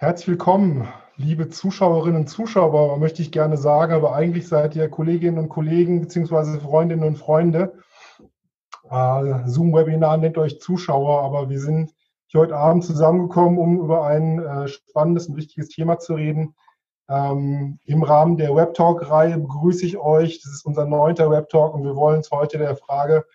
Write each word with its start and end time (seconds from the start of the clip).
Herzlich 0.00 0.28
willkommen, 0.28 0.86
liebe 1.16 1.48
Zuschauerinnen 1.48 2.20
und 2.20 2.28
Zuschauer, 2.28 2.98
möchte 2.98 3.20
ich 3.20 3.32
gerne 3.32 3.56
sagen, 3.56 3.92
aber 3.92 4.14
eigentlich 4.14 4.46
seid 4.46 4.76
ihr 4.76 4.88
Kolleginnen 4.88 5.38
und 5.38 5.48
Kollegen 5.48 6.00
bzw. 6.00 6.60
Freundinnen 6.60 7.02
und 7.02 7.16
Freunde. 7.18 7.72
Äh, 8.88 9.48
Zoom-Webinar 9.48 10.18
nennt 10.18 10.38
euch 10.38 10.60
Zuschauer, 10.60 11.24
aber 11.24 11.50
wir 11.50 11.58
sind 11.58 11.96
hier 12.28 12.42
heute 12.42 12.56
Abend 12.56 12.84
zusammengekommen, 12.84 13.58
um 13.58 13.80
über 13.80 14.06
ein 14.06 14.38
äh, 14.38 14.68
spannendes 14.68 15.26
und 15.26 15.34
wichtiges 15.34 15.68
Thema 15.68 15.98
zu 15.98 16.14
reden. 16.14 16.54
Ähm, 17.08 17.80
Im 17.84 18.04
Rahmen 18.04 18.36
der 18.36 18.54
Webtalk-Reihe 18.54 19.36
begrüße 19.36 19.84
ich 19.84 19.98
euch. 19.98 20.40
Das 20.44 20.52
ist 20.52 20.64
unser 20.64 20.86
neunter 20.86 21.28
Webtalk 21.28 21.74
und 21.74 21.82
wir 21.82 21.96
wollen 21.96 22.18
uns 22.18 22.30
heute 22.30 22.58
der 22.58 22.76
Frage 22.76 23.26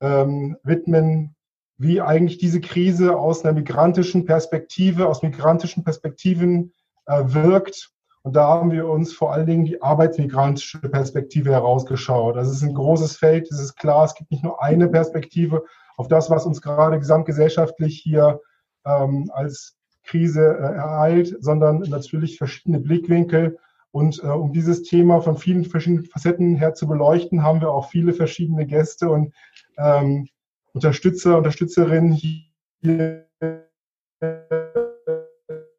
ähm, 0.00 0.56
widmen, 0.62 1.36
wie 1.78 2.00
eigentlich 2.00 2.38
diese 2.38 2.60
Krise 2.60 3.16
aus 3.16 3.44
einer 3.44 3.54
migrantischen 3.54 4.24
Perspektive, 4.24 5.08
aus 5.08 5.22
migrantischen 5.22 5.84
Perspektiven 5.84 6.72
äh, 7.06 7.22
wirkt. 7.26 7.90
Und 8.22 8.34
da 8.34 8.48
haben 8.48 8.72
wir 8.72 8.88
uns 8.88 9.12
vor 9.12 9.32
allen 9.32 9.46
Dingen 9.46 9.64
die 9.64 9.80
arbeitsmigrantische 9.80 10.80
Perspektive 10.80 11.52
herausgeschaut. 11.52 12.36
Das 12.36 12.50
ist 12.50 12.62
ein 12.62 12.74
großes 12.74 13.16
Feld, 13.16 13.50
es 13.50 13.60
ist 13.60 13.76
klar, 13.76 14.04
es 14.04 14.14
gibt 14.14 14.32
nicht 14.32 14.42
nur 14.42 14.62
eine 14.62 14.88
Perspektive 14.88 15.64
auf 15.96 16.08
das, 16.08 16.28
was 16.28 16.44
uns 16.44 16.60
gerade 16.60 16.98
gesamtgesellschaftlich 16.98 18.00
hier 18.02 18.40
ähm, 18.84 19.30
als 19.32 19.76
Krise 20.04 20.40
äh, 20.40 20.74
ereilt, 20.74 21.36
sondern 21.40 21.80
natürlich 21.80 22.38
verschiedene 22.38 22.80
Blickwinkel. 22.80 23.58
Und 23.92 24.22
äh, 24.22 24.26
um 24.26 24.52
dieses 24.52 24.82
Thema 24.82 25.20
von 25.20 25.36
vielen 25.36 25.64
verschiedenen 25.64 26.04
Facetten 26.04 26.56
her 26.56 26.74
zu 26.74 26.88
beleuchten, 26.88 27.42
haben 27.42 27.60
wir 27.60 27.70
auch 27.70 27.88
viele 27.88 28.12
verschiedene 28.12 28.66
Gäste 28.66 29.10
und 29.10 29.32
ähm, 29.76 30.28
Unterstützer, 30.74 31.38
Unterstützerinnen 31.38 32.12
hier 32.12 33.26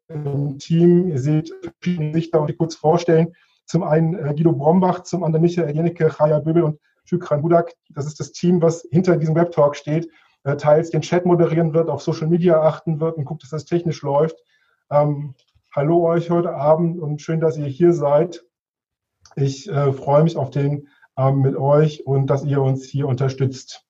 im 0.08 0.58
Team. 0.58 1.08
Ihr 1.08 1.18
seht 1.18 1.52
verschiedene 1.62 2.12
Gesichter 2.12 2.40
und 2.40 2.50
ich 2.50 2.58
kurz 2.58 2.74
vorstellen. 2.74 3.34
Zum 3.66 3.82
einen 3.82 4.14
äh, 4.14 4.34
Guido 4.34 4.52
Brombach, 4.52 5.04
zum 5.04 5.22
anderen 5.22 5.42
Michael 5.42 5.74
Jennecke, 5.74 6.08
Chaya 6.08 6.40
Böbel 6.40 6.64
und 6.64 6.80
Şükran 7.04 7.42
Budak. 7.42 7.72
Das 7.90 8.06
ist 8.06 8.18
das 8.20 8.32
Team, 8.32 8.60
was 8.60 8.86
hinter 8.90 9.16
diesem 9.16 9.34
Webtalk 9.34 9.76
steht, 9.76 10.08
äh, 10.44 10.56
teils 10.56 10.90
den 10.90 11.02
Chat 11.02 11.24
moderieren 11.24 11.72
wird, 11.72 11.88
auf 11.88 12.02
Social 12.02 12.26
Media 12.26 12.60
achten 12.60 13.00
wird 13.00 13.16
und 13.16 13.24
guckt, 13.24 13.42
dass 13.42 13.50
das 13.50 13.64
technisch 13.64 14.02
läuft. 14.02 14.36
Ähm, 14.90 15.34
hallo 15.72 16.04
euch 16.04 16.30
heute 16.30 16.54
Abend 16.54 16.98
und 16.98 17.22
schön, 17.22 17.40
dass 17.40 17.56
ihr 17.56 17.66
hier 17.66 17.92
seid. 17.92 18.44
Ich 19.36 19.70
äh, 19.70 19.92
freue 19.92 20.24
mich 20.24 20.36
auf 20.36 20.50
den 20.50 20.88
Abend 21.14 21.42
mit 21.42 21.56
euch 21.56 22.06
und 22.06 22.26
dass 22.28 22.44
ihr 22.44 22.60
uns 22.60 22.84
hier 22.86 23.06
unterstützt. 23.06 23.86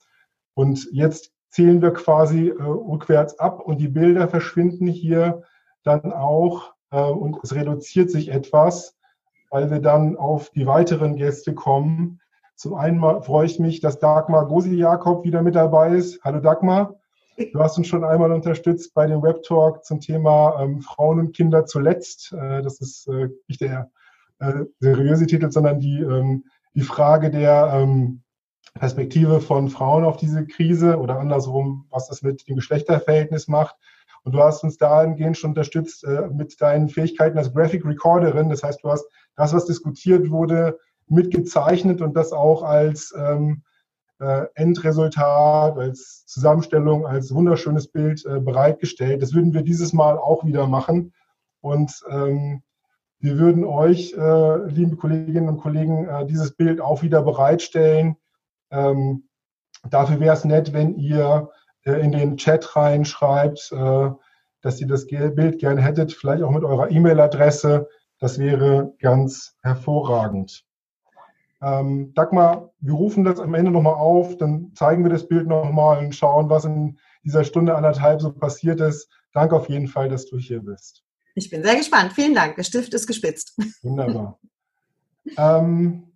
Und 0.61 0.91
jetzt 0.93 1.33
zählen 1.49 1.81
wir 1.81 1.95
quasi 1.95 2.49
äh, 2.49 2.63
rückwärts 2.63 3.39
ab 3.39 3.61
und 3.61 3.81
die 3.81 3.89
Bilder 3.89 4.29
verschwinden 4.29 4.89
hier 4.89 5.43
dann 5.85 6.13
auch 6.13 6.75
äh, 6.91 7.01
und 7.01 7.39
es 7.43 7.55
reduziert 7.55 8.11
sich 8.11 8.29
etwas, 8.29 8.95
weil 9.49 9.71
wir 9.71 9.79
dann 9.81 10.19
auf 10.19 10.51
die 10.51 10.67
weiteren 10.67 11.17
Gäste 11.17 11.55
kommen. 11.55 12.21
Zum 12.57 12.75
einen 12.75 13.01
freue 13.23 13.47
ich 13.47 13.59
mich, 13.59 13.81
dass 13.81 14.01
Dagmar 14.01 14.49
Gosi-Jakob 14.49 15.25
wieder 15.25 15.41
mit 15.41 15.55
dabei 15.55 15.97
ist. 15.97 16.23
Hallo 16.25 16.41
Dagmar. 16.41 16.97
Du 17.39 17.59
hast 17.59 17.79
uns 17.79 17.87
schon 17.87 18.05
einmal 18.05 18.31
unterstützt 18.31 18.93
bei 18.93 19.07
dem 19.07 19.23
Webtalk 19.23 19.83
zum 19.83 20.01
Thema 20.01 20.61
ähm, 20.61 20.83
Frauen 20.83 21.21
und 21.21 21.35
Kinder 21.35 21.65
zuletzt. 21.65 22.35
Äh, 22.35 22.61
das 22.61 22.83
ist 22.83 23.09
äh, 23.09 23.31
nicht 23.49 23.63
der 23.63 23.91
äh, 24.41 24.65
seriöse 24.79 25.27
Titel, 25.27 25.51
sondern 25.51 25.81
die, 25.81 26.03
ähm, 26.03 26.45
die 26.75 26.83
Frage 26.83 27.31
der 27.31 27.71
ähm, 27.73 28.21
Perspektive 28.75 29.41
von 29.41 29.69
Frauen 29.69 30.05
auf 30.05 30.17
diese 30.17 30.47
Krise 30.47 30.99
oder 30.99 31.19
andersrum, 31.19 31.87
was 31.91 32.09
das 32.09 32.23
mit 32.23 32.49
dem 32.49 32.57
Geschlechterverhältnis 32.57 33.49
macht. 33.49 33.77
Und 34.23 34.33
du 34.33 34.43
hast 34.43 34.63
uns 34.63 34.77
dahingehend 34.77 35.37
schon 35.37 35.51
unterstützt 35.51 36.05
äh, 36.05 36.29
mit 36.29 36.61
deinen 36.61 36.89
Fähigkeiten 36.89 37.39
als 37.39 37.53
Graphic 37.53 37.85
Recorderin. 37.85 38.51
Das 38.51 38.63
heißt, 38.63 38.83
du 38.83 38.91
hast 38.91 39.07
das, 39.37 39.53
was 39.55 39.65
diskutiert 39.65 40.31
wurde, 40.31 40.79
mitgezeichnet 41.09 42.01
und 42.01 42.15
das 42.15 42.33
auch 42.33 42.63
als 42.63 43.15
ähm, 43.17 43.63
äh, 44.21 44.47
Endresultat, 44.55 45.79
als 45.79 46.27
Zusammenstellung, 46.27 47.07
als 47.07 47.35
wunderschönes 47.35 47.89
Bild 47.89 48.25
äh, 48.27 48.41
bereitgestellt. 48.41 49.23
Das 49.23 49.35
würden 49.35 49.55
wir 49.55 49.63
dieses 49.63 49.93
Mal 49.93 50.19
auch 50.19 50.45
wieder 50.45 50.67
machen. 50.67 51.13
Und 51.61 51.93
ähm, 52.09 52.63
wir 53.19 53.39
würden 53.39 53.65
euch, 53.65 54.15
äh, 54.15 54.67
liebe 54.69 54.97
Kolleginnen 54.97 55.49
und 55.49 55.59
Kollegen, 55.59 56.07
äh, 56.07 56.27
dieses 56.27 56.53
Bild 56.53 56.81
auch 56.81 57.03
wieder 57.03 57.23
bereitstellen 57.23 58.17
ähm, 58.71 59.25
dafür 59.89 60.21
wäre 60.21 60.35
es 60.35 60.45
nett, 60.45 60.73
wenn 60.73 60.97
ihr 60.97 61.51
äh, 61.85 61.93
in 62.01 62.13
den 62.13 62.37
Chat 62.37 62.77
reinschreibt, 62.77 63.73
äh, 63.73 64.11
dass 64.63 64.81
ihr 64.81 64.87
das 64.87 65.07
Bild 65.07 65.59
gerne 65.59 65.81
hättet, 65.81 66.13
vielleicht 66.13 66.43
auch 66.43 66.51
mit 66.51 66.65
eurer 66.65 66.91
E-Mail-Adresse. 66.91 67.89
Das 68.19 68.39
wäre 68.39 68.93
ganz 69.01 69.57
hervorragend. 69.63 70.65
Ähm, 71.63 72.13
Dagmar, 72.15 72.71
wir 72.81 72.95
rufen 72.95 73.25
das 73.25 73.39
am 73.39 73.55
Ende 73.55 73.71
nochmal 73.71 73.95
auf, 73.95 74.37
dann 74.37 74.73
zeigen 74.75 75.03
wir 75.03 75.11
das 75.11 75.29
Bild 75.29 75.47
nochmal 75.47 76.05
und 76.05 76.15
schauen, 76.15 76.49
was 76.49 76.65
in 76.65 76.99
dieser 77.25 77.45
Stunde 77.45 77.75
anderthalb 77.75 78.21
so 78.21 78.33
passiert 78.33 78.81
ist. 78.81 79.09
Danke 79.33 79.57
auf 79.57 79.69
jeden 79.69 79.87
Fall, 79.87 80.09
dass 80.09 80.27
du 80.27 80.39
hier 80.39 80.61
bist. 80.61 81.05
Ich 81.35 81.51
bin 81.51 81.63
sehr 81.63 81.77
gespannt. 81.77 82.13
Vielen 82.13 82.35
Dank. 82.35 82.57
Der 82.57 82.65
Stift 82.65 82.93
ist 82.95 83.07
gespitzt. 83.07 83.57
Wunderbar. 83.83 84.39
ähm, 85.37 86.10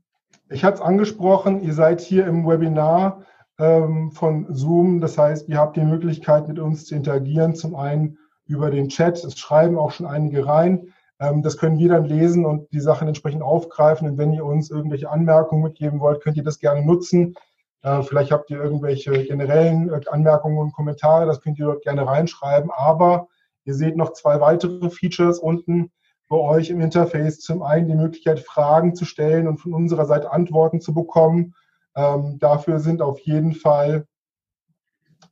ich 0.50 0.64
hatte 0.64 0.76
es 0.76 0.82
angesprochen, 0.82 1.62
ihr 1.62 1.74
seid 1.74 2.00
hier 2.00 2.26
im 2.26 2.46
Webinar 2.46 3.22
ähm, 3.58 4.10
von 4.12 4.46
Zoom. 4.54 5.00
Das 5.00 5.16
heißt, 5.16 5.48
ihr 5.48 5.58
habt 5.58 5.76
die 5.76 5.84
Möglichkeit, 5.84 6.48
mit 6.48 6.58
uns 6.58 6.86
zu 6.86 6.94
interagieren. 6.94 7.54
Zum 7.54 7.74
einen 7.74 8.18
über 8.46 8.70
den 8.70 8.88
Chat. 8.88 9.22
Es 9.24 9.38
schreiben 9.38 9.78
auch 9.78 9.92
schon 9.92 10.06
einige 10.06 10.46
rein. 10.46 10.92
Ähm, 11.20 11.42
das 11.42 11.56
können 11.56 11.78
wir 11.78 11.88
dann 11.88 12.04
lesen 12.04 12.44
und 12.44 12.70
die 12.72 12.80
Sachen 12.80 13.08
entsprechend 13.08 13.42
aufgreifen. 13.42 14.08
Und 14.08 14.18
wenn 14.18 14.32
ihr 14.32 14.44
uns 14.44 14.70
irgendwelche 14.70 15.10
Anmerkungen 15.10 15.62
mitgeben 15.62 16.00
wollt, 16.00 16.22
könnt 16.22 16.36
ihr 16.36 16.44
das 16.44 16.58
gerne 16.58 16.84
nutzen. 16.84 17.34
Äh, 17.82 18.02
vielleicht 18.02 18.32
habt 18.32 18.50
ihr 18.50 18.62
irgendwelche 18.62 19.24
generellen 19.24 19.90
äh, 19.90 20.00
Anmerkungen 20.10 20.58
und 20.58 20.72
Kommentare. 20.72 21.26
Das 21.26 21.40
könnt 21.40 21.58
ihr 21.58 21.66
dort 21.66 21.82
gerne 21.82 22.06
reinschreiben. 22.06 22.70
Aber 22.70 23.28
ihr 23.64 23.74
seht 23.74 23.96
noch 23.96 24.12
zwei 24.12 24.40
weitere 24.40 24.90
Features 24.90 25.38
unten 25.38 25.90
bei 26.34 26.40
euch 26.40 26.70
im 26.70 26.80
Interface 26.80 27.38
zum 27.38 27.62
einen 27.62 27.86
die 27.86 27.94
Möglichkeit, 27.94 28.40
Fragen 28.40 28.96
zu 28.96 29.04
stellen 29.04 29.46
und 29.46 29.58
von 29.58 29.72
unserer 29.72 30.04
Seite 30.04 30.32
Antworten 30.32 30.80
zu 30.80 30.92
bekommen. 30.92 31.54
Ähm, 31.94 32.40
dafür 32.40 32.80
sind 32.80 33.02
auf 33.02 33.20
jeden 33.20 33.52
Fall 33.52 34.08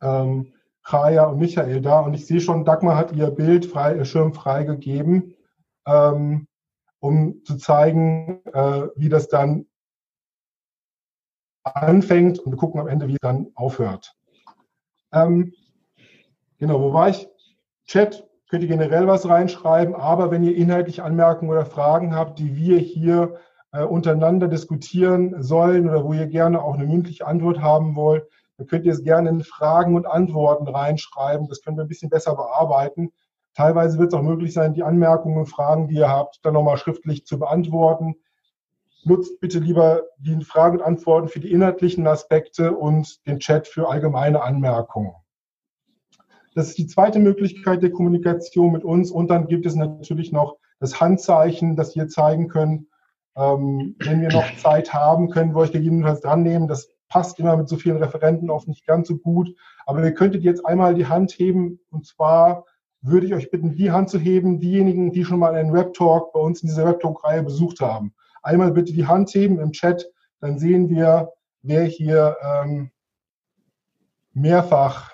ähm, 0.01 0.53
Chaya 0.85 1.25
und 1.25 1.41
Michael 1.41 1.81
da. 1.81 1.99
Und 1.99 2.15
ich 2.15 2.25
sehe 2.27 2.41
schon, 2.41 2.65
Dagmar 2.65 2.97
hat 2.97 3.11
ihr 3.17 3.33
Bild 3.33 3.67
frei, 3.67 3.97
ihr 3.97 4.05
Schirm 4.05 4.33
freigegeben, 4.33 5.35
ähm, 5.89 6.47
um 7.01 7.43
zu 7.45 7.57
zeigen, 7.57 8.41
äh, 8.53 8.87
wie 8.95 9.09
das 9.09 9.27
dann 9.27 9.67
anfängt. 11.65 12.39
Und 12.39 12.53
wir 12.53 12.59
gucken 12.59 12.81
am 12.81 12.87
Ende, 12.87 13.09
wie 13.09 13.15
es 13.15 13.21
dann 13.21 13.49
aufhört. 13.57 14.17
Ähm, 15.13 15.53
genau, 16.59 16.81
wo 16.81 16.93
war 16.93 17.09
ich? 17.09 17.29
Chat, 17.87 18.25
könnt 18.53 18.65
ihr 18.65 18.69
generell 18.69 19.07
was 19.07 19.27
reinschreiben, 19.27 19.95
aber 19.95 20.31
wenn 20.31 20.45
ihr 20.45 20.55
inhaltlich 20.55 21.03
Anmerkungen 21.03 21.51
oder 21.51 21.65
Fragen 21.65 22.15
habt, 22.15 22.39
die 22.39 22.55
wir 22.55 22.79
hier 22.79 23.37
äh, 23.73 23.83
untereinander 23.83 24.47
diskutieren 24.47 25.43
sollen 25.43 25.89
oder 25.89 26.05
wo 26.05 26.13
ihr 26.13 26.27
gerne 26.27 26.63
auch 26.63 26.75
eine 26.75 26.85
mündliche 26.85 27.27
Antwort 27.27 27.63
haben 27.63 27.97
wollt, 27.97 28.29
dann 28.59 28.67
könnt 28.67 28.85
ihr 28.85 28.93
es 28.93 29.05
gerne 29.05 29.31
in 29.31 29.43
Fragen 29.43 29.97
und 29.97 30.07
Antworten 30.07 30.69
reinschreiben. 30.69 31.49
Das 31.49 31.63
können 31.63 31.79
wir 31.79 31.85
ein 31.85 31.89
bisschen 31.89 32.11
besser 32.11 32.37
bearbeiten. 32.37 33.11
Teilweise 33.55 33.99
wird 33.99 34.13
es 34.13 34.19
auch 34.19 34.23
möglich 34.23 34.53
sein, 34.53 34.75
die 34.75 34.83
Anmerkungen 34.83 35.39
und 35.39 35.47
Fragen, 35.47 35.89
die 35.89 35.97
ihr 35.97 36.11
habt, 36.11 36.41
dann 36.43 36.53
nochmal 36.53 36.77
schriftlich 36.77 37.25
zu 37.25 37.39
beantworten. 37.39 38.17
Nutzt 39.05 39.41
bitte 39.41 39.61
lieber 39.61 40.03
die 40.19 40.45
Fragen 40.45 40.81
und 40.81 40.85
Antworten 40.85 41.29
für 41.29 41.41
die 41.41 41.53
inhaltlichen 41.53 42.07
Aspekte 42.07 42.77
und 42.77 43.27
den 43.27 43.39
Chat 43.39 43.67
für 43.67 43.89
allgemeine 43.89 44.43
Anmerkungen. 44.43 45.15
Das 46.55 46.69
ist 46.69 46.79
die 46.79 46.87
zweite 46.87 47.19
Möglichkeit 47.19 47.83
der 47.83 47.91
Kommunikation 47.91 48.73
mit 48.73 48.85
uns. 48.85 49.11
Und 49.11 49.29
dann 49.29 49.47
gibt 49.47 49.67
es 49.67 49.75
natürlich 49.75 50.33
noch 50.33 50.57
das 50.81 51.01
Handzeichen, 51.01 51.77
das 51.77 51.97
wir 51.97 52.09
zeigen 52.09 52.49
können. 52.49 52.89
Ähm, 53.37 53.97
wenn 54.01 54.21
wir 54.21 54.31
noch 54.31 54.57
Zeit 54.57 54.93
haben, 54.93 55.31
können 55.31 55.55
wir 55.55 55.61
euch 55.61 55.73
gegebenenfalls 55.73 56.21
dran 56.21 56.43
nehmen. 56.43 56.69
Das 56.69 56.89
passt 57.09 57.39
immer 57.39 57.57
mit 57.57 57.69
so 57.69 57.77
vielen 57.77 57.97
Referenten 57.99 58.51
oft 58.51 58.69
nicht 58.69 58.87
ganz 58.87 59.09
so 59.09 59.17
gut. 59.17 59.55
Aber 59.87 60.03
ihr 60.03 60.15
könntet 60.15 60.43
jetzt 60.43 60.65
einmal 60.67 60.95
die 60.95 61.07
Hand 61.07 61.33
heben. 61.33 61.81
Und 61.91 62.07
zwar 62.07 62.65
würde 63.01 63.27
ich 63.27 63.35
euch 63.35 63.51
bitten, 63.51 63.75
die 63.75 63.91
Hand 63.91 64.11
zu 64.11 64.19
heben, 64.19 64.61
diejenigen, 64.61 65.13
die 65.13 65.25
schon 65.25 65.39
mal 65.39 65.55
einen 65.55 65.73
Webtalk 65.73 66.33
bei 66.33 66.41
uns 66.41 66.63
in 66.63 66.69
dieser 66.69 66.87
Webtalk-Reihe 66.87 67.43
besucht 67.43 67.81
haben. 67.81 68.15
Einmal 68.43 68.73
bitte 68.73 68.93
die 68.93 69.07
Hand 69.07 69.31
heben 69.31 69.59
im 69.61 69.73
Chat, 69.73 70.11
dann 70.41 70.59
sehen 70.59 70.89
wir, 70.89 71.33
wer 71.63 71.85
hier 71.85 72.37
ähm, 72.43 72.91
mehrfach 74.33 75.12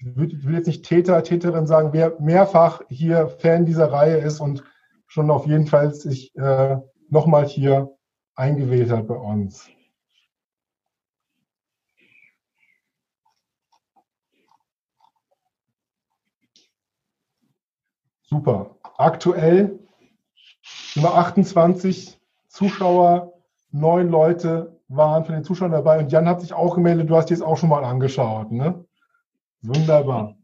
ich 0.00 0.16
will 0.46 0.54
jetzt 0.54 0.66
nicht 0.66 0.84
Täter, 0.84 1.22
Täterin 1.22 1.66
sagen, 1.66 1.92
wer 1.92 2.18
mehrfach 2.20 2.82
hier 2.88 3.28
Fan 3.28 3.66
dieser 3.66 3.92
Reihe 3.92 4.16
ist 4.16 4.40
und 4.40 4.64
schon 5.06 5.30
auf 5.30 5.46
jeden 5.46 5.66
Fall 5.66 5.92
sich 5.92 6.34
äh, 6.36 6.78
nochmal 7.08 7.46
hier 7.46 7.90
eingewählt 8.34 8.90
hat 8.90 9.08
bei 9.08 9.16
uns. 9.16 9.68
Super. 18.22 18.76
Aktuell 18.96 19.80
wir 20.94 21.14
28 21.14 22.20
Zuschauer, 22.48 23.32
neun 23.70 24.08
Leute 24.08 24.80
waren 24.88 25.24
von 25.24 25.34
den 25.34 25.44
Zuschauern 25.44 25.72
dabei 25.72 25.98
und 25.98 26.10
Jan 26.10 26.28
hat 26.28 26.40
sich 26.40 26.52
auch 26.52 26.74
gemeldet, 26.74 27.10
du 27.10 27.16
hast 27.16 27.30
dir 27.30 27.34
das 27.34 27.42
auch 27.42 27.56
schon 27.56 27.68
mal 27.68 27.84
angeschaut. 27.84 28.50
Ne? 28.50 28.84
Wunderbar. 29.62 30.36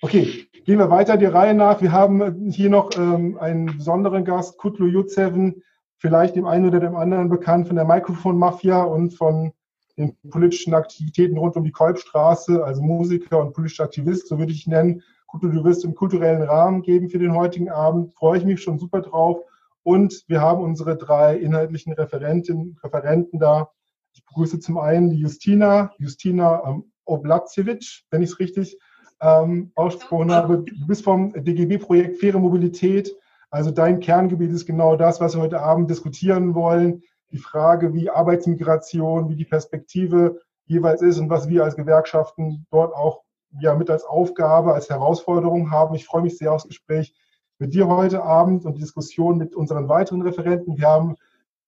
Okay, 0.00 0.46
gehen 0.64 0.78
wir 0.78 0.90
weiter 0.90 1.16
die 1.16 1.26
Reihe 1.26 1.54
nach. 1.54 1.80
Wir 1.80 1.92
haben 1.92 2.50
hier 2.50 2.70
noch 2.70 2.90
ähm, 2.96 3.38
einen 3.38 3.78
besonderen 3.78 4.24
Gast, 4.24 4.58
Kutlu 4.58 4.86
Jutseven, 4.86 5.62
vielleicht 5.96 6.36
dem 6.36 6.46
einen 6.46 6.66
oder 6.66 6.80
dem 6.80 6.96
anderen 6.96 7.28
bekannt 7.28 7.66
von 7.66 7.76
der 7.76 7.84
Mikrofon-Mafia 7.84 8.82
und 8.82 9.14
von 9.14 9.52
den 9.96 10.16
politischen 10.30 10.74
Aktivitäten 10.74 11.38
rund 11.38 11.56
um 11.56 11.64
die 11.64 11.72
Kolbstraße, 11.72 12.64
also 12.64 12.82
Musiker 12.82 13.40
und 13.40 13.52
politischer 13.52 13.84
Aktivist, 13.84 14.28
so 14.28 14.38
würde 14.38 14.52
ich 14.52 14.66
ihn 14.66 14.72
nennen. 14.72 15.02
Kutlu, 15.26 15.50
du 15.50 15.64
wirst 15.64 15.84
im 15.84 15.94
kulturellen 15.94 16.42
Rahmen 16.42 16.82
geben 16.82 17.10
für 17.10 17.18
den 17.18 17.34
heutigen 17.34 17.70
Abend. 17.70 18.14
Freue 18.16 18.38
ich 18.38 18.44
mich 18.44 18.62
schon 18.62 18.78
super 18.78 19.02
drauf. 19.02 19.40
Und 19.82 20.24
wir 20.26 20.40
haben 20.40 20.62
unsere 20.62 20.96
drei 20.96 21.36
inhaltlichen 21.36 21.92
Referenten, 21.92 22.76
Referenten 22.82 23.38
da. 23.38 23.70
Ich 24.14 24.24
begrüße 24.24 24.58
zum 24.58 24.78
einen 24.78 25.10
die 25.10 25.18
Justina, 25.18 25.92
Justina 25.98 26.62
ähm, 26.66 26.92
Oblacevic, 27.08 28.04
wenn 28.10 28.22
ich 28.22 28.30
es 28.30 28.38
richtig 28.38 28.78
ähm, 29.20 29.72
ausgesprochen 29.74 30.32
habe. 30.32 30.58
Du 30.58 30.86
bist 30.86 31.04
vom 31.04 31.32
DGB-Projekt 31.32 32.18
Faire 32.18 32.38
Mobilität. 32.38 33.14
Also 33.50 33.70
dein 33.70 34.00
Kerngebiet 34.00 34.52
ist 34.52 34.66
genau 34.66 34.96
das, 34.96 35.20
was 35.20 35.34
wir 35.34 35.42
heute 35.42 35.60
Abend 35.60 35.90
diskutieren 35.90 36.54
wollen. 36.54 37.02
Die 37.32 37.38
Frage, 37.38 37.94
wie 37.94 38.10
Arbeitsmigration, 38.10 39.28
wie 39.28 39.36
die 39.36 39.44
Perspektive 39.44 40.40
jeweils 40.66 41.02
ist 41.02 41.18
und 41.18 41.30
was 41.30 41.48
wir 41.48 41.64
als 41.64 41.76
Gewerkschaften 41.76 42.66
dort 42.70 42.94
auch 42.94 43.22
ja, 43.60 43.74
mit 43.74 43.90
als 43.90 44.04
Aufgabe, 44.04 44.74
als 44.74 44.90
Herausforderung 44.90 45.70
haben. 45.70 45.94
Ich 45.94 46.04
freue 46.04 46.22
mich 46.22 46.36
sehr 46.36 46.52
aufs 46.52 46.68
Gespräch 46.68 47.14
mit 47.58 47.74
dir 47.74 47.88
heute 47.88 48.22
Abend 48.22 48.64
und 48.64 48.76
die 48.76 48.80
Diskussion 48.80 49.38
mit 49.38 49.56
unseren 49.56 49.88
weiteren 49.88 50.22
Referenten. 50.22 50.76
Wir 50.76 50.86
haben 50.86 51.16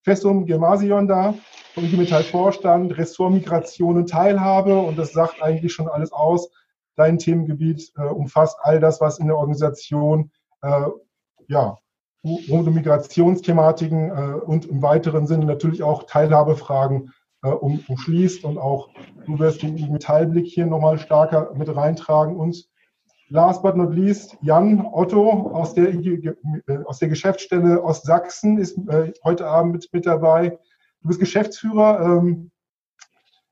Fessum 0.02 0.47
Gemasion 0.47 1.06
da, 1.06 1.35
vom 1.75 1.85
IG 1.85 1.97
Metall 1.97 2.23
Vorstand, 2.23 2.97
Ressort 2.97 3.32
Migration 3.32 3.97
und 3.99 4.11
Teilhabe 4.11 4.79
und 4.79 4.99
das 4.99 5.12
sagt 5.12 5.43
eigentlich 5.43 5.73
schon 5.73 5.88
alles 5.88 6.12
aus. 6.12 6.50
Dein 6.97 7.19
Themengebiet 7.19 7.93
äh, 7.97 8.02
umfasst 8.02 8.58
all 8.62 8.81
das, 8.81 9.00
was 9.00 9.19
in 9.19 9.26
der 9.26 9.37
Organisation 9.37 10.31
äh, 10.62 10.87
ja, 11.49 11.79
rund 12.25 12.69
um 12.69 12.75
Migrationsthematiken 12.75 14.11
äh, 14.11 14.35
und 14.41 14.67
im 14.67 14.82
weiteren 14.82 15.26
Sinne 15.26 15.47
natürlich 15.47 15.82
auch 15.82 16.05
Teilhabefragen 16.05 17.12
äh, 17.43 17.49
um, 17.49 17.82
umschließt 17.88 18.44
und 18.44 18.58
auch 18.58 18.91
du 19.26 19.38
wirst 19.38 19.62
den 19.62 19.91
Metallblick 19.91 20.47
hier 20.47 20.67
nochmal 20.67 20.99
stärker 20.99 21.52
mit 21.55 21.75
reintragen. 21.75 22.37
Und 22.37 22.69
last 23.31 23.62
but 23.62 23.77
not 23.77 23.94
least, 23.94 24.37
Jan 24.43 24.87
Otto 24.93 25.50
aus 25.53 25.75
der, 25.75 25.94
äh, 25.94 26.35
aus 26.85 26.99
der 26.99 27.09
Geschäftsstelle 27.09 27.82
Ostsachsen 27.82 28.59
ist 28.59 28.77
äh, 28.88 29.12
heute 29.25 29.47
Abend 29.47 29.73
mit, 29.73 29.88
mit 29.93 30.06
dabei. 30.06 30.59
Du 31.00 31.09
bist 31.09 31.21
Geschäftsführer 31.21 32.00
ähm, 32.00 32.50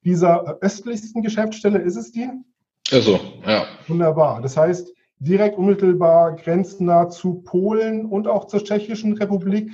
dieser 0.05 0.59
östlichsten 0.61 1.23
Geschäftsstelle, 1.23 1.79
ist 1.79 1.97
es 1.97 2.13
die? 2.13 2.29
Also, 2.91 3.19
ja. 3.47 3.65
Wunderbar. 3.87 4.43
Das 4.43 4.57
heißt, 4.57 4.93
direkt 5.19 5.57
unmittelbar 5.57 6.37
grenznah 6.37 7.09
zu 7.09 7.43
Polen 7.43 8.07
und 8.07 8.27
auch 8.27 8.47
zur 8.47 8.63
Tschechischen 8.63 9.15
Republik. 9.15 9.71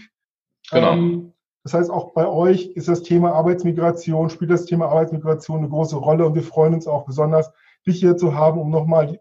Genau. 0.71 0.93
Ähm, 0.93 1.33
das 1.62 1.73
heißt, 1.73 1.91
auch 1.91 2.12
bei 2.12 2.29
euch 2.29 2.67
ist 2.75 2.89
das 2.89 3.03
Thema 3.03 3.33
Arbeitsmigration, 3.33 4.29
spielt 4.29 4.50
das 4.50 4.67
Thema 4.67 4.89
Arbeitsmigration 4.89 5.59
eine 5.59 5.69
große 5.71 5.97
Rolle 5.97 6.27
und 6.27 6.35
wir 6.35 6.43
freuen 6.43 6.75
uns 6.75 6.87
auch 6.87 7.07
besonders, 7.07 7.50
dich 7.87 8.00
hier 8.00 8.17
zu 8.17 8.35
haben, 8.35 8.59
um 8.61 8.71
nochmal 8.71 9.07
die 9.07 9.19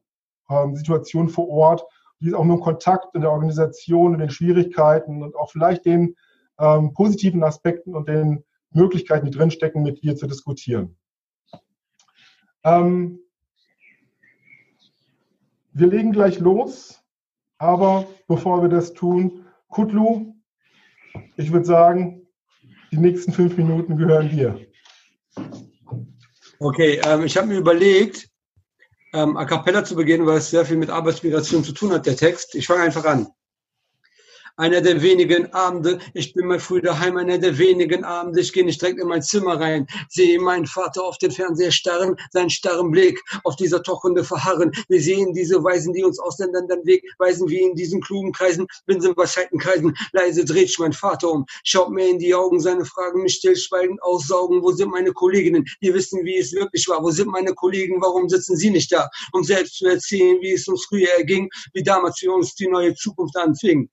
ähm, 0.49 0.75
Situation 0.75 1.29
vor 1.29 1.49
Ort, 1.49 1.83
die 2.19 2.33
auch 2.33 2.43
mit 2.43 2.57
dem 2.57 2.61
Kontakt 2.61 3.13
in 3.15 3.21
der 3.21 3.31
Organisation 3.31 4.13
und 4.13 4.19
den 4.19 4.29
Schwierigkeiten 4.29 5.23
und 5.23 5.35
auch 5.35 5.51
vielleicht 5.51 5.85
den 5.85 6.15
ähm, 6.59 6.93
positiven 6.93 7.43
Aspekten 7.43 7.95
und 7.95 8.07
den 8.07 8.43
Möglichkeiten, 8.71 9.25
die 9.25 9.37
drinstecken, 9.37 9.83
mit 9.83 10.01
dir 10.03 10.15
zu 10.15 10.27
diskutieren. 10.27 10.97
Ähm, 12.63 13.19
wir 15.73 15.87
legen 15.87 16.11
gleich 16.11 16.39
los, 16.39 17.03
aber 17.57 18.07
bevor 18.27 18.61
wir 18.61 18.69
das 18.69 18.93
tun, 18.93 19.45
Kutlu, 19.67 20.35
ich 21.35 21.51
würde 21.51 21.65
sagen, 21.65 22.27
die 22.91 22.97
nächsten 22.97 23.33
fünf 23.33 23.57
Minuten 23.57 23.97
gehören 23.97 24.29
dir. 24.29 24.59
Okay, 26.59 27.01
ähm, 27.05 27.23
ich 27.23 27.35
habe 27.35 27.47
mir 27.47 27.57
überlegt, 27.57 28.29
ähm, 29.13 29.37
a 29.37 29.45
cappella 29.45 29.83
zu 29.83 29.95
beginnen, 29.95 30.25
weil 30.25 30.37
es 30.37 30.49
sehr 30.49 30.65
viel 30.65 30.77
mit 30.77 30.89
Arbeitsmigration 30.89 31.63
zu 31.63 31.71
tun 31.71 31.91
hat, 31.93 32.05
der 32.05 32.17
Text. 32.17 32.55
Ich 32.55 32.67
fange 32.67 32.83
einfach 32.83 33.05
an 33.05 33.27
einer 34.55 34.81
der 34.81 35.01
wenigen 35.01 35.51
Abende. 35.53 35.99
Ich 36.13 36.33
bin 36.33 36.47
mal 36.47 36.59
früh 36.59 36.81
daheim, 36.81 37.17
einer 37.17 37.37
der 37.37 37.57
wenigen 37.57 38.03
Abende. 38.03 38.41
Ich 38.41 38.53
gehe 38.53 38.63
nicht 38.63 38.81
direkt 38.81 38.99
in 38.99 39.07
mein 39.07 39.23
Zimmer 39.23 39.59
rein, 39.59 39.87
sehe 40.09 40.39
meinen 40.39 40.67
Vater 40.67 41.03
auf 41.03 41.17
den 41.17 41.31
Fernseher 41.31 41.71
starren, 41.71 42.15
seinen 42.31 42.49
starren 42.49 42.91
Blick 42.91 43.19
auf 43.43 43.55
dieser 43.55 43.81
Tochhunde 43.81 44.23
verharren. 44.23 44.71
Wir 44.89 45.01
sehen 45.01 45.33
diese 45.33 45.63
Weisen, 45.63 45.93
die 45.93 46.03
uns 46.03 46.19
Ausländern 46.19 46.67
den 46.67 46.85
Weg 46.85 47.03
weisen, 47.17 47.49
wie 47.49 47.61
in 47.61 47.75
diesen 47.75 48.01
klugen 48.01 48.31
Kreisen, 48.31 48.67
Binsen 48.85 49.15
Kreisen. 49.15 49.95
Leise 50.11 50.45
dreht 50.45 50.67
sich 50.67 50.79
mein 50.79 50.93
Vater 50.93 51.31
um, 51.31 51.45
schaut 51.63 51.89
mir 51.89 52.07
in 52.07 52.19
die 52.19 52.35
Augen, 52.35 52.59
seine 52.59 52.85
Fragen 52.85 53.23
mich 53.23 53.35
stillschweigend 53.35 54.01
aussaugen. 54.03 54.61
Wo 54.61 54.71
sind 54.71 54.91
meine 54.91 55.13
Kolleginnen? 55.13 55.65
Die 55.81 55.93
wissen, 55.93 56.23
wie 56.25 56.37
es 56.37 56.53
wirklich 56.53 56.87
war. 56.87 57.01
Wo 57.03 57.09
sind 57.09 57.27
meine 57.27 57.53
Kollegen? 57.55 58.01
Warum 58.01 58.29
sitzen 58.29 58.55
sie 58.55 58.69
nicht 58.69 58.91
da? 58.91 59.09
Um 59.31 59.43
selbst 59.43 59.77
zu 59.77 59.87
erzählen, 59.87 60.37
wie 60.41 60.53
es 60.53 60.67
uns 60.67 60.85
früher 60.85 61.09
erging, 61.17 61.49
wie 61.73 61.83
damals 61.83 62.19
für 62.19 62.31
uns 62.31 62.53
die 62.55 62.67
neue 62.67 62.93
Zukunft 62.93 63.35
anfing. 63.37 63.89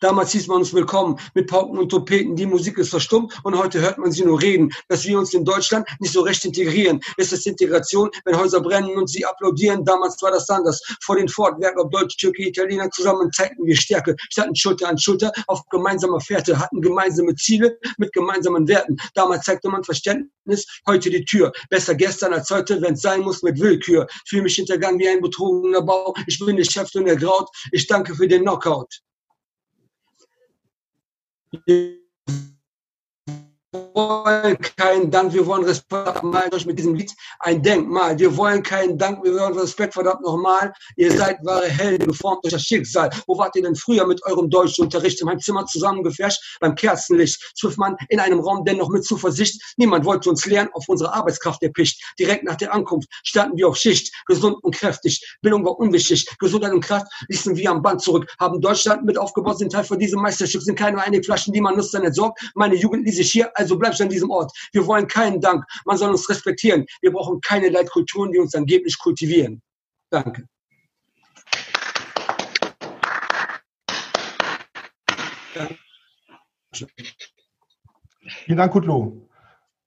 Damals 0.00 0.30
hieß 0.30 0.46
man 0.46 0.58
uns 0.58 0.72
willkommen 0.72 1.18
mit 1.34 1.48
Pauken 1.48 1.76
und 1.76 1.88
Trompeten. 1.88 2.36
Die 2.36 2.46
Musik 2.46 2.78
ist 2.78 2.90
verstummt 2.90 3.34
und 3.42 3.58
heute 3.58 3.80
hört 3.80 3.98
man 3.98 4.12
sie 4.12 4.24
nur 4.24 4.40
reden. 4.40 4.70
Dass 4.86 5.04
wir 5.04 5.18
uns 5.18 5.34
in 5.34 5.44
Deutschland 5.44 5.88
nicht 5.98 6.12
so 6.12 6.20
recht 6.20 6.44
integrieren. 6.44 7.00
Ist 7.16 7.32
es 7.32 7.46
Integration, 7.46 8.08
wenn 8.24 8.38
Häuser 8.38 8.60
brennen 8.60 8.96
und 8.96 9.10
sie 9.10 9.24
applaudieren? 9.24 9.84
Damals 9.84 10.22
war 10.22 10.30
das 10.30 10.48
anders. 10.50 10.80
Vor 11.02 11.16
den 11.16 11.28
Fortwerken, 11.28 11.80
ob 11.80 11.90
Deutsch, 11.90 12.16
Türke, 12.16 12.44
Italiener 12.44 12.88
zusammen 12.90 13.32
zeigten 13.32 13.64
wir 13.64 13.76
Stärke. 13.76 14.14
Standen 14.30 14.54
Schulter 14.54 14.88
an 14.88 14.98
Schulter 14.98 15.32
auf 15.48 15.62
gemeinsamer 15.68 16.20
Fährte, 16.20 16.56
hatten 16.60 16.80
gemeinsame 16.80 17.34
Ziele 17.34 17.76
mit 17.96 18.12
gemeinsamen 18.12 18.68
Werten. 18.68 18.96
Damals 19.14 19.46
zeigte 19.46 19.68
man 19.68 19.82
Verständnis, 19.82 20.64
heute 20.86 21.10
die 21.10 21.24
Tür. 21.24 21.50
Besser 21.70 21.96
gestern 21.96 22.32
als 22.34 22.48
heute, 22.50 22.80
wenn 22.82 22.94
es 22.94 23.00
sein 23.00 23.22
muss, 23.22 23.42
mit 23.42 23.58
Willkür. 23.58 24.06
Fühle 24.28 24.42
mich 24.42 24.54
hintergangen 24.54 25.00
wie 25.00 25.08
ein 25.08 25.20
betrogener 25.20 25.82
Bau. 25.82 26.14
Ich 26.28 26.38
bin 26.38 26.56
der 26.56 26.64
Chef 26.64 26.88
und 26.94 27.06
der 27.06 27.16
Graut. 27.16 27.48
Ich 27.72 27.88
danke 27.88 28.14
für 28.14 28.28
den 28.28 28.42
Knockout. 28.42 29.00
Wir 31.52 31.98
wollen 33.94 34.58
keinen 34.76 35.10
Dank, 35.10 35.32
wir 35.32 35.46
wollen 35.46 35.64
Respekt. 35.64 36.22
Malt 36.22 36.54
euch 36.54 36.66
mit 36.66 36.78
diesem 36.78 36.94
Lied 36.94 37.12
ein 37.40 37.62
Denkmal. 37.62 38.18
Wir 38.18 38.36
wollen 38.36 38.62
keinen 38.62 38.98
Dank, 38.98 39.24
wir 39.24 39.34
wollen 39.34 39.58
Respekt, 39.58 39.94
verdammt 39.94 40.22
nochmal. 40.22 40.72
Ihr 40.96 41.16
seid 41.16 41.38
wahre 41.44 41.66
Helden, 41.66 42.08
geformt 42.08 42.44
durch 42.44 42.52
das 42.52 42.62
Schicksal. 42.62 43.10
Wo 43.26 43.38
wart 43.38 43.54
ihr 43.56 43.62
denn 43.62 43.74
früher 43.74 44.06
mit 44.06 44.22
eurem 44.24 44.50
Deutschunterricht? 44.50 45.20
In 45.20 45.26
meinem 45.26 45.40
Zimmer 45.40 45.66
zusammengefärscht 45.66 46.58
beim 46.60 46.74
Kerzenlicht. 46.74 47.52
Zwölf 47.56 47.76
Mann 47.76 47.96
in 48.08 48.20
einem 48.20 48.40
Raum, 48.40 48.64
dennoch 48.64 48.88
mit 48.88 49.04
Zuversicht. 49.04 49.60
Niemand 49.76 50.04
wollte 50.04 50.30
uns 50.30 50.46
lernen 50.46 50.70
auf 50.72 50.88
unsere 50.88 51.12
Arbeitskraft 51.12 51.62
erpicht. 51.62 52.02
Direkt 52.18 52.44
nach 52.44 52.56
der 52.56 52.72
Ankunft 52.72 53.08
standen 53.24 53.56
wir 53.56 53.68
auf 53.68 53.76
Schicht, 53.76 54.12
gesund 54.26 54.56
und 54.62 54.74
kräftig. 54.74 55.36
Bildung 55.42 55.64
war 55.64 55.78
unwichtig. 55.78 56.26
Gesundheit 56.38 56.72
und 56.72 56.84
Kraft 56.84 57.06
ließen 57.28 57.56
wir 57.56 57.70
am 57.70 57.82
Band 57.82 58.00
zurück. 58.00 58.26
Haben 58.40 58.60
Deutschland 58.60 59.04
mit 59.04 59.18
aufgebaut, 59.18 59.58
sind 59.58 59.72
Teil 59.72 59.84
von 59.84 59.98
diesem 59.98 60.20
Meisterstück. 60.20 60.62
Sind 60.62 60.78
keine 60.78 61.02
einige 61.02 61.24
Flaschen, 61.24 61.52
die 61.52 61.60
man 61.60 61.76
nutzt, 61.76 61.94
dann 61.94 62.04
entsorgt. 62.04 62.40
Meine 62.54 62.74
Jugend 62.74 63.06
ließ 63.06 63.16
sich 63.16 63.30
hier 63.30 63.50
also 63.56 63.67
bleibst 63.76 63.98
du 63.98 64.04
an 64.04 64.10
diesem 64.10 64.30
Ort. 64.30 64.52
Wir 64.72 64.86
wollen 64.86 65.08
keinen 65.08 65.40
Dank. 65.40 65.64
Man 65.84 65.96
soll 65.96 66.10
uns 66.10 66.28
respektieren. 66.30 66.86
Wir 67.00 67.10
brauchen 67.12 67.40
keine 67.40 67.68
Leitkulturen, 67.68 68.30
die 68.30 68.38
uns 68.38 68.54
angeblich 68.54 68.96
kultivieren. 68.98 69.60
Danke. 70.10 70.44
Vielen 78.44 78.58
Dank, 78.58 78.72
Kutlu. 78.72 79.28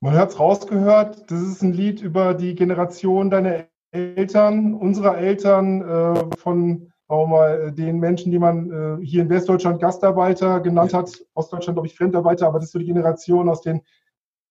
Man 0.01 0.15
hat 0.15 0.31
es 0.31 0.39
rausgehört, 0.39 1.29
das 1.29 1.41
ist 1.41 1.61
ein 1.61 1.73
Lied 1.73 2.01
über 2.01 2.33
die 2.33 2.55
Generation 2.55 3.29
deiner 3.29 3.67
Eltern, 3.91 4.73
unserer 4.73 5.17
Eltern, 5.17 5.81
äh, 5.81 6.37
von 6.37 6.90
auch 7.11 7.27
mal 7.27 7.67
äh, 7.67 7.71
den 7.71 7.99
Menschen, 7.99 8.31
die 8.31 8.39
man 8.39 8.71
äh, 8.71 9.05
hier 9.05 9.23
in 9.23 9.29
Westdeutschland 9.29 9.81
Gastarbeiter 9.81 10.59
genannt 10.61 10.93
hat, 10.93 11.11
Ostdeutschland 11.33 11.75
glaube 11.75 11.87
ich 11.87 11.95
Fremdarbeiter, 11.95 12.47
aber 12.47 12.59
das 12.59 12.67
ist 12.67 12.71
so 12.71 12.79
die 12.79 12.85
Generation 12.85 13.49
aus 13.49 13.61
den 13.61 13.81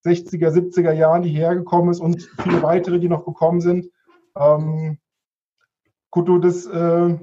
60er, 0.04 0.50
70er 0.50 0.92
Jahren, 0.92 1.22
die 1.22 1.30
hergekommen 1.30 1.90
ist 1.90 2.00
und 2.00 2.22
viele 2.42 2.62
weitere, 2.62 2.98
die 2.98 3.08
noch 3.08 3.24
gekommen 3.24 3.60
sind. 3.60 3.90
Ähm, 4.36 4.98
Kuto, 6.10 6.38
das, 6.38 6.66
äh, 6.66 7.18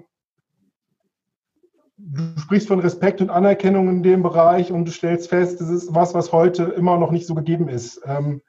du 1.97 2.39
sprichst 2.39 2.67
von 2.67 2.79
Respekt 2.79 3.21
und 3.21 3.29
Anerkennung 3.29 3.89
in 3.89 4.03
dem 4.03 4.23
Bereich 4.23 4.71
und 4.71 4.85
du 4.85 4.91
stellst 4.91 5.29
fest, 5.29 5.59
das 5.59 5.69
ist 5.69 5.93
was, 5.93 6.13
was 6.13 6.31
heute 6.31 6.63
immer 6.63 6.97
noch 6.97 7.11
nicht 7.11 7.27
so 7.27 7.35
gegeben 7.35 7.67
ist. 7.67 8.01
Ähm, 8.05 8.41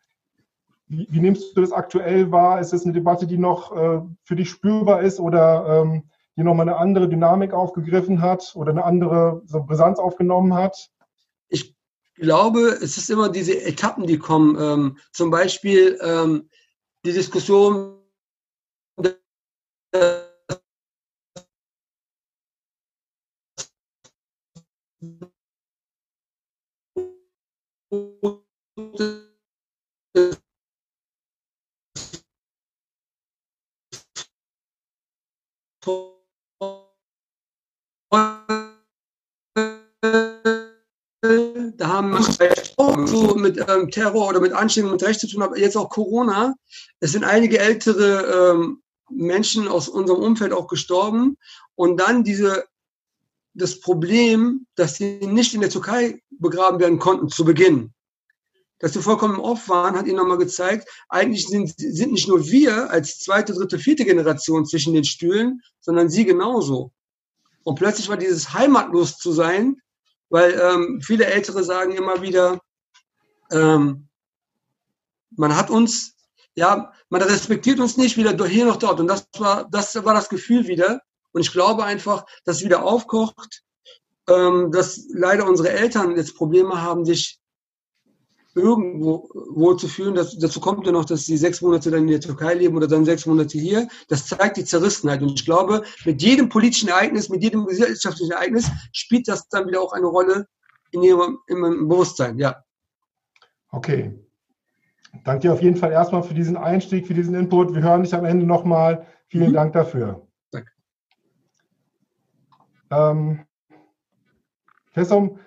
wie, 0.86 1.06
wie, 1.10 1.20
nimmst 1.20 1.56
du 1.56 1.60
das 1.60 1.72
aktuell 1.72 2.30
wahr? 2.30 2.60
Ist 2.60 2.72
das 2.72 2.84
eine 2.84 2.92
Debatte, 2.94 3.26
die 3.26 3.38
noch 3.38 3.76
äh, 3.76 4.00
für 4.24 4.36
dich 4.36 4.48
spürbar 4.48 5.02
ist 5.02 5.20
oder 5.20 5.82
ähm, 5.82 6.04
die 6.38 6.44
nochmal 6.44 6.68
eine 6.68 6.78
andere 6.78 7.08
Dynamik 7.08 7.52
aufgegriffen 7.52 8.22
hat 8.22 8.52
oder 8.54 8.70
eine 8.70 8.84
andere 8.84 9.42
so 9.44 9.64
Brisanz 9.64 9.98
aufgenommen 9.98 10.54
hat? 10.54 10.88
Ich 11.48 11.74
glaube, 12.14 12.78
es 12.80 12.96
ist 12.96 13.10
immer 13.10 13.28
diese 13.28 13.60
Etappen, 13.60 14.06
die 14.06 14.18
kommen. 14.18 14.56
Ähm, 14.60 14.98
zum 15.12 15.30
Beispiel 15.30 15.98
ähm, 16.00 16.48
die 17.04 17.12
Diskussion, 17.12 17.98
haben 41.98 43.06
so 43.06 43.34
mit 43.34 43.58
ähm, 43.68 43.90
Terror 43.90 44.28
oder 44.28 44.40
mit 44.40 44.52
Anschlägen 44.52 44.90
mit 44.90 45.02
Recht 45.02 45.20
zu 45.20 45.28
tun, 45.28 45.42
aber 45.42 45.58
jetzt 45.58 45.76
auch 45.76 45.90
Corona. 45.90 46.54
Es 47.00 47.12
sind 47.12 47.24
einige 47.24 47.58
ältere 47.58 48.52
ähm, 48.54 48.82
Menschen 49.10 49.68
aus 49.68 49.88
unserem 49.88 50.22
Umfeld 50.22 50.52
auch 50.52 50.68
gestorben. 50.68 51.36
Und 51.74 51.98
dann 51.98 52.24
diese, 52.24 52.64
das 53.54 53.80
Problem, 53.80 54.66
dass 54.74 54.96
sie 54.96 55.18
nicht 55.26 55.54
in 55.54 55.60
der 55.60 55.70
Türkei 55.70 56.22
begraben 56.30 56.80
werden 56.80 56.98
konnten 56.98 57.28
zu 57.28 57.44
Beginn. 57.44 57.92
Dass 58.80 58.92
sie 58.92 59.02
vollkommen 59.02 59.40
off 59.40 59.68
waren, 59.68 59.96
hat 59.96 60.06
ihnen 60.06 60.16
nochmal 60.16 60.38
gezeigt, 60.38 60.88
eigentlich 61.08 61.48
sind, 61.48 61.74
sind 61.76 62.12
nicht 62.12 62.28
nur 62.28 62.46
wir 62.46 62.90
als 62.90 63.18
zweite, 63.18 63.52
dritte, 63.52 63.78
vierte 63.78 64.04
Generation 64.04 64.66
zwischen 64.66 64.94
den 64.94 65.04
Stühlen, 65.04 65.60
sondern 65.80 66.08
sie 66.08 66.24
genauso. 66.24 66.92
Und 67.64 67.74
plötzlich 67.74 68.08
war 68.08 68.16
dieses 68.16 68.54
heimatlos 68.54 69.18
zu 69.18 69.32
sein, 69.32 69.80
weil 70.30 70.58
ähm, 70.60 71.00
viele 71.02 71.26
Ältere 71.26 71.64
sagen 71.64 71.92
immer 71.92 72.22
wieder, 72.22 72.60
ähm, 73.50 74.08
man 75.30 75.56
hat 75.56 75.70
uns, 75.70 76.14
ja, 76.54 76.92
man 77.08 77.22
respektiert 77.22 77.80
uns 77.80 77.96
nicht 77.96 78.16
wieder 78.16 78.46
hier 78.46 78.66
noch 78.66 78.76
dort. 78.76 79.00
Und 79.00 79.06
das 79.06 79.28
war, 79.38 79.68
das 79.70 79.94
war 80.04 80.14
das 80.14 80.28
Gefühl 80.28 80.66
wieder. 80.66 81.00
Und 81.32 81.42
ich 81.42 81.52
glaube 81.52 81.84
einfach, 81.84 82.24
dass 82.44 82.58
es 82.58 82.64
wieder 82.64 82.82
aufkocht, 82.82 83.62
ähm, 84.28 84.70
dass 84.72 85.06
leider 85.10 85.46
unsere 85.46 85.70
Eltern 85.70 86.16
jetzt 86.16 86.36
Probleme 86.36 86.82
haben, 86.82 87.04
sich 87.04 87.38
irgendwo 88.58 89.28
wohl 89.54 89.76
zu 89.76 89.88
fühlen. 89.88 90.14
Das, 90.14 90.36
dazu 90.38 90.60
kommt 90.60 90.86
ja 90.86 90.92
noch, 90.92 91.04
dass 91.04 91.24
sie 91.24 91.36
sechs 91.36 91.62
Monate 91.62 91.90
dann 91.90 92.02
in 92.02 92.08
der 92.08 92.20
Türkei 92.20 92.54
leben 92.54 92.76
oder 92.76 92.88
dann 92.88 93.04
sechs 93.04 93.26
Monate 93.26 93.58
hier. 93.58 93.88
Das 94.08 94.26
zeigt 94.26 94.56
die 94.56 94.64
Zerrissenheit. 94.64 95.22
Und 95.22 95.34
ich 95.34 95.44
glaube, 95.44 95.82
mit 96.04 96.22
jedem 96.22 96.48
politischen 96.48 96.88
Ereignis, 96.88 97.28
mit 97.28 97.42
jedem 97.42 97.66
gesellschaftlichen 97.66 98.32
Ereignis 98.32 98.70
spielt 98.92 99.28
das 99.28 99.48
dann 99.48 99.66
wieder 99.66 99.80
auch 99.80 99.92
eine 99.92 100.06
Rolle 100.06 100.46
in 100.90 101.02
ihrem, 101.02 101.38
in 101.46 101.58
ihrem 101.58 101.88
Bewusstsein. 101.88 102.38
Ja. 102.38 102.62
Okay. 103.70 104.18
Danke 105.24 105.40
dir 105.42 105.52
auf 105.52 105.62
jeden 105.62 105.76
Fall 105.76 105.92
erstmal 105.92 106.22
für 106.22 106.34
diesen 106.34 106.56
Einstieg, 106.56 107.06
für 107.06 107.14
diesen 107.14 107.34
Input. 107.34 107.74
Wir 107.74 107.82
hören 107.82 108.02
dich 108.02 108.14
am 108.14 108.24
Ende 108.24 108.46
nochmal. 108.46 109.06
Vielen 109.28 109.50
mhm. 109.50 109.54
Dank 109.54 109.72
dafür. 109.72 110.26
Danke. 110.50 110.70
Ähm, 112.90 113.44
Fessum, 114.92 115.38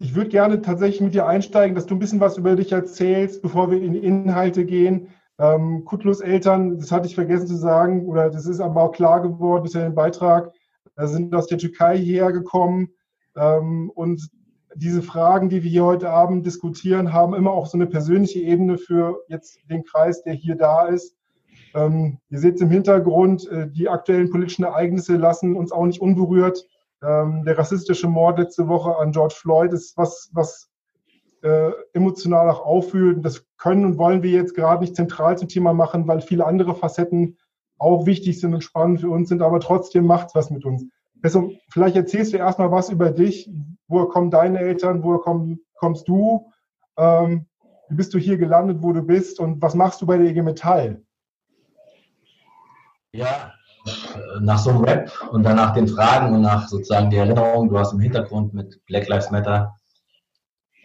ich 0.00 0.14
würde 0.14 0.30
gerne 0.30 0.62
tatsächlich 0.62 1.02
mit 1.02 1.14
dir 1.14 1.26
einsteigen, 1.26 1.74
dass 1.74 1.84
du 1.84 1.94
ein 1.94 1.98
bisschen 1.98 2.20
was 2.20 2.38
über 2.38 2.56
dich 2.56 2.72
erzählst, 2.72 3.42
bevor 3.42 3.70
wir 3.70 3.82
in 3.82 3.92
die 3.92 3.98
Inhalte 3.98 4.64
gehen. 4.64 5.08
Ähm, 5.38 5.84
Kutlus 5.84 6.20
Eltern, 6.20 6.78
das 6.78 6.90
hatte 6.90 7.06
ich 7.06 7.14
vergessen 7.14 7.46
zu 7.46 7.56
sagen, 7.56 8.06
oder 8.06 8.30
das 8.30 8.46
ist 8.46 8.60
aber 8.60 8.82
auch 8.82 8.92
klar 8.92 9.20
geworden, 9.20 9.68
ja 9.72 9.84
ein 9.84 9.94
Beitrag, 9.94 10.52
sind 10.96 11.34
aus 11.34 11.48
der 11.48 11.58
Türkei 11.58 11.98
hierher 11.98 12.32
gekommen. 12.32 12.88
Ähm, 13.36 13.90
und 13.94 14.26
diese 14.74 15.02
Fragen, 15.02 15.50
die 15.50 15.62
wir 15.62 15.70
hier 15.70 15.84
heute 15.84 16.08
Abend 16.08 16.46
diskutieren, 16.46 17.12
haben 17.12 17.34
immer 17.34 17.52
auch 17.52 17.66
so 17.66 17.76
eine 17.76 17.86
persönliche 17.86 18.40
Ebene 18.40 18.78
für 18.78 19.20
jetzt 19.28 19.58
den 19.68 19.84
Kreis, 19.84 20.22
der 20.22 20.32
hier 20.32 20.56
da 20.56 20.86
ist. 20.86 21.14
Ähm, 21.74 22.18
ihr 22.30 22.38
seht 22.38 22.58
im 22.62 22.70
Hintergrund, 22.70 23.46
äh, 23.50 23.68
die 23.68 23.90
aktuellen 23.90 24.30
politischen 24.30 24.64
Ereignisse 24.64 25.16
lassen 25.16 25.56
uns 25.56 25.72
auch 25.72 25.84
nicht 25.84 26.00
unberührt 26.00 26.66
ähm, 27.02 27.44
der 27.44 27.56
rassistische 27.56 28.08
Mord 28.08 28.38
letzte 28.38 28.68
Woche 28.68 28.96
an 28.96 29.12
George 29.12 29.34
Floyd 29.36 29.72
ist 29.72 29.96
was, 29.96 30.30
was 30.32 30.70
äh, 31.42 31.70
emotional 31.92 32.50
auch 32.50 32.64
auffühlt. 32.64 33.24
Das 33.24 33.46
können 33.56 33.84
und 33.84 33.98
wollen 33.98 34.22
wir 34.22 34.30
jetzt 34.30 34.54
gerade 34.54 34.82
nicht 34.82 34.96
zentral 34.96 35.38
zum 35.38 35.48
Thema 35.48 35.72
machen, 35.72 36.06
weil 36.06 36.20
viele 36.20 36.46
andere 36.46 36.74
Facetten 36.74 37.38
auch 37.78 38.04
wichtig 38.06 38.38
sind 38.40 38.54
und 38.54 38.62
spannend 38.62 39.00
für 39.00 39.10
uns 39.10 39.30
sind, 39.30 39.40
aber 39.40 39.60
trotzdem 39.60 40.04
macht 40.04 40.34
was 40.34 40.50
mit 40.50 40.64
uns. 40.64 40.84
Also, 41.22 41.52
vielleicht 41.70 41.96
erzählst 41.96 42.32
du 42.32 42.36
erstmal 42.36 42.70
was 42.70 42.90
über 42.90 43.10
dich. 43.10 43.50
Woher 43.88 44.06
kommen 44.06 44.30
deine 44.30 44.58
Eltern? 44.58 45.02
Woher 45.02 45.20
komm, 45.20 45.60
kommst 45.74 46.08
du? 46.08 46.50
Ähm, 46.96 47.46
wie 47.88 47.94
bist 47.94 48.14
du 48.14 48.18
hier 48.18 48.36
gelandet, 48.36 48.82
wo 48.82 48.92
du 48.92 49.02
bist? 49.02 49.40
Und 49.40 49.60
was 49.60 49.74
machst 49.74 50.00
du 50.00 50.06
bei 50.06 50.16
der 50.16 50.28
IG 50.28 50.42
Metall? 50.42 51.02
Ja, 53.12 53.52
nach 54.40 54.58
so 54.58 54.70
einem 54.70 54.84
Rap 54.84 55.12
und 55.30 55.42
danach 55.42 55.72
den 55.74 55.88
Fragen 55.88 56.34
und 56.34 56.42
nach 56.42 56.68
sozusagen 56.68 57.10
der 57.10 57.24
Erinnerung, 57.24 57.68
du 57.68 57.78
hast 57.78 57.92
im 57.92 58.00
Hintergrund 58.00 58.54
mit 58.54 58.84
Black 58.86 59.08
Lives 59.08 59.30
Matter, 59.30 59.74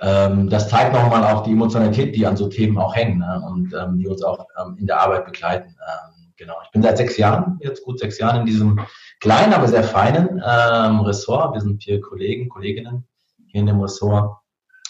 ähm, 0.02 0.50
das 0.50 0.70
zeigt 0.70 0.94
nochmal 0.94 1.24
auch 1.24 1.44
die 1.44 1.52
Emotionalität, 1.52 2.16
die 2.16 2.26
an 2.26 2.36
so 2.36 2.48
Themen 2.48 2.78
auch 2.78 2.96
hängen 2.96 3.20
ne? 3.20 3.42
und 3.48 3.74
ähm, 3.74 3.98
die 3.98 4.08
uns 4.08 4.24
auch 4.24 4.46
ähm, 4.62 4.76
in 4.78 4.88
der 4.88 5.00
Arbeit 5.00 5.26
begleiten. 5.26 5.70
Ähm, 5.70 6.34
genau, 6.36 6.56
ich 6.64 6.72
bin 6.72 6.84
seit 6.84 6.98
sechs 6.98 7.18
Jahren, 7.18 7.60
jetzt 7.62 7.84
gut 7.84 8.00
sechs 8.00 8.18
Jahren 8.18 8.42
in 8.42 8.46
diesem 8.46 8.80
kleinen, 9.22 9.54
aber 9.54 9.68
sehr 9.68 9.84
feinen 9.84 10.42
ähm, 10.46 11.00
Ressort. 11.02 11.54
Wir 11.54 11.62
sind 11.62 11.82
vier 11.82 12.02
Kollegen, 12.02 12.50
Kolleginnen 12.50 13.08
hier 13.48 13.62
in 13.62 13.68
dem 13.68 13.80
Ressort 13.80 14.38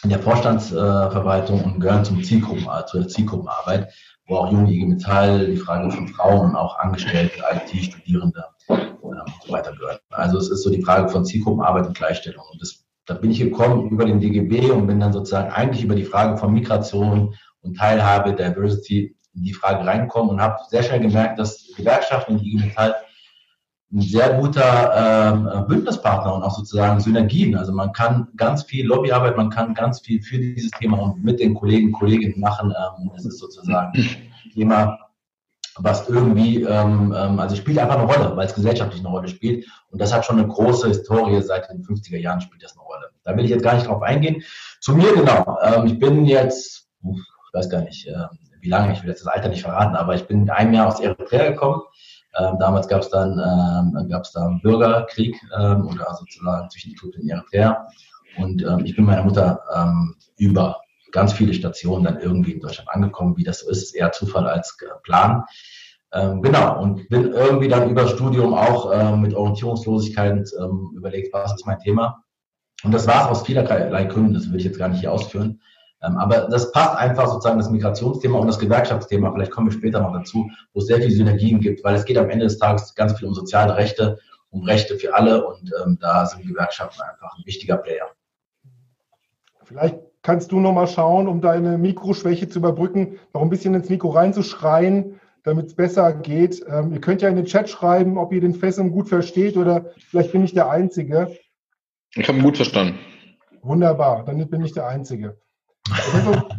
in 0.03 0.09
der 0.09 0.19
Vorstandsverwaltung 0.19 1.63
und 1.63 1.79
gehören 1.79 2.05
zum 2.05 2.23
Zielgruppen, 2.23 2.67
äh, 2.67 2.85
zur 2.85 3.07
Zielgruppenarbeit 3.07 3.93
wo 4.27 4.37
auch 4.37 4.51
junge 4.51 4.71
IG 4.71 4.85
Metall, 4.85 5.47
die 5.47 5.57
Frage 5.57 5.91
von 5.91 6.07
Frauen, 6.07 6.55
auch 6.55 6.79
Angestellte, 6.79 7.43
IT, 7.51 7.83
Studierende 7.83 8.43
ähm, 8.69 8.97
und 9.01 9.17
so 9.45 9.53
weiter 9.53 9.73
gehört. 9.73 10.01
Also 10.09 10.37
es 10.37 10.49
ist 10.49 10.63
so 10.63 10.69
die 10.69 10.81
Frage 10.81 11.09
von 11.09 11.25
Zielgruppenarbeit 11.25 11.87
und 11.87 11.97
Gleichstellung. 11.97 12.43
Und 12.51 12.61
das, 12.61 12.85
da 13.05 13.13
bin 13.13 13.31
ich 13.31 13.39
gekommen 13.39 13.89
über 13.89 14.05
den 14.05 14.19
DGB 14.19 14.71
und 14.71 14.87
bin 14.87 14.99
dann 14.99 15.13
sozusagen 15.13 15.51
eigentlich 15.51 15.83
über 15.83 15.95
die 15.95 16.05
Frage 16.05 16.37
von 16.37 16.53
Migration 16.53 17.35
und 17.61 17.77
Teilhabe, 17.77 18.33
Diversity 18.33 19.15
in 19.35 19.43
die 19.43 19.53
Frage 19.53 19.85
reingekommen 19.85 20.31
und 20.31 20.41
habe 20.41 20.57
sehr 20.69 20.81
schnell 20.81 21.01
gemerkt, 21.01 21.39
dass 21.39 21.67
Gewerkschaften 21.75 22.35
und 22.35 22.43
IG 22.43 22.57
Metall 22.57 22.95
ein 23.93 24.01
sehr 24.01 24.33
guter 24.39 25.33
ähm, 25.33 25.67
Bündnispartner 25.67 26.33
und 26.33 26.43
auch 26.43 26.55
sozusagen 26.55 26.99
Synergien. 26.99 27.55
Also 27.55 27.71
man 27.71 27.93
kann 27.93 28.27
ganz 28.35 28.63
viel 28.63 28.85
Lobbyarbeit, 28.85 29.37
man 29.37 29.49
kann 29.49 29.73
ganz 29.73 30.01
viel 30.01 30.21
für 30.21 30.37
dieses 30.37 30.71
Thema 30.71 30.97
und 30.97 31.23
mit 31.23 31.39
den 31.39 31.53
Kollegen, 31.53 31.91
Kolleginnen 31.91 32.39
machen. 32.39 32.73
Ähm, 32.99 33.11
ist 33.15 33.37
sozusagen 33.37 33.93
ein 33.95 34.51
Thema, 34.53 34.97
was 35.77 36.09
irgendwie, 36.09 36.63
ähm, 36.63 37.13
ähm, 37.15 37.39
also 37.39 37.55
spielt 37.55 37.77
einfach 37.77 37.97
eine 37.97 38.11
Rolle, 38.11 38.35
weil 38.35 38.47
es 38.47 38.55
gesellschaftlich 38.55 39.01
eine 39.01 39.09
Rolle 39.09 39.27
spielt. 39.27 39.65
Und 39.91 40.01
das 40.01 40.13
hat 40.13 40.25
schon 40.25 40.39
eine 40.39 40.47
große 40.47 40.87
Historie, 40.87 41.41
seit 41.41 41.69
den 41.69 41.83
50er 41.83 42.17
Jahren 42.17 42.41
spielt 42.41 42.63
das 42.63 42.75
eine 42.75 42.85
Rolle. 42.85 43.11
Da 43.23 43.37
will 43.37 43.45
ich 43.45 43.51
jetzt 43.51 43.63
gar 43.63 43.75
nicht 43.75 43.87
drauf 43.87 44.01
eingehen. 44.01 44.41
Zu 44.81 44.95
mir 44.95 45.13
genau. 45.13 45.57
Ähm, 45.61 45.85
ich 45.85 45.99
bin 45.99 46.25
jetzt, 46.25 46.89
ich 47.03 47.53
weiß 47.53 47.69
gar 47.69 47.81
nicht, 47.81 48.07
äh, 48.07 48.13
wie 48.61 48.69
lange, 48.69 48.93
ich 48.93 49.03
will 49.03 49.09
jetzt 49.09 49.21
das 49.23 49.31
Alter 49.31 49.49
nicht 49.49 49.61
verraten, 49.61 49.95
aber 49.95 50.15
ich 50.15 50.25
bin 50.25 50.41
in 50.43 50.49
einem 50.49 50.73
Jahr 50.73 50.87
aus 50.87 50.99
Eritrea 50.99 51.51
gekommen 51.51 51.81
ähm, 52.37 52.57
damals 52.59 52.87
gab 52.87 53.01
es 53.01 53.09
dann, 53.09 53.31
ähm, 53.39 54.09
gab's 54.09 54.31
da 54.31 54.45
einen 54.45 54.61
Bürgerkrieg 54.61 55.35
ähm, 55.57 55.87
oder 55.87 56.13
sozusagen 56.15 56.69
zwischen 56.69 56.93
Äthiopien 56.93 57.23
und 57.23 57.29
Eritrea. 57.29 57.87
Und 58.37 58.61
ähm, 58.63 58.85
ich 58.85 58.95
bin 58.95 59.05
meiner 59.05 59.23
Mutter 59.23 59.61
ähm, 59.75 60.15
über 60.37 60.81
ganz 61.11 61.33
viele 61.33 61.53
Stationen 61.53 62.03
dann 62.03 62.19
irgendwie 62.19 62.51
in 62.51 62.59
Deutschland 62.59 62.89
angekommen. 62.89 63.37
Wie 63.37 63.43
das 63.43 63.59
so 63.59 63.69
ist, 63.69 63.83
ist 63.83 63.95
eher 63.95 64.11
Zufall 64.11 64.47
als 64.47 64.77
Plan. 65.03 65.43
Ähm, 66.13 66.41
genau, 66.41 66.81
und 66.81 67.07
bin 67.09 67.31
irgendwie 67.31 67.67
dann 67.67 67.89
über 67.89 68.07
Studium 68.07 68.53
auch 68.53 68.91
ähm, 68.93 69.21
mit 69.21 69.33
Orientierungslosigkeit 69.33 70.49
ähm, 70.59 70.91
überlegt, 70.95 71.33
was 71.33 71.53
ist 71.53 71.65
mein 71.65 71.79
Thema. 71.79 72.23
Und 72.83 72.93
das 72.93 73.07
war 73.07 73.25
es 73.25 73.27
aus 73.39 73.45
vielerlei 73.45 74.05
Gründen, 74.05 74.33
das 74.33 74.49
will 74.49 74.59
ich 74.59 74.65
jetzt 74.65 74.77
gar 74.77 74.89
nicht 74.89 74.99
hier 74.99 75.11
ausführen. 75.11 75.61
Ähm, 76.05 76.17
aber 76.17 76.47
das 76.49 76.71
passt 76.71 76.97
einfach 76.97 77.27
sozusagen 77.27 77.57
das 77.57 77.69
Migrationsthema 77.69 78.39
und 78.39 78.47
das 78.47 78.59
Gewerkschaftsthema, 78.59 79.31
vielleicht 79.31 79.51
kommen 79.51 79.67
wir 79.67 79.73
später 79.73 80.01
noch 80.01 80.13
dazu, 80.13 80.49
wo 80.73 80.79
es 80.79 80.87
sehr 80.87 80.97
viele 80.97 81.11
Synergien 81.11 81.59
gibt, 81.59 81.83
weil 81.83 81.95
es 81.95 82.05
geht 82.05 82.17
am 82.17 82.29
Ende 82.29 82.45
des 82.45 82.57
Tages 82.57 82.95
ganz 82.95 83.17
viel 83.17 83.27
um 83.27 83.33
soziale 83.33 83.75
Rechte, 83.75 84.19
um 84.49 84.63
Rechte 84.63 84.95
für 84.95 85.13
alle 85.13 85.45
und 85.47 85.71
ähm, 85.83 85.97
da 85.99 86.25
sind 86.25 86.45
Gewerkschaften 86.45 87.01
einfach 87.01 87.37
ein 87.37 87.45
wichtiger 87.45 87.77
Player. 87.77 88.07
Vielleicht 89.63 89.97
kannst 90.21 90.51
du 90.51 90.59
nochmal 90.59 90.87
schauen, 90.87 91.27
um 91.27 91.41
deine 91.41 91.77
Mikroschwäche 91.77 92.49
zu 92.49 92.59
überbrücken, 92.59 93.19
noch 93.33 93.41
ein 93.41 93.49
bisschen 93.49 93.73
ins 93.73 93.89
Mikro 93.89 94.09
reinzuschreien, 94.09 95.19
damit 95.43 95.67
es 95.67 95.75
besser 95.75 96.13
geht. 96.13 96.63
Ähm, 96.67 96.93
ihr 96.93 97.01
könnt 97.01 97.21
ja 97.21 97.29
in 97.29 97.35
den 97.35 97.45
Chat 97.45 97.69
schreiben, 97.69 98.17
ob 98.17 98.33
ihr 98.33 98.41
den 98.41 98.53
Fessum 98.53 98.91
gut 98.91 99.09
versteht 99.09 99.57
oder 99.57 99.91
vielleicht 100.09 100.31
bin 100.31 100.43
ich 100.43 100.53
der 100.53 100.69
Einzige. 100.69 101.35
Ich 102.15 102.27
habe 102.27 102.37
ihn 102.37 102.43
gut 102.43 102.57
verstanden. 102.57 102.97
Wunderbar, 103.61 104.23
dann 104.25 104.47
bin 104.47 104.63
ich 104.63 104.73
der 104.73 104.87
Einzige. 104.87 105.37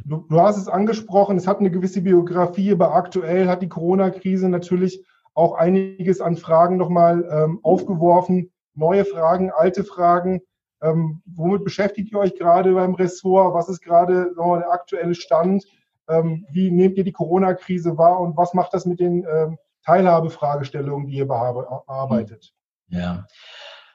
Du, 0.04 0.24
du, 0.28 0.40
hast 0.40 0.56
es 0.56 0.68
angesprochen, 0.68 1.36
es 1.36 1.46
hat 1.46 1.58
eine 1.58 1.70
gewisse 1.70 2.00
Biografie, 2.02 2.72
aber 2.72 2.94
aktuell 2.94 3.48
hat 3.48 3.60
die 3.60 3.68
Corona-Krise 3.68 4.48
natürlich 4.48 5.04
auch 5.34 5.54
einiges 5.54 6.20
an 6.20 6.36
Fragen 6.36 6.76
nochmal 6.76 7.28
ähm, 7.30 7.60
aufgeworfen. 7.62 8.52
Neue 8.74 9.04
Fragen, 9.04 9.50
alte 9.50 9.84
Fragen. 9.84 10.42
Ähm, 10.80 11.22
womit 11.26 11.64
beschäftigt 11.64 12.12
ihr 12.12 12.18
euch 12.18 12.36
gerade 12.36 12.72
beim 12.74 12.94
Ressort? 12.94 13.54
Was 13.54 13.68
ist 13.68 13.80
gerade 13.80 14.30
wir, 14.36 14.58
der 14.58 14.70
aktuelle 14.70 15.14
Stand? 15.14 15.64
Ähm, 16.08 16.46
wie 16.50 16.70
nehmt 16.70 16.96
ihr 16.96 17.04
die 17.04 17.12
Corona-Krise 17.12 17.98
wahr 17.98 18.20
und 18.20 18.36
was 18.36 18.54
macht 18.54 18.74
das 18.74 18.86
mit 18.86 19.00
den 19.00 19.26
ähm, 19.30 19.58
Teilhabefragestellungen, 19.84 21.08
die 21.08 21.16
ihr 21.16 21.26
bearbeitet? 21.26 22.52
Ja, 22.88 23.26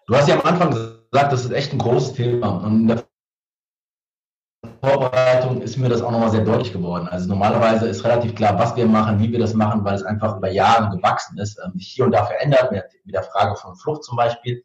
du 0.07 0.15
hast 0.15 0.27
ja 0.27 0.35
am 0.35 0.45
Anfang 0.45 0.71
gesagt, 0.71 1.31
das 1.31 1.45
ist 1.45 1.51
echt 1.51 1.71
ein 1.71 1.79
großes 1.79 2.13
Thema. 2.13 2.65
Und 2.65 2.81
in 2.81 2.87
der 2.87 3.03
Vorbereitung 4.81 5.61
ist 5.61 5.77
mir 5.77 5.89
das 5.89 6.01
auch 6.01 6.09
nochmal 6.09 6.31
sehr 6.31 6.43
deutlich 6.43 6.73
geworden. 6.73 7.07
Also 7.07 7.29
normalerweise 7.29 7.87
ist 7.87 8.03
relativ 8.03 8.33
klar, 8.33 8.57
was 8.57 8.75
wir 8.75 8.87
machen, 8.87 9.19
wie 9.19 9.31
wir 9.31 9.37
das 9.37 9.53
machen, 9.53 9.85
weil 9.85 9.93
es 9.93 10.01
einfach 10.01 10.37
über 10.37 10.51
Jahre 10.51 10.95
gewachsen 10.95 11.37
ist, 11.37 11.59
ähm, 11.63 11.73
sich 11.77 11.89
hier 11.89 12.05
und 12.05 12.11
da 12.11 12.25
verändert, 12.25 12.71
mit 12.71 13.13
der 13.13 13.21
Frage 13.21 13.55
von 13.55 13.75
Flucht 13.75 14.03
zum 14.03 14.17
Beispiel. 14.17 14.63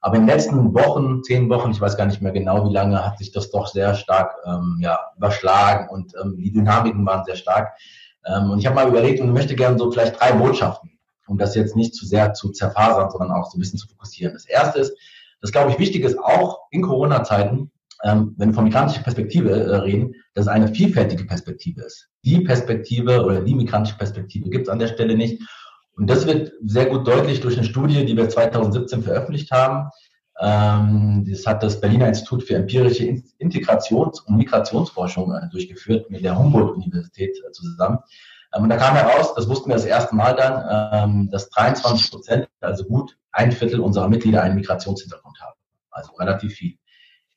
Aber 0.00 0.14
in 0.14 0.22
den 0.22 0.28
letzten 0.28 0.74
Wochen, 0.74 1.24
zehn 1.24 1.50
Wochen, 1.50 1.72
ich 1.72 1.80
weiß 1.80 1.96
gar 1.96 2.06
nicht 2.06 2.22
mehr 2.22 2.30
genau, 2.30 2.68
wie 2.68 2.72
lange, 2.72 3.04
hat 3.04 3.18
sich 3.18 3.32
das 3.32 3.50
doch 3.50 3.66
sehr 3.66 3.94
stark 3.94 4.36
ähm, 4.46 4.78
ja, 4.80 4.96
überschlagen 5.16 5.88
und 5.88 6.14
ähm, 6.22 6.36
die 6.38 6.52
Dynamiken 6.52 7.04
waren 7.04 7.24
sehr 7.24 7.34
stark. 7.34 7.72
Ähm, 8.26 8.52
und 8.52 8.60
ich 8.60 8.66
habe 8.66 8.76
mal 8.76 8.86
überlegt 8.86 9.20
und 9.20 9.32
möchte 9.32 9.56
gerne 9.56 9.76
so 9.76 9.90
vielleicht 9.90 10.20
drei 10.20 10.30
Botschaften, 10.32 10.96
um 11.26 11.36
das 11.36 11.56
jetzt 11.56 11.74
nicht 11.74 11.96
zu 11.96 12.06
sehr 12.06 12.32
zu 12.32 12.50
zerfasern, 12.50 13.10
sondern 13.10 13.32
auch 13.32 13.50
so 13.50 13.58
ein 13.58 13.60
bisschen 13.60 13.80
zu 13.80 13.88
fokussieren. 13.88 14.34
Das 14.34 14.44
erste 14.44 14.78
ist, 14.78 14.96
das 15.40 15.50
glaube 15.50 15.72
ich 15.72 15.80
wichtig 15.80 16.04
ist, 16.04 16.16
auch 16.16 16.60
in 16.70 16.82
Corona-Zeiten, 16.82 17.72
ähm, 18.04 18.34
wenn 18.36 18.50
wir 18.50 18.54
von 18.54 18.64
migrantischer 18.64 19.02
Perspektive 19.02 19.50
äh, 19.50 19.76
reden, 19.76 20.14
dass 20.34 20.46
es 20.46 20.48
eine 20.48 20.68
vielfältige 20.68 21.24
Perspektive 21.24 21.82
ist. 21.82 22.08
Die 22.24 22.40
Perspektive 22.40 23.24
oder 23.24 23.40
die 23.40 23.54
migrantische 23.54 23.96
Perspektive 23.96 24.50
gibt 24.50 24.66
es 24.66 24.72
an 24.72 24.78
der 24.78 24.88
Stelle 24.88 25.16
nicht. 25.16 25.42
Und 25.96 26.08
das 26.08 26.26
wird 26.26 26.52
sehr 26.64 26.86
gut 26.86 27.06
deutlich 27.06 27.40
durch 27.40 27.56
eine 27.56 27.66
Studie, 27.66 28.04
die 28.04 28.16
wir 28.16 28.28
2017 28.28 29.02
veröffentlicht 29.02 29.50
haben. 29.50 29.90
Ähm, 30.40 31.26
das 31.28 31.44
hat 31.46 31.62
das 31.64 31.80
Berliner 31.80 32.06
Institut 32.06 32.44
für 32.44 32.54
empirische 32.54 33.04
Integrations- 33.38 34.20
und 34.20 34.36
Migrationsforschung 34.36 35.32
äh, 35.32 35.48
durchgeführt 35.50 36.08
mit 36.10 36.24
der 36.24 36.38
Humboldt-Universität 36.38 37.36
äh, 37.36 37.50
zusammen. 37.50 37.98
Ähm, 38.54 38.62
und 38.62 38.68
da 38.68 38.76
kam 38.76 38.94
heraus, 38.94 39.34
das 39.34 39.48
wussten 39.48 39.70
wir 39.70 39.74
das 39.74 39.84
erste 39.84 40.14
Mal 40.14 40.36
dann, 40.36 41.08
ähm, 41.10 41.30
dass 41.30 41.50
23 41.50 42.10
Prozent, 42.12 42.48
also 42.60 42.84
gut 42.84 43.16
ein 43.32 43.50
Viertel 43.50 43.80
unserer 43.80 44.08
Mitglieder 44.08 44.42
einen 44.42 44.54
Migrationshintergrund 44.54 45.40
haben. 45.40 45.58
Also 45.90 46.12
relativ 46.14 46.54
viel. 46.54 46.78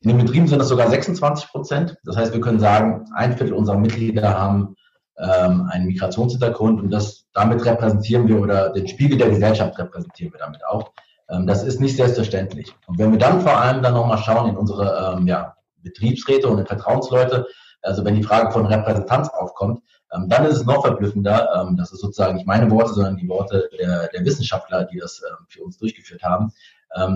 In 0.02 0.10
den 0.10 0.18
Betrieben 0.18 0.48
sind 0.48 0.60
das 0.60 0.70
sogar 0.70 0.90
26 0.90 1.50
Prozent. 1.50 1.98
Das 2.04 2.18
heißt, 2.18 2.34
wir 2.34 2.42
können 2.42 2.60
sagen, 2.60 3.06
ein 3.16 3.38
Viertel 3.38 3.54
unserer 3.54 3.78
Mitglieder 3.78 4.38
haben 4.38 4.76
ähm, 5.18 5.70
einen 5.72 5.86
Migrationshintergrund 5.86 6.82
und 6.82 6.90
das, 6.90 7.28
damit 7.34 7.64
repräsentieren 7.64 8.28
wir 8.28 8.40
oder 8.40 8.70
den 8.70 8.88
Spiegel 8.88 9.20
der 9.20 9.30
Gesellschaft 9.30 9.78
repräsentieren 9.78 10.34
wir 10.34 10.40
damit 10.40 10.66
auch. 10.66 10.92
Ähm, 11.30 11.46
das 11.46 11.64
ist 11.64 11.80
nicht 11.80 11.96
selbstverständlich. 11.96 12.74
Und 12.88 12.98
wenn 12.98 13.12
wir 13.12 13.20
dann 13.20 13.42
vor 13.42 13.58
allem 13.58 13.84
dann 13.84 13.94
nochmal 13.94 14.18
schauen 14.18 14.50
in 14.50 14.58
unsere 14.58 15.16
ähm, 15.18 15.28
ja, 15.28 15.56
Betriebsräte 15.84 16.48
und 16.48 16.68
Vertrauensleute, 16.68 17.46
also 17.84 18.04
wenn 18.04 18.16
die 18.16 18.24
Frage 18.24 18.52
von 18.52 18.66
Repräsentanz 18.66 19.30
aufkommt, 19.30 19.82
ähm, 20.14 20.28
dann 20.30 20.46
ist 20.46 20.58
es 20.58 20.66
noch 20.66 20.82
verblüffender, 20.82 21.62
ähm, 21.62 21.78
das 21.78 21.92
ist 21.92 22.02
sozusagen 22.02 22.36
nicht 22.36 22.48
meine 22.48 22.70
Worte, 22.72 22.94
sondern 22.94 23.18
die 23.18 23.30
Worte 23.30 23.70
der, 23.78 24.08
der 24.08 24.26
Wissenschaftler, 24.26 24.86
die 24.86 24.98
das 24.98 25.22
ähm, 25.22 25.46
für 25.48 25.64
uns 25.64 25.78
durchgeführt 25.78 26.24
haben, 26.24 26.52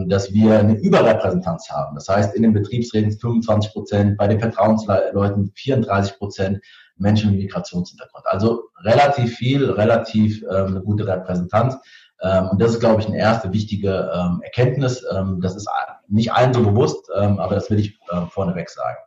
dass 0.08 0.32
wir 0.32 0.60
eine 0.60 0.76
Überrepräsentanz 0.76 1.70
haben. 1.70 1.96
Das 1.96 2.08
heißt, 2.08 2.34
in 2.34 2.44
den 2.44 2.54
Betriebsräten 2.54 3.12
25 3.12 3.74
Prozent, 3.74 4.18
bei 4.18 4.28
den 4.28 4.40
Vertrauensleuten 4.40 5.52
34 5.54 6.18
Prozent 6.18 6.62
Menschen 6.98 7.32
mit 7.32 7.42
Migrationshintergrund. 7.42 8.26
Also 8.28 8.70
relativ 8.84 9.36
viel, 9.36 9.70
relativ 9.70 10.44
ähm, 10.44 10.68
eine 10.68 10.82
gute 10.82 11.08
Repräsentanz. 11.08 11.78
Ähm, 12.22 12.50
und 12.50 12.62
das 12.62 12.72
ist, 12.72 12.80
glaube 12.80 13.02
ich, 13.02 13.08
eine 13.08 13.18
erste 13.18 13.52
wichtige 13.52 14.12
ähm, 14.14 14.42
Erkenntnis. 14.44 15.04
Ähm, 15.12 15.40
das 15.42 15.56
ist 15.56 15.68
nicht 16.08 16.32
allen 16.32 16.54
so 16.54 16.62
bewusst, 16.62 17.10
ähm, 17.16 17.40
aber 17.40 17.56
das 17.56 17.70
will 17.70 17.80
ich 17.80 18.00
äh, 18.10 18.26
vorneweg 18.30 18.70
sagen. 18.70 18.98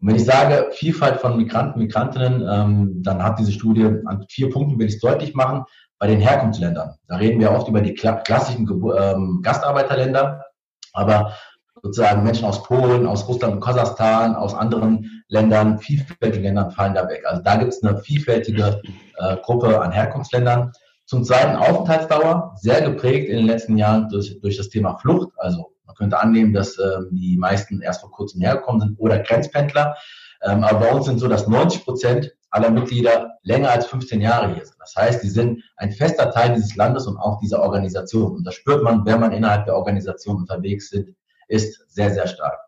Und 0.00 0.08
wenn 0.08 0.16
ich 0.16 0.24
sage 0.24 0.70
Vielfalt 0.72 1.20
von 1.20 1.36
Migranten, 1.36 1.78
Migrantinnen, 1.78 2.46
ähm, 2.48 3.02
dann 3.02 3.22
hat 3.22 3.38
diese 3.38 3.52
Studie 3.52 3.84
an 3.84 4.24
vier 4.30 4.48
Punkten 4.48 4.78
will 4.78 4.86
ich 4.86 4.94
es 4.94 5.00
deutlich 5.00 5.34
machen 5.34 5.64
bei 6.00 6.06
den 6.06 6.18
Herkunftsländern. 6.18 6.94
Da 7.06 7.16
reden 7.16 7.38
wir 7.38 7.52
oft 7.52 7.68
über 7.68 7.82
die 7.82 7.94
klassischen 7.94 8.66
ähm, 8.98 9.40
Gastarbeiterländer, 9.42 10.46
aber 10.94 11.34
sozusagen 11.82 12.22
Menschen 12.24 12.46
aus 12.46 12.62
Polen, 12.62 13.06
aus 13.06 13.28
Russland 13.28 13.54
und 13.54 13.60
Kasachstan, 13.60 14.34
aus 14.34 14.54
anderen 14.54 15.22
Ländern, 15.28 15.78
vielfältigen 15.78 16.44
Ländern 16.44 16.70
fallen 16.70 16.94
da 16.94 17.06
weg. 17.06 17.22
Also 17.26 17.42
da 17.42 17.56
gibt 17.56 17.72
es 17.72 17.82
eine 17.82 17.98
vielfältige 17.98 18.80
äh, 19.18 19.36
Gruppe 19.42 19.80
an 19.80 19.92
Herkunftsländern. 19.92 20.72
Zum 21.04 21.22
zweiten 21.22 21.56
Aufenthaltsdauer, 21.56 22.54
sehr 22.56 22.80
geprägt 22.80 23.28
in 23.28 23.36
den 23.36 23.46
letzten 23.46 23.76
Jahren 23.76 24.08
durch, 24.08 24.40
durch 24.40 24.56
das 24.56 24.70
Thema 24.70 24.96
Flucht. 24.96 25.28
Also 25.36 25.72
man 25.84 25.96
könnte 25.96 26.18
annehmen, 26.18 26.54
dass 26.54 26.78
äh, 26.78 26.98
die 27.10 27.36
meisten 27.36 27.82
erst 27.82 28.00
vor 28.00 28.10
kurzem 28.10 28.40
hergekommen 28.40 28.80
sind 28.80 28.98
oder 28.98 29.18
Grenzpendler. 29.18 29.96
Ähm, 30.42 30.64
aber 30.64 30.80
bei 30.80 30.92
uns 30.92 31.04
sind 31.04 31.18
so, 31.18 31.28
dass 31.28 31.46
90 31.46 31.84
Prozent 31.84 32.32
aller 32.50 32.70
Mitglieder 32.70 33.38
länger 33.42 33.70
als 33.70 33.86
15 33.86 34.20
Jahre 34.20 34.54
hier 34.54 34.64
sind. 34.64 34.76
Das 34.78 34.94
heißt, 34.96 35.20
sie 35.20 35.30
sind 35.30 35.62
ein 35.76 35.92
fester 35.92 36.30
Teil 36.30 36.54
dieses 36.54 36.76
Landes 36.76 37.06
und 37.06 37.16
auch 37.16 37.38
dieser 37.38 37.62
Organisation. 37.62 38.36
Und 38.36 38.44
das 38.44 38.54
spürt 38.54 38.82
man, 38.82 39.04
wenn 39.06 39.20
man 39.20 39.32
innerhalb 39.32 39.64
der 39.66 39.76
Organisation 39.76 40.36
unterwegs 40.36 40.90
sind, 40.90 41.14
ist 41.48 41.84
sehr, 41.88 42.10
sehr 42.12 42.26
stark. 42.26 42.58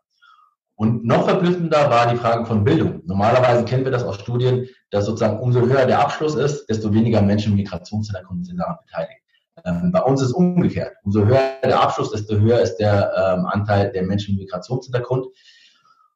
Und 0.75 1.05
noch 1.05 1.25
verblüffender 1.25 1.89
war 1.89 2.11
die 2.11 2.17
Frage 2.17 2.45
von 2.45 2.63
Bildung. 2.63 3.01
Normalerweise 3.05 3.63
kennen 3.63 3.85
wir 3.85 3.91
das 3.91 4.03
aus 4.03 4.15
Studien, 4.15 4.67
dass 4.89 5.05
sozusagen 5.05 5.39
umso 5.39 5.61
höher 5.61 5.85
der 5.85 5.99
Abschluss 5.99 6.35
ist, 6.35 6.65
desto 6.67 6.93
weniger 6.93 7.21
Menschen 7.21 7.55
mit 7.55 7.65
Migrationshintergrund 7.65 8.47
sind 8.47 8.57
daran 8.57 8.77
beteiligt. 8.85 9.21
Ähm, 9.65 9.91
bei 9.91 10.01
uns 10.01 10.21
ist 10.21 10.31
umgekehrt. 10.31 10.93
Umso 11.03 11.25
höher 11.25 11.53
der 11.63 11.79
Abschluss, 11.79 12.11
desto 12.11 12.35
höher 12.37 12.59
ist 12.59 12.77
der 12.77 13.11
ähm, 13.15 13.45
Anteil 13.45 13.91
der 13.91 14.03
Menschen 14.03 14.35
mit 14.35 14.45
Migrationshintergrund. 14.45 15.27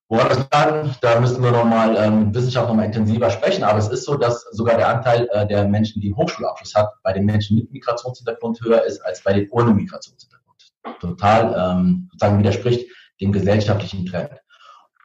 Woran 0.09 0.29
das 0.29 0.49
kann, 0.49 0.95
da 1.01 1.19
müssen 1.19 1.43
wir 1.43 1.51
nochmal 1.51 1.97
ähm, 1.97 2.33
Wissenschaft 2.33 2.69
nochmal 2.69 2.85
intensiver 2.85 3.29
sprechen. 3.29 3.63
Aber 3.63 3.77
es 3.77 3.89
ist 3.89 4.05
so, 4.05 4.15
dass 4.15 4.43
sogar 4.51 4.77
der 4.77 4.87
Anteil 4.87 5.27
äh, 5.33 5.45
der 5.45 5.67
Menschen, 5.67 6.01
die 6.01 6.07
einen 6.07 6.17
Hochschulabschluss 6.17 6.75
hat, 6.75 6.93
bei 7.03 7.11
den 7.11 7.25
Menschen 7.25 7.57
mit 7.57 7.71
Migrationshintergrund 7.73 8.61
höher 8.61 8.83
ist 8.85 9.01
als 9.01 9.21
bei 9.21 9.33
den 9.33 9.49
ohne 9.49 9.73
Migrationshintergrund. 9.73 10.71
Total 11.01 11.77
ähm, 11.77 12.07
sozusagen 12.11 12.39
widerspricht 12.39 12.89
dem 13.19 13.33
gesellschaftlichen 13.33 14.05
Trend. 14.05 14.31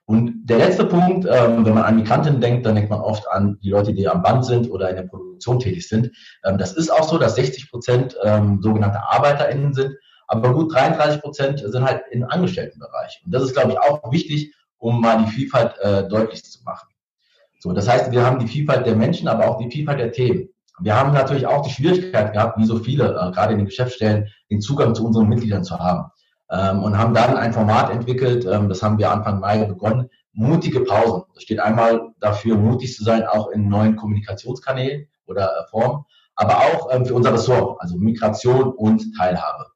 Und 0.04 0.44
der 0.44 0.58
letzte 0.58 0.84
Punkt, 0.84 1.26
ähm, 1.28 1.64
wenn 1.64 1.74
man 1.74 1.84
an 1.84 1.96
Migranten 1.96 2.40
denkt, 2.40 2.66
dann 2.66 2.74
denkt 2.76 2.90
man 2.90 3.00
oft 3.00 3.26
an 3.28 3.58
die 3.62 3.70
Leute, 3.70 3.94
die 3.94 4.08
am 4.08 4.22
Band 4.22 4.44
sind 4.44 4.70
oder 4.70 4.90
in 4.90 4.96
der 4.96 5.04
Produktion 5.04 5.58
tätig 5.58 5.88
sind. 5.88 6.10
Ähm, 6.44 6.58
das 6.58 6.74
ist 6.74 6.90
auch 6.90 7.08
so, 7.08 7.18
dass 7.18 7.34
60 7.34 7.70
Prozent 7.70 8.16
ähm, 8.22 8.60
sogenannte 8.62 9.00
ArbeiterInnen 9.00 9.72
sind, 9.72 9.96
aber 10.28 10.52
gut 10.54 10.72
33 10.72 11.20
Prozent 11.20 11.60
sind 11.60 11.84
halt 11.84 12.02
im 12.10 12.24
Angestelltenbereich. 12.24 13.22
Und 13.24 13.32
das 13.32 13.42
ist, 13.42 13.54
glaube 13.54 13.72
ich, 13.72 13.78
auch 13.80 14.12
wichtig, 14.12 14.54
um 14.82 15.00
mal 15.00 15.24
die 15.24 15.30
Vielfalt 15.30 15.78
äh, 15.80 16.08
deutlich 16.08 16.44
zu 16.44 16.62
machen. 16.64 16.88
So, 17.60 17.72
das 17.72 17.88
heißt, 17.88 18.10
wir 18.10 18.26
haben 18.26 18.40
die 18.40 18.48
Vielfalt 18.48 18.84
der 18.84 18.96
Menschen, 18.96 19.28
aber 19.28 19.48
auch 19.48 19.58
die 19.58 19.70
Vielfalt 19.70 20.00
der 20.00 20.10
Themen. 20.10 20.48
Wir 20.80 20.98
haben 20.98 21.12
natürlich 21.12 21.46
auch 21.46 21.62
die 21.62 21.70
Schwierigkeit 21.70 22.32
gehabt, 22.32 22.58
wie 22.58 22.64
so 22.64 22.78
viele, 22.78 23.10
äh, 23.10 23.30
gerade 23.30 23.52
in 23.52 23.58
den 23.58 23.66
Geschäftsstellen, 23.66 24.28
den 24.50 24.60
Zugang 24.60 24.94
zu 24.96 25.06
unseren 25.06 25.28
Mitgliedern 25.28 25.62
zu 25.62 25.78
haben. 25.78 26.10
Ähm, 26.50 26.82
und 26.82 26.98
haben 26.98 27.14
dann 27.14 27.36
ein 27.36 27.52
Format 27.52 27.90
entwickelt, 27.90 28.44
ähm, 28.44 28.68
das 28.68 28.82
haben 28.82 28.98
wir 28.98 29.12
Anfang 29.12 29.38
Mai 29.38 29.64
begonnen, 29.64 30.10
mutige 30.32 30.80
Pausen. 30.80 31.22
Das 31.34 31.44
steht 31.44 31.60
einmal 31.60 32.10
dafür, 32.18 32.56
mutig 32.56 32.96
zu 32.96 33.04
sein, 33.04 33.24
auch 33.24 33.50
in 33.50 33.68
neuen 33.68 33.94
Kommunikationskanälen 33.94 35.06
oder 35.26 35.46
äh, 35.46 35.70
Formen, 35.70 36.04
aber 36.34 36.56
auch 36.58 36.92
ähm, 36.92 37.06
für 37.06 37.14
unser 37.14 37.32
Ressort, 37.32 37.80
also 37.80 37.96
Migration 37.96 38.72
und 38.72 39.16
Teilhabe. 39.16 39.66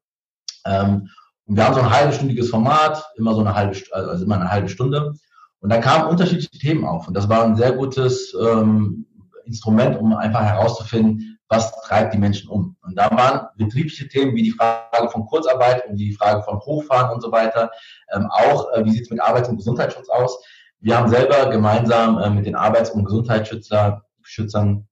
Ähm, 0.65 1.09
und 1.47 1.55
wir 1.55 1.65
haben 1.65 1.75
so 1.75 1.79
ein 1.79 1.89
halbstündiges 1.89 2.49
Format, 2.49 3.03
immer 3.15 3.33
so 3.33 3.39
eine 3.39 3.55
halbe, 3.55 3.75
also 3.91 4.25
immer 4.25 4.35
eine 4.35 4.51
halbe 4.51 4.67
Stunde. 4.67 5.13
Und 5.59 5.71
da 5.71 5.77
kamen 5.79 6.09
unterschiedliche 6.09 6.59
Themen 6.59 6.85
auf. 6.85 7.07
Und 7.07 7.15
das 7.15 7.29
war 7.29 7.45
ein 7.45 7.55
sehr 7.55 7.71
gutes 7.71 8.35
ähm, 8.39 9.05
Instrument, 9.45 9.97
um 9.97 10.13
einfach 10.13 10.41
herauszufinden, 10.41 11.39
was 11.47 11.71
treibt 11.83 12.13
die 12.13 12.17
Menschen 12.17 12.49
um. 12.49 12.75
Und 12.81 12.97
da 12.97 13.09
waren 13.11 13.47
betriebliche 13.55 14.09
Themen 14.09 14.35
wie 14.35 14.43
die 14.43 14.51
Frage 14.51 15.09
von 15.09 15.25
Kurzarbeit 15.25 15.87
und 15.87 15.95
die 15.95 16.13
Frage 16.13 16.43
von 16.43 16.59
Hochfahren 16.59 17.13
und 17.13 17.21
so 17.21 17.31
weiter. 17.31 17.71
Ähm, 18.13 18.27
auch, 18.29 18.73
äh, 18.73 18.83
wie 18.83 18.91
sieht 18.91 19.03
es 19.03 19.09
mit 19.09 19.21
Arbeits- 19.21 19.47
und 19.47 19.55
Gesundheitsschutz 19.55 20.09
aus? 20.09 20.37
Wir 20.79 20.97
haben 20.97 21.09
selber 21.09 21.49
gemeinsam 21.49 22.19
äh, 22.19 22.29
mit 22.29 22.45
den 22.45 22.55
Arbeits- 22.55 22.91
und 22.91 23.05
Gesundheitsschützern 23.05 24.87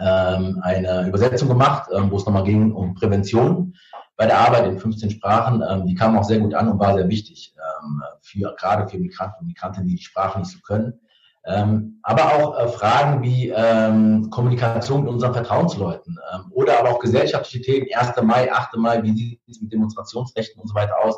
ähm, 0.00 0.58
eine 0.62 1.06
Übersetzung 1.06 1.48
gemacht, 1.48 1.88
ähm, 1.94 2.10
wo 2.10 2.16
es 2.16 2.26
nochmal 2.26 2.44
ging 2.44 2.72
um 2.72 2.94
Prävention 2.94 3.74
bei 4.18 4.26
der 4.26 4.38
Arbeit 4.38 4.66
in 4.66 4.78
15 4.78 5.10
Sprachen, 5.10 5.62
ähm, 5.66 5.86
die 5.86 5.94
kam 5.94 6.18
auch 6.18 6.24
sehr 6.24 6.40
gut 6.40 6.52
an 6.52 6.68
und 6.68 6.80
war 6.80 6.94
sehr 6.94 7.08
wichtig, 7.08 7.54
ähm, 7.56 8.02
für, 8.20 8.54
gerade 8.58 8.88
für 8.88 8.98
Migranten 8.98 9.40
und 9.40 9.46
Migranten, 9.46 9.86
die 9.86 9.94
die 9.94 10.02
Sprache 10.02 10.40
nicht 10.40 10.50
so 10.50 10.58
können. 10.58 11.00
Ähm, 11.46 12.00
aber 12.02 12.34
auch 12.34 12.58
äh, 12.58 12.68
Fragen 12.68 13.22
wie 13.22 13.48
ähm, 13.48 14.28
Kommunikation 14.28 15.04
mit 15.04 15.12
unseren 15.12 15.32
Vertrauensleuten 15.32 16.18
ähm, 16.34 16.50
oder 16.50 16.80
aber 16.80 16.90
auch 16.90 16.98
gesellschaftliche 16.98 17.64
Themen, 17.64 17.86
1. 17.94 18.20
Mai, 18.22 18.52
8. 18.52 18.76
Mai, 18.76 19.02
wie 19.04 19.16
sieht 19.16 19.40
es 19.48 19.60
mit 19.60 19.72
Demonstrationsrechten 19.72 20.60
und 20.60 20.66
so 20.66 20.74
weiter 20.74 20.96
aus. 21.02 21.16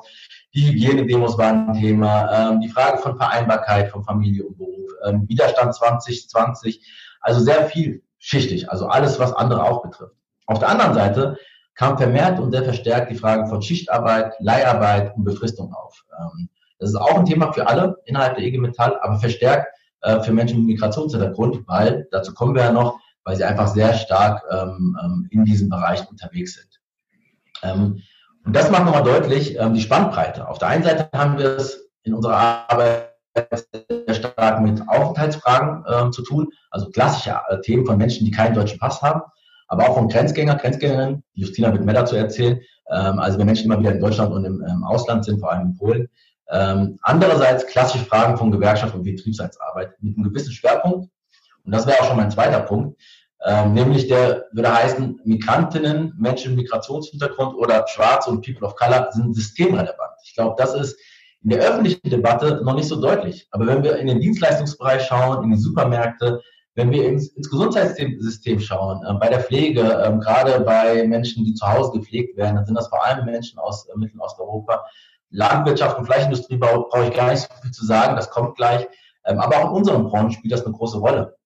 Die 0.55 0.69
Hygienedemos 0.69 1.39
waren 1.39 1.71
ein 1.71 1.81
Thema, 1.81 2.51
ähm, 2.51 2.61
die 2.61 2.69
Frage 2.69 2.99
von 2.99 3.17
Vereinbarkeit 3.17 3.91
von 3.91 4.05
Familie 4.05 4.45
und 4.45 4.59
Beruf, 4.59 4.91
ähm, 5.07 5.27
Widerstand 5.27 5.75
2020, 5.75 6.87
also 7.23 7.41
sehr 7.41 7.65
vielschichtig, 7.65 8.71
also 8.71 8.87
alles, 8.87 9.19
was 9.19 9.33
andere 9.33 9.65
auch 9.65 9.83
betrifft. 9.83 10.15
Auf 10.47 10.59
der 10.59 10.69
anderen 10.69 10.95
Seite 10.95 11.39
kam 11.81 11.97
vermehrt 11.97 12.39
und 12.39 12.51
sehr 12.53 12.63
verstärkt 12.63 13.11
die 13.11 13.15
Frage 13.15 13.47
von 13.47 13.63
Schichtarbeit, 13.63 14.35
Leiharbeit 14.41 15.17
und 15.17 15.25
Befristung 15.25 15.73
auf. 15.73 16.05
Ähm, 16.19 16.51
das 16.79 16.91
ist 16.91 16.97
auch 16.97 17.17
ein 17.17 17.25
Thema 17.25 17.55
für 17.55 17.67
alle 17.67 17.97
innerhalb 18.05 18.37
der 18.37 18.45
IG 18.45 18.59
Metall, 18.59 18.99
aber 19.01 19.19
verstärkt 19.19 19.69
äh, 20.03 20.21
für 20.21 20.31
Menschen 20.31 20.59
mit 20.59 20.67
Migrationshintergrund, 20.67 21.67
weil, 21.67 22.07
dazu 22.11 22.35
kommen 22.35 22.55
wir 22.55 22.65
ja 22.65 22.73
noch, 22.73 23.01
weil 23.25 23.37
sie 23.37 23.45
einfach 23.45 23.67
sehr 23.69 23.95
stark 23.95 24.43
ähm, 24.51 24.95
ähm 25.03 25.29
in 25.31 25.47
diesem 25.47 25.71
Bereich 25.71 26.07
unterwegs 26.11 26.55
sind. 26.55 26.69
Und 27.63 28.57
das 28.57 28.71
macht 28.71 28.85
nochmal 28.87 29.03
deutlich 29.03 29.59
die 29.59 29.81
Spannbreite. 29.81 30.49
Auf 30.49 30.57
der 30.57 30.69
einen 30.69 30.83
Seite 30.83 31.11
haben 31.15 31.37
wir 31.37 31.57
es 31.57 31.91
in 32.05 32.15
unserer 32.15 32.37
Arbeit 32.71 33.11
sehr 34.07 34.15
stark 34.15 34.63
mit 34.63 34.81
Aufenthaltsfragen 34.89 36.11
zu 36.11 36.23
tun, 36.23 36.49
also 36.71 36.89
klassische 36.89 37.39
äh, 37.49 37.61
Themen 37.61 37.85
von 37.85 37.99
Menschen, 37.99 38.25
die 38.25 38.31
keinen 38.31 38.55
deutschen 38.55 38.79
Pass 38.79 39.03
haben, 39.03 39.21
aber 39.71 39.89
auch 39.89 39.95
von 39.95 40.09
Grenzgänger, 40.09 40.57
Grenzgängerinnen. 40.57 41.23
Justina 41.33 41.73
wird 41.73 41.85
mehr 41.85 41.95
dazu 41.95 42.17
erzählen. 42.17 42.61
Ähm, 42.91 43.19
also 43.21 43.39
wenn 43.39 43.47
Menschen 43.47 43.67
immer 43.67 43.79
wieder 43.79 43.93
in 43.93 44.01
Deutschland 44.01 44.33
und 44.33 44.45
im, 44.45 44.63
im 44.63 44.85
Ausland 44.85 45.25
sind, 45.25 45.39
vor 45.39 45.53
allem 45.53 45.69
in 45.69 45.77
Polen. 45.77 46.09
Ähm, 46.51 46.99
andererseits 47.03 47.67
klassische 47.69 48.05
Fragen 48.05 48.37
von 48.37 48.51
Gewerkschaft 48.51 48.95
und 48.95 49.05
Betriebsratsarbeit 49.05 49.93
mit 50.01 50.17
einem 50.17 50.25
gewissen 50.25 50.53
Schwerpunkt. 50.53 51.09
Und 51.65 51.73
das 51.73 51.87
wäre 51.87 52.01
auch 52.01 52.07
schon 52.07 52.17
mein 52.17 52.33
zweiter 52.33 52.61
Punkt. 52.61 53.01
Ähm, 53.45 53.73
nämlich 53.73 54.09
der 54.09 54.47
würde 54.53 54.75
heißen, 54.75 55.21
Migrantinnen, 55.25 56.15
Menschen 56.19 56.57
mit 56.57 56.65
Migrationshintergrund 56.65 57.55
oder 57.55 57.87
Schwarze 57.87 58.29
und 58.29 58.45
People 58.45 58.67
of 58.67 58.75
Color 58.75 59.13
sind 59.13 59.35
systemrelevant. 59.35 60.15
Ich 60.25 60.35
glaube, 60.35 60.57
das 60.59 60.75
ist 60.75 60.99
in 61.43 61.51
der 61.51 61.61
öffentlichen 61.61 62.11
Debatte 62.11 62.61
noch 62.65 62.75
nicht 62.75 62.89
so 62.89 63.01
deutlich. 63.01 63.47
Aber 63.53 63.69
wenn 63.69 63.85
wir 63.85 63.97
in 63.97 64.09
den 64.09 64.21
Dienstleistungsbereich 64.21 65.03
schauen, 65.05 65.45
in 65.45 65.51
die 65.53 65.57
Supermärkte, 65.57 66.43
wenn 66.81 66.91
wir 66.91 67.07
ins, 67.07 67.29
ins 67.29 67.51
Gesundheitssystem 67.51 68.59
schauen, 68.59 69.05
äh, 69.05 69.13
bei 69.15 69.29
der 69.29 69.41
Pflege, 69.41 69.83
äh, 69.83 70.19
gerade 70.19 70.61
bei 70.61 71.07
Menschen, 71.07 71.45
die 71.45 71.53
zu 71.53 71.67
Hause 71.67 71.93
gepflegt 71.93 72.39
werden, 72.39 72.57
dann 72.57 72.65
sind 72.65 72.75
das 72.75 72.89
vor 72.89 73.05
allem 73.05 73.27
Menschen 73.27 73.59
aus 73.59 73.87
äh, 73.87 73.99
Mittel- 73.99 74.19
und. 74.19 74.67
Landwirtschaft 75.33 75.99
und 75.99 76.07
Fleischindustrie 76.07 76.57
brauche 76.57 77.05
ich 77.05 77.15
gar 77.15 77.31
nicht 77.31 77.43
so 77.43 77.49
viel 77.63 77.71
zu 77.71 77.87
sagen, 77.87 78.17
das 78.17 78.31
kommt 78.31 78.57
gleich. 78.57 78.89
Ähm, 79.27 79.39
aber 79.39 79.59
auch 79.59 79.71
in 79.71 79.77
unseren 79.77 80.05
Branchen 80.05 80.33
spielt 80.33 80.53
das 80.53 80.65
eine 80.65 80.75
große 80.75 80.99
Rolle. 80.99 81.37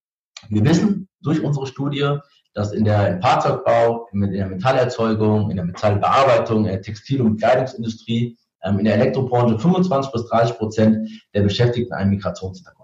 Wir 0.48 0.64
wissen 0.64 1.08
durch 1.20 1.42
unsere 1.42 1.66
Studie, 1.66 2.18
dass 2.54 2.72
in 2.72 2.84
der 2.84 3.08
im 3.08 3.20
Fahrzeugbau, 3.20 4.08
in 4.12 4.32
der 4.32 4.46
Metallerzeugung, 4.46 5.50
in 5.50 5.56
der 5.56 5.66
Metallbearbeitung, 5.66 6.58
in 6.58 6.70
der 6.70 6.80
Textil- 6.80 7.20
und 7.20 7.38
Kleidungsindustrie, 7.38 8.38
ähm, 8.62 8.78
in 8.78 8.84
der 8.84 8.94
Elektrobranche 8.94 9.58
25 9.58 10.12
bis 10.12 10.26
30 10.28 10.56
Prozent 10.56 11.08
der 11.34 11.42
Beschäftigten 11.42 11.92
einen 11.92 12.10
Migrationshintergrund 12.10 12.83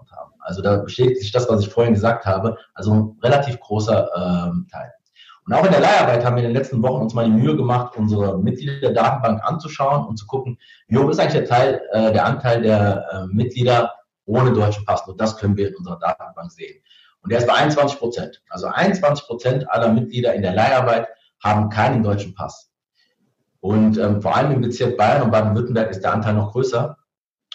Also 0.51 0.61
da 0.61 0.75
bestätigt 0.75 1.21
sich 1.21 1.31
das, 1.31 1.47
was 1.47 1.61
ich 1.61 1.69
vorhin 1.69 1.93
gesagt 1.93 2.25
habe, 2.25 2.57
also 2.73 2.93
ein 2.93 3.19
relativ 3.23 3.57
großer 3.61 4.09
ähm, 4.13 4.67
Teil. 4.69 4.91
Und 5.45 5.53
auch 5.53 5.63
in 5.63 5.71
der 5.71 5.79
Leiharbeit 5.79 6.25
haben 6.25 6.35
wir 6.35 6.43
in 6.43 6.49
den 6.49 6.57
letzten 6.57 6.83
Wochen 6.83 7.03
uns 7.03 7.13
mal 7.13 7.23
die 7.23 7.31
Mühe 7.31 7.55
gemacht, 7.55 7.95
unsere 7.95 8.37
Mitglieder 8.37 8.81
der 8.81 8.91
Datenbank 8.91 9.41
anzuschauen 9.45 10.05
und 10.05 10.17
zu 10.17 10.27
gucken, 10.27 10.57
wie 10.89 10.97
hoch 10.97 11.07
ist 11.07 11.21
eigentlich 11.21 11.33
der 11.33 11.45
Teil, 11.45 11.81
äh, 11.93 12.11
der 12.11 12.25
Anteil 12.25 12.61
der 12.63 13.05
äh, 13.13 13.33
Mitglieder 13.33 13.93
ohne 14.25 14.51
deutschen 14.51 14.83
Pass. 14.83 15.07
Und 15.07 15.21
das 15.21 15.37
können 15.37 15.55
wir 15.55 15.69
in 15.69 15.75
unserer 15.77 15.99
Datenbank 15.99 16.51
sehen. 16.51 16.83
Und 17.21 17.31
der 17.31 17.39
ist 17.39 17.47
bei 17.47 17.53
21 17.53 17.97
Prozent. 17.97 18.41
Also 18.49 18.67
21 18.67 19.25
Prozent 19.27 19.71
aller 19.71 19.93
Mitglieder 19.93 20.33
in 20.33 20.41
der 20.41 20.53
Leiharbeit 20.53 21.07
haben 21.41 21.69
keinen 21.69 22.03
deutschen 22.03 22.35
Pass. 22.35 22.73
Und 23.61 23.97
ähm, 23.97 24.21
vor 24.21 24.35
allem 24.35 24.51
im 24.51 24.59
Bezirk 24.59 24.97
Bayern 24.97 25.21
und 25.21 25.31
Baden-Württemberg 25.31 25.91
ist 25.91 26.01
der 26.01 26.11
Anteil 26.11 26.33
noch 26.33 26.51
größer. 26.51 26.97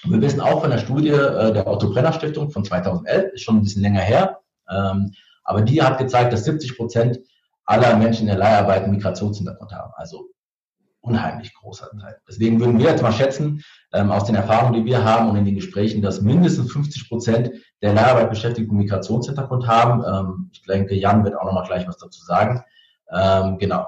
Wir 0.08 0.20
wissen 0.20 0.40
auch 0.40 0.60
von 0.60 0.70
der 0.70 0.78
Studie 0.78 1.10
äh, 1.10 1.52
der 1.52 1.66
Otto 1.66 1.90
Brenner 1.90 2.12
Stiftung 2.12 2.50
von 2.50 2.64
2011, 2.64 3.32
ist 3.32 3.42
schon 3.42 3.56
ein 3.56 3.62
bisschen 3.62 3.82
länger 3.82 4.00
her, 4.00 4.38
ähm, 4.70 5.12
aber 5.44 5.62
die 5.62 5.82
hat 5.82 5.98
gezeigt, 5.98 6.32
dass 6.32 6.44
70 6.44 6.76
Prozent 6.76 7.20
aller 7.64 7.96
Menschen 7.96 8.22
in 8.22 8.28
der 8.28 8.38
Leiharbeit 8.38 8.84
einen 8.84 8.92
Migrationshintergrund 8.92 9.72
haben. 9.72 9.92
Also 9.96 10.28
unheimlich 11.00 11.54
großer 11.54 11.88
Teil. 12.00 12.16
Deswegen 12.28 12.60
würden 12.60 12.78
wir 12.78 12.90
jetzt 12.90 13.02
mal 13.02 13.12
schätzen, 13.12 13.62
ähm, 13.92 14.10
aus 14.10 14.24
den 14.24 14.34
Erfahrungen, 14.34 14.74
die 14.74 14.84
wir 14.84 15.04
haben 15.04 15.30
und 15.30 15.36
in 15.36 15.44
den 15.44 15.54
Gesprächen, 15.54 16.02
dass 16.02 16.20
mindestens 16.20 16.72
50 16.72 17.08
Prozent 17.08 17.50
der 17.82 17.94
Lehrarbeit 17.94 18.30
beschäftigten 18.30 18.76
Migrationshintergrund 18.76 19.66
haben. 19.66 20.02
Ähm, 20.04 20.50
ich 20.52 20.62
denke, 20.62 20.94
Jan 20.94 21.24
wird 21.24 21.36
auch 21.36 21.44
noch 21.44 21.52
mal 21.52 21.66
gleich 21.66 21.86
was 21.86 21.98
dazu 21.98 22.24
sagen. 22.24 22.62
Ähm, 23.12 23.58
genau. 23.58 23.86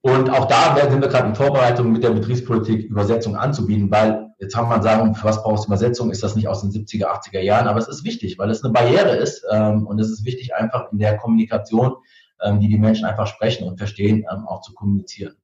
Und 0.00 0.30
auch 0.30 0.46
da 0.46 0.76
sind 0.90 1.00
wir 1.00 1.08
gerade 1.08 1.28
in 1.28 1.34
Vorbereitung 1.34 1.92
mit 1.92 2.02
der 2.02 2.10
Betriebspolitik 2.10 2.90
Übersetzung 2.90 3.36
anzubieten, 3.36 3.90
weil 3.90 4.25
jetzt 4.38 4.54
kann 4.54 4.68
man 4.68 4.82
sagen, 4.82 5.14
für 5.14 5.24
was 5.24 5.42
brauchst 5.42 5.64
du 5.64 5.68
Übersetzung? 5.68 6.10
Ist 6.10 6.22
das 6.22 6.36
nicht 6.36 6.48
aus 6.48 6.60
den 6.60 6.70
70er, 6.70 7.06
80er 7.06 7.40
Jahren? 7.40 7.68
Aber 7.68 7.78
es 7.78 7.88
ist 7.88 8.04
wichtig, 8.04 8.38
weil 8.38 8.50
es 8.50 8.62
eine 8.62 8.72
Barriere 8.72 9.16
ist. 9.16 9.44
Ähm, 9.50 9.86
und 9.86 9.98
es 9.98 10.10
ist 10.10 10.24
wichtig, 10.24 10.54
einfach 10.54 10.92
in 10.92 10.98
der 10.98 11.16
Kommunikation, 11.16 11.96
ähm, 12.42 12.60
die 12.60 12.68
die 12.68 12.78
Menschen 12.78 13.06
einfach 13.06 13.26
sprechen 13.26 13.66
und 13.66 13.78
verstehen, 13.78 14.26
ähm, 14.30 14.46
auch 14.46 14.60
zu 14.60 14.74
kommunizieren. 14.74 15.36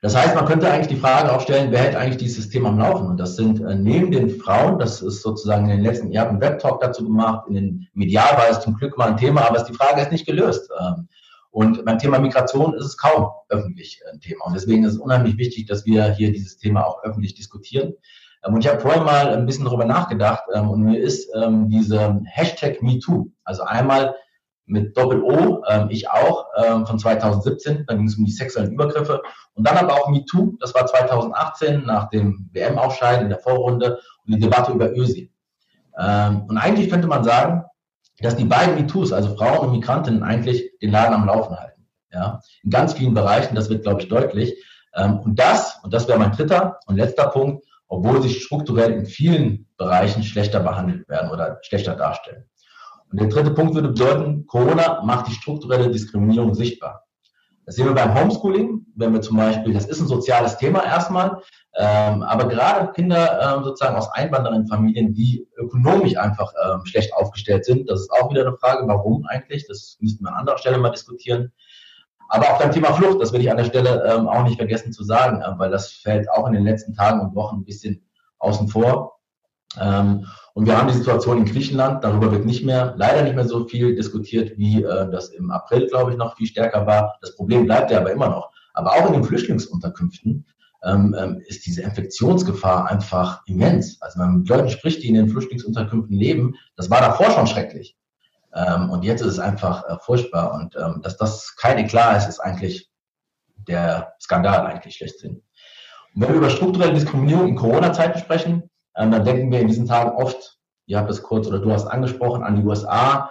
Das 0.00 0.14
heißt, 0.14 0.36
man 0.36 0.46
könnte 0.46 0.70
eigentlich 0.70 0.86
die 0.86 1.00
Frage 1.00 1.32
auch 1.32 1.40
stellen, 1.40 1.72
wer 1.72 1.80
hält 1.80 1.96
eigentlich 1.96 2.18
dieses 2.18 2.36
System 2.36 2.66
am 2.66 2.78
Laufen? 2.78 3.08
Und 3.08 3.18
das 3.18 3.34
sind 3.34 3.60
äh, 3.60 3.74
neben 3.74 4.12
den 4.12 4.30
Frauen, 4.30 4.78
das 4.78 5.02
ist 5.02 5.22
sozusagen 5.22 5.64
in 5.64 5.78
den 5.78 5.84
letzten 5.84 6.12
Jahren 6.12 6.36
ein 6.36 6.40
Webtalk 6.40 6.80
dazu 6.80 7.04
gemacht, 7.04 7.48
in 7.48 7.54
den 7.54 7.88
Medial 7.94 8.36
war 8.36 8.48
es 8.48 8.60
zum 8.60 8.74
Glück 8.74 8.96
mal 8.96 9.08
ein 9.08 9.16
Thema, 9.16 9.48
aber 9.48 9.60
die 9.64 9.74
Frage 9.74 10.00
ist 10.00 10.12
nicht 10.12 10.26
gelöst. 10.26 10.70
Ähm, 10.80 11.08
und 11.58 11.84
beim 11.84 11.98
Thema 11.98 12.20
Migration 12.20 12.72
ist 12.74 12.84
es 12.84 12.96
kaum 12.96 13.32
öffentlich 13.48 14.00
ein 14.12 14.20
Thema. 14.20 14.44
Und 14.44 14.54
deswegen 14.54 14.84
ist 14.84 14.92
es 14.92 14.98
unheimlich 15.00 15.38
wichtig, 15.38 15.66
dass 15.66 15.84
wir 15.84 16.12
hier 16.12 16.30
dieses 16.30 16.56
Thema 16.56 16.86
auch 16.86 17.02
öffentlich 17.02 17.34
diskutieren. 17.34 17.94
Ähm, 18.44 18.54
und 18.54 18.60
ich 18.60 18.70
habe 18.70 18.78
vorhin 18.78 19.02
mal 19.02 19.30
ein 19.30 19.44
bisschen 19.44 19.64
darüber 19.64 19.84
nachgedacht 19.84 20.44
ähm, 20.54 20.70
und 20.70 20.84
mir 20.84 21.00
ist 21.00 21.28
ähm, 21.34 21.68
diese 21.68 22.20
Hashtag 22.26 22.80
MeToo, 22.80 23.32
also 23.42 23.64
einmal 23.64 24.14
mit 24.66 24.96
Doppel-O, 24.96 25.64
ich 25.88 26.10
auch, 26.10 26.44
von 26.86 26.98
2017. 26.98 27.86
Da 27.86 27.94
ging 27.94 28.06
es 28.06 28.18
um 28.18 28.26
die 28.26 28.30
sexuellen 28.30 28.70
Übergriffe. 28.70 29.22
Und 29.54 29.66
dann 29.66 29.78
aber 29.78 29.94
auch 29.94 30.10
MeToo, 30.10 30.58
das 30.60 30.74
war 30.74 30.84
2018 30.84 31.86
nach 31.86 32.10
dem 32.10 32.50
WM-Ausscheiden 32.52 33.22
in 33.22 33.28
der 33.30 33.38
Vorrunde 33.38 33.98
und 34.26 34.34
die 34.34 34.38
Debatte 34.38 34.72
über 34.72 34.90
Ösi. 34.90 35.32
Und 35.96 36.58
eigentlich 36.58 36.90
könnte 36.90 37.08
man 37.08 37.24
sagen, 37.24 37.64
dass 38.20 38.36
die 38.36 38.44
beiden 38.44 38.74
MeToos, 38.74 39.12
also 39.12 39.36
Frauen 39.36 39.58
und 39.58 39.72
Migrantinnen, 39.72 40.22
eigentlich 40.22 40.70
den 40.82 40.90
Laden 40.90 41.14
am 41.14 41.26
Laufen 41.26 41.56
halten. 41.56 41.86
Ja, 42.12 42.40
in 42.62 42.70
ganz 42.70 42.94
vielen 42.94 43.14
Bereichen, 43.14 43.54
das 43.54 43.68
wird, 43.68 43.82
glaube 43.82 44.00
ich, 44.00 44.08
deutlich. 44.08 44.54
Ähm, 44.94 45.20
und 45.20 45.38
das, 45.38 45.78
und 45.82 45.92
das 45.92 46.08
wäre 46.08 46.18
mein 46.18 46.32
dritter 46.32 46.80
und 46.86 46.96
letzter 46.96 47.28
Punkt, 47.28 47.64
obwohl 47.86 48.22
sie 48.22 48.30
strukturell 48.30 48.92
in 48.92 49.06
vielen 49.06 49.66
Bereichen 49.76 50.22
schlechter 50.22 50.60
behandelt 50.60 51.08
werden 51.08 51.30
oder 51.30 51.58
schlechter 51.62 51.94
darstellen. 51.94 52.44
Und 53.10 53.20
der 53.20 53.28
dritte 53.28 53.52
Punkt 53.52 53.74
würde 53.74 53.88
bedeuten, 53.88 54.46
Corona 54.46 55.02
macht 55.02 55.28
die 55.28 55.32
strukturelle 55.32 55.90
Diskriminierung 55.90 56.54
sichtbar. 56.54 57.04
Das 57.64 57.76
sehen 57.76 57.86
wir 57.86 57.94
beim 57.94 58.14
Homeschooling, 58.18 58.86
wenn 58.96 59.12
wir 59.12 59.20
zum 59.20 59.36
Beispiel, 59.36 59.74
das 59.74 59.86
ist 59.86 60.00
ein 60.00 60.06
soziales 60.06 60.56
Thema 60.56 60.84
erstmal, 60.84 61.42
ähm, 61.80 62.24
aber 62.24 62.48
gerade 62.48 62.90
Kinder 62.90 63.56
ähm, 63.56 63.62
sozusagen 63.62 63.94
aus 63.94 64.10
einwandernden 64.12 64.66
Familien, 64.66 65.14
die 65.14 65.46
ökonomisch 65.56 66.16
einfach 66.16 66.52
ähm, 66.64 66.84
schlecht 66.84 67.14
aufgestellt 67.14 67.64
sind, 67.64 67.88
das 67.88 68.00
ist 68.00 68.10
auch 68.10 68.32
wieder 68.32 68.40
eine 68.40 68.56
Frage, 68.56 68.88
warum 68.88 69.24
eigentlich, 69.26 69.64
das 69.68 69.96
müssten 70.00 70.24
wir 70.24 70.30
an 70.30 70.40
anderer 70.40 70.58
Stelle 70.58 70.78
mal 70.78 70.90
diskutieren. 70.90 71.52
Aber 72.30 72.46
auch 72.46 72.58
beim 72.58 72.72
Thema 72.72 72.92
Flucht, 72.94 73.22
das 73.22 73.32
will 73.32 73.42
ich 73.42 73.50
an 73.50 73.58
der 73.58 73.64
Stelle 73.64 74.02
ähm, 74.12 74.26
auch 74.26 74.42
nicht 74.42 74.56
vergessen 74.56 74.92
zu 74.92 75.04
sagen, 75.04 75.40
äh, 75.40 75.56
weil 75.56 75.70
das 75.70 75.92
fällt 75.92 76.28
auch 76.28 76.48
in 76.48 76.54
den 76.54 76.64
letzten 76.64 76.94
Tagen 76.94 77.20
und 77.20 77.36
Wochen 77.36 77.58
ein 77.58 77.64
bisschen 77.64 78.04
außen 78.40 78.66
vor. 78.66 79.20
Ähm, 79.80 80.26
und 80.54 80.66
wir 80.66 80.76
haben 80.76 80.88
die 80.88 80.94
Situation 80.94 81.38
in 81.38 81.44
Griechenland, 81.44 82.02
darüber 82.02 82.32
wird 82.32 82.44
nicht 82.44 82.64
mehr, 82.64 82.94
leider 82.96 83.22
nicht 83.22 83.36
mehr 83.36 83.46
so 83.46 83.68
viel 83.68 83.94
diskutiert, 83.94 84.58
wie 84.58 84.82
äh, 84.82 85.08
das 85.12 85.28
im 85.28 85.52
April, 85.52 85.86
glaube 85.86 86.10
ich, 86.10 86.16
noch 86.16 86.36
viel 86.36 86.48
stärker 86.48 86.88
war. 86.88 87.18
Das 87.20 87.36
Problem 87.36 87.66
bleibt 87.66 87.92
ja 87.92 88.00
aber 88.00 88.10
immer 88.10 88.28
noch. 88.30 88.50
Aber 88.74 88.90
auch 88.94 89.06
in 89.06 89.12
den 89.12 89.24
Flüchtlingsunterkünften 89.24 90.44
ähm, 90.84 91.14
ähm, 91.18 91.42
ist 91.46 91.66
diese 91.66 91.82
Infektionsgefahr 91.82 92.90
einfach 92.90 93.42
immens. 93.46 94.00
Also 94.00 94.18
man 94.18 94.38
mit 94.38 94.48
Leuten 94.48 94.70
spricht, 94.70 95.02
die 95.02 95.08
in 95.08 95.14
den 95.14 95.28
Flüchtlingsunterkünften 95.28 96.16
leben, 96.16 96.54
das 96.76 96.90
war 96.90 97.00
davor 97.00 97.30
schon 97.30 97.46
schrecklich. 97.46 97.96
Ähm, 98.54 98.90
und 98.90 99.04
jetzt 99.04 99.20
ist 99.20 99.32
es 99.32 99.38
einfach 99.38 99.84
äh, 99.88 99.96
furchtbar. 100.00 100.54
Und 100.54 100.76
ähm, 100.76 101.00
dass 101.02 101.16
das 101.16 101.56
keine 101.56 101.86
klar 101.86 102.16
ist, 102.16 102.28
ist 102.28 102.40
eigentlich 102.40 102.90
der 103.66 104.14
Skandal 104.20 104.66
eigentlich 104.66 104.96
schlechthin. 104.96 105.42
Und 106.14 106.22
wenn 106.22 106.30
wir 106.30 106.36
über 106.36 106.50
strukturelle 106.50 106.94
Diskriminierung 106.94 107.48
in 107.48 107.56
Corona-Zeiten 107.56 108.18
sprechen, 108.18 108.70
ähm, 108.96 109.10
dann 109.10 109.24
denken 109.24 109.50
wir 109.50 109.60
in 109.60 109.68
diesen 109.68 109.86
Tagen 109.86 110.10
oft, 110.10 110.58
ihr 110.86 110.98
habt 110.98 111.10
es 111.10 111.22
kurz 111.22 111.46
oder 111.46 111.58
du 111.58 111.70
hast 111.72 111.86
angesprochen, 111.86 112.42
an 112.42 112.56
die 112.56 112.62
USA 112.62 113.30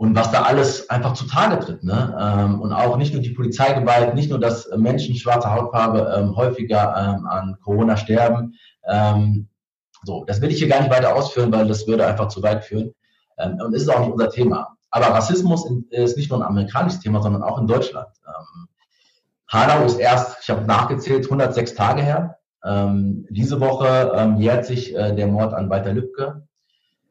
und 0.00 0.16
was 0.16 0.30
da 0.30 0.44
alles 0.44 0.88
einfach 0.88 1.12
zutage 1.12 1.58
tritt. 1.58 1.84
Ne? 1.84 2.16
Ähm, 2.18 2.62
und 2.62 2.72
auch 2.72 2.96
nicht 2.96 3.12
nur 3.12 3.20
die 3.20 3.34
Polizeigewalt, 3.34 4.14
nicht 4.14 4.30
nur, 4.30 4.40
dass 4.40 4.66
Menschen 4.74 5.14
schwarzer 5.14 5.52
Hautfarbe 5.54 6.10
ähm, 6.16 6.34
häufiger 6.34 6.94
ähm, 6.96 7.26
an 7.26 7.58
Corona 7.62 7.98
sterben. 7.98 8.54
Ähm, 8.88 9.48
so, 10.02 10.24
das 10.24 10.40
will 10.40 10.50
ich 10.50 10.58
hier 10.58 10.68
gar 10.68 10.80
nicht 10.80 10.90
weiter 10.90 11.14
ausführen, 11.14 11.52
weil 11.52 11.68
das 11.68 11.86
würde 11.86 12.06
einfach 12.06 12.28
zu 12.28 12.42
weit 12.42 12.64
führen. 12.64 12.94
Ähm, 13.36 13.58
und 13.62 13.74
ist 13.74 13.90
auch 13.90 14.00
nicht 14.00 14.10
unser 14.10 14.30
Thema. 14.30 14.74
Aber 14.88 15.08
Rassismus 15.08 15.70
ist 15.90 16.16
nicht 16.16 16.30
nur 16.30 16.40
ein 16.40 16.48
amerikanisches 16.48 17.00
Thema, 17.00 17.20
sondern 17.20 17.42
auch 17.42 17.58
in 17.58 17.66
Deutschland. 17.66 18.08
Ähm, 18.26 18.68
Hanau 19.48 19.84
ist 19.84 20.00
erst, 20.00 20.38
ich 20.42 20.48
habe 20.48 20.62
nachgezählt, 20.62 21.26
106 21.26 21.74
Tage 21.74 22.00
her. 22.00 22.36
Diese 22.62 23.58
Woche 23.58 24.34
jährt 24.38 24.66
sich 24.66 24.94
äh, 24.94 25.14
der 25.14 25.26
Mord 25.26 25.54
an 25.54 25.70
Walter 25.70 25.94
Lübcke. 25.94 26.46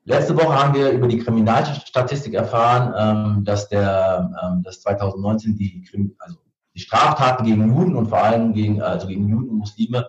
Letzte 0.06 0.36
Woche 0.36 0.56
haben 0.56 0.74
wir 0.74 0.92
über 0.92 1.08
die 1.08 1.20
Kriminalstatistik 1.20 2.34
erfahren, 2.34 2.94
ähm, 2.98 3.44
dass, 3.44 3.70
der, 3.70 4.32
ähm, 4.44 4.64
dass 4.64 4.82
2019 4.82 5.56
die, 5.56 5.88
also 6.20 6.38
die 6.74 6.80
Straftaten 6.80 7.46
gegen 7.46 7.68
Juden 7.68 7.96
und 7.96 8.08
vor 8.08 8.20
allem 8.20 8.54
gegen, 8.54 8.82
also 8.82 9.08
gegen 9.08 9.28
Juden 9.28 9.50
und 9.50 9.58
Muslime 9.58 10.08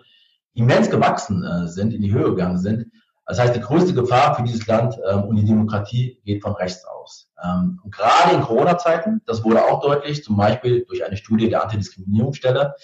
immens 0.55 0.91
gewachsen 0.91 1.45
äh, 1.45 1.67
sind, 1.69 1.93
in 1.93 2.03
die 2.03 2.13
Höhe 2.13 2.31
gegangen 2.31 2.59
sind. 2.59 2.87
Das 3.27 3.39
heißt, 3.39 3.55
die 3.55 3.61
größte 3.61 3.95
Gefahr 3.95 4.35
für 4.35 4.43
dieses 4.43 4.67
Land 4.67 4.97
ähm, 5.09 5.25
und 5.25 5.37
die 5.37 5.45
Demokratie 5.45 6.21
geht 6.25 6.43
von 6.43 6.53
rechts 6.55 6.85
aus. 6.85 7.29
Und 7.43 7.91
gerade 7.91 8.35
in 8.35 8.43
Corona-Zeiten, 8.43 9.23
das 9.25 9.43
wurde 9.43 9.65
auch 9.65 9.81
deutlich, 9.81 10.23
zum 10.23 10.37
Beispiel 10.37 10.85
durch 10.87 11.03
eine 11.07 11.17
Studie 11.17 11.49
der 11.49 11.63
Antidiskriminierungsstelle, 11.63 12.75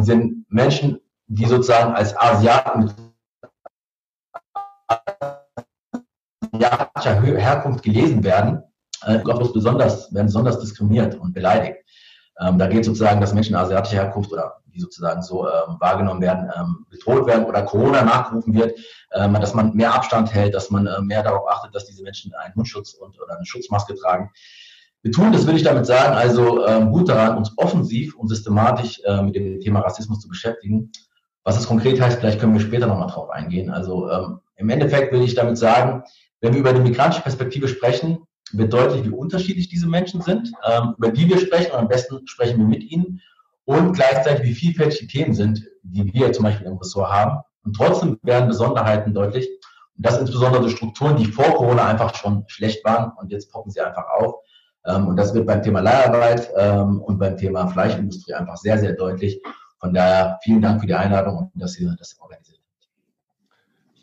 sind 0.00 0.44
Menschen, 0.50 1.00
die 1.26 1.46
sozusagen 1.46 1.94
als 1.94 2.14
Asiaten 2.14 2.92
asiatischer 6.64 7.20
Herkunft 7.22 7.82
gelesen 7.82 8.22
werden, 8.24 8.62
äh, 9.04 9.18
besonders, 9.18 10.12
werden 10.12 10.26
besonders 10.26 10.58
diskriminiert 10.60 11.14
und 11.16 11.32
beleidigt. 11.32 11.78
Ähm, 12.40 12.58
da 12.58 12.66
geht 12.66 12.84
sozusagen, 12.84 13.20
dass 13.20 13.34
Menschen 13.34 13.56
asiatischer 13.56 13.96
Herkunft 13.96 14.32
oder 14.32 14.62
die 14.74 14.80
sozusagen 14.80 15.22
so 15.22 15.46
ähm, 15.46 15.76
wahrgenommen 15.80 16.20
werden, 16.20 16.50
ähm, 16.56 16.86
bedroht 16.90 17.26
werden 17.26 17.44
oder 17.44 17.62
Corona 17.62 18.02
nachgerufen 18.02 18.54
wird, 18.54 18.78
ähm, 19.12 19.34
dass 19.34 19.54
man 19.54 19.74
mehr 19.74 19.94
Abstand 19.94 20.32
hält, 20.32 20.54
dass 20.54 20.70
man 20.70 20.86
äh, 20.86 21.00
mehr 21.02 21.22
darauf 21.22 21.48
achtet, 21.48 21.74
dass 21.74 21.84
diese 21.84 22.02
Menschen 22.02 22.32
einen 22.34 22.54
Mundschutz 22.56 22.94
und 22.94 23.20
oder 23.20 23.36
eine 23.36 23.44
Schutzmaske 23.44 23.94
tragen. 23.94 24.30
Wir 25.02 25.12
tun 25.12 25.32
das, 25.32 25.44
würde 25.44 25.58
ich 25.58 25.64
damit 25.64 25.84
sagen, 25.84 26.14
also 26.14 26.66
ähm, 26.66 26.90
gut 26.92 27.08
daran, 27.08 27.36
uns 27.36 27.52
offensiv 27.56 28.14
und 28.16 28.28
systematisch 28.28 29.00
äh, 29.04 29.20
mit 29.22 29.34
dem 29.34 29.60
Thema 29.60 29.80
Rassismus 29.80 30.20
zu 30.20 30.28
beschäftigen. 30.28 30.90
Was 31.44 31.56
das 31.56 31.66
konkret 31.66 32.00
heißt, 32.00 32.20
vielleicht 32.20 32.38
können 32.38 32.54
wir 32.54 32.60
später 32.60 32.86
nochmal 32.86 33.10
drauf 33.10 33.28
eingehen. 33.30 33.68
Also 33.68 34.08
ähm, 34.08 34.40
im 34.56 34.70
Endeffekt 34.70 35.12
will 35.12 35.22
ich 35.22 35.34
damit 35.34 35.58
sagen, 35.58 36.04
wenn 36.42 36.52
wir 36.52 36.60
über 36.60 36.72
die 36.72 36.80
migrantische 36.80 37.22
Perspektive 37.22 37.68
sprechen, 37.68 38.18
wird 38.52 38.72
deutlich, 38.72 39.04
wie 39.04 39.10
unterschiedlich 39.10 39.68
diese 39.68 39.86
Menschen 39.86 40.20
sind, 40.20 40.52
ähm, 40.68 40.94
über 40.98 41.10
die 41.10 41.28
wir 41.28 41.38
sprechen 41.38 41.72
und 41.72 41.78
am 41.78 41.88
besten 41.88 42.26
sprechen 42.26 42.58
wir 42.58 42.66
mit 42.66 42.82
ihnen 42.82 43.22
und 43.64 43.94
gleichzeitig, 43.94 44.44
wie 44.44 44.54
vielfältig 44.54 44.98
die 44.98 45.06
Themen 45.06 45.34
sind, 45.34 45.64
die 45.82 46.12
wir 46.12 46.32
zum 46.32 46.44
Beispiel 46.44 46.66
im 46.66 46.76
Ressort 46.76 47.10
haben. 47.10 47.40
Und 47.64 47.76
trotzdem 47.76 48.18
werden 48.22 48.48
Besonderheiten 48.48 49.14
deutlich. 49.14 49.48
Und 49.96 50.04
das 50.04 50.18
insbesondere 50.18 50.68
Strukturen, 50.68 51.16
die 51.16 51.26
vor 51.26 51.44
Corona 51.54 51.86
einfach 51.86 52.14
schon 52.16 52.44
schlecht 52.48 52.84
waren 52.84 53.12
und 53.18 53.30
jetzt 53.30 53.50
poppen 53.52 53.70
sie 53.70 53.80
einfach 53.80 54.06
auf. 54.18 54.34
Ähm, 54.84 55.06
und 55.06 55.16
das 55.16 55.32
wird 55.32 55.46
beim 55.46 55.62
Thema 55.62 55.80
Leiharbeit 55.80 56.50
ähm, 56.56 57.00
und 57.02 57.18
beim 57.18 57.36
Thema 57.36 57.68
Fleischindustrie 57.68 58.34
einfach 58.34 58.56
sehr, 58.56 58.78
sehr 58.78 58.94
deutlich. 58.94 59.40
Von 59.78 59.94
daher 59.94 60.38
vielen 60.42 60.60
Dank 60.60 60.80
für 60.80 60.86
die 60.88 60.94
Einladung 60.94 61.50
und 61.54 61.62
dass 61.62 61.78
ihr 61.78 61.94
das 61.98 62.18
organisiert. 62.18 62.61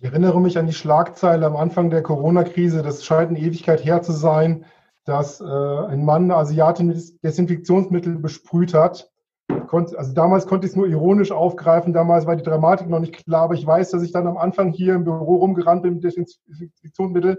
Ich 0.01 0.05
erinnere 0.05 0.39
mich 0.39 0.57
an 0.57 0.65
die 0.65 0.71
Schlagzeile 0.71 1.45
am 1.45 1.57
Anfang 1.57 1.89
der 1.89 2.01
Corona-Krise, 2.01 2.83
das 2.83 3.03
scheint 3.03 3.31
eine 3.31 3.39
Ewigkeit 3.39 3.83
her 3.83 4.01
zu 4.01 4.13
sein, 4.13 4.63
dass 5.03 5.41
äh, 5.41 5.43
ein 5.43 6.05
Mann 6.05 6.23
eine 6.23 6.37
Asiatin 6.37 6.87
mit 6.87 7.21
Desinfektionsmittel 7.21 8.17
besprüht 8.17 8.73
hat 8.73 9.11
konnte, 9.67 9.99
also 9.99 10.13
damals 10.13 10.47
konnte 10.47 10.65
ich 10.65 10.71
es 10.71 10.77
nur 10.77 10.87
ironisch 10.87 11.33
aufgreifen, 11.33 11.91
damals 11.91 12.25
war 12.25 12.37
die 12.37 12.43
Dramatik 12.43 12.87
noch 12.87 13.01
nicht 13.01 13.25
klar, 13.25 13.41
aber 13.41 13.55
ich 13.55 13.67
weiß, 13.67 13.91
dass 13.91 14.01
ich 14.01 14.13
dann 14.13 14.25
am 14.25 14.37
Anfang 14.37 14.71
hier 14.71 14.95
im 14.95 15.03
Büro 15.03 15.35
rumgerannt 15.35 15.83
bin 15.83 15.95
mit 15.95 16.05
Desinfektionsmittel, 16.05 17.37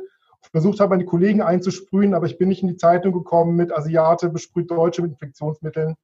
versucht 0.53 0.81
habe, 0.81 0.90
meine 0.90 1.07
Kollegen 1.07 1.40
einzusprühen, 1.40 2.12
aber 2.12 2.27
ich 2.27 2.37
bin 2.37 2.51
nicht 2.51 2.61
in 2.61 2.68
die 2.68 2.77
Zeitung 2.77 3.14
gekommen 3.14 3.57
mit 3.57 3.73
Asiate 3.73 4.29
besprüht 4.29 4.70
Deutsche 4.70 5.01
mit 5.01 5.12
Infektionsmitteln. 5.12 5.94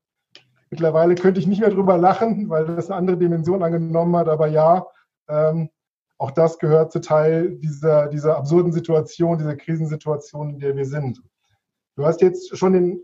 Mittlerweile 0.70 1.16
könnte 1.16 1.38
ich 1.38 1.46
nicht 1.46 1.60
mehr 1.60 1.70
drüber 1.70 1.98
lachen, 1.98 2.48
weil 2.48 2.64
das 2.64 2.90
eine 2.90 2.96
andere 2.96 3.18
Dimension 3.18 3.62
angenommen 3.62 4.16
hat, 4.16 4.28
aber 4.28 4.46
ja, 4.46 4.86
ähm, 5.28 5.68
auch 6.18 6.30
das 6.30 6.58
gehört 6.58 6.92
zu 6.92 7.00
Teil 7.00 7.56
dieser, 7.56 8.08
dieser 8.08 8.36
absurden 8.36 8.72
Situation, 8.72 9.38
dieser 9.38 9.56
Krisensituation, 9.56 10.50
in 10.50 10.58
der 10.58 10.76
wir 10.76 10.86
sind. 10.86 11.22
Du 11.96 12.04
hast 12.04 12.20
jetzt 12.20 12.56
schon 12.56 12.72
den 12.72 13.00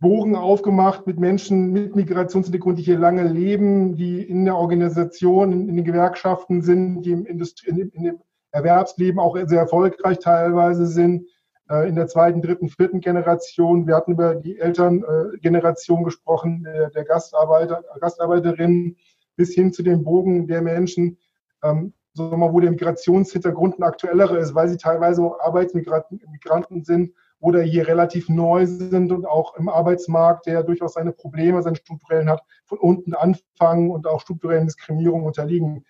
Bogen 0.00 0.34
aufgemacht 0.34 1.06
mit 1.06 1.18
Menschen 1.18 1.72
mit 1.72 1.94
Migrationshintergrund, 1.94 2.78
die 2.78 2.82
hier 2.82 2.98
lange 2.98 3.24
leben, 3.24 3.96
die 3.96 4.22
in 4.22 4.46
der 4.46 4.56
Organisation, 4.56 5.52
in, 5.52 5.76
den 5.76 5.84
Gewerkschaften 5.84 6.62
sind, 6.62 7.02
die 7.02 7.12
im, 7.12 7.26
Industrie, 7.26 7.68
in, 7.70 7.90
in, 7.90 8.02
dem 8.04 8.20
Erwerbsleben 8.50 9.20
auch 9.20 9.36
sehr 9.44 9.60
erfolgreich 9.60 10.18
teilweise 10.18 10.86
sind, 10.86 11.26
äh, 11.68 11.86
in 11.86 11.94
der 11.94 12.08
zweiten, 12.08 12.40
dritten, 12.40 12.70
vierten 12.70 13.00
Generation. 13.00 13.86
Wir 13.86 13.94
hatten 13.94 14.12
über 14.12 14.34
die 14.34 14.58
Elterngeneration 14.58 16.00
äh, 16.00 16.04
gesprochen, 16.04 16.64
der, 16.64 16.88
der 16.90 17.04
Gastarbeiter, 17.04 17.84
Gastarbeiterinnen, 18.00 18.96
bis 19.36 19.54
hin 19.54 19.72
zu 19.72 19.82
dem 19.82 20.02
Bogen 20.02 20.48
der 20.48 20.62
Menschen, 20.62 21.18
ähm, 21.62 21.92
so 22.12 22.36
mal, 22.36 22.52
wo 22.52 22.60
der 22.60 22.70
Migrationshintergrund 22.70 23.78
ein 23.78 23.82
aktuellerer 23.82 24.38
ist, 24.38 24.54
weil 24.54 24.68
sie 24.68 24.76
teilweise 24.76 25.22
auch 25.22 25.40
Arbeitsmigranten 25.40 26.84
sind 26.84 27.12
oder 27.38 27.62
hier 27.62 27.88
relativ 27.88 28.28
neu 28.28 28.66
sind 28.66 29.12
und 29.12 29.26
auch 29.26 29.56
im 29.56 29.68
Arbeitsmarkt, 29.68 30.46
der 30.46 30.62
durchaus 30.62 30.94
seine 30.94 31.12
Probleme, 31.12 31.62
seine 31.62 31.76
strukturellen 31.76 32.28
hat, 32.28 32.42
von 32.66 32.78
unten 32.78 33.14
anfangen 33.14 33.90
und 33.90 34.06
auch 34.06 34.20
strukturellen 34.20 34.66
Diskriminierungen 34.66 35.26
unterliegen. 35.26 35.84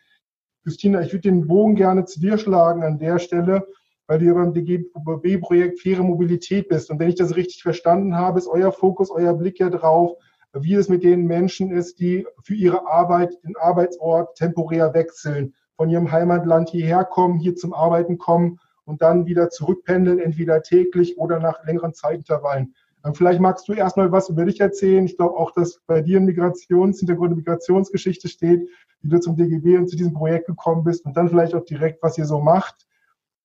Justina, 0.64 1.00
ich 1.00 1.12
würde 1.12 1.28
den 1.28 1.46
Bogen 1.46 1.74
gerne 1.74 2.04
zu 2.04 2.20
dir 2.20 2.38
schlagen 2.38 2.82
an 2.82 2.98
der 2.98 3.18
Stelle, 3.18 3.66
weil 4.06 4.18
du 4.18 4.34
beim 4.34 4.52
DGB-Projekt 4.52 5.80
Faire 5.80 6.02
Mobilität 6.02 6.68
bist. 6.68 6.90
Und 6.90 6.98
wenn 6.98 7.08
ich 7.08 7.14
das 7.14 7.34
richtig 7.34 7.62
verstanden 7.62 8.16
habe, 8.16 8.38
ist 8.38 8.48
euer 8.48 8.72
Fokus, 8.72 9.10
euer 9.10 9.34
Blick 9.34 9.58
ja 9.58 9.70
drauf, 9.70 10.16
wie 10.52 10.74
es 10.74 10.88
mit 10.88 11.04
den 11.04 11.26
Menschen 11.26 11.70
ist, 11.70 12.00
die 12.00 12.26
für 12.42 12.54
ihre 12.54 12.86
Arbeit 12.86 13.38
den 13.44 13.56
Arbeitsort 13.56 14.36
temporär 14.36 14.92
wechseln, 14.94 15.54
von 15.80 15.88
ihrem 15.88 16.12
Heimatland 16.12 16.68
hierher 16.68 17.04
kommen, 17.04 17.38
hier 17.38 17.56
zum 17.56 17.72
Arbeiten 17.72 18.18
kommen 18.18 18.60
und 18.84 19.00
dann 19.00 19.24
wieder 19.24 19.48
zurückpendeln, 19.48 20.18
entweder 20.18 20.62
täglich 20.62 21.16
oder 21.16 21.40
nach 21.40 21.64
längeren 21.64 21.94
Zeitintervallen. 21.94 22.74
Ähm, 23.02 23.14
vielleicht 23.14 23.40
magst 23.40 23.66
du 23.66 23.72
erstmal 23.72 24.12
was 24.12 24.28
über 24.28 24.44
dich 24.44 24.60
erzählen. 24.60 25.06
Ich 25.06 25.16
glaube 25.16 25.38
auch, 25.38 25.52
dass 25.52 25.80
bei 25.86 26.02
dir 26.02 26.20
ein 26.20 26.26
Migrationshintergrund, 26.26 27.28
eine 27.28 27.36
Migrationsgeschichte 27.36 28.28
steht, 28.28 28.68
wie 29.00 29.08
du 29.08 29.18
zum 29.20 29.38
DGB 29.38 29.78
und 29.78 29.88
zu 29.88 29.96
diesem 29.96 30.12
Projekt 30.12 30.48
gekommen 30.48 30.84
bist 30.84 31.06
und 31.06 31.16
dann 31.16 31.30
vielleicht 31.30 31.54
auch 31.54 31.64
direkt, 31.64 32.02
was 32.02 32.18
ihr 32.18 32.26
so 32.26 32.40
macht. 32.40 32.86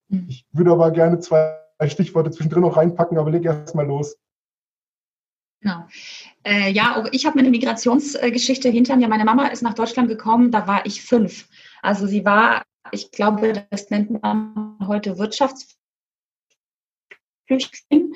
Mhm. 0.10 0.26
Ich 0.28 0.46
würde 0.52 0.72
aber 0.72 0.92
gerne 0.92 1.20
zwei 1.20 1.58
Stichworte 1.88 2.32
zwischendrin 2.32 2.64
noch 2.64 2.76
reinpacken, 2.76 3.18
aber 3.18 3.32
leg 3.32 3.46
erstmal 3.46 3.88
los. 3.88 4.18
Genau. 5.62 5.88
Äh, 6.44 6.70
ja, 6.72 7.04
ich 7.12 7.26
habe 7.26 7.40
eine 7.40 7.50
Migrationsgeschichte 7.50 8.68
hinter 8.70 8.98
mir. 8.98 9.08
Meine 9.08 9.26
Mama 9.26 9.48
ist 9.48 9.64
nach 9.64 9.74
Deutschland 9.74 10.10
gekommen, 10.10 10.52
da 10.52 10.68
war 10.68 10.86
ich 10.86 11.02
fünf. 11.02 11.48
Also 11.86 12.08
sie 12.08 12.26
war 12.26 12.64
ich 12.92 13.12
glaube, 13.12 13.66
das 13.70 13.90
nennt 13.90 14.22
man 14.22 14.78
heute 14.86 15.18
Wirtschaftsflüchtling. 15.18 18.16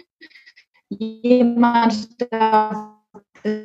Jemand, 0.90 2.22
der 2.22 2.96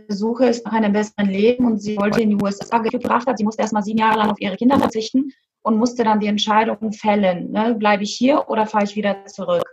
Suche 0.09 0.47
ist 0.47 0.65
nach 0.65 0.73
einem 0.73 0.93
besseren 0.93 1.29
Leben 1.29 1.67
und 1.67 1.79
sie 1.79 1.97
wollte 1.97 2.23
in 2.23 2.31
die 2.31 2.43
USA 2.43 2.79
gebracht 2.79 3.27
hat. 3.27 3.39
Sie 3.39 3.45
musste 3.45 3.63
erst 3.63 3.73
mal 3.73 3.83
sieben 3.83 3.99
Jahre 3.99 4.19
lang 4.19 4.31
auf 4.31 4.41
ihre 4.41 4.57
Kinder 4.57 4.79
verzichten 4.79 5.33
und 5.63 5.79
musste 5.79 6.05
dann 6.05 6.21
die 6.21 6.27
Entscheidung 6.27 6.93
fällen, 6.93 7.51
ne, 7.51 7.75
bleibe 7.75 8.03
ich 8.03 8.15
hier 8.15 8.49
oder 8.49 8.67
fahre 8.67 8.85
ich 8.85 8.97
wieder 8.97 9.25
zurück. 9.27 9.65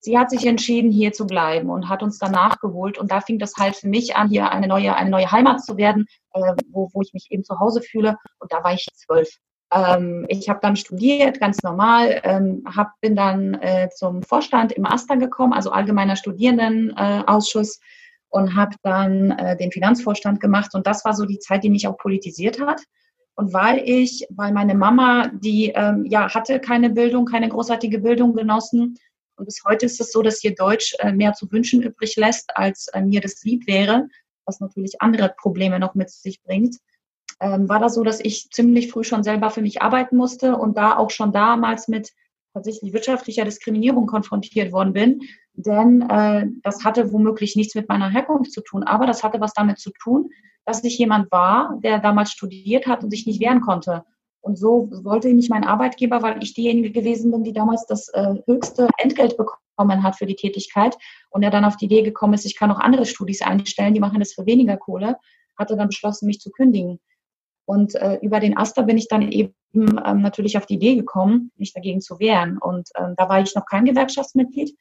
Sie 0.00 0.16
hat 0.16 0.30
sich 0.30 0.46
entschieden, 0.46 0.92
hier 0.92 1.12
zu 1.12 1.26
bleiben 1.26 1.70
und 1.70 1.88
hat 1.88 2.04
uns 2.04 2.18
danach 2.18 2.60
geholt. 2.60 2.98
Und 2.98 3.10
da 3.10 3.20
fing 3.20 3.40
das 3.40 3.54
halt 3.56 3.74
für 3.74 3.88
mich 3.88 4.14
an, 4.14 4.28
hier 4.28 4.50
eine 4.50 4.68
neue, 4.68 4.94
eine 4.94 5.10
neue 5.10 5.30
Heimat 5.30 5.64
zu 5.64 5.76
werden, 5.76 6.06
äh, 6.34 6.54
wo, 6.68 6.88
wo 6.92 7.02
ich 7.02 7.12
mich 7.12 7.26
eben 7.30 7.42
zu 7.42 7.58
Hause 7.58 7.82
fühle. 7.82 8.16
Und 8.38 8.52
da 8.52 8.62
war 8.62 8.74
ich 8.74 8.86
zwölf. 8.94 9.28
Ähm, 9.72 10.24
ich 10.28 10.48
habe 10.48 10.60
dann 10.62 10.76
studiert, 10.76 11.40
ganz 11.40 11.62
normal, 11.62 12.20
ähm, 12.24 12.64
hab, 12.74 13.00
bin 13.00 13.14
dann 13.14 13.54
äh, 13.54 13.88
zum 13.94 14.22
Vorstand 14.22 14.72
im 14.72 14.86
AStA 14.86 15.16
gekommen, 15.16 15.52
also 15.52 15.70
Allgemeiner 15.70 16.16
Studierendenausschuss, 16.16 17.76
äh, 17.76 17.80
und 18.30 18.56
habe 18.56 18.76
dann 18.82 19.30
äh, 19.32 19.56
den 19.56 19.72
Finanzvorstand 19.72 20.40
gemacht. 20.40 20.74
Und 20.74 20.86
das 20.86 21.04
war 21.04 21.14
so 21.14 21.24
die 21.24 21.38
Zeit, 21.38 21.64
die 21.64 21.70
mich 21.70 21.86
auch 21.86 21.96
politisiert 21.96 22.60
hat. 22.60 22.82
Und 23.34 23.52
weil 23.52 23.82
ich, 23.88 24.26
weil 24.30 24.52
meine 24.52 24.74
Mama, 24.74 25.30
die 25.32 25.72
ähm, 25.74 26.04
ja 26.06 26.32
hatte 26.34 26.60
keine 26.60 26.90
Bildung, 26.90 27.24
keine 27.24 27.48
großartige 27.48 28.00
Bildung 28.00 28.34
genossen, 28.34 28.98
und 29.38 29.44
bis 29.44 29.62
heute 29.64 29.86
ist 29.86 30.00
es 30.00 30.10
so, 30.10 30.20
dass 30.22 30.40
hier 30.40 30.54
Deutsch 30.56 30.96
äh, 30.98 31.12
mehr 31.12 31.32
zu 31.32 31.50
wünschen 31.52 31.80
übrig 31.80 32.16
lässt, 32.16 32.56
als 32.56 32.88
äh, 32.88 33.00
mir 33.00 33.20
das 33.20 33.44
lieb 33.44 33.68
wäre, 33.68 34.08
was 34.44 34.58
natürlich 34.58 35.00
andere 35.00 35.32
Probleme 35.38 35.78
noch 35.78 35.94
mit 35.94 36.10
sich 36.10 36.42
bringt 36.42 36.76
ähm, 37.40 37.68
war 37.68 37.78
das 37.78 37.94
so, 37.94 38.02
dass 38.02 38.20
ich 38.20 38.50
ziemlich 38.50 38.90
früh 38.90 39.04
schon 39.04 39.22
selber 39.22 39.50
für 39.50 39.62
mich 39.62 39.82
arbeiten 39.82 40.16
musste 40.16 40.56
und 40.56 40.76
da 40.76 40.96
auch 40.96 41.10
schon 41.10 41.32
damals 41.32 41.88
mit 41.88 42.12
tatsächlich 42.52 42.92
wirtschaftlicher 42.92 43.44
Diskriminierung 43.44 44.06
konfrontiert 44.06 44.72
worden 44.72 44.92
bin. 44.92 45.20
Denn 45.54 46.02
äh, 46.02 46.46
das 46.62 46.84
hatte 46.84 47.12
womöglich 47.12 47.56
nichts 47.56 47.74
mit 47.74 47.88
meiner 47.88 48.10
Herkunft 48.10 48.52
zu 48.52 48.60
tun, 48.62 48.82
aber 48.82 49.06
das 49.06 49.22
hatte 49.22 49.40
was 49.40 49.52
damit 49.52 49.78
zu 49.78 49.90
tun, 50.02 50.30
dass 50.64 50.84
ich 50.84 50.98
jemand 50.98 51.30
war, 51.32 51.78
der 51.82 51.98
damals 51.98 52.30
studiert 52.30 52.86
hat 52.86 53.02
und 53.02 53.10
sich 53.10 53.26
nicht 53.26 53.40
wehren 53.40 53.60
konnte. 53.60 54.04
Und 54.40 54.56
so 54.58 54.88
wollte 55.02 55.32
mich 55.32 55.48
mein 55.48 55.64
Arbeitgeber, 55.64 56.22
weil 56.22 56.42
ich 56.42 56.54
diejenige 56.54 56.90
gewesen 56.90 57.30
bin, 57.30 57.44
die 57.44 57.52
damals 57.52 57.86
das 57.86 58.08
äh, 58.08 58.34
höchste 58.46 58.88
Entgelt 58.98 59.36
bekommen 59.36 60.02
hat 60.02 60.16
für 60.16 60.26
die 60.26 60.36
Tätigkeit 60.36 60.96
und 61.30 61.42
er 61.42 61.50
dann 61.50 61.64
auf 61.64 61.76
die 61.76 61.86
Idee 61.86 62.02
gekommen 62.02 62.34
ist, 62.34 62.44
ich 62.44 62.56
kann 62.56 62.70
auch 62.70 62.80
andere 62.80 63.06
Studis 63.06 63.42
einstellen, 63.42 63.94
die 63.94 64.00
machen 64.00 64.18
das 64.18 64.32
für 64.32 64.46
weniger 64.46 64.76
Kohle, 64.76 65.16
hatte 65.56 65.76
dann 65.76 65.88
beschlossen, 65.88 66.26
mich 66.26 66.40
zu 66.40 66.50
kündigen. 66.50 67.00
Und 67.68 67.94
äh, 67.96 68.18
über 68.22 68.40
den 68.40 68.56
Aster 68.56 68.82
bin 68.82 68.96
ich 68.96 69.08
dann 69.08 69.30
eben 69.30 69.52
ähm, 69.74 70.22
natürlich 70.22 70.56
auf 70.56 70.64
die 70.64 70.76
Idee 70.76 70.96
gekommen, 70.96 71.52
mich 71.56 71.74
dagegen 71.74 72.00
zu 72.00 72.18
wehren. 72.18 72.56
Und 72.56 72.88
ähm, 72.98 73.12
da 73.14 73.28
war 73.28 73.42
ich 73.42 73.54
noch 73.54 73.66
kein 73.66 73.84
Gewerkschaftsmitglied. 73.84 74.74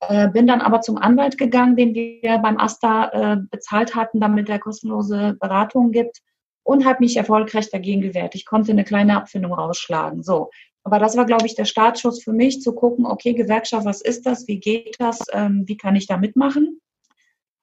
Äh, 0.00 0.28
bin 0.28 0.46
dann 0.46 0.60
aber 0.60 0.82
zum 0.82 0.98
Anwalt 0.98 1.38
gegangen, 1.38 1.76
den 1.76 1.94
wir 1.94 2.36
beim 2.38 2.58
AStA 2.58 3.08
äh, 3.08 3.36
bezahlt 3.50 3.94
hatten, 3.94 4.20
damit 4.20 4.50
er 4.50 4.58
kostenlose 4.58 5.34
Beratungen 5.40 5.92
gibt 5.92 6.20
und 6.62 6.84
habe 6.84 6.98
mich 7.00 7.16
erfolgreich 7.16 7.70
dagegen 7.70 8.02
gewehrt. 8.02 8.34
Ich 8.34 8.44
konnte 8.44 8.72
eine 8.72 8.84
kleine 8.84 9.16
Abfindung 9.16 9.54
rausschlagen. 9.54 10.22
So. 10.22 10.50
Aber 10.84 10.98
das 10.98 11.16
war, 11.16 11.24
glaube 11.24 11.46
ich, 11.46 11.54
der 11.54 11.64
Startschuss 11.64 12.22
für 12.22 12.34
mich, 12.34 12.60
zu 12.60 12.74
gucken, 12.74 13.06
okay, 13.06 13.32
Gewerkschaft, 13.32 13.86
was 13.86 14.02
ist 14.02 14.26
das? 14.26 14.46
Wie 14.46 14.60
geht 14.60 14.96
das? 14.98 15.20
Ähm, 15.32 15.64
wie 15.66 15.78
kann 15.78 15.96
ich 15.96 16.06
da 16.06 16.18
mitmachen? 16.18 16.82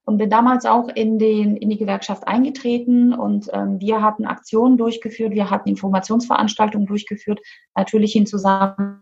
Und 0.06 0.18
bin 0.18 0.30
damals 0.30 0.66
auch 0.66 0.90
in, 0.90 1.18
den, 1.18 1.56
in 1.56 1.70
die 1.70 1.78
Gewerkschaft 1.78 2.28
eingetreten 2.28 3.14
und 3.14 3.50
ähm, 3.54 3.80
wir 3.80 4.02
hatten 4.02 4.26
Aktionen 4.26 4.78
durchgeführt, 4.78 5.32
wir 5.34 5.50
hatten 5.50 5.70
Informationsveranstaltungen 5.70 6.88
durchgeführt, 6.88 7.40
natürlich 7.74 8.16
in 8.16 8.26
Zusammenarbeit 8.26 9.02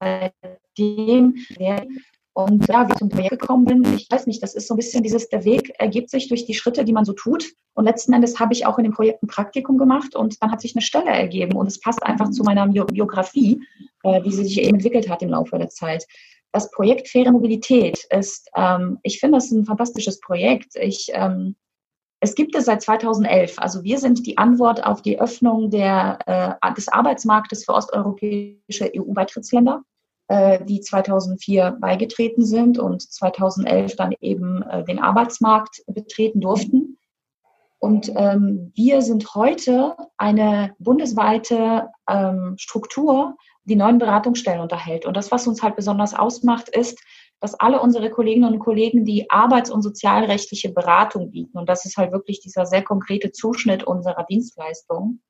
seitdem 0.00 1.34
und 2.36 2.68
ja, 2.68 2.86
wie 2.86 2.92
ich 2.92 2.98
zum 2.98 3.08
Projekt 3.08 3.40
gekommen 3.40 3.64
bin, 3.64 3.94
ich 3.94 4.10
weiß 4.10 4.26
nicht, 4.26 4.42
das 4.42 4.54
ist 4.54 4.68
so 4.68 4.74
ein 4.74 4.76
bisschen 4.76 5.02
dieses, 5.02 5.30
der 5.30 5.46
Weg 5.46 5.72
ergibt 5.78 6.10
sich 6.10 6.28
durch 6.28 6.44
die 6.44 6.52
Schritte, 6.52 6.84
die 6.84 6.92
man 6.92 7.06
so 7.06 7.14
tut. 7.14 7.50
Und 7.76 7.84
letzten 7.84 8.14
Endes 8.14 8.40
habe 8.40 8.54
ich 8.54 8.64
auch 8.64 8.78
in 8.78 8.84
dem 8.84 8.94
Projekt 8.94 9.22
ein 9.22 9.26
Praktikum 9.26 9.76
gemacht 9.76 10.16
und 10.16 10.42
dann 10.42 10.50
hat 10.50 10.62
sich 10.62 10.74
eine 10.74 10.80
Stelle 10.80 11.10
ergeben 11.10 11.56
und 11.56 11.66
es 11.66 11.78
passt 11.78 12.02
einfach 12.02 12.30
zu 12.30 12.42
meiner 12.42 12.66
Biografie, 12.66 13.62
äh, 14.02 14.24
wie 14.24 14.32
sie 14.32 14.44
sich 14.44 14.62
eben 14.62 14.76
entwickelt 14.76 15.10
hat 15.10 15.22
im 15.22 15.28
Laufe 15.28 15.58
der 15.58 15.68
Zeit. 15.68 16.06
Das 16.52 16.70
Projekt 16.70 17.06
Faire 17.08 17.30
Mobilität 17.32 18.06
ist, 18.08 18.48
ähm, 18.56 18.98
ich 19.02 19.20
finde 19.20 19.36
das 19.36 19.50
ein 19.50 19.66
fantastisches 19.66 20.20
Projekt. 20.20 20.74
Ich, 20.76 21.08
ähm, 21.12 21.54
es 22.20 22.34
gibt 22.34 22.56
es 22.56 22.64
seit 22.64 22.80
2011. 22.80 23.58
Also 23.58 23.84
wir 23.84 23.98
sind 23.98 24.26
die 24.26 24.38
Antwort 24.38 24.82
auf 24.82 25.02
die 25.02 25.20
Öffnung 25.20 25.70
der, 25.70 26.18
äh, 26.62 26.74
des 26.74 26.88
Arbeitsmarktes 26.88 27.66
für 27.66 27.74
osteuropäische 27.74 28.90
EU-Beitrittsländer. 28.96 29.82
Äh, 30.28 30.64
die 30.64 30.80
2004 30.80 31.76
beigetreten 31.78 32.46
sind 32.46 32.78
und 32.78 33.02
2011 33.02 33.96
dann 33.96 34.14
eben 34.22 34.62
äh, 34.62 34.82
den 34.82 34.98
Arbeitsmarkt 34.98 35.82
betreten 35.86 36.40
durften. 36.40 36.85
Und 37.78 38.10
ähm, 38.16 38.72
wir 38.74 39.02
sind 39.02 39.34
heute 39.34 39.96
eine 40.16 40.74
bundesweite 40.78 41.90
ähm, 42.08 42.54
Struktur, 42.58 43.36
die 43.64 43.76
neuen 43.76 43.98
Beratungsstellen 43.98 44.60
unterhält. 44.60 45.04
Und 45.06 45.16
das, 45.16 45.30
was 45.30 45.46
uns 45.46 45.62
halt 45.62 45.76
besonders 45.76 46.14
ausmacht, 46.14 46.68
ist, 46.68 46.98
dass 47.40 47.54
alle 47.54 47.80
unsere 47.80 48.10
Kolleginnen 48.10 48.50
und 48.50 48.60
Kollegen 48.60 49.04
die 49.04 49.30
arbeits- 49.30 49.70
und 49.70 49.82
sozialrechtliche 49.82 50.72
Beratung 50.72 51.30
bieten, 51.30 51.58
und 51.58 51.68
das 51.68 51.84
ist 51.84 51.96
halt 51.96 52.12
wirklich 52.12 52.40
dieser 52.40 52.64
sehr 52.64 52.82
konkrete 52.82 53.30
Zuschnitt 53.30 53.84
unserer 53.84 54.24
Dienstleistung, 54.24 55.20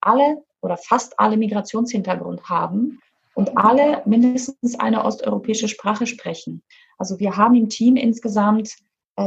alle 0.00 0.42
oder 0.60 0.76
fast 0.76 1.18
alle 1.18 1.36
Migrationshintergrund 1.36 2.48
haben 2.48 3.00
und 3.34 3.56
alle 3.56 4.02
mindestens 4.04 4.78
eine 4.78 5.04
osteuropäische 5.04 5.68
Sprache 5.68 6.06
sprechen. 6.06 6.62
Also 6.98 7.18
wir 7.18 7.36
haben 7.36 7.54
im 7.54 7.68
Team 7.68 7.96
insgesamt, 7.96 8.76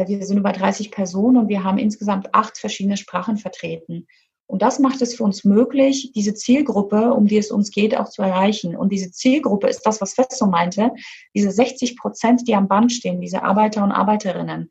wir 0.07 0.25
sind 0.25 0.37
über 0.37 0.51
30 0.51 0.91
Personen 0.91 1.37
und 1.37 1.49
wir 1.49 1.63
haben 1.63 1.77
insgesamt 1.77 2.33
acht 2.33 2.57
verschiedene 2.57 2.97
Sprachen 2.97 3.37
vertreten. 3.37 4.07
Und 4.51 4.61
das 4.61 4.79
macht 4.79 5.01
es 5.01 5.15
für 5.15 5.23
uns 5.23 5.45
möglich, 5.45 6.11
diese 6.13 6.33
Zielgruppe, 6.33 7.13
um 7.13 7.25
die 7.25 7.37
es 7.37 7.51
uns 7.51 7.71
geht, 7.71 7.95
auch 7.95 8.09
zu 8.09 8.21
erreichen. 8.21 8.75
Und 8.75 8.91
diese 8.91 9.09
Zielgruppe 9.09 9.67
ist 9.67 9.83
das, 9.83 10.01
was 10.01 10.13
Festo 10.13 10.45
meinte, 10.45 10.91
diese 11.33 11.51
60 11.51 11.97
Prozent, 11.97 12.47
die 12.49 12.55
am 12.55 12.67
Band 12.67 12.91
stehen, 12.91 13.21
diese 13.21 13.43
Arbeiter 13.43 13.81
und 13.81 13.93
Arbeiterinnen. 13.93 14.69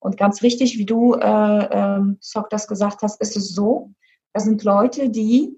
Und 0.00 0.16
ganz 0.16 0.42
richtig, 0.42 0.78
wie 0.78 0.84
du, 0.84 1.14
äh, 1.14 1.18
äh, 1.18 2.00
Sok, 2.18 2.50
das 2.50 2.66
gesagt 2.66 3.02
hast, 3.02 3.20
ist 3.20 3.36
es 3.36 3.54
so, 3.54 3.92
das 4.32 4.44
sind 4.44 4.64
Leute, 4.64 5.10
die 5.10 5.56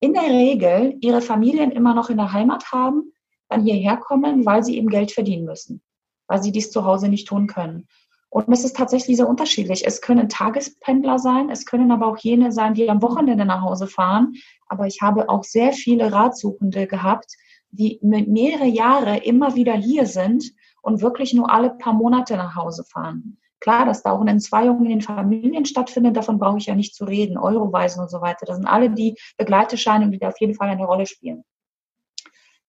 in 0.00 0.12
der 0.12 0.24
Regel 0.24 0.96
ihre 1.00 1.20
Familien 1.20 1.70
immer 1.70 1.94
noch 1.94 2.10
in 2.10 2.16
der 2.16 2.32
Heimat 2.32 2.72
haben, 2.72 3.12
dann 3.48 3.62
hierher 3.62 3.96
kommen, 3.96 4.44
weil 4.44 4.64
sie 4.64 4.76
eben 4.76 4.88
Geld 4.88 5.12
verdienen 5.12 5.44
müssen, 5.44 5.82
weil 6.26 6.42
sie 6.42 6.50
dies 6.50 6.72
zu 6.72 6.84
Hause 6.84 7.08
nicht 7.08 7.28
tun 7.28 7.46
können. 7.46 7.86
Und 8.34 8.52
es 8.52 8.64
ist 8.64 8.76
tatsächlich 8.76 9.16
sehr 9.16 9.28
unterschiedlich. 9.28 9.86
Es 9.86 10.00
können 10.00 10.28
Tagespendler 10.28 11.20
sein, 11.20 11.50
es 11.50 11.66
können 11.66 11.92
aber 11.92 12.08
auch 12.08 12.16
jene 12.16 12.50
sein, 12.50 12.74
die 12.74 12.90
am 12.90 13.00
Wochenende 13.00 13.44
nach 13.44 13.62
Hause 13.62 13.86
fahren. 13.86 14.34
Aber 14.66 14.88
ich 14.88 15.02
habe 15.02 15.28
auch 15.28 15.44
sehr 15.44 15.72
viele 15.72 16.10
Ratsuchende 16.10 16.88
gehabt, 16.88 17.36
die 17.70 18.00
mehrere 18.02 18.66
Jahre 18.66 19.18
immer 19.18 19.54
wieder 19.54 19.74
hier 19.74 20.06
sind 20.06 20.50
und 20.82 21.00
wirklich 21.00 21.32
nur 21.32 21.48
alle 21.48 21.70
paar 21.70 21.92
Monate 21.92 22.36
nach 22.36 22.56
Hause 22.56 22.82
fahren. 22.82 23.38
Klar, 23.60 23.86
dass 23.86 24.02
da 24.02 24.10
auch 24.10 24.20
eine 24.20 24.32
Entzweiung 24.32 24.82
in 24.82 24.90
den 24.90 25.00
Familien 25.00 25.64
stattfindet, 25.64 26.16
davon 26.16 26.40
brauche 26.40 26.58
ich 26.58 26.66
ja 26.66 26.74
nicht 26.74 26.96
zu 26.96 27.04
reden. 27.04 27.38
Euroweisen 27.38 28.02
und 28.02 28.10
so 28.10 28.20
weiter. 28.20 28.46
Das 28.46 28.56
sind 28.56 28.66
alle 28.66 28.90
die 28.90 29.16
Begleiterscheinungen, 29.36 30.10
die 30.10 30.18
da 30.18 30.26
auf 30.26 30.40
jeden 30.40 30.56
Fall 30.56 30.70
eine 30.70 30.84
Rolle 30.84 31.06
spielen. 31.06 31.44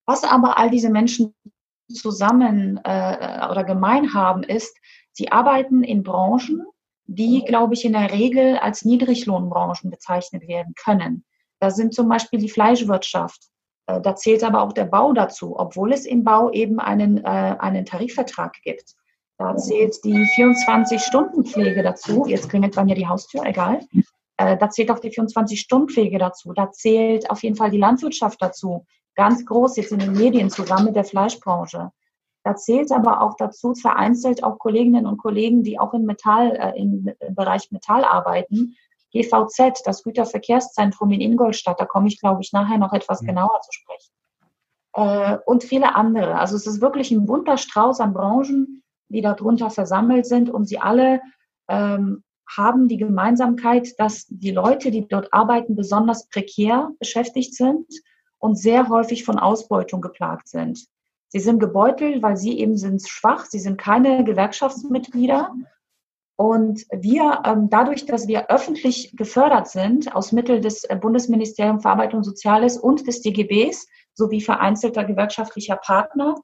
Was 0.05 0.23
aber 0.23 0.59
all 0.59 0.69
diese 0.69 0.91
Menschen 0.91 1.33
zusammen 1.91 2.79
äh, 2.83 3.47
oder 3.49 3.63
gemein 3.63 4.13
haben, 4.13 4.43
ist, 4.43 4.77
sie 5.15 5.31
arbeiten 5.31 5.83
in 5.83 6.03
Branchen, 6.03 6.65
die, 7.07 7.43
glaube 7.45 7.73
ich, 7.73 7.85
in 7.85 7.93
der 7.93 8.11
Regel 8.11 8.57
als 8.57 8.83
Niedriglohnbranchen 8.83 9.89
bezeichnet 9.89 10.47
werden 10.47 10.73
können. 10.75 11.23
Da 11.59 11.71
sind 11.71 11.93
zum 11.93 12.09
Beispiel 12.09 12.39
die 12.39 12.49
Fleischwirtschaft. 12.49 13.41
Äh, 13.87 14.01
da 14.01 14.15
zählt 14.15 14.43
aber 14.43 14.61
auch 14.61 14.73
der 14.73 14.85
Bau 14.85 15.13
dazu, 15.13 15.57
obwohl 15.57 15.93
es 15.93 16.05
im 16.05 16.23
Bau 16.23 16.51
eben 16.51 16.79
einen, 16.79 17.23
äh, 17.23 17.55
einen 17.59 17.85
Tarifvertrag 17.85 18.53
gibt. 18.63 18.93
Da 19.37 19.55
zählt 19.55 20.03
die 20.03 20.25
24-Stunden-Pflege 20.37 21.83
dazu. 21.83 22.25
Jetzt 22.27 22.49
klingelt 22.49 22.75
bei 22.75 22.83
mir 22.83 22.95
die 22.95 23.07
Haustür, 23.07 23.43
egal. 23.45 23.81
Äh, 24.37 24.57
da 24.57 24.69
zählt 24.69 24.91
auch 24.91 24.99
die 24.99 25.11
24-Stunden-Pflege 25.11 26.17
dazu. 26.17 26.53
Da 26.53 26.71
zählt 26.71 27.29
auf 27.29 27.43
jeden 27.43 27.55
Fall 27.55 27.69
die 27.69 27.77
Landwirtschaft 27.77 28.41
dazu. 28.41 28.85
Ganz 29.15 29.45
groß 29.45 29.77
jetzt 29.77 29.91
in 29.91 29.99
den 29.99 30.13
Medien 30.13 30.49
zusammen 30.49 30.85
mit 30.85 30.95
der 30.95 31.05
Fleischbranche. 31.05 31.91
Da 32.45 32.55
zählt 32.55 32.91
aber 32.91 33.21
auch 33.21 33.35
dazu 33.37 33.73
vereinzelt 33.73 34.43
auch 34.43 34.59
Kolleginnen 34.59 35.07
und 35.07 35.17
Kollegen, 35.17 35.63
die 35.63 35.79
auch 35.79 35.95
im 35.95 36.05
Metall, 36.05 36.51
äh, 36.51 36.79
im 36.79 37.09
Bereich 37.31 37.71
Metall 37.71 38.05
arbeiten. 38.05 38.75
GVZ, 39.11 39.81
das 39.83 40.03
Güterverkehrszentrum 40.03 41.11
in 41.11 41.21
Ingolstadt, 41.21 41.79
da 41.79 41.85
komme 41.85 42.07
ich, 42.07 42.19
glaube 42.19 42.43
ich, 42.43 42.53
nachher 42.53 42.77
noch 42.77 42.93
etwas 42.93 43.21
genauer 43.21 43.61
zu 43.61 43.71
sprechen. 43.71 44.11
Äh, 44.93 45.37
und 45.47 45.63
viele 45.63 45.95
andere. 45.95 46.35
Also 46.37 46.55
es 46.55 46.67
ist 46.67 46.81
wirklich 46.81 47.09
ein 47.09 47.25
bunter 47.25 47.57
Strauß 47.57 47.99
an 47.99 48.13
Branchen, 48.13 48.83
die 49.09 49.21
darunter 49.21 49.71
versammelt 49.71 50.27
sind 50.27 50.51
und 50.51 50.67
sie 50.67 50.77
alle 50.77 51.21
ähm, 51.67 52.23
haben 52.47 52.87
die 52.87 52.97
Gemeinsamkeit, 52.97 53.99
dass 53.99 54.27
die 54.29 54.51
Leute, 54.51 54.91
die 54.91 55.07
dort 55.07 55.33
arbeiten, 55.33 55.75
besonders 55.75 56.29
prekär 56.29 56.91
beschäftigt 56.99 57.55
sind 57.55 57.87
und 58.37 58.55
sehr 58.55 58.87
häufig 58.87 59.25
von 59.25 59.39
Ausbeutung 59.39 60.01
geplagt 60.01 60.47
sind. 60.47 60.85
Sie 61.35 61.41
sind 61.41 61.59
gebeutelt, 61.59 62.23
weil 62.23 62.37
sie 62.37 62.57
eben 62.59 62.77
sind 62.77 63.05
schwach, 63.05 63.43
sie 63.43 63.59
sind 63.59 63.77
keine 63.77 64.23
Gewerkschaftsmitglieder. 64.23 65.53
Und 66.37 66.85
wir, 66.93 67.41
ähm, 67.43 67.69
dadurch, 67.69 68.05
dass 68.05 68.29
wir 68.29 68.49
öffentlich 68.49 69.17
gefördert 69.17 69.67
sind 69.67 70.15
aus 70.15 70.31
Mitteln 70.31 70.61
des 70.61 70.85
äh, 70.85 70.95
Bundesministeriums 70.95 71.81
für 71.81 71.89
Arbeit 71.89 72.13
und 72.13 72.23
Soziales 72.23 72.77
und 72.77 73.05
des 73.05 73.21
DGBs 73.21 73.85
sowie 74.13 74.39
vereinzelter 74.39 75.03
gewerkschaftlicher 75.03 75.75
Partner, 75.75 76.35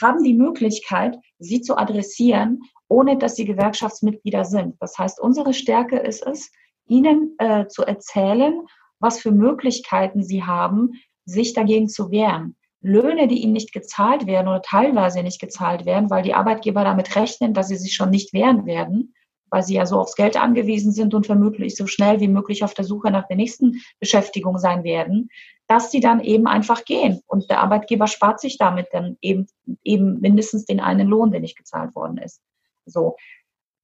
haben 0.00 0.24
die 0.24 0.32
Möglichkeit, 0.32 1.18
sie 1.38 1.60
zu 1.60 1.76
adressieren, 1.76 2.62
ohne 2.88 3.18
dass 3.18 3.36
sie 3.36 3.44
Gewerkschaftsmitglieder 3.44 4.46
sind. 4.46 4.76
Das 4.80 4.96
heißt, 4.96 5.20
unsere 5.20 5.52
Stärke 5.52 5.98
ist 5.98 6.26
es, 6.26 6.50
ihnen 6.86 7.34
äh, 7.36 7.66
zu 7.66 7.82
erzählen, 7.82 8.62
was 8.98 9.20
für 9.20 9.30
Möglichkeiten 9.30 10.22
sie 10.22 10.42
haben, 10.42 10.92
sich 11.26 11.52
dagegen 11.52 11.90
zu 11.90 12.10
wehren. 12.10 12.56
Löhne, 12.80 13.26
die 13.28 13.42
ihnen 13.42 13.52
nicht 13.52 13.72
gezahlt 13.72 14.26
werden 14.26 14.48
oder 14.48 14.62
teilweise 14.62 15.22
nicht 15.22 15.40
gezahlt 15.40 15.84
werden, 15.84 16.10
weil 16.10 16.22
die 16.22 16.34
Arbeitgeber 16.34 16.84
damit 16.84 17.16
rechnen, 17.16 17.54
dass 17.54 17.68
sie 17.68 17.76
sich 17.76 17.94
schon 17.94 18.10
nicht 18.10 18.32
wehren 18.32 18.66
werden, 18.66 19.14
weil 19.50 19.62
sie 19.62 19.74
ja 19.74 19.86
so 19.86 19.98
aufs 19.98 20.14
Geld 20.14 20.36
angewiesen 20.36 20.92
sind 20.92 21.14
und 21.14 21.26
vermutlich 21.26 21.76
so 21.76 21.86
schnell 21.86 22.20
wie 22.20 22.28
möglich 22.28 22.62
auf 22.62 22.74
der 22.74 22.84
Suche 22.84 23.10
nach 23.10 23.26
der 23.26 23.36
nächsten 23.36 23.80
Beschäftigung 23.98 24.58
sein 24.58 24.84
werden, 24.84 25.30
dass 25.66 25.90
sie 25.90 26.00
dann 26.00 26.20
eben 26.20 26.46
einfach 26.46 26.84
gehen. 26.84 27.20
Und 27.26 27.50
der 27.50 27.60
Arbeitgeber 27.60 28.06
spart 28.06 28.40
sich 28.40 28.58
damit 28.58 28.88
dann 28.92 29.16
eben, 29.20 29.46
eben 29.82 30.20
mindestens 30.20 30.64
den 30.64 30.80
einen 30.80 31.08
Lohn, 31.08 31.30
der 31.30 31.40
nicht 31.40 31.56
gezahlt 31.56 31.94
worden 31.94 32.18
ist. 32.18 32.40
So. 32.86 33.16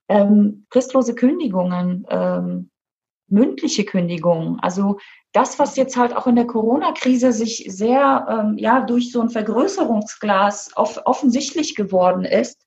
Ähm, 0.09 0.67
fristlose 0.71 1.15
Kündigungen, 1.15 2.07
ähm, 2.11 2.71
mündliche 3.35 3.85
Kündigungen, 3.85 4.59
also 4.61 4.99
das, 5.33 5.59
was 5.59 5.77
jetzt 5.77 5.97
halt 5.97 6.17
auch 6.17 6.29
in 6.29 6.37
der 6.37 6.47
Corona-Krise 6.47 7.33
sich 7.33 7.67
sehr 7.69 8.27
ähm, 8.31 8.57
ja 8.57 8.81
durch 8.81 9.11
so 9.11 9.21
ein 9.21 9.31
Vergrößerungsglas 9.31 10.71
off 10.77 11.01
offensichtlich 11.05 11.75
geworden 11.75 12.25
ist, 12.25 12.65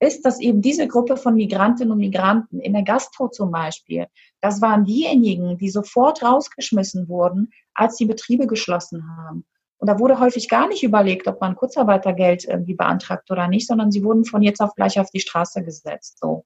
ist, 0.00 0.24
dass 0.24 0.40
eben 0.40 0.60
diese 0.60 0.88
Gruppe 0.88 1.16
von 1.16 1.34
Migrantinnen 1.34 1.92
und 1.92 1.98
Migranten 1.98 2.60
in 2.60 2.72
der 2.72 2.82
Gastro 2.82 3.28
zum 3.28 3.50
Beispiel, 3.50 4.06
das 4.40 4.60
waren 4.60 4.84
diejenigen, 4.84 5.58
die 5.58 5.70
sofort 5.70 6.22
rausgeschmissen 6.22 7.08
wurden, 7.08 7.50
als 7.74 7.96
die 7.96 8.06
Betriebe 8.06 8.46
geschlossen 8.46 9.04
haben. 9.16 9.44
Und 9.78 9.88
da 9.88 9.98
wurde 10.00 10.18
häufig 10.18 10.48
gar 10.48 10.66
nicht 10.66 10.82
überlegt, 10.82 11.28
ob 11.28 11.40
man 11.40 11.54
Kurzarbeitergeld 11.54 12.44
irgendwie 12.44 12.74
beantragt 12.74 13.30
oder 13.30 13.46
nicht, 13.46 13.66
sondern 13.66 13.92
sie 13.92 14.02
wurden 14.02 14.24
von 14.24 14.42
jetzt 14.42 14.60
auf 14.60 14.74
gleich 14.74 14.98
auf 14.98 15.10
die 15.10 15.20
Straße 15.20 15.62
gesetzt. 15.62 16.18
So. 16.20 16.44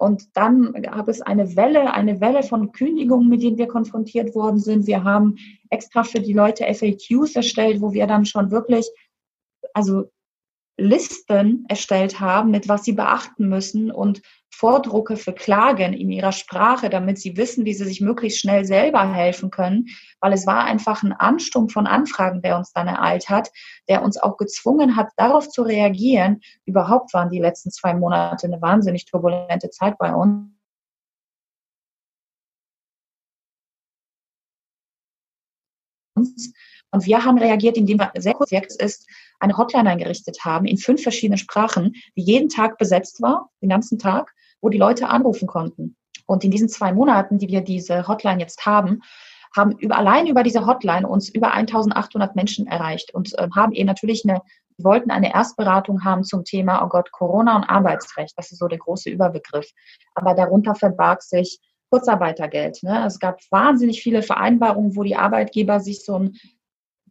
Und 0.00 0.34
dann 0.34 0.72
gab 0.80 1.08
es 1.08 1.20
eine 1.20 1.56
Welle, 1.56 1.92
eine 1.92 2.22
Welle 2.22 2.42
von 2.42 2.72
Kündigungen, 2.72 3.28
mit 3.28 3.42
denen 3.42 3.58
wir 3.58 3.68
konfrontiert 3.68 4.34
worden 4.34 4.58
sind. 4.58 4.86
Wir 4.86 5.04
haben 5.04 5.36
extra 5.68 6.04
für 6.04 6.20
die 6.20 6.32
Leute 6.32 6.64
FAQs 6.64 7.36
erstellt, 7.36 7.82
wo 7.82 7.92
wir 7.92 8.06
dann 8.06 8.24
schon 8.24 8.50
wirklich, 8.50 8.90
also 9.74 10.10
Listen 10.76 11.64
erstellt 11.68 12.20
haben, 12.20 12.50
mit 12.50 12.68
was 12.68 12.84
sie 12.84 12.92
beachten 12.92 13.48
müssen 13.48 13.90
und 13.90 14.22
Vordrucke 14.60 15.16
für 15.16 15.32
Klagen 15.32 15.94
in 15.94 16.10
ihrer 16.10 16.32
Sprache, 16.32 16.90
damit 16.90 17.18
sie 17.18 17.36
wissen, 17.36 17.64
wie 17.64 17.72
sie 17.72 17.84
sich 17.84 18.00
möglichst 18.00 18.40
schnell 18.40 18.64
selber 18.64 19.10
helfen 19.10 19.50
können, 19.50 19.86
weil 20.20 20.32
es 20.32 20.46
war 20.46 20.64
einfach 20.64 21.02
ein 21.02 21.12
Ansturm 21.12 21.68
von 21.68 21.86
Anfragen, 21.86 22.42
der 22.42 22.58
uns 22.58 22.72
dann 22.72 22.86
ereilt 22.86 23.28
hat, 23.28 23.50
der 23.88 24.02
uns 24.02 24.18
auch 24.18 24.36
gezwungen 24.36 24.96
hat, 24.96 25.08
darauf 25.16 25.48
zu 25.48 25.62
reagieren. 25.62 26.40
Überhaupt 26.66 27.14
waren 27.14 27.30
die 27.30 27.38
letzten 27.38 27.70
zwei 27.70 27.94
Monate 27.94 28.46
eine 28.46 28.60
wahnsinnig 28.60 29.06
turbulente 29.06 29.70
Zeit 29.70 29.96
bei 29.98 30.12
uns. 30.12 30.50
Und 36.92 37.06
wir 37.06 37.24
haben 37.24 37.38
reagiert, 37.38 37.76
indem 37.76 37.98
wir 38.00 38.10
sehr 38.16 38.34
kurz 38.34 38.50
ist, 38.52 39.08
eine 39.38 39.56
Hotline 39.56 39.88
eingerichtet 39.88 40.44
haben 40.44 40.66
in 40.66 40.76
fünf 40.76 41.02
verschiedenen 41.02 41.38
Sprachen, 41.38 41.94
die 42.16 42.22
jeden 42.22 42.48
Tag 42.48 42.78
besetzt 42.78 43.22
war, 43.22 43.50
den 43.62 43.68
ganzen 43.68 43.98
Tag, 43.98 44.32
wo 44.60 44.68
die 44.68 44.78
Leute 44.78 45.08
anrufen 45.08 45.46
konnten. 45.46 45.96
Und 46.26 46.44
in 46.44 46.50
diesen 46.50 46.68
zwei 46.68 46.92
Monaten, 46.92 47.38
die 47.38 47.48
wir 47.48 47.60
diese 47.60 48.06
Hotline 48.06 48.40
jetzt 48.40 48.66
haben, 48.66 49.02
haben 49.56 49.72
über, 49.78 49.98
allein 49.98 50.26
über 50.26 50.42
diese 50.42 50.66
Hotline 50.66 51.08
uns 51.08 51.28
über 51.28 51.52
1800 51.52 52.36
Menschen 52.36 52.66
erreicht 52.66 53.12
und 53.14 53.36
äh, 53.38 53.48
haben 53.54 53.72
eben 53.72 53.86
natürlich 53.86 54.24
eine, 54.24 54.42
wollten 54.78 55.10
eine 55.10 55.34
Erstberatung 55.34 56.04
haben 56.04 56.24
zum 56.24 56.44
Thema, 56.44 56.84
oh 56.84 56.88
Gott, 56.88 57.10
Corona 57.10 57.56
und 57.56 57.64
Arbeitsrecht. 57.64 58.34
Das 58.36 58.52
ist 58.52 58.58
so 58.58 58.68
der 58.68 58.78
große 58.78 59.10
Überbegriff. 59.10 59.68
Aber 60.14 60.34
darunter 60.34 60.74
verbarg 60.74 61.22
sich 61.22 61.58
Kurzarbeitergeld. 61.90 62.82
Ne? 62.82 63.04
Es 63.04 63.18
gab 63.18 63.40
wahnsinnig 63.50 64.00
viele 64.00 64.22
Vereinbarungen, 64.22 64.94
wo 64.94 65.02
die 65.02 65.16
Arbeitgeber 65.16 65.80
sich 65.80 66.04
so 66.04 66.16
ein 66.16 66.36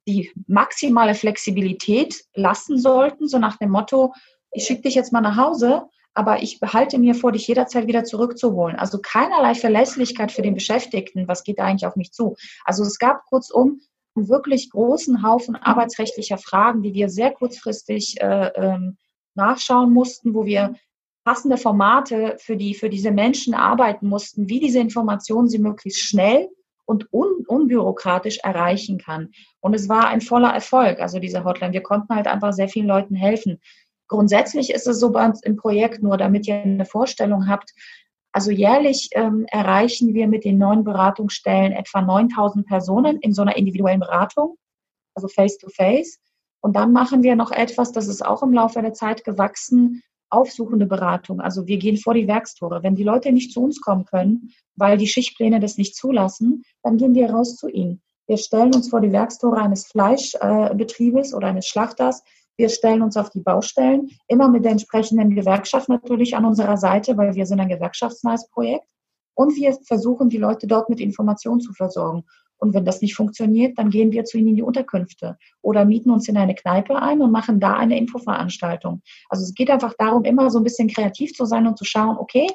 die 0.10 0.32
maximale 0.48 1.14
Flexibilität 1.14 2.24
lassen 2.34 2.80
sollten, 2.80 3.28
so 3.28 3.38
nach 3.38 3.58
dem 3.58 3.70
Motto, 3.70 4.14
ich 4.52 4.64
schicke 4.64 4.84
dich 4.84 4.96
jetzt 4.96 5.14
mal 5.14 5.22
nach 5.22 5.38
Hause, 5.38 5.84
aber 6.14 6.42
ich 6.42 6.60
behalte 6.60 6.98
mir 6.98 7.14
vor, 7.14 7.32
dich 7.32 7.48
jederzeit 7.48 7.88
wieder 7.88 8.04
zurückzuholen. 8.04 8.78
Also 8.78 9.00
keinerlei 9.00 9.54
Verlässlichkeit 9.54 10.32
für 10.32 10.42
den 10.42 10.56
Beschäftigten, 10.56 11.28
was 11.28 11.44
geht 11.44 11.60
da 11.60 11.66
eigentlich 11.66 11.86
auf 11.86 11.96
mich 11.96 12.12
zu. 12.12 12.36
Also 12.66 12.84
es 12.84 12.98
gab 12.98 13.26
kurzum 13.26 13.82
einen 14.16 14.28
wirklich 14.28 14.72
großen 14.72 15.24
Haufen 15.24 15.56
arbeitsrechtlicher 15.56 16.38
Fragen, 16.38 16.82
die 16.82 16.94
wir 16.94 17.10
sehr 17.10 17.32
kurzfristig 17.32 18.20
äh, 18.20 18.52
ähm, 18.56 18.98
nachschauen 19.36 19.94
mussten, 19.94 20.34
wo 20.34 20.46
wir 20.46 20.74
passende 21.24 21.58
Formate 21.58 22.38
für, 22.40 22.58
die, 22.58 22.74
für 22.74 22.90
diese 22.90 23.12
Menschen 23.12 23.54
arbeiten 23.54 24.08
mussten, 24.08 24.50
wie 24.50 24.60
diese 24.60 24.80
Informationen 24.80 25.48
sie 25.48 25.60
möglichst 25.60 26.02
schnell 26.02 26.50
und 26.90 27.14
un 27.14 27.46
unbürokratisch 27.46 28.40
erreichen 28.40 28.98
kann. 28.98 29.30
Und 29.60 29.76
es 29.76 29.88
war 29.90 30.08
ein 30.08 30.22
voller 30.22 30.50
Erfolg, 30.50 31.00
also 31.00 31.20
diese 31.20 31.44
Hotline. 31.44 31.72
Wir 31.72 31.84
konnten 31.84 32.16
halt 32.16 32.26
einfach 32.26 32.52
sehr 32.52 32.68
vielen 32.68 32.88
Leuten 32.88 33.14
helfen. 33.14 33.62
Grundsätzlich 34.08 34.72
ist 34.72 34.88
es 34.88 35.00
so 35.00 35.12
bei 35.12 35.24
uns 35.24 35.44
im 35.44 35.56
Projekt, 35.56 36.02
nur 36.02 36.18
damit 36.18 36.48
ihr 36.48 36.56
eine 36.56 36.86
Vorstellung 36.86 37.48
habt, 37.48 37.76
also 38.32 38.50
jährlich 38.50 39.10
ähm, 39.14 39.46
erreichen 39.50 40.16
wir 40.16 40.28
mit 40.28 40.46
den 40.46 40.58
neuen 40.58 40.84
Beratungsstellen 40.84 41.74
etwa 41.74 42.02
9000 42.02 42.66
Personen 42.66 43.18
in 43.18 43.34
so 43.34 43.44
einer 43.44 43.56
individuellen 43.56 44.00
Beratung, 44.00 44.58
also 45.14 45.28
face-to-face. 45.28 46.18
-face. 46.18 46.20
Und 46.62 46.76
dann 46.76 46.92
machen 46.92 47.22
wir 47.22 47.36
noch 47.36 47.52
etwas, 47.52 47.92
das 47.92 48.08
ist 48.08 48.26
auch 48.26 48.42
im 48.42 48.54
Laufe 48.54 48.82
der 48.82 48.94
Zeit 48.94 49.24
gewachsen, 49.24 50.02
aufsuchende 50.30 50.86
Beratung. 50.86 51.42
Also 51.42 51.68
wir 51.68 51.78
gehen 51.78 51.98
vor 51.98 52.14
die 52.14 52.28
Werkstore. 52.28 52.84
Wenn 52.84 52.96
die 52.96 53.04
Leute 53.04 53.32
nicht 53.32 53.52
zu 53.52 53.64
uns 53.64 53.82
kommen 53.82 54.06
können, 54.06 54.52
weil 54.76 54.98
die 54.98 55.08
Schichtpläne 55.08 55.60
das 55.60 55.78
nicht 55.78 55.96
zulassen, 55.96 56.64
dann 56.84 56.98
gehen 56.98 57.16
wir 57.16 57.32
raus 57.32 57.56
zu 57.56 57.68
ihnen. 57.68 58.02
Wir 58.28 58.38
stellen 58.38 58.74
uns 58.76 58.90
vor 58.90 59.02
die 59.02 59.12
Werkstore 59.12 59.58
eines 59.58 59.88
Fleischbetriebes 59.88 61.34
oder 61.34 61.48
eines 61.48 61.68
Schlachters. 61.68 62.24
Wir 62.58 62.70
stellen 62.70 63.02
uns 63.02 63.18
auf 63.18 63.32
die 63.32 63.40
Baustellen, 63.40 64.12
immer 64.28 64.50
mit 64.50 64.66
der 64.66 64.74
entsprechenden 64.74 65.34
Gewerkschaft 65.34 65.90
natürlich 65.90 66.36
an 66.36 66.46
unserer 66.46 66.78
Seite, 66.78 67.18
weil 67.18 67.34
wir 67.34 67.46
sind 67.46 67.60
ein 67.60 67.70
gewerkschaftsnahes 67.70 68.50
Projekt. 68.50 68.86
Und 69.34 69.56
wir 69.56 69.74
versuchen, 69.88 70.30
die 70.30 70.38
Leute 70.38 70.68
dort 70.68 70.90
mit 70.90 71.00
Informationen 71.00 71.62
zu 71.62 71.74
versorgen. 71.74 72.26
Und 72.60 72.74
wenn 72.74 72.86
das 72.86 73.02
nicht 73.02 73.16
funktioniert, 73.16 73.78
dann 73.78 73.90
gehen 73.90 74.12
wir 74.12 74.26
zu 74.26 74.38
ihnen 74.38 74.50
in 74.50 74.56
die 74.56 74.62
Unterkünfte 74.62 75.38
oder 75.62 75.86
mieten 75.86 76.12
uns 76.12 76.28
in 76.28 76.38
eine 76.38 76.56
Kneipe 76.56 77.02
ein 77.02 77.22
und 77.22 77.32
machen 77.32 77.60
da 77.60 77.74
eine 77.74 77.98
Infoveranstaltung. 77.98 79.02
Also 79.30 79.44
es 79.44 79.54
geht 79.54 79.70
einfach 79.70 79.94
darum, 79.98 80.26
immer 80.26 80.50
so 80.52 80.60
ein 80.60 80.64
bisschen 80.64 80.90
kreativ 80.90 81.34
zu 81.34 81.46
sein 81.46 81.66
und 81.66 81.78
zu 81.78 81.86
schauen, 81.86 82.18
okay, 82.18 82.48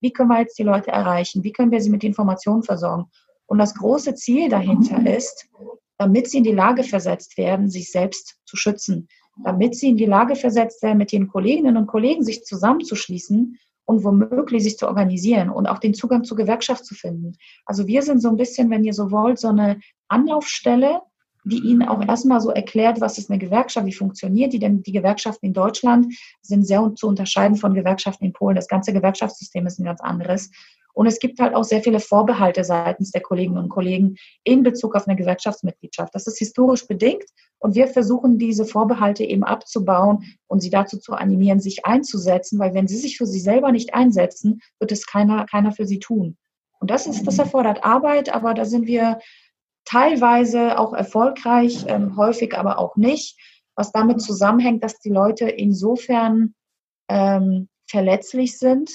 wie 0.00 0.12
können 0.12 0.30
wir 0.30 0.40
jetzt 0.40 0.58
die 0.58 0.64
Leute 0.64 0.90
erreichen? 0.90 1.44
Wie 1.44 1.52
können 1.52 1.70
wir 1.70 1.80
sie 1.80 1.90
mit 1.90 2.02
Informationen 2.02 2.64
versorgen? 2.64 3.04
Und 3.46 3.58
das 3.58 3.74
große 3.74 4.14
Ziel 4.16 4.48
dahinter 4.48 5.06
ist, 5.16 5.48
damit 5.96 6.28
sie 6.28 6.38
in 6.38 6.44
die 6.44 6.52
Lage 6.52 6.82
versetzt 6.82 7.38
werden, 7.38 7.70
sich 7.70 7.92
selbst 7.92 8.38
zu 8.44 8.56
schützen, 8.56 9.08
damit 9.44 9.76
sie 9.76 9.90
in 9.90 9.96
die 9.96 10.06
Lage 10.06 10.34
versetzt 10.34 10.82
werden, 10.82 10.98
mit 10.98 11.12
den 11.12 11.28
Kolleginnen 11.28 11.76
und 11.76 11.86
Kollegen 11.86 12.24
sich 12.24 12.44
zusammenzuschließen 12.44 13.58
und 13.84 14.04
womöglich 14.04 14.62
sich 14.62 14.78
zu 14.78 14.86
organisieren 14.86 15.50
und 15.50 15.66
auch 15.66 15.78
den 15.78 15.94
Zugang 15.94 16.24
zur 16.24 16.36
Gewerkschaft 16.36 16.84
zu 16.84 16.94
finden. 16.94 17.36
Also 17.66 17.86
wir 17.86 18.02
sind 18.02 18.20
so 18.20 18.28
ein 18.28 18.36
bisschen, 18.36 18.70
wenn 18.70 18.84
ihr 18.84 18.94
so 18.94 19.10
wollt, 19.10 19.38
so 19.38 19.48
eine 19.48 19.80
Anlaufstelle, 20.08 21.00
die 21.44 21.58
Ihnen 21.58 21.82
auch 21.82 22.06
erstmal 22.06 22.40
so 22.40 22.50
erklärt, 22.50 23.00
was 23.00 23.18
ist 23.18 23.28
eine 23.30 23.38
Gewerkschaft, 23.38 23.86
wie 23.86 23.92
funktioniert 23.92 24.52
die, 24.52 24.60
denn 24.60 24.82
die 24.82 24.92
Gewerkschaften 24.92 25.46
in 25.46 25.52
Deutschland 25.52 26.14
sind 26.40 26.64
sehr 26.64 26.92
zu 26.94 27.08
unterscheiden 27.08 27.56
von 27.56 27.74
Gewerkschaften 27.74 28.26
in 28.26 28.32
Polen. 28.32 28.54
Das 28.54 28.68
ganze 28.68 28.92
Gewerkschaftssystem 28.92 29.66
ist 29.66 29.80
ein 29.80 29.84
ganz 29.84 30.00
anderes. 30.00 30.50
Und 30.94 31.06
es 31.06 31.18
gibt 31.18 31.40
halt 31.40 31.54
auch 31.54 31.64
sehr 31.64 31.82
viele 31.82 32.00
Vorbehalte 32.00 32.64
seitens 32.64 33.10
der 33.10 33.22
Kolleginnen 33.22 33.58
und 33.58 33.68
Kollegen 33.68 34.16
in 34.44 34.62
Bezug 34.62 34.94
auf 34.94 35.08
eine 35.08 35.16
Gewerkschaftsmitgliedschaft. 35.16 36.14
Das 36.14 36.26
ist 36.26 36.38
historisch 36.38 36.86
bedingt 36.86 37.24
und 37.58 37.74
wir 37.74 37.88
versuchen 37.88 38.38
diese 38.38 38.64
Vorbehalte 38.64 39.24
eben 39.24 39.44
abzubauen 39.44 40.24
und 40.48 40.60
sie 40.60 40.70
dazu 40.70 40.98
zu 40.98 41.12
animieren, 41.12 41.60
sich 41.60 41.86
einzusetzen, 41.86 42.58
weil 42.58 42.74
wenn 42.74 42.88
sie 42.88 42.98
sich 42.98 43.16
für 43.16 43.26
sie 43.26 43.40
selber 43.40 43.72
nicht 43.72 43.94
einsetzen, 43.94 44.60
wird 44.78 44.92
es 44.92 45.06
keiner, 45.06 45.46
keiner 45.46 45.72
für 45.72 45.86
sie 45.86 45.98
tun. 45.98 46.36
Und 46.80 46.90
das 46.90 47.06
ist, 47.06 47.26
das 47.26 47.38
erfordert 47.38 47.84
Arbeit, 47.84 48.34
aber 48.34 48.54
da 48.54 48.64
sind 48.64 48.86
wir 48.86 49.20
teilweise 49.84 50.78
auch 50.78 50.92
erfolgreich, 50.92 51.84
ähm, 51.86 52.16
häufig 52.16 52.56
aber 52.58 52.78
auch 52.78 52.96
nicht, 52.96 53.38
was 53.76 53.92
damit 53.92 54.20
zusammenhängt, 54.20 54.82
dass 54.84 54.98
die 54.98 55.10
Leute 55.10 55.48
insofern 55.48 56.54
ähm, 57.08 57.68
verletzlich 57.88 58.58
sind, 58.58 58.90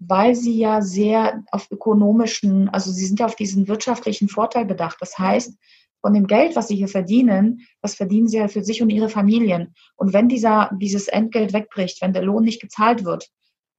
weil 0.00 0.34
sie 0.34 0.58
ja 0.58 0.80
sehr 0.80 1.44
auf 1.52 1.70
ökonomischen, 1.70 2.70
also 2.70 2.90
sie 2.90 3.04
sind 3.04 3.20
ja 3.20 3.26
auf 3.26 3.36
diesen 3.36 3.68
wirtschaftlichen 3.68 4.28
Vorteil 4.28 4.64
bedacht. 4.64 4.96
Das 5.00 5.18
heißt, 5.18 5.56
von 6.00 6.14
dem 6.14 6.26
Geld, 6.26 6.56
was 6.56 6.68
sie 6.68 6.76
hier 6.76 6.88
verdienen, 6.88 7.66
das 7.82 7.94
verdienen 7.94 8.26
sie 8.26 8.38
ja 8.38 8.48
für 8.48 8.64
sich 8.64 8.80
und 8.80 8.88
ihre 8.88 9.10
Familien. 9.10 9.74
Und 9.96 10.14
wenn 10.14 10.28
dieser, 10.28 10.70
dieses 10.80 11.08
Entgelt 11.08 11.52
wegbricht, 11.52 12.00
wenn 12.00 12.14
der 12.14 12.22
Lohn 12.22 12.44
nicht 12.44 12.62
gezahlt 12.62 13.04
wird, 13.04 13.28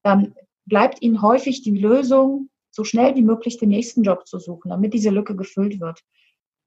dann 0.04 0.36
bleibt 0.66 1.02
ihnen 1.02 1.24
häufig 1.24 1.64
die 1.64 1.76
Lösung, 1.76 2.50
so 2.70 2.84
schnell 2.84 3.16
wie 3.16 3.24
möglich 3.24 3.58
den 3.58 3.70
nächsten 3.70 4.04
Job 4.04 4.28
zu 4.28 4.38
suchen, 4.38 4.70
damit 4.70 4.94
diese 4.94 5.10
Lücke 5.10 5.36
gefüllt 5.36 5.80
wird. 5.80 6.02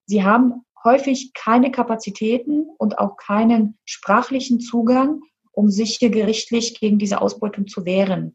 Sie 0.07 0.25
haben 0.25 0.65
häufig 0.83 1.33
keine 1.33 1.71
Kapazitäten 1.71 2.67
und 2.77 2.99
auch 2.99 3.17
keinen 3.17 3.79
sprachlichen 3.85 4.61
Zugang, 4.61 5.23
um 5.53 5.71
sich 5.71 5.97
hier 5.99 6.11
gerichtlich 6.11 6.79
gegen 6.79 6.99
diese 6.99 7.23
Ausbeutung 7.23 7.69
zu 7.69 7.85
wehren. 7.85 8.35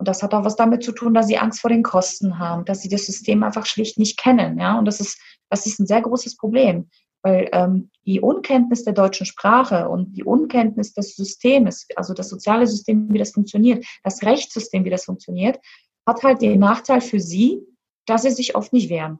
Und 0.00 0.08
das 0.08 0.22
hat 0.22 0.32
auch 0.32 0.46
was 0.46 0.56
damit 0.56 0.82
zu 0.82 0.92
tun, 0.92 1.12
dass 1.12 1.26
sie 1.26 1.36
Angst 1.36 1.60
vor 1.60 1.68
den 1.68 1.82
Kosten 1.82 2.38
haben, 2.38 2.64
dass 2.64 2.80
sie 2.80 2.88
das 2.88 3.04
System 3.04 3.42
einfach 3.42 3.66
schlicht 3.66 3.98
nicht 3.98 4.18
kennen. 4.18 4.58
Ja, 4.58 4.78
und 4.78 4.86
das 4.86 4.98
ist, 4.98 5.20
das 5.50 5.66
ist 5.66 5.78
ein 5.78 5.86
sehr 5.86 6.00
großes 6.00 6.38
Problem, 6.38 6.88
weil 7.20 7.50
ähm, 7.52 7.90
die 8.06 8.18
Unkenntnis 8.18 8.82
der 8.82 8.94
deutschen 8.94 9.26
Sprache 9.26 9.90
und 9.90 10.16
die 10.16 10.24
Unkenntnis 10.24 10.94
des 10.94 11.16
Systems, 11.16 11.86
also 11.96 12.14
das 12.14 12.30
soziale 12.30 12.66
System, 12.66 13.12
wie 13.12 13.18
das 13.18 13.32
funktioniert, 13.32 13.84
das 14.02 14.22
Rechtssystem, 14.22 14.86
wie 14.86 14.90
das 14.90 15.04
funktioniert, 15.04 15.60
hat 16.06 16.22
halt 16.22 16.40
den 16.40 16.60
Nachteil 16.60 17.02
für 17.02 17.20
sie, 17.20 17.60
dass 18.06 18.22
sie 18.22 18.30
sich 18.30 18.54
oft 18.54 18.72
nicht 18.72 18.88
wehren, 18.88 19.18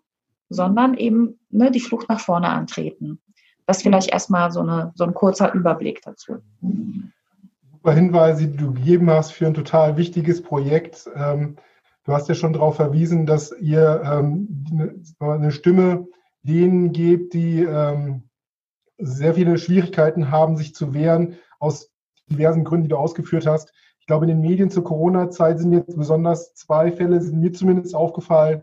sondern 0.48 0.96
eben 0.96 1.40
ne, 1.50 1.70
die 1.70 1.80
Flucht 1.80 2.08
nach 2.08 2.20
vorne 2.20 2.48
antreten. 2.48 3.20
Das 3.66 3.82
vielleicht 3.82 4.10
erstmal 4.10 4.50
so, 4.50 4.60
eine, 4.60 4.92
so 4.94 5.04
ein 5.04 5.12
kurzer 5.12 5.52
Überblick 5.52 6.00
dazu 6.00 6.38
super 7.80 7.94
Hinweise, 7.94 8.46
die 8.46 8.58
du 8.58 8.74
gegeben 8.74 9.08
hast 9.08 9.32
für 9.32 9.46
ein 9.46 9.54
total 9.54 9.96
wichtiges 9.96 10.42
Projekt. 10.42 11.08
Ähm, 11.14 11.56
du 12.04 12.12
hast 12.12 12.28
ja 12.28 12.34
schon 12.34 12.52
darauf 12.52 12.76
verwiesen, 12.76 13.24
dass 13.24 13.52
ihr 13.58 14.02
ähm, 14.04 15.08
eine 15.18 15.50
Stimme 15.50 16.06
denen 16.42 16.92
gebt, 16.92 17.32
die 17.32 17.62
ähm, 17.62 18.28
sehr 18.98 19.32
viele 19.32 19.56
Schwierigkeiten 19.56 20.30
haben, 20.30 20.58
sich 20.58 20.74
zu 20.74 20.92
wehren, 20.92 21.36
aus 21.58 21.90
diversen 22.26 22.64
Gründen, 22.64 22.82
die 22.82 22.90
du 22.90 22.98
ausgeführt 22.98 23.46
hast. 23.46 23.72
Ich 23.98 24.06
glaube, 24.06 24.26
in 24.26 24.28
den 24.28 24.42
Medien 24.42 24.68
zur 24.68 24.84
Corona-Zeit 24.84 25.58
sind 25.58 25.72
jetzt 25.72 25.96
besonders 25.96 26.52
zwei 26.52 26.92
Fälle, 26.92 27.22
sind 27.22 27.40
mir 27.40 27.52
zumindest 27.52 27.94
aufgefallen. 27.94 28.62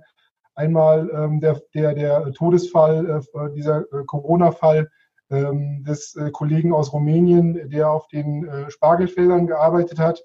Einmal 0.53 1.39
der, 1.41 1.61
der, 1.73 1.93
der 1.95 2.31
Todesfall, 2.33 3.21
äh, 3.33 3.53
dieser 3.55 3.81
äh, 3.81 4.03
Corona-Fall 4.05 4.89
ähm, 5.29 5.83
des 5.83 6.15
äh, 6.15 6.31
Kollegen 6.31 6.73
aus 6.73 6.93
Rumänien, 6.93 7.69
der 7.69 7.91
auf 7.91 8.07
den 8.07 8.47
äh, 8.47 8.71
Spargelfeldern 8.71 9.47
gearbeitet 9.47 9.99
hat 9.99 10.23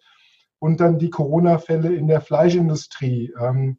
und 0.59 0.81
dann 0.81 0.99
die 0.99 1.11
Corona-Fälle 1.11 1.95
in 1.95 2.07
der 2.07 2.21
Fleischindustrie. 2.21 3.33
Ähm, 3.41 3.79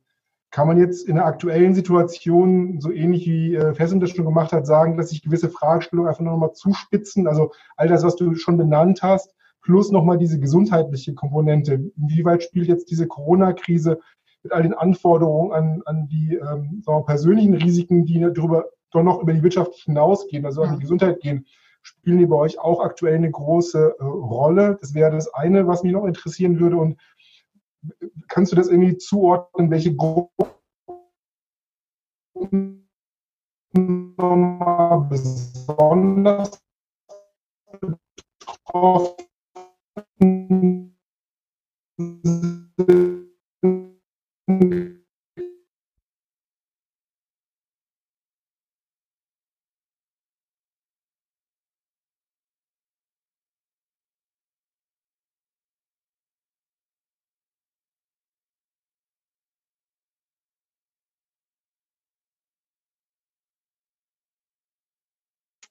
kann 0.52 0.68
man 0.68 0.78
jetzt 0.78 1.08
in 1.08 1.16
der 1.16 1.26
aktuellen 1.26 1.74
Situation, 1.74 2.80
so 2.80 2.92
ähnlich 2.92 3.26
wie 3.26 3.56
äh, 3.56 3.74
Fessim 3.74 4.00
das 4.00 4.12
schon 4.12 4.26
gemacht 4.26 4.54
hat, 4.54 4.68
sagen, 4.68 4.98
dass 4.98 5.10
sich 5.10 5.24
gewisse 5.24 5.50
Fragestellungen 5.50 6.10
einfach 6.10 6.24
nochmal 6.24 6.54
zuspitzen? 6.54 7.26
Also 7.28 7.52
all 7.76 7.88
das, 7.88 8.04
was 8.04 8.16
du 8.16 8.36
schon 8.36 8.58
benannt 8.58 9.02
hast, 9.02 9.34
plus 9.64 9.92
nochmal 9.92 10.20
diese 10.20 10.40
gesundheitliche 10.40 11.16
Komponente. 11.16 11.92
Inwieweit 11.98 12.44
spielt 12.44 12.68
jetzt 12.68 12.92
diese 12.92 13.08
Corona-Krise 13.08 14.00
mit 14.44 14.52
all 14.52 14.62
den 14.62 14.76
Anforderungen 14.76 15.54
an, 15.54 15.82
an 15.86 16.08
die 16.08 16.36
ähm, 16.36 16.84
persönlichen 17.06 17.56
Risiken, 17.56 18.06
die 18.06 18.20
darüber 18.20 18.66
doch 18.94 19.04
noch 19.04 19.22
über 19.22 19.34
die 19.34 19.44
Wirtschaft 19.44 19.74
hinausgehen, 19.76 20.46
also 20.46 20.62
an 20.64 20.76
die 20.76 20.82
Gesundheit 20.82 21.20
gehen, 21.20 21.46
spielen 21.82 22.20
die 22.20 22.26
bei 22.26 22.38
euch 22.38 22.60
auch 22.60 22.80
aktuell 22.82 23.16
eine 23.16 23.32
große 23.32 23.96
äh, 24.00 24.04
Rolle? 24.04 24.78
Das 24.80 24.94
wäre 24.94 25.12
das 25.12 25.34
eine, 25.34 25.68
was 25.68 25.84
mich 25.84 25.92
noch 25.92 26.06
interessieren 26.06 26.60
würde. 26.60 26.78
Und 26.78 27.00
kannst 28.28 28.52
du 28.52 28.56
das 28.56 28.68
irgendwie 28.70 28.98
zuordnen, 28.98 29.70
welche 29.70 29.94
Gruppen 29.96 30.30
besonders 35.10 36.62
betroffen 38.64 39.18
sind? 41.98 42.63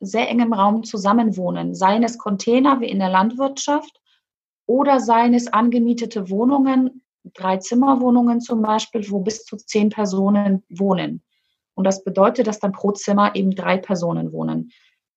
Sehr 0.02 0.28
engem 0.28 0.52
Raum 0.52 0.82
zusammenwohnen, 0.82 1.74
seien 1.74 2.02
es 2.02 2.18
Container 2.18 2.80
wie 2.80 2.88
in 2.88 2.98
der 2.98 3.08
Landwirtschaft 3.08 4.00
oder 4.66 5.00
seien 5.00 5.32
es 5.32 5.46
angemietete 5.46 6.28
Wohnungen, 6.28 7.04
drei 7.34 7.58
Zimmerwohnungen 7.58 8.40
zum 8.40 8.62
Beispiel, 8.62 9.08
wo 9.10 9.20
bis 9.20 9.44
zu 9.44 9.56
zehn 9.56 9.90
Personen 9.90 10.64
wohnen. 10.68 11.22
Und 11.74 11.84
das 11.84 12.04
bedeutet, 12.04 12.48
dass 12.48 12.58
dann 12.58 12.72
pro 12.72 12.90
Zimmer 12.92 13.34
eben 13.36 13.52
drei 13.52 13.78
Personen 13.78 14.32
wohnen. 14.32 14.72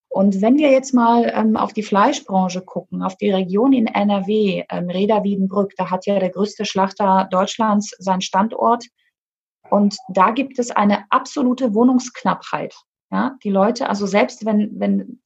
Und 0.08 0.42
wenn 0.42 0.58
wir 0.58 0.72
jetzt 0.72 0.94
mal 0.94 1.30
ähm, 1.36 1.58
auf 1.58 1.74
die 1.74 1.84
Fleischbranche 1.84 2.62
gucken, 2.62 3.04
auf 3.04 3.18
die 3.18 3.32
Region 3.32 3.74
in 3.74 3.88
NRW, 3.88 4.64
ähm, 4.70 4.90
Reda-Wiedenbrück, 4.90 5.74
da 5.76 5.90
hat 5.90 6.06
ja 6.06 6.20
der 6.20 6.30
größte 6.30 6.64
Schlachter 6.64 7.28
Deutschlands 7.32 7.90
seinen 8.00 8.22
Standort. 8.22 8.86
Und 9.70 9.98
da 10.08 10.32
gibt 10.32 10.58
es 10.60 10.72
eine 10.72 11.04
absolute 11.10 11.74
Wohnungsknappheit. 11.74 12.76
Ja, 13.12 13.38
die 13.44 13.50
Leute, 13.50 13.90
also 13.90 14.06
selbst 14.06 14.46
wenn, 14.46 14.80
wenn 14.80 15.22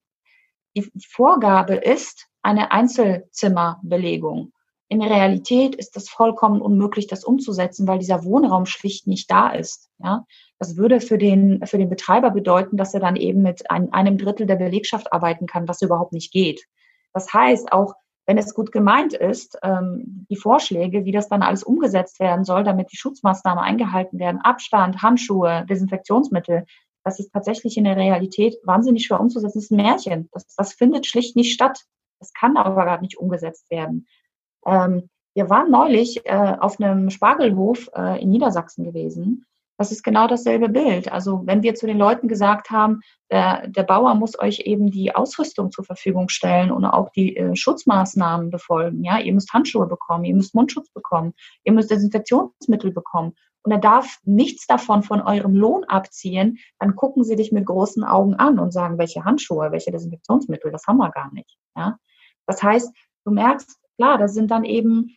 die 0.76 0.90
Vorgabe 1.08 1.76
ist, 1.76 2.28
eine 2.42 2.72
Einzelzimmerbelegung, 2.72 4.54
in 4.92 5.04
Realität 5.04 5.76
ist 5.76 5.96
das 5.96 6.10
vollkommen 6.10 6.62
unmöglich, 6.62 7.06
das 7.06 7.24
umzusetzen, 7.24 7.88
weil 7.88 8.00
dieser 8.00 8.24
Wohnraum 8.24 8.66
schlicht 8.66 9.06
nicht 9.06 9.30
da 9.30 9.50
ist. 9.50 9.90
Ja, 10.00 10.26
das 10.58 10.78
würde 10.78 11.00
für 11.00 11.20
den, 11.20 11.66
für 11.66 11.78
den 11.78 11.90
Betreiber 11.90 12.32
bedeuten, 12.32 12.76
dass 12.76 12.96
er 12.96 13.00
dann 13.00 13.16
eben 13.16 13.44
mit 13.44 13.70
ein, 13.70 13.94
einem 13.94 14.18
Drittel 14.18 14.48
der 14.48 14.56
Belegschaft 14.56 15.14
arbeiten 15.14 15.46
kann, 15.46 15.68
was 15.68 15.84
überhaupt 15.84 16.12
nicht 16.12 16.32
geht. 16.34 16.66
Das 17.14 17.32
heißt, 17.32 17.72
auch 17.72 17.94
wenn 18.26 18.40
es 18.40 18.56
gut 18.56 18.72
gemeint 18.72 19.14
ist, 19.14 19.58
ähm, 19.62 20.26
die 20.30 20.36
Vorschläge, 20.36 21.06
wie 21.06 21.12
das 21.12 21.30
dann 21.30 21.44
alles 21.44 21.64
umgesetzt 21.64 22.20
werden 22.20 22.44
soll, 22.44 22.64
damit 22.64 22.92
die 22.92 22.98
Schutzmaßnahmen 22.98 23.64
eingehalten 23.64 24.18
werden, 24.18 24.42
Abstand, 24.42 25.04
Handschuhe, 25.04 25.66
Desinfektionsmittel, 25.70 26.66
das 27.10 27.20
ist 27.20 27.34
tatsächlich 27.34 27.76
in 27.76 27.86
der 27.86 27.98
Realität 27.98 28.56
wahnsinnig 28.64 29.06
schwer 29.06 29.20
umzusetzen. 29.20 29.58
Das 29.58 29.64
ist 29.64 29.72
ein 29.72 29.78
Märchen. 29.78 30.30
Das, 30.32 30.46
das 30.56 30.74
findet 30.74 31.08
schlicht 31.08 31.36
nicht 31.36 31.54
statt. 31.54 31.82
Das 32.20 32.34
kann 32.34 32.56
aber 32.56 32.84
gerade 32.84 33.02
nicht 33.02 33.18
umgesetzt 33.18 33.72
werden. 33.72 34.08
Ähm, 34.66 35.10
wir 35.34 35.50
waren 35.50 35.72
neulich 35.72 36.24
äh, 36.26 36.56
auf 36.60 36.80
einem 36.80 37.10
Spargelhof 37.10 37.90
äh, 37.96 38.22
in 38.22 38.30
Niedersachsen 38.30 38.84
gewesen. 38.84 39.46
Das 39.80 39.92
ist 39.92 40.04
genau 40.04 40.28
dasselbe 40.28 40.70
Bild. 40.70 41.12
Also 41.12 41.42
wenn 41.46 41.64
wir 41.64 41.74
zu 41.74 41.88
den 41.88 41.98
Leuten 41.98 42.28
gesagt 42.28 42.70
haben, 42.70 43.00
der, 43.32 43.68
der 43.68 43.84
Bauer 43.84 44.14
muss 44.14 44.38
euch 44.38 44.60
eben 44.66 44.92
die 44.92 45.16
Ausrüstung 45.16 45.72
zur 45.72 45.86
Verfügung 45.86 46.30
stellen 46.30 46.70
und 46.70 46.86
auch 46.86 47.10
die 47.10 47.38
äh, 47.38 47.56
Schutzmaßnahmen 47.56 48.52
befolgen. 48.52 49.04
Ja, 49.04 49.18
ihr 49.18 49.34
müsst 49.34 49.52
Handschuhe 49.52 49.88
bekommen, 49.88 50.26
ihr 50.26 50.36
müsst 50.36 50.54
Mundschutz 50.54 50.92
bekommen, 50.92 51.34
ihr 51.64 51.74
müsst 51.74 51.90
Desinfektionsmittel 51.90 52.92
bekommen 52.92 53.34
und 53.70 53.74
er 53.74 53.82
darf 53.82 54.18
nichts 54.24 54.66
davon 54.66 55.04
von 55.04 55.22
eurem 55.22 55.54
Lohn 55.54 55.84
abziehen, 55.84 56.58
dann 56.80 56.96
gucken 56.96 57.24
sie 57.24 57.36
dich 57.36 57.52
mit 57.52 57.68
großen 57.68 58.04
Augen 58.04 58.34
an 58.34 58.58
und 58.58 58.74
sagen, 58.74 58.98
welche 58.98 59.26
Handschuhe, 59.26 59.72
welche 59.72 59.92
Desinfektionsmittel, 59.92 60.72
das 60.72 60.88
haben 60.88 60.98
wir 60.98 61.12
gar 61.12 61.32
nicht. 61.32 61.56
Ja? 61.78 62.00
Das 62.48 62.64
heißt, 62.64 62.92
du 63.26 63.32
merkst, 63.32 63.78
klar, 63.96 64.18
das 64.18 64.34
sind 64.34 64.50
dann 64.50 64.64
eben, 64.64 65.16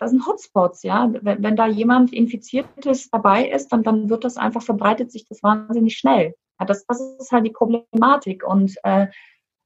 das 0.00 0.10
sind 0.10 0.26
Hotspots, 0.26 0.82
ja. 0.82 1.08
Wenn, 1.22 1.40
wenn 1.44 1.54
da 1.54 1.68
jemand 1.68 2.12
Infiziertes 2.12 3.10
dabei 3.10 3.48
ist, 3.48 3.68
dann, 3.68 3.84
dann 3.84 4.10
wird 4.10 4.24
das 4.24 4.38
einfach, 4.38 4.62
verbreitet 4.62 5.12
sich 5.12 5.28
das 5.28 5.44
wahnsinnig 5.44 5.96
schnell. 5.96 6.34
Ja, 6.58 6.66
das, 6.66 6.84
das 6.86 7.00
ist 7.20 7.30
halt 7.30 7.46
die 7.46 7.52
Problematik. 7.52 8.44
Und 8.44 8.74
äh, 8.82 9.06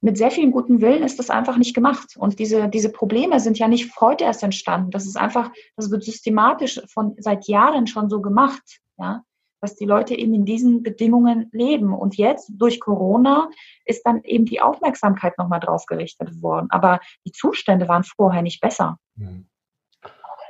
mit 0.01 0.17
sehr 0.17 0.31
viel 0.31 0.49
guten 0.51 0.81
Willen 0.81 1.03
ist 1.03 1.19
das 1.19 1.29
einfach 1.29 1.57
nicht 1.57 1.75
gemacht. 1.75 2.15
Und 2.17 2.39
diese, 2.39 2.69
diese 2.69 2.89
Probleme 2.89 3.39
sind 3.39 3.59
ja 3.59 3.67
nicht 3.67 3.99
heute 3.99 4.23
erst 4.23 4.43
entstanden. 4.43 4.91
Das 4.91 5.05
ist 5.05 5.17
einfach, 5.17 5.51
das 5.75 5.91
wird 5.91 6.03
systematisch 6.03 6.81
von 6.87 7.15
seit 7.19 7.47
Jahren 7.47 7.87
schon 7.87 8.09
so 8.09 8.21
gemacht, 8.21 8.79
ja, 8.97 9.23
dass 9.61 9.75
die 9.75 9.85
Leute 9.85 10.15
eben 10.15 10.33
in 10.33 10.45
diesen 10.45 10.83
Bedingungen 10.83 11.49
leben. 11.51 11.93
Und 11.93 12.15
jetzt 12.15 12.49
durch 12.53 12.79
Corona 12.79 13.49
ist 13.85 14.03
dann 14.05 14.23
eben 14.23 14.45
die 14.45 14.61
Aufmerksamkeit 14.61 15.37
nochmal 15.37 15.59
drauf 15.59 15.85
gerichtet 15.85 16.41
worden. 16.41 16.67
Aber 16.69 17.01
die 17.25 17.33
Zustände 17.33 17.87
waren 17.89 18.03
vorher 18.03 18.41
nicht 18.41 18.61
besser. 18.61 18.97
Hm. 19.17 19.47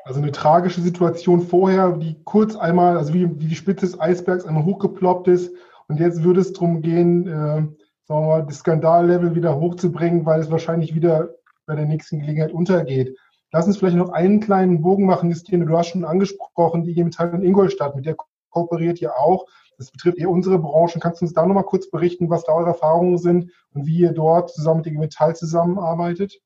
Also 0.06 0.22
eine 0.22 0.32
tragische 0.32 0.82
Situation 0.82 1.42
vorher, 1.42 1.92
die 1.92 2.18
kurz 2.24 2.56
einmal, 2.56 2.98
also 2.98 3.14
wie, 3.14 3.30
wie 3.40 3.48
die 3.48 3.56
Spitze 3.56 3.86
des 3.86 4.00
Eisbergs 4.00 4.46
einmal 4.46 4.66
hochgeploppt 4.66 5.28
ist. 5.28 5.54
Und 5.88 6.00
jetzt 6.00 6.24
würde 6.24 6.42
es 6.42 6.54
darum 6.54 6.82
gehen, 6.82 7.28
äh, 7.28 7.68
sagen 8.10 8.26
wir 8.26 8.28
mal, 8.28 8.46
das 8.46 8.58
Skandallevel 8.58 9.36
wieder 9.36 9.56
hochzubringen, 9.56 10.26
weil 10.26 10.42
es 10.42 10.50
wahrscheinlich 10.50 10.96
wieder 10.96 11.30
bei 11.68 11.76
der 11.76 11.86
nächsten 11.86 12.20
Gelegenheit 12.20 12.52
untergeht. 12.52 13.16
Lass 13.52 13.68
uns 13.68 13.78
vielleicht 13.78 13.98
noch 13.98 14.10
einen 14.10 14.40
kleinen 14.40 14.82
Bogen 14.82 15.06
machen, 15.06 15.30
Christine. 15.30 15.66
Du 15.66 15.78
hast 15.78 15.90
schon 15.90 16.06
angesprochen, 16.06 16.84
die 16.84 16.92
IG 16.92 17.04
Metall 17.04 17.34
in 17.36 17.44
Ingolstadt, 17.44 17.96
mit 17.96 18.08
der 18.08 18.16
kooperiert 18.50 19.00
ihr 19.00 19.16
auch. 19.16 19.46
Das 19.78 19.92
betrifft 19.92 20.18
eher 20.18 20.30
unsere 20.30 20.58
Branchen. 20.58 21.00
Kannst 21.00 21.22
du 21.22 21.26
uns 21.26 21.34
da 21.34 21.46
nochmal 21.46 21.64
kurz 21.64 21.90
berichten, 21.90 22.32
was 22.32 22.44
da 22.44 22.54
eure 22.54 22.70
Erfahrungen 22.70 23.20
sind 23.20 23.52
und 23.74 23.86
wie 23.86 24.00
ihr 24.00 24.12
dort 24.12 24.50
zusammen 24.50 24.80
mit 24.80 24.88
IG 24.88 24.98
Metall 24.98 25.36
zusammenarbeitet? 25.36 26.42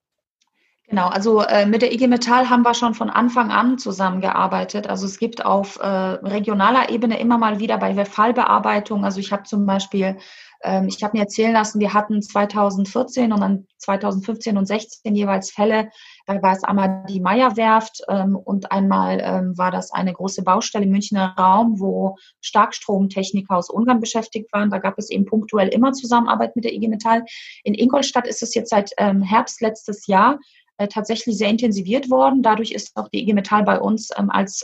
Genau, 0.89 1.07
also 1.07 1.41
äh, 1.41 1.65
mit 1.65 1.81
der 1.81 1.93
IG 1.93 2.07
Metall 2.07 2.49
haben 2.49 2.63
wir 2.63 2.73
schon 2.73 2.93
von 2.93 3.09
Anfang 3.09 3.51
an 3.51 3.77
zusammengearbeitet. 3.77 4.87
Also 4.87 5.05
es 5.05 5.17
gibt 5.17 5.45
auf 5.45 5.79
äh, 5.79 5.87
regionaler 5.87 6.89
Ebene 6.89 7.19
immer 7.19 7.37
mal 7.37 7.59
wieder 7.59 7.77
bei 7.77 8.05
Fallbearbeitung. 8.05 9.05
Also 9.05 9.21
ich 9.21 9.31
habe 9.31 9.43
zum 9.43 9.65
Beispiel 9.65 10.17
ähm, 10.63 10.87
ich 10.87 11.03
habe 11.03 11.17
mir 11.17 11.23
erzählen 11.23 11.53
lassen, 11.53 11.79
wir 11.79 11.93
hatten 11.93 12.21
2014 12.21 13.31
und 13.31 13.41
dann 13.41 13.67
2015 13.77 14.57
und 14.57 14.65
16 14.65 15.15
jeweils 15.15 15.51
Fälle. 15.51 15.89
Da 16.25 16.41
war 16.41 16.53
es 16.53 16.63
einmal 16.63 17.05
die 17.09 17.19
Meierwerft 17.19 18.01
ähm, 18.07 18.35
und 18.35 18.71
einmal 18.71 19.19
ähm, 19.21 19.57
war 19.57 19.71
das 19.71 19.91
eine 19.91 20.13
große 20.13 20.43
Baustelle 20.43 20.85
im 20.85 20.91
Münchner 20.91 21.35
Raum, 21.37 21.79
wo 21.79 22.17
Starkstromtechniker 22.41 23.55
aus 23.55 23.69
Ungarn 23.69 23.99
beschäftigt 23.99 24.51
waren. 24.53 24.69
Da 24.69 24.77
gab 24.77 24.97
es 24.97 25.09
eben 25.09 25.25
punktuell 25.25 25.67
immer 25.67 25.91
Zusammenarbeit 25.91 26.55
mit 26.55 26.65
der 26.65 26.73
IG 26.73 26.87
Metall. 26.87 27.25
In 27.63 27.73
Ingolstadt 27.73 28.27
ist 28.27 28.41
es 28.41 28.55
jetzt 28.55 28.69
seit 28.69 28.91
Herbst 28.97 29.61
letztes 29.61 30.07
Jahr 30.07 30.39
äh, 30.77 30.87
tatsächlich 30.87 31.37
sehr 31.37 31.49
intensiviert 31.49 32.09
worden. 32.09 32.41
Dadurch 32.41 32.71
ist 32.71 32.95
auch 32.95 33.09
die 33.09 33.21
IG 33.21 33.33
Metall 33.33 33.63
bei 33.63 33.79
uns 33.79 34.11
als 34.11 34.63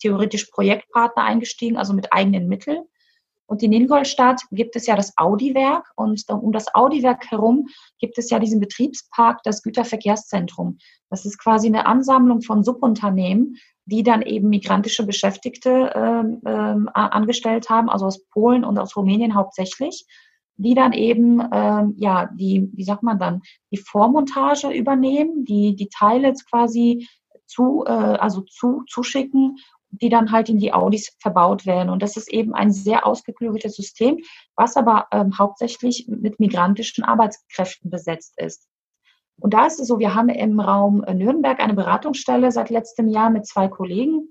theoretisch 0.00 0.46
Projektpartner 0.46 1.22
eingestiegen, 1.22 1.76
also 1.76 1.92
mit 1.92 2.12
eigenen 2.12 2.48
Mitteln. 2.48 2.84
Und 3.46 3.62
in 3.62 3.72
Ingolstadt 3.72 4.40
gibt 4.50 4.74
es 4.76 4.86
ja 4.86 4.96
das 4.96 5.12
Audi-Werk 5.16 5.90
und 5.96 6.22
um 6.28 6.52
das 6.52 6.74
Audi-Werk 6.74 7.30
herum 7.30 7.68
gibt 7.98 8.18
es 8.18 8.30
ja 8.30 8.38
diesen 8.38 8.60
Betriebspark, 8.60 9.42
das 9.44 9.62
Güterverkehrszentrum. 9.62 10.78
Das 11.10 11.26
ist 11.26 11.38
quasi 11.38 11.66
eine 11.66 11.86
Ansammlung 11.86 12.40
von 12.40 12.64
Subunternehmen, 12.64 13.56
die 13.86 14.02
dann 14.02 14.22
eben 14.22 14.48
migrantische 14.48 15.04
Beschäftigte 15.04 15.92
ähm, 15.94 16.40
ähm, 16.46 16.88
angestellt 16.94 17.68
haben, 17.68 17.90
also 17.90 18.06
aus 18.06 18.24
Polen 18.30 18.64
und 18.64 18.78
aus 18.78 18.96
Rumänien 18.96 19.34
hauptsächlich, 19.34 20.06
die 20.56 20.74
dann 20.74 20.92
eben 20.92 21.42
ähm, 21.52 21.94
ja 21.98 22.30
die, 22.34 22.70
wie 22.72 22.84
sagt 22.84 23.02
man 23.02 23.18
dann, 23.18 23.42
die 23.70 23.76
Vormontage 23.76 24.70
übernehmen, 24.70 25.44
die 25.44 25.76
die 25.76 25.88
Teile 25.88 26.32
quasi 26.48 27.06
zu, 27.46 27.84
äh, 27.86 27.90
also 27.90 28.40
zu, 28.40 28.82
zuschicken 28.88 29.56
die 30.00 30.08
dann 30.08 30.32
halt 30.32 30.48
in 30.48 30.58
die 30.58 30.72
Audis 30.72 31.16
verbaut 31.20 31.66
werden. 31.66 31.90
Und 31.90 32.02
das 32.02 32.16
ist 32.16 32.32
eben 32.32 32.54
ein 32.54 32.72
sehr 32.72 33.06
ausgeklügeltes 33.06 33.76
System, 33.76 34.18
was 34.56 34.76
aber 34.76 35.06
ähm, 35.12 35.38
hauptsächlich 35.38 36.06
mit 36.08 36.40
migrantischen 36.40 37.04
Arbeitskräften 37.04 37.90
besetzt 37.90 38.34
ist. 38.38 38.68
Und 39.40 39.54
da 39.54 39.66
ist 39.66 39.80
es 39.80 39.88
so, 39.88 39.98
wir 39.98 40.14
haben 40.14 40.28
im 40.28 40.60
Raum 40.60 41.04
Nürnberg 41.12 41.60
eine 41.60 41.74
Beratungsstelle 41.74 42.52
seit 42.52 42.70
letztem 42.70 43.08
Jahr 43.08 43.30
mit 43.30 43.46
zwei 43.46 43.68
Kollegen. 43.68 44.28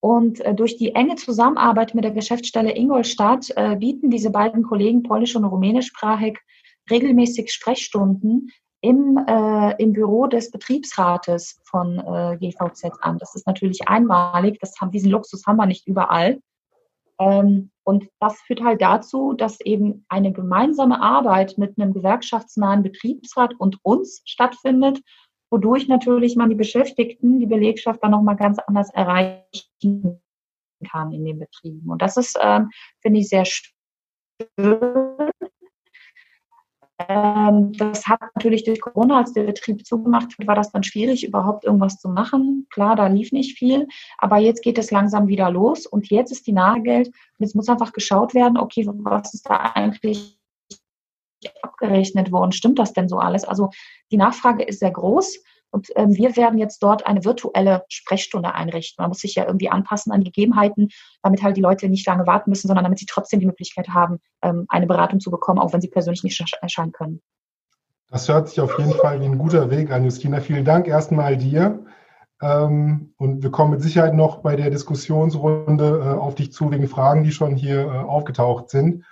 Und 0.00 0.40
äh, 0.40 0.54
durch 0.54 0.76
die 0.76 0.94
enge 0.94 1.14
Zusammenarbeit 1.14 1.94
mit 1.94 2.04
der 2.04 2.10
Geschäftsstelle 2.10 2.74
Ingolstadt 2.76 3.52
äh, 3.54 3.76
bieten 3.76 4.10
diese 4.10 4.30
beiden 4.30 4.64
Kollegen 4.64 5.04
polnisch 5.04 5.36
und 5.36 5.44
rumänischsprachig 5.44 6.38
regelmäßig 6.90 7.52
Sprechstunden 7.52 8.50
im, 8.82 9.16
äh, 9.28 9.80
im 9.80 9.92
Büro 9.92 10.26
des 10.26 10.50
Betriebsrates 10.50 11.60
von 11.64 11.98
äh, 11.98 12.36
GVZ 12.36 12.90
an. 13.00 13.18
Das 13.18 13.34
ist 13.34 13.46
natürlich 13.46 13.88
einmalig. 13.88 14.58
Das 14.60 14.74
haben, 14.80 14.90
diesen 14.90 15.10
Luxus 15.10 15.46
haben 15.46 15.56
wir 15.56 15.66
nicht 15.66 15.86
überall. 15.86 16.40
Ähm, 17.20 17.70
und 17.84 18.08
das 18.18 18.40
führt 18.42 18.62
halt 18.62 18.82
dazu, 18.82 19.34
dass 19.34 19.60
eben 19.60 20.04
eine 20.08 20.32
gemeinsame 20.32 21.00
Arbeit 21.00 21.58
mit 21.58 21.78
einem 21.78 21.92
gewerkschaftsnahen 21.92 22.82
Betriebsrat 22.82 23.54
und 23.56 23.78
uns 23.82 24.22
stattfindet, 24.24 25.00
wodurch 25.50 25.86
natürlich 25.86 26.34
man 26.34 26.50
die 26.50 26.56
Beschäftigten, 26.56 27.38
die 27.38 27.46
Belegschaft 27.46 28.02
dann 28.02 28.10
nochmal 28.10 28.36
ganz 28.36 28.58
anders 28.66 28.90
erreichen 28.92 30.20
kann 30.90 31.12
in 31.12 31.24
den 31.24 31.38
Betrieben. 31.38 31.88
Und 31.88 32.02
das 32.02 32.16
ist, 32.16 32.36
ähm, 32.42 32.70
finde 33.00 33.20
ich, 33.20 33.28
sehr 33.28 33.44
schön. 33.44 35.21
Ähm, 37.08 37.72
das 37.72 38.06
hat 38.06 38.20
natürlich 38.34 38.64
durch 38.64 38.80
Corona, 38.80 39.18
als 39.18 39.32
der 39.32 39.44
Betrieb 39.44 39.86
zugemacht 39.86 40.38
wird, 40.38 40.48
war 40.48 40.54
das 40.54 40.72
dann 40.72 40.82
schwierig, 40.82 41.24
überhaupt 41.24 41.64
irgendwas 41.64 41.98
zu 41.98 42.08
machen. 42.08 42.66
Klar, 42.70 42.96
da 42.96 43.06
lief 43.06 43.32
nicht 43.32 43.58
viel, 43.58 43.86
aber 44.18 44.38
jetzt 44.38 44.62
geht 44.62 44.78
es 44.78 44.90
langsam 44.90 45.28
wieder 45.28 45.50
los 45.50 45.86
und 45.86 46.10
jetzt 46.10 46.32
ist 46.32 46.46
die 46.46 46.52
Nahegeld 46.52 47.08
und 47.08 47.14
jetzt 47.38 47.54
muss 47.54 47.68
einfach 47.68 47.92
geschaut 47.92 48.34
werden, 48.34 48.58
okay, 48.58 48.86
was 48.86 49.34
ist 49.34 49.48
da 49.48 49.72
eigentlich 49.74 50.38
abgerechnet 51.62 52.30
worden? 52.30 52.52
Stimmt 52.52 52.78
das 52.78 52.92
denn 52.92 53.08
so 53.08 53.18
alles? 53.18 53.44
Also 53.44 53.70
die 54.10 54.16
Nachfrage 54.16 54.62
ist 54.62 54.80
sehr 54.80 54.92
groß 54.92 55.38
und 55.72 55.88
ähm, 55.96 56.14
wir 56.14 56.36
werden 56.36 56.58
jetzt 56.58 56.82
dort 56.82 57.06
eine 57.06 57.24
virtuelle 57.24 57.84
Sprechstunde 57.88 58.54
einrichten. 58.54 59.02
Man 59.02 59.08
muss 59.08 59.20
sich 59.20 59.34
ja 59.34 59.46
irgendwie 59.46 59.70
anpassen 59.70 60.12
an 60.12 60.22
Gegebenheiten, 60.22 60.90
damit 61.22 61.42
halt 61.42 61.56
die 61.56 61.62
Leute 61.62 61.88
nicht 61.88 62.06
lange 62.06 62.26
warten 62.26 62.50
müssen, 62.50 62.68
sondern 62.68 62.84
damit 62.84 62.98
sie 62.98 63.06
trotzdem 63.06 63.40
die 63.40 63.46
Möglichkeit 63.46 63.88
haben, 63.88 64.18
ähm, 64.42 64.66
eine 64.68 64.86
Beratung 64.86 65.18
zu 65.18 65.30
bekommen, 65.30 65.58
auch 65.58 65.72
wenn 65.72 65.80
sie 65.80 65.88
persönlich 65.88 66.22
nicht 66.22 66.40
erscheinen 66.60 66.92
können. 66.92 67.22
Das 68.10 68.28
hört 68.28 68.50
sich 68.50 68.60
auf 68.60 68.78
jeden 68.78 68.92
Fall 68.92 69.20
wie 69.20 69.24
ein 69.24 69.38
guter 69.38 69.70
Weg 69.70 69.90
an, 69.90 70.04
Justina. 70.04 70.40
Vielen 70.40 70.66
Dank 70.66 70.86
erstmal 70.86 71.38
dir. 71.38 71.86
Ähm, 72.42 73.14
und 73.16 73.42
wir 73.42 73.50
kommen 73.50 73.70
mit 73.70 73.80
Sicherheit 73.80 74.12
noch 74.12 74.38
bei 74.42 74.56
der 74.56 74.68
Diskussionsrunde 74.68 76.02
äh, 76.04 76.18
auf 76.18 76.34
dich 76.34 76.52
zu 76.52 76.70
wegen 76.70 76.88
Fragen, 76.88 77.24
die 77.24 77.32
schon 77.32 77.56
hier 77.56 77.86
äh, 77.86 77.88
aufgetaucht 77.88 78.68
sind. 78.68 79.06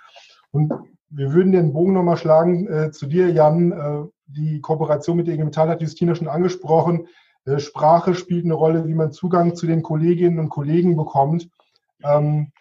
Und 0.51 0.71
wir 1.11 1.33
würden 1.33 1.51
den 1.51 1.73
Bogen 1.73 1.93
nochmal 1.93 2.17
schlagen 2.17 2.67
äh, 2.67 2.91
zu 2.91 3.05
dir, 3.05 3.29
Jan. 3.29 3.71
Äh, 3.71 4.07
die 4.27 4.61
Kooperation 4.61 5.17
mit 5.17 5.27
der 5.27 5.35
IG 5.35 5.43
Metall 5.43 5.69
hat 5.69 5.81
Justina 5.81 6.15
schon 6.15 6.29
angesprochen. 6.29 7.07
Äh, 7.45 7.59
Sprache 7.59 8.15
spielt 8.15 8.45
eine 8.45 8.53
Rolle, 8.53 8.87
wie 8.87 8.93
man 8.93 9.11
Zugang 9.11 9.55
zu 9.55 9.67
den 9.67 9.83
Kolleginnen 9.83 10.39
und 10.39 10.49
Kollegen 10.49 10.95
bekommt. 10.95 11.49
Ähm, 12.03 12.51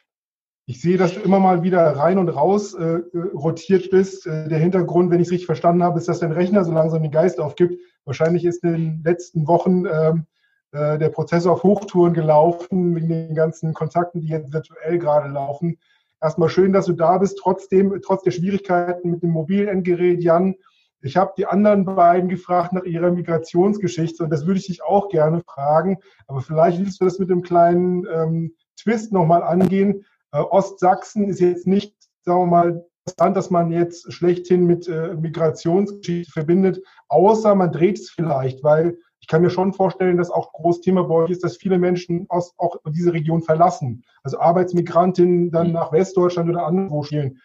ich 0.67 0.81
sehe, 0.81 0.97
dass 0.97 1.15
du 1.15 1.21
immer 1.21 1.41
mal 1.41 1.63
wieder 1.63 1.81
rein 1.97 2.19
und 2.19 2.29
raus 2.29 2.75
äh, 2.75 2.99
äh 2.99 3.19
rotiert 3.35 3.91
bist. 3.91 4.27
Äh, 4.27 4.49
der 4.49 4.59
Hintergrund, 4.59 5.11
wenn 5.11 5.21
ich 5.21 5.29
es 5.29 5.33
richtig 5.33 5.47
verstanden 5.47 5.83
habe, 5.83 5.99
ist, 5.99 6.09
dass 6.09 6.21
dein 6.21 6.33
Rechner 6.33 6.65
so 6.65 6.73
langsam 6.73 7.03
den 7.03 7.11
Geist 7.13 7.41
aufgibt. 7.41 7.81
Wahrscheinlich 8.05 8.45
ist 8.45 8.65
in 8.65 8.73
den 8.73 9.03
letzten 9.05 9.47
Wochen 9.47 9.85
ähm, 9.87 10.27
äh, 10.73 10.99
der 10.99 11.09
Prozess 11.09 11.47
auf 11.47 11.63
Hochtouren 11.63 12.15
gelaufen, 12.15 12.95
wegen 12.95 13.09
den 13.09 13.35
ganzen 13.35 13.75
Kontakten, 13.75 14.21
die 14.21 14.29
jetzt 14.29 14.53
virtuell 14.53 14.99
gerade 14.99 15.29
laufen. 15.29 15.79
Erstmal 16.21 16.49
schön, 16.49 16.73
dass 16.73 16.87
du 16.87 16.93
da 16.93 17.19
bist, 17.19 17.39
trotzdem, 17.39 17.99
trotz 18.03 18.23
der 18.23 18.31
Schwierigkeiten 18.31 19.11
mit 19.11 19.23
dem 19.23 19.31
mobilen 19.31 19.69
Endgerät, 19.69 20.23
Jan. 20.23 20.55
Ich 21.03 21.17
habe 21.17 21.33
die 21.39 21.47
anderen 21.47 21.87
beiden 21.87 22.29
gefragt 22.29 22.75
nach 22.75 22.85
ihrer 22.85 23.11
Migrationsgeschichte 23.11 24.23
und 24.23 24.31
das 24.31 24.47
würde 24.47 24.61
ich 24.61 24.67
dich 24.67 24.83
auch 24.83 25.09
gerne 25.09 25.41
fragen. 25.47 25.97
Aber 26.27 26.43
vielleicht 26.43 26.79
willst 26.79 27.01
du 27.01 27.07
das 27.07 27.19
mit 27.19 27.31
einem 27.31 27.41
kleinen 27.41 28.07
ähm, 28.13 28.55
Twist 28.77 29.13
nochmal 29.13 29.43
angehen. 29.43 30.05
Äh, 30.33 30.41
Ostsachsen 30.41 31.29
ist 31.29 31.41
jetzt 31.41 31.67
nicht, 31.67 31.97
sagen 32.23 32.41
wir 32.41 32.47
mal, 32.47 32.85
das 33.07 33.17
Land, 33.19 33.37
das 33.37 33.51
man 33.51 33.73
jetzt 33.73 34.13
schlechthin 34.13 34.67
mit 34.67 34.89
äh, 34.89 35.15
Migrationsgeschichte 35.15 36.31
verbindet, 36.31 36.83
außer 37.09 37.55
man 37.55 37.73
dreht 37.73 37.99
es 37.99 38.11
vielleicht, 38.11 38.63
weil 38.63 38.99
ich 39.21 39.27
kann 39.27 39.43
mir 39.43 39.51
schon 39.51 39.73
vorstellen, 39.73 40.17
dass 40.17 40.31
auch 40.31 40.49
ein 40.49 40.63
großes 40.63 40.83
Thema 40.83 41.05
bei 41.05 41.15
euch 41.15 41.31
ist, 41.31 41.45
dass 41.45 41.57
viele 41.57 41.79
Menschen 41.79 42.27
aus 42.29 42.55
auch 42.57 42.77
diese 42.89 43.13
Region 43.13 43.43
verlassen. 43.43 44.03
Also 44.23 44.39
Arbeitsmigrantinnen 44.41 45.51
dann 45.51 45.73
nach 45.73 45.93
Westdeutschland 45.93 46.51
oder 46.51 46.67
anderswo 46.67 47.03
spielen 47.03 47.41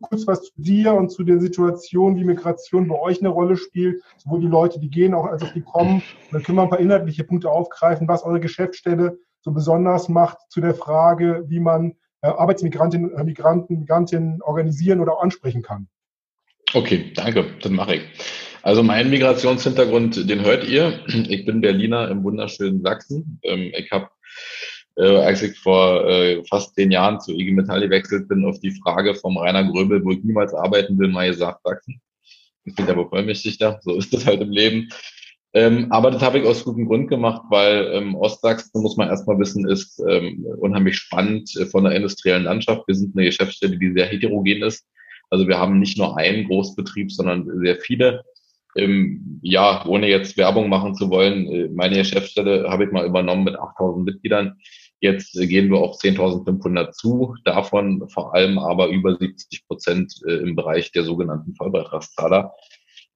kurz 0.00 0.26
was 0.26 0.42
zu 0.42 0.52
dir 0.56 0.94
und 0.94 1.10
zu 1.10 1.22
der 1.22 1.40
Situation, 1.40 2.16
wie 2.16 2.24
Migration 2.24 2.88
bei 2.88 2.98
euch 2.98 3.20
eine 3.20 3.28
Rolle 3.28 3.56
spielt, 3.56 4.02
sowohl 4.16 4.40
die 4.40 4.46
Leute, 4.46 4.80
die 4.80 4.90
gehen, 4.90 5.14
auch 5.14 5.26
als 5.26 5.42
auch 5.42 5.52
die 5.52 5.62
kommen. 5.62 5.96
Und 5.96 6.32
dann 6.32 6.42
können 6.42 6.58
wir 6.58 6.62
ein 6.62 6.70
paar 6.70 6.80
inhaltliche 6.80 7.24
Punkte 7.24 7.50
aufgreifen, 7.50 8.08
was 8.08 8.24
eure 8.24 8.40
Geschäftsstelle 8.40 9.18
so 9.40 9.52
besonders 9.52 10.08
macht 10.08 10.38
zu 10.48 10.60
der 10.60 10.74
Frage, 10.74 11.44
wie 11.46 11.60
man 11.60 11.92
äh, 12.22 12.28
Arbeitsmigrantinnen, 12.28 13.14
äh, 13.14 13.24
Migranten, 13.24 13.80
Migrantinnen 13.80 14.42
organisieren 14.42 15.00
oder 15.00 15.14
auch 15.14 15.22
ansprechen 15.22 15.62
kann. 15.62 15.88
Okay, 16.74 17.12
danke, 17.14 17.46
das 17.60 17.72
mache 17.72 17.96
ich. 17.96 18.02
Also 18.62 18.82
mein 18.82 19.08
Migrationshintergrund, 19.08 20.28
den 20.28 20.44
hört 20.44 20.68
ihr. 20.68 21.00
Ich 21.06 21.46
bin 21.46 21.60
Berliner 21.60 22.08
im 22.10 22.22
wunderschönen 22.24 22.82
Sachsen. 22.82 23.40
Ähm, 23.42 23.72
ich 23.74 23.90
habe 23.90 24.08
äh, 24.98 25.16
als 25.16 25.42
ich 25.42 25.56
vor 25.58 26.08
äh, 26.08 26.42
fast 26.44 26.74
zehn 26.74 26.90
Jahren 26.90 27.20
zu 27.20 27.32
IG 27.32 27.52
Metall 27.52 27.80
gewechselt 27.80 28.28
bin, 28.28 28.44
auf 28.44 28.58
die 28.60 28.72
Frage 28.82 29.14
vom 29.14 29.38
Rainer 29.38 29.64
Gröbel, 29.64 30.04
wo 30.04 30.10
ich 30.10 30.24
niemals 30.24 30.52
arbeiten 30.52 30.98
will, 30.98 31.08
mal 31.08 31.30
gesagt, 31.30 31.60
Sachsen. 31.64 32.00
Ich 32.64 32.74
bin 32.74 32.88
aber 32.88 33.08
vollmächtig 33.08 33.58
so 33.80 33.96
ist 33.96 34.12
das 34.12 34.26
halt 34.26 34.42
im 34.42 34.50
Leben. 34.50 34.88
Ähm, 35.54 35.86
aber 35.90 36.10
das 36.10 36.20
habe 36.20 36.38
ich 36.38 36.44
aus 36.44 36.64
gutem 36.64 36.86
Grund 36.86 37.08
gemacht, 37.08 37.42
weil 37.48 37.90
ähm, 37.94 38.14
Ostsachsen, 38.16 38.82
muss 38.82 38.98
man 38.98 39.08
erstmal 39.08 39.38
wissen, 39.38 39.66
ist 39.66 40.02
ähm, 40.06 40.44
unheimlich 40.58 40.96
spannend 40.96 41.56
äh, 41.56 41.64
von 41.64 41.84
der 41.84 41.94
industriellen 41.94 42.44
Landschaft. 42.44 42.86
Wir 42.86 42.94
sind 42.94 43.16
eine 43.16 43.24
Geschäftsstelle, 43.24 43.78
die 43.78 43.92
sehr 43.92 44.06
heterogen 44.06 44.62
ist. 44.62 44.86
Also 45.30 45.48
wir 45.48 45.58
haben 45.58 45.78
nicht 45.78 45.98
nur 45.98 46.16
einen 46.16 46.46
Großbetrieb, 46.46 47.12
sondern 47.12 47.48
sehr 47.60 47.76
viele. 47.76 48.24
Ähm, 48.76 49.40
ja, 49.42 49.84
ohne 49.86 50.08
jetzt 50.08 50.36
Werbung 50.36 50.68
machen 50.68 50.94
zu 50.94 51.10
wollen, 51.10 51.46
äh, 51.46 51.68
meine 51.68 51.96
Geschäftsstelle 51.96 52.68
habe 52.68 52.84
ich 52.84 52.92
mal 52.92 53.06
übernommen 53.06 53.44
mit 53.44 53.58
8000 53.58 54.04
Mitgliedern. 54.04 54.58
Jetzt 55.00 55.32
gehen 55.32 55.70
wir 55.70 55.78
auf 55.78 55.96
10.500 55.96 56.90
zu, 56.92 57.34
davon 57.44 58.08
vor 58.08 58.34
allem 58.34 58.58
aber 58.58 58.88
über 58.88 59.16
70 59.16 59.66
Prozent 59.66 60.14
äh, 60.26 60.34
im 60.34 60.56
Bereich 60.56 60.92
der 60.92 61.04
sogenannten 61.04 61.54
Vollbeitragszahler. 61.54 62.52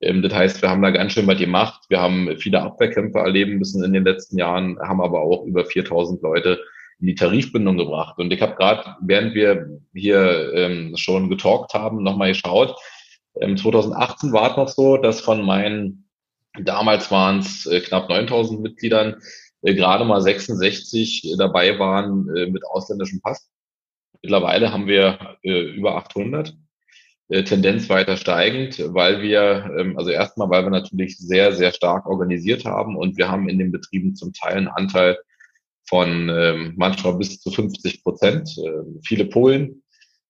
Ähm, 0.00 0.22
das 0.22 0.34
heißt, 0.34 0.62
wir 0.62 0.70
haben 0.70 0.82
da 0.82 0.90
ganz 0.90 1.12
schön 1.12 1.26
was 1.26 1.38
gemacht. 1.38 1.84
Wir 1.88 2.00
haben 2.00 2.36
viele 2.38 2.62
Abwehrkämpfe 2.62 3.18
erleben 3.18 3.58
müssen 3.58 3.84
in 3.84 3.92
den 3.92 4.04
letzten 4.04 4.38
Jahren, 4.38 4.78
haben 4.80 5.00
aber 5.00 5.20
auch 5.20 5.44
über 5.44 5.62
4.000 5.62 6.22
Leute 6.22 6.60
in 7.02 7.08
die 7.08 7.14
Tarifbindung 7.16 7.76
gebracht. 7.76 8.18
Und 8.18 8.32
ich 8.32 8.40
habe 8.40 8.54
gerade, 8.54 8.96
während 9.00 9.34
wir 9.34 9.80
hier 9.92 10.52
ähm, 10.54 10.96
schon 10.96 11.28
getalkt 11.28 11.74
haben, 11.74 12.02
nochmal 12.02 12.28
geschaut. 12.28 12.76
Ähm, 13.40 13.56
2018 13.56 14.32
war 14.32 14.52
es 14.52 14.56
noch 14.56 14.68
so, 14.68 14.96
dass 14.96 15.20
von 15.20 15.44
meinen, 15.44 16.08
damals 16.62 17.10
waren 17.10 17.40
es 17.40 17.66
äh, 17.66 17.80
knapp 17.80 18.08
9.000 18.08 18.60
Mitgliedern, 18.60 19.16
äh, 19.62 19.74
gerade 19.74 20.04
mal 20.04 20.22
66 20.22 21.34
dabei 21.38 21.76
waren 21.80 22.34
äh, 22.36 22.46
mit 22.46 22.64
ausländischem 22.64 23.20
Pass. 23.20 23.50
Mittlerweile 24.22 24.72
haben 24.72 24.86
wir 24.86 25.36
äh, 25.42 25.60
über 25.60 25.96
800. 25.96 26.54
Äh, 27.28 27.42
Tendenz 27.42 27.88
weiter 27.88 28.16
steigend, 28.16 28.78
weil 28.94 29.22
wir, 29.22 29.74
ähm, 29.76 29.98
also 29.98 30.10
erstmal, 30.10 30.50
weil 30.50 30.64
wir 30.64 30.70
natürlich 30.70 31.18
sehr, 31.18 31.52
sehr 31.52 31.72
stark 31.72 32.06
organisiert 32.06 32.64
haben 32.64 32.94
und 32.94 33.16
wir 33.16 33.28
haben 33.28 33.48
in 33.48 33.58
den 33.58 33.72
Betrieben 33.72 34.14
zum 34.14 34.32
Teil 34.32 34.56
einen 34.56 34.68
Anteil 34.68 35.18
von 35.88 36.28
ähm, 36.28 36.74
manchmal 36.76 37.16
bis 37.16 37.40
zu 37.40 37.50
50 37.50 38.02
Prozent. 38.02 38.48
Äh, 38.58 39.00
viele 39.04 39.26
Polen, 39.26 39.82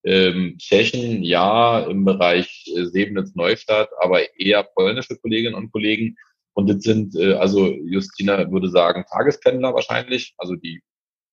ähm, 0.05 0.57
Tschechen, 0.59 1.23
ja, 1.23 1.81
im 1.81 2.05
Bereich 2.05 2.65
äh, 2.77 2.85
Sebnitz-Neustadt, 2.87 3.91
aber 4.01 4.21
eher 4.39 4.65
polnische 4.65 5.17
Kolleginnen 5.17 5.55
und 5.55 5.73
Kollegen. 5.73 6.17
Und 6.55 6.69
das 6.69 6.83
sind, 6.83 7.15
äh, 7.17 7.35
also 7.35 7.67
Justina 7.67 8.51
würde 8.51 8.69
sagen, 8.69 9.05
Tagespendler 9.11 9.75
wahrscheinlich. 9.75 10.35
Also 10.39 10.57
die 10.57 10.83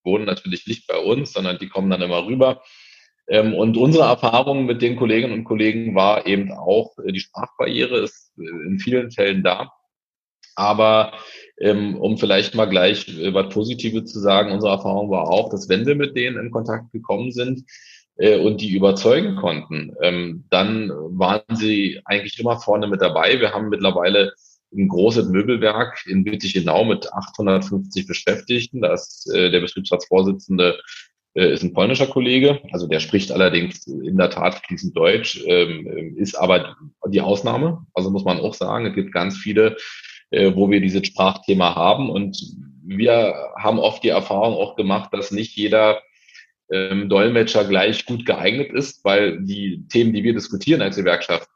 wohnen 0.03 0.25
natürlich 0.25 0.67
nicht 0.67 0.87
bei 0.87 0.97
uns, 0.97 1.33
sondern 1.33 1.57
die 1.59 1.69
kommen 1.69 1.89
dann 1.89 2.01
immer 2.01 2.25
rüber. 2.25 2.61
Ähm, 3.27 3.53
und 3.53 3.77
unsere 3.77 4.05
Erfahrung 4.05 4.65
mit 4.65 4.81
den 4.81 4.95
Kolleginnen 4.95 5.33
und 5.33 5.43
Kollegen 5.43 5.93
war 5.93 6.25
eben 6.25 6.51
auch, 6.51 6.97
äh, 6.99 7.11
die 7.11 7.19
Sprachbarriere 7.19 7.99
ist 7.99 8.33
äh, 8.37 8.67
in 8.67 8.79
vielen 8.79 9.11
Fällen 9.11 9.43
da. 9.43 9.71
Aber 10.59 11.13
ähm, 11.59 11.95
um 11.95 12.17
vielleicht 12.17 12.53
mal 12.53 12.65
gleich 12.65 13.07
äh, 13.07 13.33
was 13.33 13.53
Positives 13.53 14.11
zu 14.11 14.19
sagen, 14.19 14.51
unsere 14.51 14.73
Erfahrung 14.73 15.09
war 15.09 15.29
auch, 15.29 15.49
dass 15.49 15.69
wenn 15.69 15.85
wir 15.85 15.95
mit 15.95 16.15
denen 16.15 16.37
in 16.37 16.51
Kontakt 16.51 16.91
gekommen 16.91 17.31
sind, 17.31 17.63
äh, 18.17 18.37
und 18.37 18.59
die 18.59 18.75
überzeugen 18.75 19.37
konnten, 19.37 19.95
ähm, 20.01 20.43
dann 20.49 20.89
waren 20.89 21.55
sie 21.55 22.01
eigentlich 22.03 22.37
immer 22.37 22.59
vorne 22.59 22.87
mit 22.87 23.01
dabei. 23.01 23.39
Wir 23.39 23.53
haben 23.53 23.69
mittlerweile 23.69 24.33
ein 24.75 24.89
großes 24.89 25.29
Möbelwerk 25.29 26.03
in 26.05 26.25
Wittichenau 26.25 26.83
mit 26.83 27.11
850 27.11 28.05
Beschäftigten. 28.05 28.81
Da 28.81 28.93
ist 28.93 29.31
äh, 29.33 29.49
der 29.49 29.61
Betriebsratsvorsitzende 29.61 30.79
äh, 31.33 31.53
ist 31.53 31.63
ein 31.63 31.73
polnischer 31.73 32.07
Kollege, 32.07 32.59
also 32.71 32.87
der 32.87 32.99
spricht 32.99 33.31
allerdings 33.31 33.87
in 33.87 34.17
der 34.17 34.29
Tat 34.29 34.55
fließend 34.65 34.97
Deutsch, 34.97 35.41
ähm, 35.45 36.17
ist 36.17 36.35
aber 36.35 36.75
die 37.07 37.21
Ausnahme. 37.21 37.85
Also 37.93 38.09
muss 38.09 38.25
man 38.25 38.39
auch 38.39 38.53
sagen, 38.53 38.85
es 38.87 38.95
gibt 38.95 39.13
ganz 39.13 39.37
viele, 39.37 39.77
äh, 40.31 40.53
wo 40.55 40.69
wir 40.69 40.81
dieses 40.81 41.07
Sprachthema 41.07 41.75
haben 41.75 42.09
und 42.09 42.37
wir 42.83 43.35
haben 43.57 43.79
oft 43.79 44.03
die 44.03 44.09
Erfahrung 44.09 44.55
auch 44.55 44.75
gemacht, 44.75 45.13
dass 45.13 45.31
nicht 45.31 45.55
jeder 45.55 46.01
ähm, 46.71 47.09
Dolmetscher 47.09 47.65
gleich 47.65 48.05
gut 48.05 48.25
geeignet 48.25 48.71
ist, 48.71 49.03
weil 49.03 49.41
die 49.41 49.85
Themen, 49.89 50.13
die 50.13 50.23
wir 50.23 50.33
diskutieren 50.33 50.81
als 50.81 50.95
Gewerkschaft, 50.95 51.47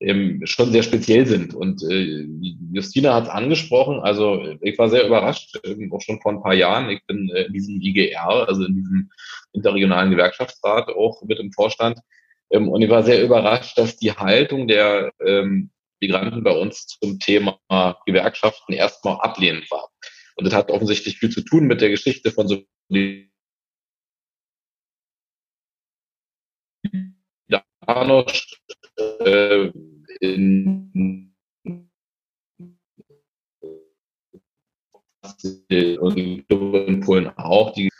ähm, 0.00 0.42
schon 0.44 0.72
sehr 0.72 0.82
speziell 0.82 1.26
sind. 1.26 1.54
Und 1.54 1.82
äh, 1.82 2.26
Justina 2.72 3.14
hat 3.14 3.24
es 3.24 3.30
angesprochen, 3.30 4.00
also 4.00 4.42
ich 4.60 4.78
war 4.78 4.90
sehr 4.90 5.06
überrascht, 5.06 5.58
ähm, 5.64 5.90
auch 5.92 6.02
schon 6.02 6.20
vor 6.20 6.32
ein 6.32 6.42
paar 6.42 6.54
Jahren. 6.54 6.90
Ich 6.90 7.04
bin 7.06 7.30
äh, 7.30 7.44
in 7.44 7.52
diesem 7.52 7.80
IGR, 7.80 8.46
also 8.48 8.64
in 8.64 8.74
diesem 8.74 9.10
interregionalen 9.52 10.10
Gewerkschaftsrat 10.10 10.88
auch 10.88 11.22
mit 11.22 11.38
im 11.38 11.52
Vorstand. 11.52 11.98
Ähm, 12.50 12.68
und 12.68 12.82
ich 12.82 12.90
war 12.90 13.02
sehr 13.02 13.22
überrascht, 13.24 13.78
dass 13.78 13.96
die 13.96 14.12
Haltung 14.12 14.68
der 14.68 15.12
ähm, 15.24 15.70
Migranten 16.00 16.42
bei 16.42 16.52
uns 16.52 16.86
zum 16.86 17.18
Thema 17.18 17.58
Gewerkschaften 18.06 18.72
erstmal 18.72 19.18
ablehnend 19.20 19.70
war. 19.70 19.88
Und 20.36 20.44
das 20.44 20.54
hat 20.54 20.70
offensichtlich 20.70 21.18
viel 21.18 21.30
zu 21.30 21.42
tun 21.42 21.66
mit 21.66 21.80
der 21.80 21.90
Geschichte 21.90 22.30
von 22.30 22.46
so 22.46 22.62
äh, 29.20 29.72
in, 30.20 31.34
in 36.14 37.00
Polen 37.00 37.28
auch, 37.36 37.72
die 37.72 37.90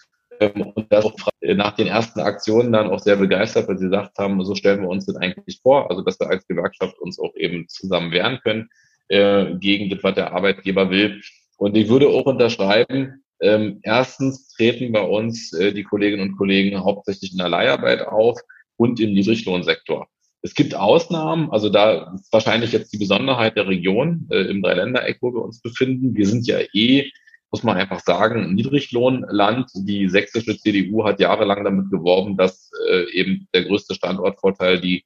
und 0.41 0.87
das 0.91 1.05
auch 1.05 1.15
nach 1.43 1.75
den 1.75 1.87
ersten 1.87 2.21
Aktionen 2.21 2.73
dann 2.73 2.91
auch 2.91 2.99
sehr 2.99 3.17
begeistert, 3.17 3.69
weil 3.69 3.79
sie 3.79 3.87
gesagt 3.87 4.19
haben, 4.19 4.45
so 4.45 4.55
stellen 4.55 4.83
wir 4.83 4.89
uns 4.89 5.07
das 5.07 5.17
eigentlich 5.17 5.61
vor, 5.63 5.91
also 5.91 6.03
dass 6.03 6.19
wir 6.21 6.29
als 6.29 6.47
Gewerkschaft 6.47 6.99
uns 6.99 7.19
auch 7.19 7.35
eben 7.37 7.69
zusammen 7.69 8.11
wehren 8.13 8.41
können 8.43 8.69
äh, 9.09 9.55
gegen 9.57 9.91
das, 9.91 10.03
was 10.03 10.15
der 10.15 10.33
Arbeitgeber 10.33 10.91
will. 10.91 11.21
Und 11.57 11.77
ich 11.77 11.89
würde 11.89 12.09
auch 12.09 12.27
unterschreiben, 12.27 13.23
ähm, 13.41 13.81
erstens 13.83 14.49
treten 14.49 14.93
bei 14.93 15.03
uns 15.03 15.53
äh, 15.53 15.73
die 15.73 15.85
Kolleginnen 15.85 16.31
und 16.31 16.37
Kollegen 16.37 16.83
hauptsächlich 16.83 17.33
in 17.33 17.39
der 17.39 17.49
Leiharbeit 17.49 18.07
auf 18.07 18.41
und 18.77 19.01
im 19.01 19.13
Niedriglohnsektor. 19.13 20.09
Es 20.43 20.55
gibt 20.55 20.75
Ausnahmen, 20.75 21.51
also 21.51 21.69
da 21.69 22.15
ist 22.15 22.33
wahrscheinlich 22.33 22.73
jetzt 22.73 22.93
die 22.93 22.99
Besonderheit 22.99 23.57
der 23.57 23.67
Region 23.67 24.29
äh, 24.31 24.43
im 24.43 24.63
Dreiländereck, 24.63 25.19
wo 25.21 25.33
wir 25.35 25.43
uns 25.43 25.61
befinden. 25.61 26.15
Wir 26.15 26.27
sind 26.27 26.47
ja 26.47 26.59
eh, 26.73 27.11
muss 27.51 27.63
man 27.63 27.77
einfach 27.77 28.01
sagen, 28.01 28.55
Niedriglohnland. 28.55 29.71
Die 29.75 30.09
sächsische 30.09 30.59
CDU 30.59 31.05
hat 31.05 31.21
jahrelang 31.21 31.65
damit 31.65 31.91
geworben, 31.91 32.37
dass 32.37 32.71
äh, 32.89 33.11
eben 33.13 33.49
der 33.55 33.65
größte 33.65 33.95
Standortvorteil 33.95 34.81
die, 34.81 35.05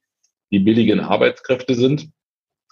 die 0.50 0.60
billigen 0.60 1.00
Arbeitskräfte 1.00 1.74
sind. 1.74 2.08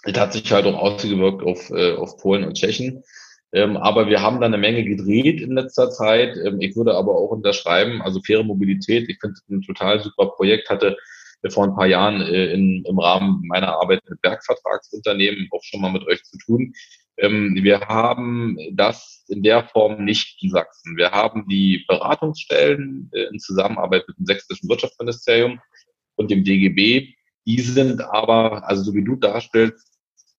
Das 0.03 0.17
hat 0.19 0.33
sich 0.33 0.51
halt 0.51 0.65
auch 0.65 0.77
ausgewirkt 0.77 1.43
auf, 1.43 1.69
äh, 1.71 1.93
auf 1.93 2.17
Polen 2.17 2.45
und 2.45 2.55
Tschechien. 2.55 3.03
Ähm, 3.51 3.77
aber 3.77 4.07
wir 4.07 4.21
haben 4.21 4.39
da 4.39 4.45
eine 4.45 4.57
Menge 4.57 4.83
gedreht 4.83 5.41
in 5.41 5.53
letzter 5.53 5.89
Zeit. 5.89 6.37
Ähm, 6.37 6.61
ich 6.61 6.75
würde 6.75 6.95
aber 6.95 7.15
auch 7.15 7.29
unterschreiben, 7.29 8.01
also 8.01 8.21
faire 8.21 8.43
Mobilität, 8.43 9.09
ich 9.09 9.19
finde 9.19 9.39
ein 9.49 9.61
total 9.61 9.99
super 10.01 10.27
Projekt, 10.27 10.69
hatte 10.69 10.97
vor 11.49 11.63
ein 11.63 11.75
paar 11.75 11.87
Jahren 11.87 12.21
äh, 12.21 12.53
in, 12.53 12.83
im 12.85 12.99
Rahmen 12.99 13.41
meiner 13.47 13.79
Arbeit 13.79 14.01
mit 14.09 14.19
Werkvertragsunternehmen 14.23 15.47
auch 15.51 15.63
schon 15.63 15.81
mal 15.81 15.91
mit 15.91 16.05
euch 16.07 16.23
zu 16.23 16.37
tun. 16.37 16.73
Ähm, 17.17 17.57
wir 17.61 17.79
haben 17.81 18.57
das 18.73 19.18
in 19.29 19.43
der 19.43 19.67
Form 19.67 20.03
nicht 20.03 20.41
in 20.41 20.49
Sachsen. 20.49 20.97
Wir 20.97 21.11
haben 21.11 21.47
die 21.47 21.85
Beratungsstellen 21.87 23.09
äh, 23.13 23.23
in 23.31 23.39
Zusammenarbeit 23.39 24.07
mit 24.07 24.17
dem 24.17 24.25
sächsischen 24.25 24.69
Wirtschaftsministerium 24.69 25.59
und 26.15 26.31
dem 26.31 26.43
DGB. 26.43 27.13
Die 27.45 27.61
sind 27.61 28.01
aber, 28.01 28.67
also 28.67 28.83
so 28.83 28.93
wie 28.93 29.03
du 29.03 29.15
darstellst, 29.15 29.91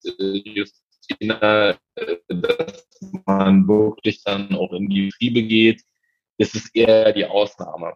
äh, 0.05 0.43
Justina, 0.45 1.78
äh, 1.95 2.16
dass 2.28 2.86
man 3.26 3.66
wirklich 3.66 4.22
dann 4.24 4.55
auch 4.55 4.72
in 4.72 4.88
die 4.88 5.07
Betriebe 5.07 5.43
geht, 5.43 5.82
ist 6.38 6.55
es 6.55 6.70
eher 6.74 7.12
die 7.12 7.26
Ausnahme. 7.26 7.95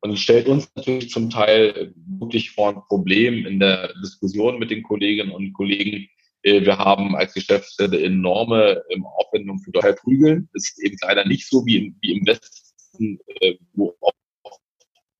Und 0.00 0.12
es 0.12 0.20
stellt 0.20 0.48
uns 0.48 0.70
natürlich 0.74 1.10
zum 1.10 1.30
Teil 1.30 1.94
wirklich 2.18 2.50
vor 2.50 2.68
ein 2.68 2.82
Problem 2.88 3.46
in 3.46 3.58
der 3.58 3.92
Diskussion 4.02 4.58
mit 4.58 4.70
den 4.70 4.82
Kolleginnen 4.82 5.30
und 5.30 5.54
Kollegen. 5.54 6.08
Äh, 6.44 6.64
wir 6.64 6.78
haben 6.78 7.16
als 7.16 7.34
Geschäftsstelle 7.34 8.00
enorme 8.02 8.82
ähm, 8.90 9.04
Aufwendungen 9.04 9.62
für 9.62 9.72
Deutschland 9.72 9.98
prügeln. 9.98 10.48
Das 10.52 10.64
ist 10.64 10.84
eben 10.84 10.96
leider 11.00 11.24
nicht 11.26 11.48
so 11.48 11.66
wie 11.66 11.78
im, 11.78 11.98
wie 12.00 12.12
im 12.12 12.26
Westen, 12.26 13.18
äh, 13.40 13.56
wo 13.72 13.96
auch 14.00 14.12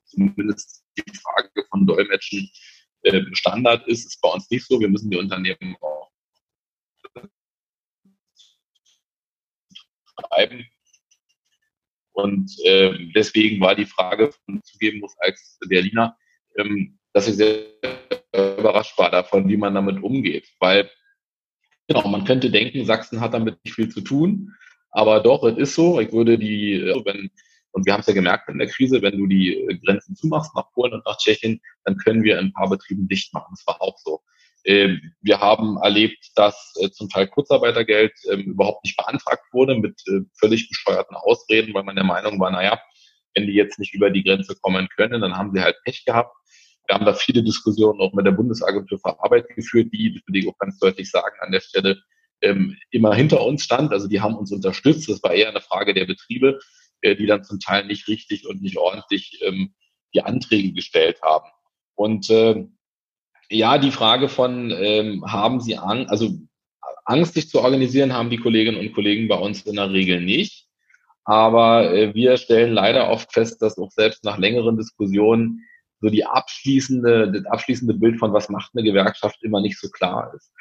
zumindest 0.05 0.85
die 0.97 1.03
Frage 1.18 1.66
von 1.68 1.87
Dolmetschen 1.87 2.49
Standard 3.33 3.87
ist, 3.87 4.07
ist 4.07 4.20
bei 4.22 4.31
uns 4.31 4.49
nicht 4.49 4.66
so. 4.66 4.81
Wir 4.81 4.89
müssen 4.89 5.11
die 5.11 5.18
Unternehmen 5.18 5.77
auch 5.83 6.11
schreiben. 10.31 10.66
Und 12.12 12.51
äh, 12.64 12.97
deswegen 13.14 13.61
war 13.61 13.75
die 13.75 13.87
Frage, 13.87 14.33
von 14.45 14.62
zugeben 14.62 15.01
muss 15.01 15.14
als 15.18 15.59
Berliner, 15.68 16.16
ähm, 16.57 16.99
dass 17.12 17.29
ich 17.29 17.35
sehr 17.35 17.66
überrascht 18.33 18.97
war 18.99 19.11
davon, 19.11 19.49
wie 19.49 19.57
man 19.57 19.75
damit 19.75 20.03
umgeht. 20.03 20.49
Weil, 20.61 20.91
genau, 21.89 22.07
man 22.09 22.24
könnte 22.24 22.51
denken, 22.51 22.85
Sachsen 22.85 23.20
hat 23.20 23.35
damit 23.35 23.59
nicht 23.64 23.74
viel 23.74 23.89
zu 23.89 24.01
tun. 24.01 24.53
Aber 24.91 25.20
doch, 25.20 25.43
es 25.45 25.59
ist 25.59 25.74
so. 25.74 26.01
Ich 26.01 26.12
würde 26.12 26.39
die, 26.39 26.74
äh, 26.74 27.05
wenn, 27.05 27.30
und 27.72 27.87
wir 27.87 27.93
haben 27.93 28.01
es 28.01 28.07
ja 28.07 28.14
gemerkt 28.14 28.49
in 28.49 28.59
der 28.59 28.68
Krise, 28.68 29.03
wenn 29.03 29.18
du 29.18 29.26
die 29.26 29.80
Grenzen 29.85 30.14
zumachst 30.14 30.55
nach 30.55 30.70
Polen 30.72 30.93
und 30.93 31.05
nach 31.05 31.18
Tschechien, 31.18 31.61
dann 31.85 31.97
können 31.97 32.22
wir 32.22 32.39
ein 32.39 32.53
paar 32.53 32.70
Betrieben 32.70 33.09
dicht 33.09 33.35
machen. 33.35 33.53
Das 33.57 33.66
war 33.66 33.82
auch 33.82 33.99
so. 33.99 34.20
Ähm, 34.64 35.12
wir 35.20 35.41
haben 35.41 35.76
erlebt, 35.82 36.30
dass 36.37 36.72
äh, 36.80 36.91
zum 36.91 37.09
Teil 37.11 37.28
Kurzarbeitergeld 37.28 38.12
ähm, 38.30 38.43
überhaupt 38.43 38.85
nicht 38.85 38.97
beantragt 38.97 39.45
wurde 39.53 39.74
mit 39.74 40.01
äh, 40.07 40.20
völlig 40.39 40.68
bescheuerten 40.68 41.16
Ausreden, 41.16 41.74
weil 41.74 41.85
man 41.85 41.97
der 41.97 42.05
Meinung 42.05 42.41
war, 42.41 42.51
naja, 42.51 42.80
wenn 43.35 43.47
die 43.47 43.53
jetzt 43.53 43.78
nicht 43.78 43.93
über 43.95 44.11
die 44.11 44.22
Grenze 44.22 44.57
kommen 44.62 44.89
können, 44.97 45.20
dann 45.20 45.37
haben 45.37 45.53
sie 45.53 45.61
halt 45.61 45.76
Pech 45.85 46.05
gehabt. 46.05 46.35
Wir 46.87 46.95
haben 46.95 47.05
da 47.05 47.14
viele 47.14 47.43
Diskussionen 47.43 48.01
auch 48.01 48.12
mit 48.12 48.26
der 48.26 48.32
Bundesagentur 48.32 48.99
für 48.99 49.18
Arbeit 49.22 49.49
geführt, 49.49 49.89
die, 49.93 50.14
das 50.14 50.22
will 50.26 50.37
ich 50.37 50.49
auch 50.49 50.59
ganz 50.59 50.78
deutlich 50.78 51.11
sagen, 51.11 51.37
an 51.41 51.53
der 51.53 51.61
Stelle 51.61 51.99
ähm, 52.43 52.76
immer 52.91 53.14
hinter 53.14 53.43
uns 53.43 53.64
stand. 53.64 53.93
Also 53.93 54.07
die 54.09 54.20
haben 54.20 54.37
uns 54.37 54.53
unterstützt. 54.53 55.09
Das 55.09 55.22
war 55.22 55.32
eher 55.32 55.49
eine 55.49 55.61
Frage 55.61 55.95
der 55.95 56.05
Betriebe, 56.05 56.59
äh, 57.01 57.16
die 57.16 57.26
dann 57.26 57.45
zum 57.45 57.59
Teil 57.59 57.87
nicht 57.87 58.07
richtig 58.09 58.47
und 58.47 58.62
nicht 58.62 58.76
ordentlich 58.76 59.41
ähm, 59.43 59.74
die 60.14 60.22
Anträge 60.22 60.72
gestellt 60.72 61.20
haben. 61.22 61.49
Und 61.95 62.28
äh, 62.30 62.66
ja, 63.51 63.78
die 63.78 63.91
Frage 63.91 64.28
von, 64.28 64.70
ähm, 64.70 65.24
haben 65.30 65.61
Sie 65.61 65.76
Angst, 65.76 66.11
also 66.11 66.30
Angst, 67.05 67.35
sich 67.35 67.49
zu 67.49 67.61
organisieren, 67.61 68.14
haben 68.14 68.30
die 68.30 68.39
Kolleginnen 68.39 68.78
und 68.78 68.95
Kollegen 68.95 69.28
bei 69.28 69.37
uns 69.37 69.62
in 69.62 69.76
der 69.76 69.91
Regel 69.91 70.20
nicht. 70.20 70.66
Aber 71.24 71.93
äh, 71.93 72.14
wir 72.14 72.37
stellen 72.37 72.72
leider 72.72 73.11
oft 73.11 73.32
fest, 73.32 73.62
dass 73.62 73.78
auch 73.78 73.91
selbst 73.91 74.24
nach 74.24 74.39
längeren 74.39 74.76
Diskussionen 74.76 75.61
so 76.05 76.11
die 76.11 76.25
abschließende, 76.25 77.33
das 77.33 77.47
abschließende 77.47 77.95
Bild 77.95 78.19
von 78.19 78.33
was 78.33 78.51
macht 78.51 78.73
eine 78.75 78.85
Gewerkschaft 78.85 79.43
immer 79.43 79.61
nicht 79.61 79.81
so 79.81 79.89
klar 79.89 80.33
ist. 80.37 80.53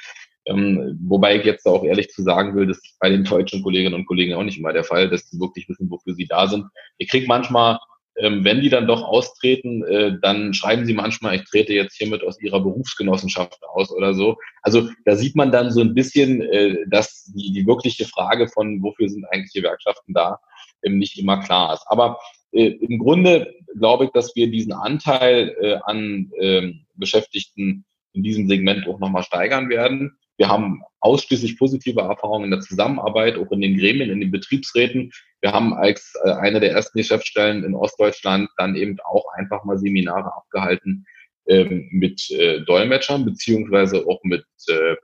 Ähm, 0.46 1.00
wobei 1.06 1.38
ich 1.38 1.46
jetzt 1.46 1.66
auch 1.66 1.84
ehrlich 1.84 2.10
zu 2.10 2.22
sagen 2.22 2.56
will, 2.56 2.68
das 2.68 2.78
ist 2.78 2.98
bei 3.00 3.10
den 3.10 3.24
deutschen 3.24 3.62
Kolleginnen 3.62 3.96
und 3.96 4.06
Kollegen 4.06 4.34
auch 4.34 4.44
nicht 4.44 4.58
immer 4.58 4.74
der 4.74 4.84
Fall, 4.84 5.10
dass 5.10 5.30
sie 5.30 5.39
wirklich 5.39 5.68
wissen, 5.70 5.89
wofür 5.89 6.16
sie 6.16 6.28
da 6.28 6.48
sind. 6.48 6.66
Ich 6.98 7.10
kriege 7.10 7.28
manchmal 7.28 7.80
ähm, 8.16 8.44
wenn 8.44 8.62
die 8.62 8.70
dann 8.70 8.88
doch 8.88 9.02
austreten, 9.04 9.84
äh, 9.86 10.20
dann 10.22 10.54
schreiben 10.54 10.86
sie 10.86 10.94
manchmal, 10.94 11.36
ich 11.36 11.46
trete 11.46 11.74
jetzt 11.74 11.96
hiermit 11.96 12.24
aus 12.24 12.39
ihrer 12.39 12.60
Berufsgenossenschaft 12.60 13.60
aus 13.74 13.91
oder 13.91 14.14
so. 14.14 14.38
Also 14.62 14.88
da 15.06 15.16
sieht 15.16 15.36
man 15.36 15.52
dann 15.52 15.72
so 15.72 15.82
ein 15.82 15.96
bisschen, 15.96 16.41
äh, 16.41 16.78
dass 16.88 17.32
die, 17.36 17.52
die 17.52 17.66
wirkliche 17.66 18.06
Frage 18.06 18.48
von, 18.48 18.84
wofür 18.84 19.10
sind 19.10 19.26
eigentlich 19.32 19.54
Gewerkschaften 19.54 20.14
da, 20.14 20.39
ähm, 20.84 21.00
nicht 21.00 21.18
immer 21.18 21.41
klar 21.41 21.74
ist. 21.74 21.86
Aber 21.88 22.20
im 22.54 22.99
Grunde 22.99 23.54
glaube 23.78 24.06
ich, 24.06 24.12
dass 24.12 24.36
wir 24.36 24.49
diesen 24.49 24.74
Anteil 24.74 25.56
äh, 25.60 25.80
an 25.84 26.32
äh, 26.39 26.74
Beschäftigten 26.95 27.86
in 28.14 28.24
diesem 28.24 28.47
Segment 28.47 28.88
auch 28.88 28.99
nochmal 28.99 29.24
steigern 29.24 29.70
werden. 29.70 30.18
Wir 30.38 30.47
haben 30.47 30.82
ausschließlich 30.99 31.58
positive 31.58 32.01
Erfahrungen 32.01 32.45
in 32.45 32.51
der 32.51 32.62
Zusammenarbeit, 32.62 33.38
auch 33.38 33.51
in 33.51 33.62
den 33.62 33.78
Gremien, 33.78 34.10
in 34.10 34.20
den 34.20 34.32
Betriebsräten. 34.32 35.12
Wir 35.41 35.51
haben 35.51 35.74
als 35.74 36.14
äh, 36.24 36.32
eine 36.32 36.60
der 36.60 36.72
ersten 36.72 36.97
Geschäftsstellen 36.97 37.64
in 37.64 37.76
Ostdeutschland 37.76 38.49
dann 38.58 38.76
eben 38.76 38.97
auch 39.04 39.26
einfach 39.36 39.64
mal 39.64 39.78
Seminare 39.78 40.34
abgehalten 40.36 41.06
ähm, 41.47 41.88
mit 41.91 42.30
äh, 42.32 42.62
Dolmetschern, 42.62 43.26
beziehungsweise 43.26 44.06
auch 44.08 44.24
mit, 44.24 44.45
äh, 44.70 44.95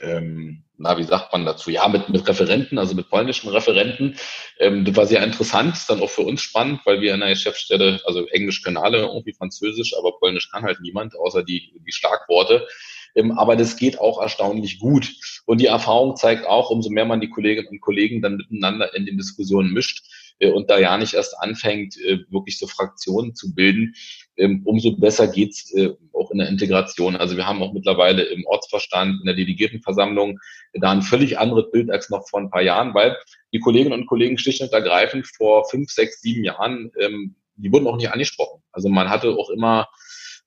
ähm, 0.00 0.63
na, 0.76 0.98
wie 0.98 1.04
sagt 1.04 1.32
man 1.32 1.44
dazu? 1.44 1.70
Ja, 1.70 1.88
mit, 1.88 2.08
mit 2.08 2.26
Referenten, 2.26 2.78
also 2.78 2.94
mit 2.94 3.08
polnischen 3.08 3.48
Referenten. 3.48 4.16
Ähm, 4.58 4.84
das 4.84 4.96
war 4.96 5.06
sehr 5.06 5.22
interessant, 5.22 5.76
dann 5.88 6.00
auch 6.02 6.10
für 6.10 6.22
uns 6.22 6.42
spannend, 6.42 6.80
weil 6.84 7.00
wir 7.00 7.14
in 7.14 7.20
der 7.20 7.30
Geschäftsstelle, 7.30 8.00
also 8.04 8.26
Englisch 8.26 8.62
können 8.62 8.76
alle, 8.76 8.98
irgendwie 8.98 9.34
Französisch, 9.34 9.94
aber 9.96 10.18
Polnisch 10.18 10.50
kann 10.50 10.64
halt 10.64 10.80
niemand, 10.80 11.16
außer 11.16 11.44
die, 11.44 11.72
die 11.86 11.92
Schlagworte. 11.92 12.66
Ähm, 13.14 13.32
aber 13.32 13.56
das 13.56 13.76
geht 13.76 14.00
auch 14.00 14.20
erstaunlich 14.20 14.80
gut. 14.80 15.12
Und 15.46 15.60
die 15.60 15.66
Erfahrung 15.66 16.16
zeigt 16.16 16.46
auch, 16.46 16.70
umso 16.70 16.90
mehr 16.90 17.04
man 17.04 17.20
die 17.20 17.30
Kolleginnen 17.30 17.68
und 17.68 17.80
Kollegen 17.80 18.20
dann 18.20 18.36
miteinander 18.36 18.94
in 18.94 19.06
den 19.06 19.16
Diskussionen 19.16 19.72
mischt, 19.72 20.04
äh, 20.38 20.50
und 20.50 20.70
da 20.70 20.78
ja 20.78 20.96
nicht 20.96 21.14
erst 21.14 21.38
anfängt, 21.38 21.96
äh, 21.98 22.18
wirklich 22.30 22.58
so 22.58 22.66
Fraktionen 22.66 23.34
zu 23.34 23.54
bilden, 23.54 23.94
umso 24.36 24.96
besser 24.96 25.28
geht's 25.28 25.72
äh, 25.74 25.90
auch 26.12 26.30
in 26.30 26.38
der 26.38 26.48
Integration. 26.48 27.16
Also 27.16 27.36
wir 27.36 27.46
haben 27.46 27.62
auch 27.62 27.72
mittlerweile 27.72 28.22
im 28.22 28.44
Ortsverstand, 28.46 29.20
in 29.20 29.26
der 29.26 29.34
Delegiertenversammlung 29.34 30.38
da 30.74 30.90
ein 30.90 31.02
völlig 31.02 31.38
anderes 31.38 31.70
Bild 31.70 31.90
als 31.90 32.10
noch 32.10 32.28
vor 32.28 32.40
ein 32.40 32.50
paar 32.50 32.62
Jahren, 32.62 32.94
weil 32.94 33.16
die 33.52 33.60
Kolleginnen 33.60 33.98
und 33.98 34.06
Kollegen 34.06 34.38
schlicht 34.38 34.60
und 34.60 34.72
ergreifend 34.72 35.26
vor 35.26 35.68
fünf, 35.68 35.90
sechs, 35.90 36.20
sieben 36.20 36.44
Jahren, 36.44 36.90
ähm, 37.00 37.36
die 37.56 37.72
wurden 37.72 37.86
auch 37.86 37.96
nicht 37.96 38.10
angesprochen. 38.10 38.62
Also 38.72 38.88
man 38.88 39.08
hatte 39.08 39.30
auch 39.36 39.50
immer 39.50 39.88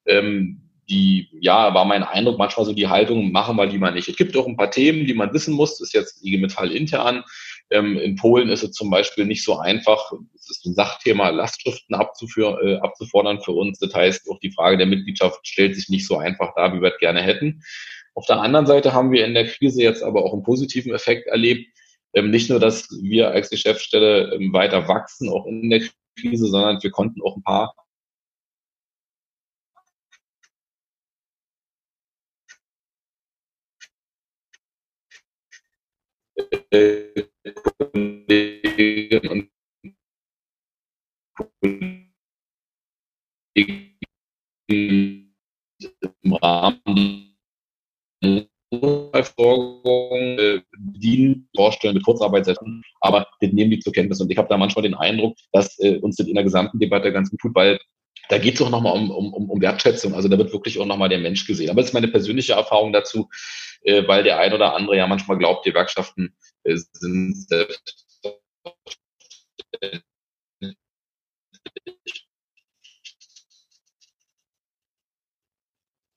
ähm, 0.06 0.68
die, 0.90 1.30
ja, 1.42 1.74
war 1.74 1.86
mein 1.86 2.04
Eindruck, 2.04 2.38
manchmal 2.38 2.66
so 2.66 2.74
die 2.74 2.88
Haltung, 2.88 3.32
machen 3.32 3.58
wir 3.58 3.68
die 3.68 3.78
mal 3.78 3.92
nicht. 3.92 4.08
Es 4.08 4.16
gibt 4.16 4.36
auch 4.38 4.48
ein 4.48 4.56
paar 4.56 4.72
Themen, 4.72 5.06
die 5.06 5.14
man 5.14 5.34
wissen 5.34 5.54
muss, 5.54 5.72
das 5.72 5.88
ist 5.88 5.94
jetzt 5.94 6.26
IG 6.26 6.38
Metall 6.38 6.72
intern. 6.72 7.24
Ähm, 7.70 7.98
in 7.98 8.16
Polen 8.16 8.50
ist 8.50 8.64
es 8.64 8.72
zum 8.72 8.90
Beispiel 8.90 9.26
nicht 9.26 9.44
so 9.44 9.58
einfach, 9.58 10.12
es 10.36 10.50
ist 10.50 10.66
ein 10.66 10.74
Sachthema, 10.74 11.30
Lastschriften 11.30 11.96
äh, 11.96 12.76
abzufordern 12.78 13.42
für 13.42 13.52
uns. 13.52 13.80
Das 13.80 13.94
heißt, 13.94 14.30
auch 14.30 14.40
die 14.40 14.52
Frage 14.52 14.78
der 14.78 14.88
Mitgliedschaft 14.88 15.46
stellt 15.46 15.76
sich 15.76 15.90
nicht 15.90 16.08
so 16.08 16.18
einfach 16.18 16.54
dar, 16.56 16.74
wie 16.74 16.82
wir 16.82 16.94
es 16.94 17.00
gerne 17.00 17.22
hätten. 17.22 17.62
Auf 18.16 18.26
der 18.26 18.40
anderen 18.40 18.66
Seite 18.66 18.94
haben 18.94 19.12
wir 19.12 19.26
in 19.26 19.34
der 19.34 19.48
Krise 19.48 19.84
jetzt 19.84 20.02
aber 20.02 20.24
auch 20.24 20.34
einen 20.34 20.44
positiven 20.44 20.94
Effekt 20.94 21.28
erlebt. 21.28 21.68
Ähm, 22.14 22.32
nicht 22.32 22.50
nur, 22.50 22.60
dass 22.60 22.90
wir 23.02 23.32
als 23.32 23.50
Geschäftsstelle 23.50 24.34
ähm, 24.36 24.54
weiter 24.54 24.88
wachsen, 24.88 25.30
auch 25.30 25.46
in 25.46 25.70
der 25.70 25.82
Krise, 26.20 26.48
sondern 26.48 26.82
wir 26.82 26.92
konnten 26.92 27.22
auch 27.22 27.36
ein 27.36 27.44
paar 27.44 27.76
Kolleginnen 37.54 39.30
und 39.30 39.50
Kollegen 41.62 42.14
im 44.68 46.34
Rahmen 46.42 47.38
äh, 48.72 50.60
bedienen, 50.78 51.50
vorstellen, 51.56 51.96
mit 51.96 52.04
Kurzarbeit 52.04 52.46
setzen, 52.46 52.84
aber 53.00 53.28
das 53.40 53.52
nehmen 53.52 53.72
die 53.72 53.80
zur 53.80 53.94
Kenntnis. 53.94 54.20
Und 54.22 54.30
ich 54.32 54.38
habe 54.38 54.50
da 54.50 54.58
manchmal 54.58 54.84
den 54.84 54.96
Eindruck, 54.96 55.38
dass 55.54 55.80
äh, 55.80 55.98
uns 55.98 56.18
das 56.18 56.28
in 56.28 56.36
der 56.36 56.44
gesamten 56.44 56.80
Debatte 56.80 57.12
ganz 57.14 57.30
gut 57.30 57.40
tut, 57.40 57.56
weil 57.56 57.80
da 58.30 58.38
geht 58.38 58.56
es 58.56 58.62
auch 58.62 58.70
nochmal 58.70 58.94
um, 58.94 59.12
um, 59.12 59.50
um 59.50 59.62
Wertschätzung. 59.62 60.14
Also 60.14 60.28
da 60.28 60.38
wird 60.38 60.54
wirklich 60.54 60.80
auch 60.80 60.86
nochmal 60.86 61.10
der 61.10 61.20
Mensch 61.20 61.46
gesehen. 61.46 61.70
Aber 61.70 61.82
das 61.82 61.90
ist 61.90 61.94
meine 61.94 62.08
persönliche 62.08 62.54
Erfahrung 62.54 62.94
dazu, 62.94 63.30
äh, 63.84 64.08
weil 64.08 64.24
der 64.24 64.40
ein 64.40 64.54
oder 64.54 64.76
andere 64.76 64.98
ja 64.98 65.08
manchmal 65.08 65.38
glaubt, 65.38 65.66
die 65.66 65.70
Gewerkschaften 65.72 66.36
äh, 66.64 66.76
sind 66.76 67.36
selbst 67.36 68.08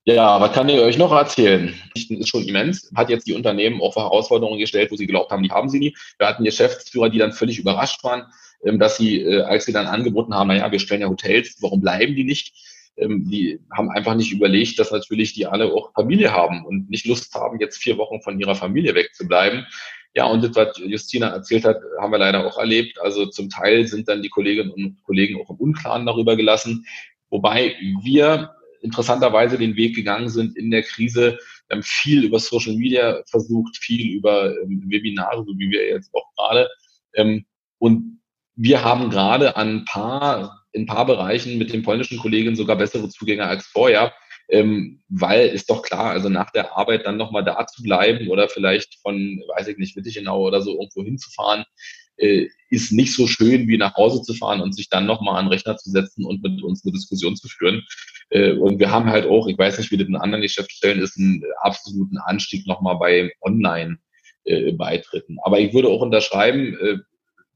Ja, 0.06 0.40
was 0.40 0.52
kann 0.52 0.68
ich 0.68 0.80
euch 0.80 0.98
noch 0.98 1.12
erzählen? 1.12 1.74
Das 1.94 2.04
ist 2.04 2.28
schon 2.28 2.42
immens. 2.42 2.90
Hat 2.96 3.10
jetzt 3.10 3.26
die 3.26 3.34
Unternehmen 3.34 3.80
auch 3.80 3.94
Herausforderungen 3.94 4.58
gestellt, 4.58 4.90
wo 4.90 4.96
sie 4.96 5.06
glaubt 5.06 5.30
haben, 5.30 5.42
die 5.42 5.50
haben 5.50 5.68
sie 5.68 5.78
nie. 5.78 5.94
Wir 6.18 6.26
hatten 6.26 6.42
Geschäftsführer, 6.42 7.10
die 7.10 7.18
dann 7.18 7.32
völlig 7.32 7.58
überrascht 7.58 8.02
waren, 8.02 8.26
dass 8.62 8.96
sie, 8.96 9.20
äh, 9.22 9.42
als 9.42 9.64
sie 9.64 9.72
dann 9.72 9.86
angeboten 9.86 10.34
haben, 10.34 10.48
naja, 10.48 10.70
wir 10.70 10.78
stellen 10.78 11.00
ja 11.00 11.08
Hotels, 11.08 11.56
warum 11.60 11.80
bleiben 11.80 12.14
die 12.14 12.24
nicht? 12.24 12.54
Ähm, 12.96 13.28
die 13.28 13.60
haben 13.72 13.90
einfach 13.90 14.14
nicht 14.14 14.32
überlegt, 14.32 14.78
dass 14.78 14.90
natürlich 14.90 15.32
die 15.32 15.46
alle 15.46 15.72
auch 15.72 15.92
Familie 15.94 16.32
haben 16.32 16.64
und 16.64 16.90
nicht 16.90 17.06
Lust 17.06 17.34
haben, 17.34 17.60
jetzt 17.60 17.78
vier 17.78 17.96
Wochen 17.98 18.20
von 18.20 18.38
ihrer 18.38 18.54
Familie 18.54 18.94
wegzubleiben. 18.94 19.66
Ja, 20.14 20.26
und 20.26 20.42
das, 20.42 20.56
was 20.56 20.76
Justina 20.78 21.28
erzählt 21.28 21.64
hat, 21.64 21.80
haben 22.00 22.12
wir 22.12 22.18
leider 22.18 22.44
auch 22.46 22.58
erlebt. 22.58 23.00
Also 23.00 23.26
zum 23.26 23.48
Teil 23.48 23.86
sind 23.86 24.08
dann 24.08 24.22
die 24.22 24.28
Kolleginnen 24.28 24.70
und 24.70 25.02
Kollegen 25.04 25.40
auch 25.40 25.50
im 25.50 25.56
Unklaren 25.56 26.04
darüber 26.04 26.36
gelassen. 26.36 26.84
Wobei 27.30 27.76
wir 28.02 28.50
interessanterweise 28.82 29.56
den 29.56 29.76
Weg 29.76 29.94
gegangen 29.94 30.28
sind 30.28 30.56
in 30.56 30.70
der 30.70 30.82
Krise. 30.82 31.38
Wir 31.68 31.76
haben 31.76 31.82
viel 31.84 32.24
über 32.24 32.40
Social 32.40 32.74
Media 32.74 33.22
versucht, 33.26 33.76
viel 33.76 34.16
über 34.16 34.50
ähm, 34.62 34.82
Webinare, 34.86 35.44
so 35.44 35.52
wie 35.58 35.70
wir 35.70 35.88
jetzt 35.88 36.12
auch 36.12 36.26
gerade. 36.34 36.68
Ähm, 37.14 37.44
und 37.78 38.19
wir 38.56 38.84
haben 38.84 39.10
gerade 39.10 39.56
an 39.56 39.84
paar, 39.84 40.64
in 40.72 40.82
ein 40.82 40.86
paar 40.86 41.06
Bereichen 41.06 41.58
mit 41.58 41.72
den 41.72 41.82
polnischen 41.82 42.18
Kollegen 42.18 42.56
sogar 42.56 42.76
bessere 42.76 43.08
Zugänge 43.08 43.46
als 43.46 43.66
vorher. 43.66 44.12
Ähm, 44.52 45.02
weil 45.08 45.48
ist 45.48 45.70
doch 45.70 45.82
klar, 45.82 46.10
also 46.10 46.28
nach 46.28 46.50
der 46.50 46.76
Arbeit 46.76 47.06
dann 47.06 47.16
nochmal 47.16 47.44
da 47.44 47.66
zu 47.68 47.84
bleiben 47.84 48.28
oder 48.28 48.48
vielleicht 48.48 48.98
von, 49.00 49.40
weiß 49.56 49.68
ich 49.68 49.78
nicht, 49.78 49.94
Wittichenau 49.94 50.44
oder 50.44 50.60
so 50.60 50.72
irgendwo 50.72 51.04
hinzufahren, 51.04 51.64
äh, 52.16 52.48
ist 52.68 52.92
nicht 52.92 53.14
so 53.14 53.26
schön, 53.26 53.68
wie 53.68 53.78
nach 53.78 53.94
Hause 53.94 54.22
zu 54.22 54.34
fahren 54.34 54.60
und 54.60 54.74
sich 54.74 54.88
dann 54.88 55.06
nochmal 55.06 55.36
an 55.36 55.46
den 55.46 55.52
Rechner 55.52 55.76
zu 55.76 55.90
setzen 55.90 56.24
und 56.24 56.42
mit 56.42 56.62
uns 56.62 56.84
eine 56.84 56.92
Diskussion 56.92 57.36
zu 57.36 57.48
führen. 57.48 57.82
Äh, 58.30 58.52
und 58.52 58.78
wir 58.78 58.90
haben 58.90 59.06
halt 59.06 59.26
auch, 59.26 59.46
ich 59.46 59.56
weiß 59.56 59.78
nicht, 59.78 59.90
wie 59.90 59.96
das 59.96 60.08
in 60.08 60.16
anderen 60.16 60.42
Geschäftsstellen 60.42 61.00
ist, 61.00 61.16
einen 61.16 61.42
absoluten 61.62 62.18
Anstieg 62.18 62.66
nochmal 62.66 62.98
bei 62.98 63.32
Online-Beitritten. 63.40 65.38
Aber 65.42 65.60
ich 65.60 65.72
würde 65.72 65.88
auch 65.88 66.02
unterschreiben, 66.02 66.76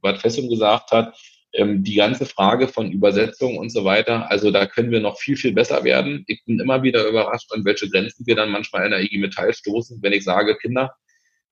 was 0.04 0.20
Fessum 0.20 0.48
gesagt 0.48 0.92
hat, 0.92 1.18
ähm, 1.54 1.82
die 1.82 1.94
ganze 1.94 2.26
Frage 2.26 2.68
von 2.68 2.90
Übersetzung 2.90 3.58
und 3.58 3.70
so 3.70 3.84
weiter, 3.84 4.30
also 4.30 4.50
da 4.50 4.66
können 4.66 4.90
wir 4.90 5.00
noch 5.00 5.18
viel, 5.18 5.36
viel 5.36 5.52
besser 5.52 5.84
werden. 5.84 6.24
Ich 6.26 6.44
bin 6.44 6.60
immer 6.60 6.82
wieder 6.82 7.06
überrascht, 7.08 7.50
an 7.52 7.64
welche 7.64 7.88
Grenzen 7.88 8.26
wir 8.26 8.36
dann 8.36 8.50
manchmal 8.50 8.84
in 8.84 8.90
der 8.90 9.00
IG 9.02 9.18
Metall 9.18 9.54
stoßen, 9.54 10.00
wenn 10.02 10.12
ich 10.12 10.24
sage, 10.24 10.56
Kinder, 10.56 10.94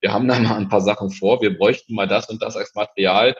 wir 0.01 0.11
haben 0.11 0.27
da 0.27 0.37
mal 0.39 0.57
ein 0.57 0.69
paar 0.69 0.81
Sachen 0.81 1.09
vor, 1.11 1.41
wir 1.41 1.57
bräuchten 1.57 1.95
mal 1.95 2.07
das 2.07 2.29
und 2.29 2.41
das 2.41 2.57
als 2.57 2.73
Material. 2.75 3.35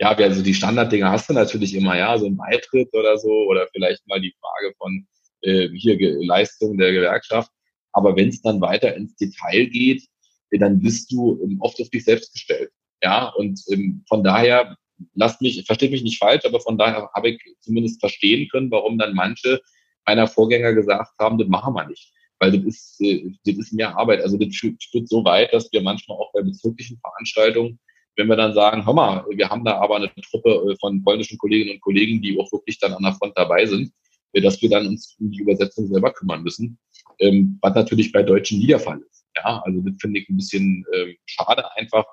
Ja, 0.00 0.10
also 0.10 0.42
die 0.42 0.54
Standarddinger 0.54 1.10
hast 1.10 1.28
du 1.28 1.34
natürlich 1.34 1.74
immer, 1.74 1.96
ja, 1.96 2.16
so 2.18 2.26
ein 2.26 2.36
Beitritt 2.36 2.92
oder 2.94 3.18
so, 3.18 3.30
oder 3.48 3.68
vielleicht 3.72 4.06
mal 4.06 4.20
die 4.20 4.34
Frage 4.40 4.74
von 4.78 5.06
äh, 5.42 5.68
hier 5.70 5.96
Leistung 6.24 6.78
der 6.78 6.92
Gewerkschaft. 6.92 7.50
Aber 7.92 8.16
wenn 8.16 8.28
es 8.28 8.42
dann 8.42 8.60
weiter 8.60 8.94
ins 8.94 9.14
Detail 9.16 9.66
geht, 9.66 10.02
dann 10.50 10.80
bist 10.80 11.10
du 11.12 11.40
ähm, 11.42 11.58
oft 11.60 11.80
auf 11.80 11.90
dich 11.90 12.04
selbst 12.04 12.32
gestellt. 12.32 12.70
Ja, 13.04 13.28
und 13.28 13.60
ähm, 13.70 14.02
von 14.08 14.24
daher, 14.24 14.76
lasst 15.14 15.40
mich, 15.42 15.64
versteht 15.66 15.92
mich 15.92 16.02
nicht 16.02 16.18
falsch, 16.18 16.44
aber 16.44 16.58
von 16.58 16.78
daher 16.78 17.10
habe 17.14 17.30
ich 17.30 17.40
zumindest 17.60 18.00
verstehen 18.00 18.48
können, 18.48 18.70
warum 18.70 18.98
dann 18.98 19.14
manche 19.14 19.60
meiner 20.06 20.26
Vorgänger 20.26 20.74
gesagt 20.74 21.12
haben, 21.20 21.38
das 21.38 21.48
machen 21.48 21.74
wir 21.74 21.86
nicht 21.86 22.12
weil 22.38 22.52
das 22.52 22.64
ist, 22.64 23.00
äh, 23.00 23.30
das 23.44 23.56
ist 23.56 23.72
mehr 23.72 23.96
Arbeit. 23.96 24.20
Also 24.22 24.36
das 24.36 24.54
führt, 24.54 25.08
so 25.08 25.24
weit, 25.24 25.52
dass 25.52 25.72
wir 25.72 25.82
manchmal 25.82 26.18
auch 26.18 26.32
bei 26.32 26.42
bezüglichen 26.42 26.98
Veranstaltungen, 26.98 27.78
wenn 28.16 28.28
wir 28.28 28.36
dann 28.36 28.54
sagen, 28.54 28.84
hör 28.86 28.94
mal, 28.94 29.24
wir 29.30 29.48
haben 29.48 29.64
da 29.64 29.78
aber 29.78 29.96
eine 29.96 30.12
Truppe 30.30 30.72
äh, 30.72 30.76
von 30.78 31.02
polnischen 31.02 31.38
Kolleginnen 31.38 31.76
und 31.76 31.80
Kollegen, 31.80 32.22
die 32.22 32.38
auch 32.38 32.50
wirklich 32.52 32.78
dann 32.78 32.92
an 32.92 33.02
der 33.02 33.14
Front 33.14 33.32
dabei 33.36 33.66
sind, 33.66 33.92
äh, 34.32 34.40
dass 34.40 34.60
wir 34.62 34.70
dann 34.70 34.86
uns 34.86 35.16
um 35.18 35.30
die 35.30 35.40
Übersetzung 35.40 35.86
selber 35.88 36.12
kümmern 36.12 36.42
müssen, 36.42 36.78
ähm, 37.18 37.58
was 37.62 37.74
natürlich 37.74 38.12
bei 38.12 38.22
Deutschen 38.22 38.58
nie 38.58 38.68
der 38.68 38.80
Fall 38.80 39.00
ist. 39.10 39.24
Ja, 39.36 39.62
also 39.64 39.80
das 39.80 39.96
finde 40.00 40.20
ich 40.20 40.28
ein 40.28 40.36
bisschen 40.36 40.84
ähm, 40.94 41.16
schade 41.26 41.64
einfach, 41.76 42.04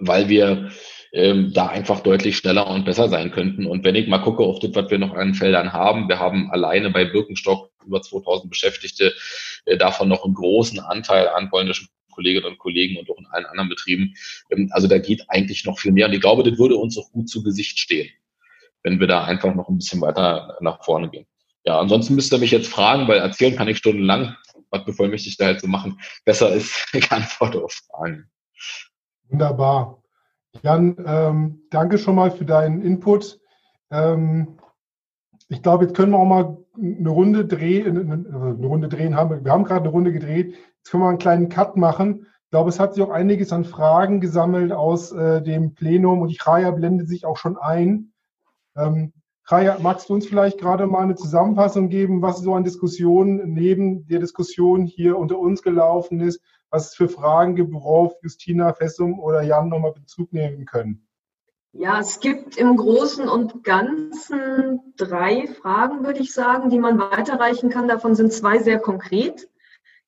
weil 0.00 0.28
wir 0.28 0.70
ähm, 1.12 1.52
da 1.52 1.68
einfach 1.68 2.00
deutlich 2.00 2.36
schneller 2.36 2.66
und 2.66 2.84
besser 2.84 3.08
sein 3.08 3.30
könnten. 3.30 3.66
Und 3.66 3.84
wenn 3.84 3.94
ich 3.94 4.08
mal 4.08 4.18
gucke 4.18 4.42
auf 4.42 4.58
das, 4.58 4.74
was 4.74 4.90
wir 4.90 4.98
noch 4.98 5.14
an 5.14 5.34
Feldern 5.34 5.72
haben, 5.72 6.08
wir 6.08 6.18
haben 6.18 6.50
alleine 6.50 6.90
bei 6.90 7.04
Birkenstock 7.04 7.70
über 7.86 8.02
2000 8.02 8.50
Beschäftigte, 8.50 9.14
äh, 9.64 9.76
davon 9.76 10.08
noch 10.08 10.24
einen 10.24 10.34
großen 10.34 10.80
Anteil 10.80 11.28
an 11.28 11.48
polnischen 11.48 11.88
Kolleginnen 12.10 12.46
und 12.46 12.58
Kollegen 12.58 12.98
und 12.98 13.08
auch 13.10 13.18
in 13.18 13.26
allen 13.26 13.46
anderen 13.46 13.68
Betrieben. 13.68 14.14
Ähm, 14.50 14.68
also 14.72 14.88
da 14.88 14.98
geht 14.98 15.24
eigentlich 15.28 15.64
noch 15.64 15.78
viel 15.78 15.92
mehr. 15.92 16.06
Und 16.06 16.12
ich 16.12 16.20
glaube, 16.20 16.42
das 16.42 16.58
würde 16.58 16.76
uns 16.76 16.98
auch 16.98 17.10
gut 17.12 17.28
zu 17.28 17.42
Gesicht 17.42 17.78
stehen, 17.78 18.10
wenn 18.82 19.00
wir 19.00 19.06
da 19.06 19.24
einfach 19.24 19.54
noch 19.54 19.68
ein 19.68 19.78
bisschen 19.78 20.00
weiter 20.00 20.56
nach 20.60 20.84
vorne 20.84 21.10
gehen. 21.10 21.26
Ja, 21.64 21.80
ansonsten 21.80 22.14
müsst 22.14 22.32
ihr 22.32 22.38
mich 22.38 22.52
jetzt 22.52 22.68
fragen, 22.68 23.08
weil 23.08 23.18
erzählen 23.18 23.56
kann 23.56 23.68
ich 23.68 23.78
stundenlang. 23.78 24.36
Was 24.70 24.84
bevollmächtigt 24.84 25.40
da 25.40 25.46
halt 25.46 25.60
zu 25.60 25.66
so 25.66 25.70
machen? 25.70 26.00
Besser 26.24 26.52
ist, 26.52 26.88
ich 26.92 27.10
antworte 27.12 27.62
auf 27.62 27.72
Fragen. 27.72 28.28
Wunderbar. 29.28 30.02
Jan, 30.62 30.96
ähm, 31.04 31.62
danke 31.70 31.98
schon 31.98 32.14
mal 32.14 32.30
für 32.30 32.44
deinen 32.44 32.82
Input. 32.82 33.40
Ähm, 33.90 34.58
ich 35.48 35.62
glaube, 35.62 35.84
jetzt 35.84 35.96
können 35.96 36.12
wir 36.12 36.18
auch 36.18 36.26
mal 36.26 36.58
eine 36.76 37.08
Runde 37.08 37.46
drehen, 37.46 38.10
eine 38.10 38.66
Runde 38.66 38.88
drehen 38.88 39.16
haben. 39.16 39.44
Wir 39.44 39.52
haben 39.52 39.64
gerade 39.64 39.82
eine 39.82 39.90
Runde 39.90 40.12
gedreht. 40.12 40.54
Jetzt 40.78 40.90
können 40.90 41.02
wir 41.02 41.08
einen 41.08 41.18
kleinen 41.18 41.48
Cut 41.48 41.76
machen. 41.76 42.26
Ich 42.44 42.50
glaube, 42.50 42.70
es 42.70 42.78
hat 42.78 42.94
sich 42.94 43.02
auch 43.02 43.10
einiges 43.10 43.52
an 43.52 43.64
Fragen 43.64 44.20
gesammelt 44.20 44.72
aus 44.72 45.12
äh, 45.12 45.42
dem 45.42 45.74
Plenum 45.74 46.20
und 46.20 46.28
die 46.28 46.38
Chaya 46.38 46.70
blendet 46.70 47.08
sich 47.08 47.24
auch 47.24 47.36
schon 47.36 47.56
ein. 47.56 48.12
Ähm, 48.76 49.12
Chaya, 49.48 49.78
magst 49.80 50.08
du 50.08 50.14
uns 50.14 50.26
vielleicht 50.26 50.58
gerade 50.58 50.86
mal 50.86 51.02
eine 51.02 51.14
Zusammenfassung 51.14 51.88
geben, 51.88 52.22
was 52.22 52.40
so 52.40 52.54
an 52.54 52.64
Diskussionen 52.64 53.52
neben 53.52 54.06
der 54.08 54.20
Diskussion 54.20 54.86
hier 54.86 55.18
unter 55.18 55.38
uns 55.38 55.62
gelaufen 55.62 56.20
ist, 56.20 56.40
was 56.70 56.88
es 56.88 56.94
für 56.94 57.08
Fragen 57.08 57.56
gibt, 57.56 57.72
worauf 57.72 58.14
Justina 58.22 58.72
Fessum 58.72 59.18
oder 59.20 59.42
Jan 59.42 59.68
nochmal 59.68 59.92
Bezug 59.92 60.32
nehmen 60.32 60.64
können? 60.64 61.06
Ja, 61.72 62.00
es 62.00 62.20
gibt 62.20 62.56
im 62.56 62.76
Großen 62.76 63.28
und 63.28 63.62
Ganzen 63.62 64.94
drei 64.96 65.46
Fragen, 65.46 66.06
würde 66.06 66.20
ich 66.20 66.32
sagen, 66.32 66.70
die 66.70 66.78
man 66.78 66.98
weiterreichen 66.98 67.68
kann. 67.68 67.86
Davon 67.86 68.14
sind 68.14 68.32
zwei 68.32 68.58
sehr 68.58 68.78
konkret. 68.78 69.48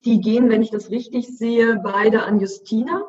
Die 0.05 0.21
gehen, 0.21 0.49
wenn 0.49 0.63
ich 0.63 0.71
das 0.71 0.91
richtig 0.91 1.37
sehe, 1.37 1.79
beide 1.83 2.23
an 2.23 2.41
Justina. 2.41 3.05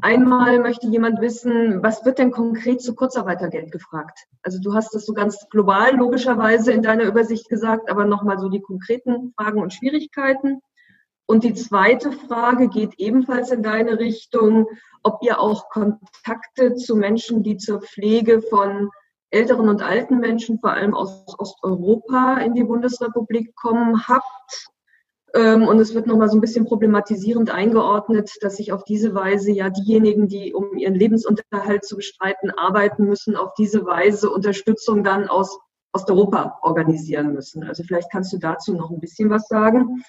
Einmal 0.00 0.60
möchte 0.60 0.86
jemand 0.86 1.20
wissen, 1.20 1.82
was 1.82 2.04
wird 2.04 2.18
denn 2.18 2.30
konkret 2.30 2.80
zu 2.80 2.94
Kurzarbeitergeld 2.94 3.72
gefragt? 3.72 4.26
Also 4.42 4.60
du 4.60 4.74
hast 4.74 4.94
das 4.94 5.04
so 5.04 5.12
ganz 5.12 5.48
global 5.50 5.96
logischerweise 5.96 6.70
in 6.70 6.82
deiner 6.82 7.02
Übersicht 7.02 7.48
gesagt, 7.48 7.90
aber 7.90 8.04
nochmal 8.04 8.38
so 8.38 8.48
die 8.48 8.60
konkreten 8.60 9.32
Fragen 9.36 9.60
und 9.60 9.72
Schwierigkeiten. 9.72 10.60
Und 11.30 11.44
die 11.44 11.52
zweite 11.52 12.10
Frage 12.10 12.68
geht 12.68 12.94
ebenfalls 12.96 13.50
in 13.50 13.62
deine 13.62 13.98
Richtung, 13.98 14.66
ob 15.02 15.18
ihr 15.22 15.38
auch 15.38 15.68
Kontakte 15.68 16.74
zu 16.74 16.96
Menschen, 16.96 17.42
die 17.42 17.58
zur 17.58 17.82
Pflege 17.82 18.40
von 18.40 18.88
älteren 19.28 19.68
und 19.68 19.82
alten 19.82 20.20
Menschen, 20.20 20.58
vor 20.58 20.70
allem 20.70 20.94
aus 20.94 21.26
Osteuropa, 21.38 22.38
in 22.38 22.54
die 22.54 22.64
Bundesrepublik 22.64 23.54
kommen 23.56 24.08
habt. 24.08 24.70
Ähm, 25.34 25.68
und 25.68 25.78
es 25.80 25.94
wird 25.94 26.06
nochmal 26.06 26.30
so 26.30 26.38
ein 26.38 26.40
bisschen 26.40 26.64
problematisierend 26.64 27.50
eingeordnet, 27.50 28.30
dass 28.40 28.56
sich 28.56 28.72
auf 28.72 28.84
diese 28.84 29.14
Weise 29.14 29.52
ja 29.52 29.68
diejenigen, 29.68 30.28
die 30.28 30.54
um 30.54 30.78
ihren 30.78 30.94
Lebensunterhalt 30.94 31.84
zu 31.84 31.96
bestreiten, 31.96 32.52
arbeiten 32.52 33.04
müssen, 33.04 33.36
auf 33.36 33.52
diese 33.52 33.84
Weise 33.84 34.30
Unterstützung 34.30 35.04
dann 35.04 35.28
aus 35.28 35.58
Osteuropa 35.92 36.58
organisieren 36.62 37.34
müssen. 37.34 37.64
Also 37.64 37.82
vielleicht 37.82 38.10
kannst 38.10 38.32
du 38.32 38.38
dazu 38.38 38.72
noch 38.72 38.90
ein 38.90 39.00
bisschen 39.00 39.28
was 39.28 39.46
sagen. 39.46 40.02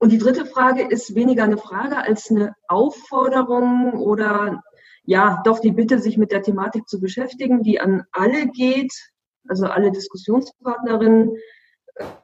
Und 0.00 0.12
die 0.12 0.18
dritte 0.18 0.46
Frage 0.46 0.82
ist 0.88 1.14
weniger 1.14 1.44
eine 1.44 1.58
Frage 1.58 1.98
als 1.98 2.30
eine 2.30 2.54
Aufforderung 2.68 3.92
oder 3.92 4.62
ja, 5.04 5.42
doch 5.44 5.60
die 5.60 5.72
Bitte, 5.72 5.98
sich 5.98 6.16
mit 6.16 6.32
der 6.32 6.42
Thematik 6.42 6.88
zu 6.88 7.00
beschäftigen, 7.00 7.62
die 7.62 7.80
an 7.80 8.04
alle 8.10 8.46
geht, 8.48 8.92
also 9.46 9.66
alle 9.66 9.92
Diskussionspartnerinnen. 9.92 11.36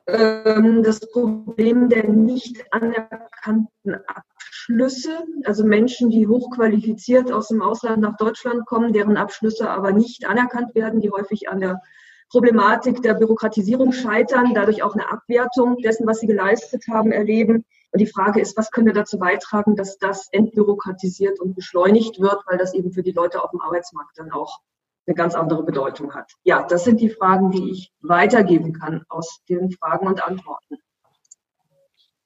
Ähm, 0.07 0.83
das 0.85 1.01
Problem 1.11 1.91
der 1.91 2.09
nicht 2.09 2.65
anerkannten 2.71 3.95
Abschlüsse, 4.07 5.25
also 5.45 5.63
Menschen, 5.65 6.09
die 6.09 6.27
hochqualifiziert 6.27 7.31
aus 7.31 7.49
dem 7.49 7.61
Ausland 7.61 8.01
nach 8.01 8.17
Deutschland 8.17 8.65
kommen, 8.65 8.95
deren 8.95 9.19
Abschlüsse 9.19 9.69
aber 9.69 9.93
nicht 9.93 10.27
anerkannt 10.27 10.75
werden, 10.75 11.01
die 11.01 11.11
häufig 11.11 11.51
an 11.51 11.61
der 11.61 11.83
Problematik 12.31 13.03
der 13.03 13.15
Bürokratisierung 13.15 13.93
scheitern, 13.93 14.53
dadurch 14.55 14.83
auch 14.83 14.95
eine 14.95 15.11
Abwertung 15.11 15.79
dessen, 15.79 16.07
was 16.07 16.21
sie 16.21 16.27
geleistet 16.27 16.85
haben, 16.91 17.13
erleben. 17.13 17.65
Und 17.93 18.01
die 18.01 18.07
Frage 18.07 18.41
ist, 18.41 18.57
was 18.57 18.71
können 18.71 18.87
wir 18.87 18.95
dazu 18.95 19.19
beitragen, 19.19 19.77
dass 19.77 19.99
das 19.99 20.29
entbürokratisiert 20.33 21.41
und 21.41 21.55
beschleunigt 21.55 22.21
wird, 22.21 22.43
weil 22.47 22.59
das 22.59 22.75
eben 22.75 22.93
für 22.93 23.03
die 23.03 23.13
Leute 23.13 23.43
auf 23.43 23.51
dem 23.51 23.61
Arbeitsmarkt 23.61 24.19
dann 24.19 24.33
auch 24.33 24.61
eine 25.07 25.15
ganz 25.15 25.35
andere 25.35 25.63
Bedeutung 25.63 26.15
hat. 26.15 26.33
Ja, 26.43 26.67
das 26.67 26.85
sind 26.85 27.01
die 27.01 27.11
Fragen, 27.11 27.53
die 27.53 27.71
ich 27.71 27.93
weitergeben 28.01 28.73
kann 28.73 29.05
aus 29.09 29.41
den 29.49 29.71
Fragen 29.71 30.09
und 30.09 30.27
Antworten. 30.27 30.79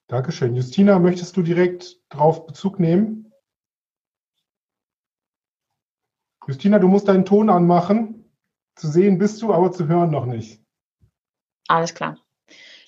Dankeschön. 0.07 0.55
Justina, 0.55 0.99
möchtest 0.99 1.37
du 1.37 1.41
direkt 1.41 1.97
darauf 2.09 2.45
Bezug 2.47 2.79
nehmen? 2.79 3.31
Justina, 6.47 6.79
du 6.79 6.87
musst 6.87 7.07
deinen 7.07 7.23
Ton 7.23 7.49
anmachen. 7.49 8.20
Zu 8.75 8.87
sehen 8.87 9.17
bist 9.17 9.41
du, 9.41 9.53
aber 9.53 9.71
zu 9.71 9.87
hören 9.87 10.11
noch 10.11 10.25
nicht. 10.25 10.61
Alles 11.67 11.93
klar. 11.93 12.17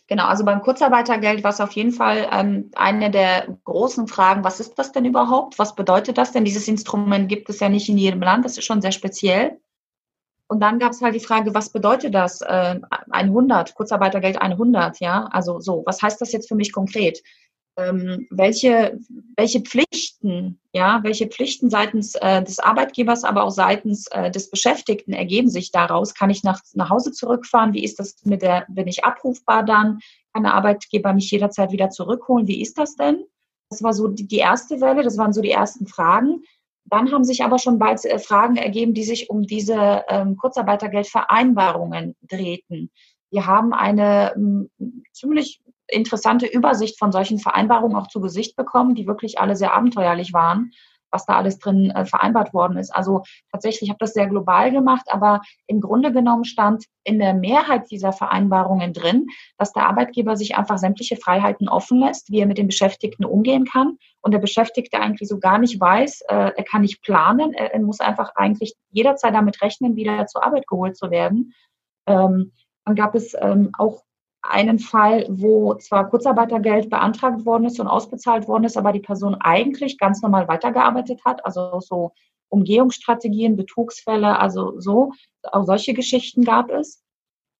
Genau, 0.07 0.25
also 0.25 0.43
beim 0.43 0.61
Kurzarbeitergeld 0.61 1.43
war 1.43 1.51
es 1.51 1.61
auf 1.61 1.71
jeden 1.71 1.91
Fall 1.91 2.27
ähm, 2.31 2.69
eine 2.75 3.09
der 3.09 3.57
großen 3.63 4.07
Fragen, 4.07 4.43
was 4.43 4.59
ist 4.59 4.75
das 4.75 4.91
denn 4.91 5.05
überhaupt? 5.05 5.57
Was 5.57 5.75
bedeutet 5.75 6.17
das 6.17 6.33
denn? 6.33 6.43
Dieses 6.43 6.67
Instrument 6.67 7.29
gibt 7.29 7.49
es 7.49 7.59
ja 7.61 7.69
nicht 7.69 7.87
in 7.87 7.97
jedem 7.97 8.21
Land, 8.21 8.43
das 8.43 8.57
ist 8.57 8.65
schon 8.65 8.81
sehr 8.81 8.91
speziell. 8.91 9.59
Und 10.47 10.59
dann 10.59 10.77
gab 10.77 10.91
es 10.91 11.01
halt 11.01 11.15
die 11.15 11.21
Frage, 11.21 11.55
was 11.55 11.71
bedeutet 11.71 12.13
das? 12.13 12.41
Äh, 12.41 12.79
100, 13.11 13.75
Kurzarbeitergeld 13.75 14.41
100, 14.41 14.99
ja? 14.99 15.25
Also 15.31 15.59
so, 15.59 15.83
was 15.85 16.01
heißt 16.01 16.19
das 16.19 16.33
jetzt 16.33 16.49
für 16.49 16.55
mich 16.55 16.73
konkret? 16.73 17.23
Ähm, 17.77 18.27
welche, 18.29 18.99
welche 19.35 19.61
Pflichten, 19.61 20.59
ja, 20.73 20.99
welche 21.03 21.27
Pflichten 21.27 21.69
seitens 21.69 22.15
äh, 22.15 22.43
des 22.43 22.59
Arbeitgebers, 22.59 23.23
aber 23.23 23.43
auch 23.43 23.51
seitens 23.51 24.07
äh, 24.07 24.29
des 24.29 24.49
Beschäftigten 24.49 25.13
ergeben 25.13 25.49
sich 25.49 25.71
daraus? 25.71 26.13
Kann 26.13 26.29
ich 26.29 26.43
nach, 26.43 26.61
nach 26.73 26.89
Hause 26.89 27.11
zurückfahren? 27.11 27.73
Wie 27.73 27.83
ist 27.83 27.99
das 27.99 28.23
mit 28.25 28.41
der, 28.41 28.65
bin 28.69 28.87
ich 28.87 29.03
abrufbar 29.03 29.63
dann? 29.63 29.99
Kann 30.33 30.43
der 30.43 30.53
Arbeitgeber 30.53 31.13
mich 31.13 31.31
jederzeit 31.31 31.71
wieder 31.71 31.89
zurückholen? 31.89 32.47
Wie 32.47 32.61
ist 32.61 32.77
das 32.77 32.95
denn? 32.95 33.23
Das 33.69 33.81
war 33.81 33.93
so 33.93 34.07
die, 34.07 34.27
die 34.27 34.37
erste 34.37 34.79
Welle, 34.79 35.01
das 35.01 35.17
waren 35.17 35.33
so 35.33 35.41
die 35.41 35.51
ersten 35.51 35.87
Fragen. 35.87 36.43
Dann 36.85 37.11
haben 37.11 37.23
sich 37.23 37.43
aber 37.43 37.57
schon 37.57 37.79
bald 37.79 38.05
äh, 38.05 38.19
Fragen 38.19 38.55
ergeben, 38.55 38.93
die 38.93 39.03
sich 39.03 39.31
um 39.31 39.43
diese 39.43 40.03
ähm, 40.09 40.37
Kurzarbeitergeldvereinbarungen 40.37 42.15
drehten. 42.21 42.91
Wir 43.31 43.47
haben 43.47 43.73
eine 43.73 44.69
ziemlich 45.11 45.62
interessante 45.93 46.45
Übersicht 46.45 46.99
von 46.99 47.11
solchen 47.11 47.39
Vereinbarungen 47.39 47.95
auch 47.95 48.07
zu 48.07 48.21
Gesicht 48.21 48.55
bekommen, 48.55 48.95
die 48.95 49.07
wirklich 49.07 49.39
alle 49.39 49.55
sehr 49.55 49.73
abenteuerlich 49.73 50.33
waren, 50.33 50.71
was 51.13 51.25
da 51.25 51.35
alles 51.37 51.59
drin 51.59 51.91
äh, 51.91 52.05
vereinbart 52.05 52.53
worden 52.53 52.77
ist. 52.77 52.93
Also 52.93 53.21
tatsächlich 53.51 53.89
habe 53.89 53.99
das 53.99 54.13
sehr 54.13 54.27
global 54.27 54.71
gemacht, 54.71 55.05
aber 55.09 55.41
im 55.67 55.79
Grunde 55.79 56.11
genommen 56.11 56.43
stand 56.43 56.85
in 57.03 57.19
der 57.19 57.33
Mehrheit 57.35 57.91
dieser 57.91 58.11
Vereinbarungen 58.11 58.93
drin, 58.93 59.27
dass 59.57 59.73
der 59.73 59.85
Arbeitgeber 59.85 60.35
sich 60.35 60.57
einfach 60.57 60.77
sämtliche 60.77 61.15
Freiheiten 61.15 61.69
offen 61.69 61.99
lässt, 61.99 62.31
wie 62.31 62.39
er 62.39 62.47
mit 62.47 62.57
den 62.57 62.67
Beschäftigten 62.67 63.25
umgehen 63.25 63.65
kann 63.65 63.97
und 64.21 64.31
der 64.31 64.39
Beschäftigte 64.39 64.99
eigentlich 64.99 65.29
so 65.29 65.39
gar 65.39 65.59
nicht 65.59 65.79
weiß, 65.79 66.21
äh, 66.29 66.51
er 66.55 66.63
kann 66.63 66.81
nicht 66.81 67.03
planen, 67.03 67.53
er, 67.53 67.73
er, 67.73 67.81
muss 67.81 67.99
einfach 67.99 68.31
eigentlich 68.35 68.73
jederzeit 68.89 69.35
damit 69.35 69.61
rechnen, 69.61 69.95
wieder 69.95 70.25
zur 70.25 70.43
Arbeit 70.43 70.67
geholt 70.67 70.97
zu 70.97 71.11
werden. 71.11 71.53
Ähm, 72.07 72.51
dann 72.85 72.95
gab 72.95 73.15
es 73.15 73.35
ähm, 73.39 73.69
auch 73.77 74.03
einen 74.43 74.77
Fall, 74.77 75.25
wo 75.29 75.75
zwar 75.75 76.09
Kurzarbeitergeld 76.09 76.89
beantragt 76.89 77.45
worden 77.45 77.65
ist 77.65 77.79
und 77.79 77.87
ausbezahlt 77.87 78.47
worden 78.47 78.65
ist, 78.65 78.77
aber 78.77 78.91
die 78.91 78.99
Person 78.99 79.35
eigentlich 79.35 79.97
ganz 79.97 80.21
normal 80.21 80.47
weitergearbeitet 80.47 81.21
hat, 81.25 81.45
also 81.45 81.79
so 81.79 82.11
Umgehungsstrategien, 82.49 83.55
Betrugsfälle, 83.55 84.37
also 84.37 84.79
so, 84.79 85.11
auch 85.43 85.65
solche 85.65 85.93
Geschichten 85.93 86.43
gab 86.43 86.69
es. 86.69 87.02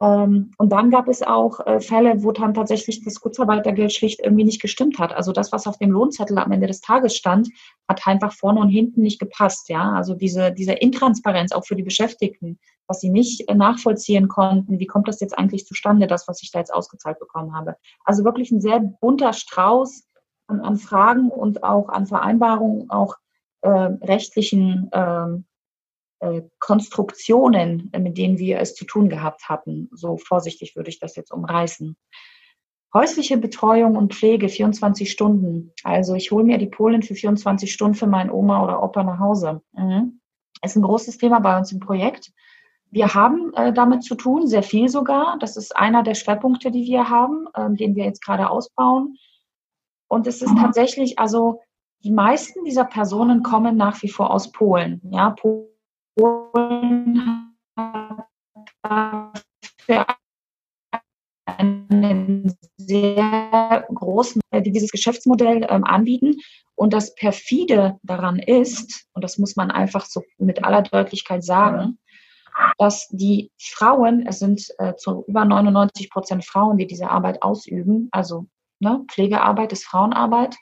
Ähm, 0.03 0.51
und 0.57 0.73
dann 0.73 0.91
gab 0.91 1.07
es 1.07 1.23
auch 1.23 1.65
äh, 1.65 1.79
Fälle, 1.79 2.23
wo 2.23 2.33
dann 2.33 2.53
tatsächlich 2.53 3.05
das 3.05 3.21
Kurzarbeitergeld 3.21 3.93
schlicht 3.93 4.19
irgendwie 4.21 4.43
nicht 4.43 4.61
gestimmt 4.61 4.99
hat. 4.99 5.13
Also 5.13 5.31
das, 5.31 5.53
was 5.53 5.65
auf 5.65 5.77
dem 5.77 5.91
Lohnzettel 5.91 6.37
am 6.37 6.51
Ende 6.51 6.67
des 6.67 6.81
Tages 6.81 7.15
stand, 7.15 7.47
hat 7.87 8.05
einfach 8.05 8.33
vorne 8.33 8.59
und 8.59 8.67
hinten 8.67 9.01
nicht 9.01 9.19
gepasst. 9.19 9.69
Ja, 9.69 9.93
also 9.93 10.13
diese, 10.13 10.51
diese 10.51 10.73
Intransparenz 10.73 11.53
auch 11.53 11.65
für 11.65 11.77
die 11.77 11.83
Beschäftigten, 11.83 12.59
was 12.85 12.99
sie 12.99 13.09
nicht 13.09 13.47
äh, 13.47 13.55
nachvollziehen 13.55 14.27
konnten. 14.27 14.77
Wie 14.77 14.87
kommt 14.87 15.07
das 15.07 15.21
jetzt 15.21 15.37
eigentlich 15.37 15.65
zustande, 15.65 16.05
das, 16.05 16.27
was 16.27 16.43
ich 16.43 16.51
da 16.51 16.59
jetzt 16.59 16.73
ausgezahlt 16.73 17.19
bekommen 17.19 17.55
habe? 17.55 17.77
Also 18.03 18.25
wirklich 18.25 18.51
ein 18.51 18.59
sehr 18.59 18.81
bunter 18.81 19.31
Strauß 19.31 20.03
an, 20.47 20.59
an 20.59 20.75
Fragen 20.75 21.29
und 21.29 21.63
auch 21.63 21.87
an 21.87 22.07
Vereinbarungen, 22.07 22.89
auch 22.89 23.15
äh, 23.61 23.69
rechtlichen 23.69 24.89
äh, 24.91 25.27
Konstruktionen, 26.59 27.89
äh, 27.91 27.99
mit 27.99 28.17
denen 28.17 28.37
wir 28.37 28.59
es 28.59 28.75
zu 28.75 28.85
tun 28.85 29.09
gehabt 29.09 29.49
hatten. 29.49 29.89
So 29.91 30.17
vorsichtig 30.17 30.75
würde 30.75 30.89
ich 30.89 30.99
das 30.99 31.15
jetzt 31.15 31.31
umreißen. 31.31 31.95
Häusliche 32.93 33.37
Betreuung 33.37 33.95
und 33.95 34.13
Pflege 34.13 34.49
24 34.49 35.11
Stunden. 35.11 35.73
Also 35.83 36.13
ich 36.13 36.31
hole 36.31 36.43
mir 36.43 36.59
die 36.59 36.67
Polen 36.67 37.01
für 37.01 37.15
24 37.15 37.73
Stunden 37.73 37.95
für 37.95 38.07
meinen 38.07 38.29
Oma 38.29 38.63
oder 38.63 38.83
Opa 38.83 39.03
nach 39.03 39.19
Hause. 39.19 39.61
Mhm. 39.73 40.19
Ist 40.63 40.75
ein 40.75 40.83
großes 40.83 41.17
Thema 41.17 41.39
bei 41.39 41.57
uns 41.57 41.71
im 41.71 41.79
Projekt. 41.79 42.31
Wir 42.91 43.15
haben 43.15 43.51
äh, 43.55 43.73
damit 43.73 44.03
zu 44.03 44.13
tun, 44.13 44.47
sehr 44.47 44.61
viel 44.61 44.87
sogar. 44.87 45.37
Das 45.39 45.57
ist 45.57 45.75
einer 45.75 46.03
der 46.03 46.13
Schwerpunkte, 46.13 46.69
die 46.69 46.85
wir 46.85 47.09
haben, 47.09 47.47
äh, 47.55 47.73
den 47.73 47.95
wir 47.95 48.05
jetzt 48.05 48.23
gerade 48.23 48.49
ausbauen. 48.49 49.17
Und 50.07 50.27
es 50.27 50.43
ist 50.43 50.55
tatsächlich, 50.55 51.17
also 51.17 51.61
die 52.03 52.11
meisten 52.11 52.63
dieser 52.63 52.85
Personen 52.85 53.41
kommen 53.41 53.75
nach 53.75 54.03
wie 54.03 54.09
vor 54.09 54.29
aus 54.29 54.51
Polen. 54.51 55.01
Ja, 55.09 55.31
Polen 55.31 55.72
Polen 56.15 57.55
für 59.79 60.05
einen 61.45 62.55
sehr 62.77 63.85
großen, 63.93 64.41
die 64.53 64.71
dieses 64.71 64.91
Geschäftsmodell 64.91 65.65
ähm, 65.69 65.83
anbieten. 65.83 66.35
Und 66.75 66.93
das 66.93 67.13
perfide 67.15 67.97
daran 68.03 68.39
ist, 68.39 69.05
und 69.13 69.23
das 69.23 69.37
muss 69.37 69.55
man 69.55 69.71
einfach 69.71 70.05
so 70.05 70.23
mit 70.37 70.63
aller 70.63 70.81
Deutlichkeit 70.81 71.43
sagen, 71.43 71.99
dass 72.77 73.07
die 73.09 73.51
Frauen, 73.59 74.25
es 74.27 74.39
sind 74.39 74.67
äh, 74.77 74.95
zu 74.95 75.23
über 75.27 75.45
99 75.45 76.09
Prozent 76.09 76.45
Frauen, 76.45 76.77
die 76.77 76.87
diese 76.87 77.09
Arbeit 77.09 77.41
ausüben, 77.41 78.09
also 78.11 78.47
ne, 78.79 79.03
Pflegearbeit 79.07 79.71
ist 79.71 79.85
Frauenarbeit, 79.85 80.55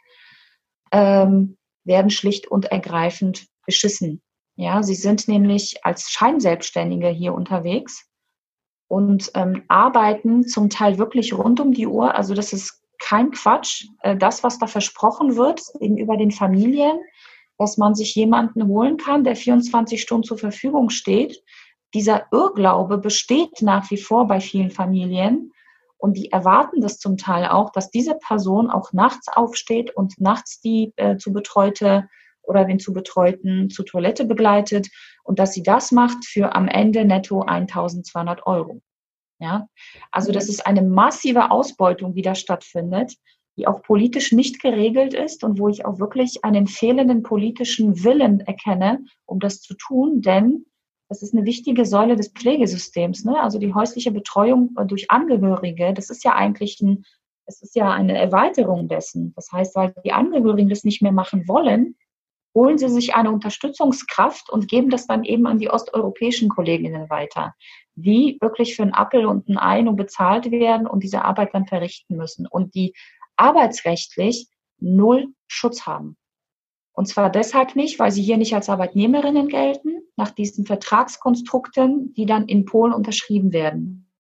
ähm, 0.92 1.58
werden 1.84 2.12
schlicht 2.12 2.48
und 2.48 2.66
ergreifend 2.66 3.48
beschissen. 3.66 4.22
Ja, 4.56 4.84
sie 4.84 4.96
sind 4.96 5.28
nämlich 5.28 5.84
als 5.86 6.12
Scheinselbstständige 6.12 7.08
hier 7.10 7.34
unterwegs 7.34 8.08
und 8.88 9.32
ähm, 9.36 9.64
arbeiten 9.70 10.46
zum 10.46 10.70
Teil 10.70 10.98
wirklich 10.98 11.34
rund 11.34 11.60
um 11.60 11.72
die 11.74 11.88
Uhr. 11.88 12.14
Also 12.14 12.34
das 12.34 12.52
ist 12.52 12.82
kein 13.00 13.32
Quatsch. 13.32 13.86
Äh, 14.02 14.18
das, 14.18 14.44
was 14.44 14.60
da 14.60 14.68
versprochen 14.68 15.36
wird 15.38 15.62
gegenüber 15.80 16.18
den 16.18 16.32
Familien, 16.32 17.00
dass 17.58 17.78
man 17.78 17.96
sich 17.96 18.16
jemanden 18.16 18.68
holen 18.68 18.98
kann, 18.98 19.24
der 19.24 19.36
24 19.36 20.02
Stunden 20.02 20.24
zur 20.24 20.38
Verfügung 20.38 20.90
steht. 20.90 21.42
Dieser 21.94 22.26
Irrglaube 22.32 22.98
besteht 22.98 23.62
nach 23.62 23.90
wie 23.92 23.98
vor 23.98 24.28
bei 24.28 24.40
vielen 24.40 24.72
Familien. 24.72 25.52
Und 25.98 26.18
die 26.18 26.32
erwarten 26.32 26.82
das 26.82 26.98
zum 26.98 27.18
Teil 27.18 27.48
auch, 27.48 27.70
dass 27.72 27.92
diese 27.92 28.16
Person 28.16 28.72
auch 28.72 28.92
nachts 28.92 29.28
aufsteht 29.28 29.96
und 29.96 30.20
nachts 30.20 30.60
die 30.60 30.94
äh, 30.96 31.18
zu 31.18 31.32
betreute 31.32 32.10
oder 32.44 32.66
den 32.66 32.80
zu 32.80 32.94
betreuten 32.94 33.70
zur 33.70 33.86
Toilette 33.86 34.26
begleitet 34.26 34.90
und 35.24 35.40
dass 35.40 35.54
sie 35.54 35.64
das 35.64 35.92
macht 35.92 36.26
für 36.26 36.56
am 36.56 36.68
Ende 36.68 37.06
netto 37.06 37.42
1200 37.42 38.46
Euro. 38.46 38.82
Ja, 39.40 39.68
also 40.12 40.32
das 40.32 40.50
ist 40.50 40.68
eine 40.68 40.84
massive 40.84 41.50
Ausbeutung, 41.50 42.14
die 42.14 42.22
da 42.22 42.36
stattfindet, 42.36 43.16
die 43.58 43.68
auch 43.68 43.82
politisch 43.82 44.32
nicht 44.32 44.62
geregelt 44.62 45.14
ist 45.14 45.44
und 45.44 45.60
wo 45.60 45.68
ich 45.68 45.84
auch 45.84 46.00
wirklich 46.00 46.44
einen 46.46 46.68
fehlenden 46.68 47.24
politischen 47.24 48.04
Willen 48.04 48.40
erkenne, 48.42 49.04
um 49.26 49.40
das 49.40 49.62
zu 49.62 49.74
tun, 49.74 50.22
denn 50.22 50.66
das 51.12 51.24
ist 51.24 51.34
eine 51.34 51.44
wichtige 51.44 51.86
Säule 51.86 52.16
des 52.16 52.30
Pflegesystems. 52.30 53.26
Ne? 53.26 53.38
Also 53.42 53.60
die 53.60 53.74
häusliche 53.74 54.12
Betreuung 54.12 54.74
äh, 54.78 54.86
durch 54.86 55.12
Angehörige, 55.12 55.94
das 55.94 56.10
ist 56.10 56.24
ja 56.24 56.36
eigentlich 56.36 56.80
ein, 56.80 57.04
das 57.46 57.62
ist 57.62 57.76
ja 57.76 57.92
eine 57.92 58.18
Erweiterung 58.18 58.88
dessen. 58.88 59.34
Das 59.36 59.52
heißt, 59.52 59.76
weil 59.76 59.94
die 60.06 60.14
Angehörigen 60.14 60.70
das 60.70 60.86
nicht 60.86 61.02
mehr 61.02 61.12
machen 61.12 61.50
wollen, 61.50 61.98
holen 62.54 62.78
sie 62.78 62.90
sich 62.90 63.16
eine 63.16 63.32
Unterstützungskraft 63.32 64.50
und 64.50 64.68
geben 64.68 64.90
das 64.90 65.08
dann 65.08 65.24
eben 65.24 65.48
an 65.48 65.60
die 65.60 65.70
osteuropäischen 65.70 66.50
Kolleginnen 66.50 67.10
weiter, 67.10 67.54
die 67.96 68.38
wirklich 68.42 68.76
für 68.76 68.84
einen 68.84 68.94
Appel 68.94 69.26
und 69.26 69.48
ein 69.48 69.58
Ei 69.58 69.82
nur 69.82 69.96
bezahlt 69.96 70.52
werden 70.52 70.88
und 70.88 71.04
diese 71.04 71.24
Arbeit 71.24 71.54
dann 71.54 71.68
verrichten 71.68 72.18
müssen 72.18 72.48
und 72.48 72.76
die 72.76 72.94
arbeitsrechtlich 73.38 74.48
null 74.80 75.28
Schutz 75.48 75.86
haben. 75.86 76.18
Und 76.94 77.08
zwar 77.08 77.30
deshalb 77.30 77.76
nicht, 77.76 78.00
weil 78.00 78.12
sie 78.12 78.22
hier 78.22 78.38
nicht 78.38 78.54
als 78.54 78.70
Arbeitnehmerinnen 78.70 79.48
gelten, 79.48 80.02
nach 80.18 80.32
diesen 80.32 80.66
Vertragskonstrukten, 80.66 82.14
die 82.14 82.26
dann 82.26 82.48
in 82.48 82.66
Polen 82.66 82.94
unterschrieben 82.94 83.54
werden. 83.54 84.12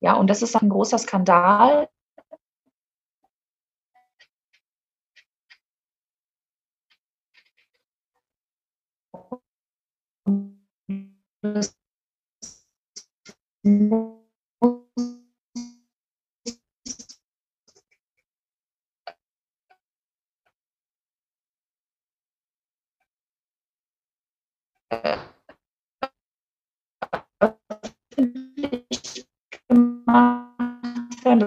Ja, 0.00 0.14
und 0.14 0.28
das 0.28 0.42
ist 0.42 0.54
ein 0.54 0.68
großer 0.68 0.98
Skandal. 0.98 1.88
Das 11.44 11.76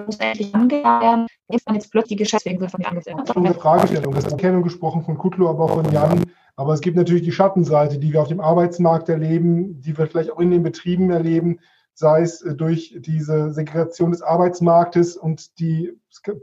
muss 0.06 0.16
endlich 0.18 0.54
angegangen 0.54 1.00
werden. 1.00 1.26
Ist 1.48 1.66
dann 1.66 1.74
jetzt 1.74 1.90
plötzlich 1.90 2.10
die 2.10 2.22
Geschäftsführung 2.22 2.68
von 2.68 2.80
mir 2.80 2.88
angesetzt. 2.88 3.32
Schon 3.32 3.46
eine 3.46 3.54
Fragestellung. 3.54 4.14
Das 4.14 4.26
ist 4.26 4.32
Erkennung 4.32 4.62
gesprochen 4.62 5.02
von 5.02 5.18
Kutlo, 5.18 5.50
aber 5.50 5.64
auch 5.64 5.82
von 5.82 5.92
Jan. 5.92 6.24
Aber 6.58 6.72
es 6.72 6.80
gibt 6.80 6.96
natürlich 6.96 7.22
die 7.22 7.30
Schattenseite, 7.30 8.00
die 8.00 8.12
wir 8.12 8.20
auf 8.20 8.26
dem 8.26 8.40
Arbeitsmarkt 8.40 9.08
erleben, 9.08 9.80
die 9.80 9.96
wir 9.96 10.08
vielleicht 10.08 10.32
auch 10.32 10.40
in 10.40 10.50
den 10.50 10.64
Betrieben 10.64 11.08
erleben, 11.08 11.60
sei 11.94 12.22
es 12.22 12.40
durch 12.40 12.96
diese 12.98 13.52
Segregation 13.52 14.10
des 14.10 14.22
Arbeitsmarktes 14.22 15.16
und 15.16 15.56
die 15.60 15.92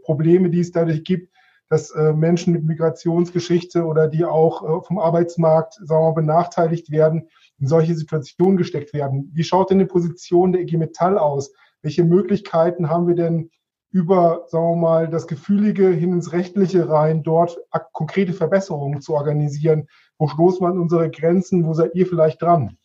Probleme, 0.03 0.49
die 0.49 0.61
es 0.61 0.71
dadurch 0.71 1.03
gibt, 1.03 1.33
dass 1.67 1.91
äh, 1.91 2.13
Menschen 2.13 2.53
mit 2.53 2.63
Migrationsgeschichte 2.63 3.83
oder 3.83 4.07
die 4.07 4.23
auch 4.23 4.63
äh, 4.63 4.85
vom 4.85 4.99
Arbeitsmarkt 4.99 5.73
sagen 5.83 6.15
benachteiligt 6.15 6.91
werden, 6.91 7.27
in 7.59 7.67
solche 7.67 7.93
Situationen 7.93 8.55
gesteckt 8.55 8.93
werden. 8.93 9.29
Wie 9.33 9.43
schaut 9.43 9.69
denn 9.69 9.79
die 9.79 9.85
Position 9.85 10.53
der 10.53 10.61
IG 10.61 10.77
Metall 10.77 11.17
aus? 11.17 11.51
Welche 11.81 12.05
Möglichkeiten 12.05 12.89
haben 12.89 13.07
wir 13.07 13.15
denn 13.15 13.49
über, 13.95 14.43
sagen 14.49 14.71
wir 14.71 14.75
mal, 14.75 15.07
das 15.07 15.25
Gefühlige 15.25 15.87
hin 15.87 16.11
ins 16.11 16.33
Rechtliche 16.33 16.89
rein, 16.89 17.23
dort 17.23 17.57
konkrete 17.93 18.33
Verbesserungen 18.33 18.99
zu 18.99 19.13
organisieren? 19.13 19.87
Wo 20.17 20.27
stoßen 20.27 20.59
wir 20.59 20.67
an 20.67 20.79
unsere 20.79 21.09
Grenzen? 21.09 21.65
Wo 21.65 21.73
seid 21.73 21.95
ihr 21.95 22.05
vielleicht 22.05 22.41
dran? 22.41 22.77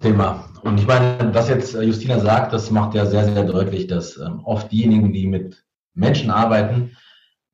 Thema. 0.00 0.48
Und 0.62 0.78
ich 0.78 0.86
meine, 0.86 1.34
was 1.34 1.50
jetzt 1.50 1.74
Justina 1.74 2.18
sagt, 2.20 2.54
das 2.54 2.70
macht 2.70 2.94
ja 2.94 3.04
sehr, 3.04 3.24
sehr 3.26 3.44
deutlich, 3.44 3.86
dass 3.86 4.16
ähm, 4.16 4.40
oft 4.44 4.72
diejenigen, 4.72 5.12
die 5.12 5.26
mit 5.26 5.62
Menschen 5.92 6.30
arbeiten, 6.30 6.96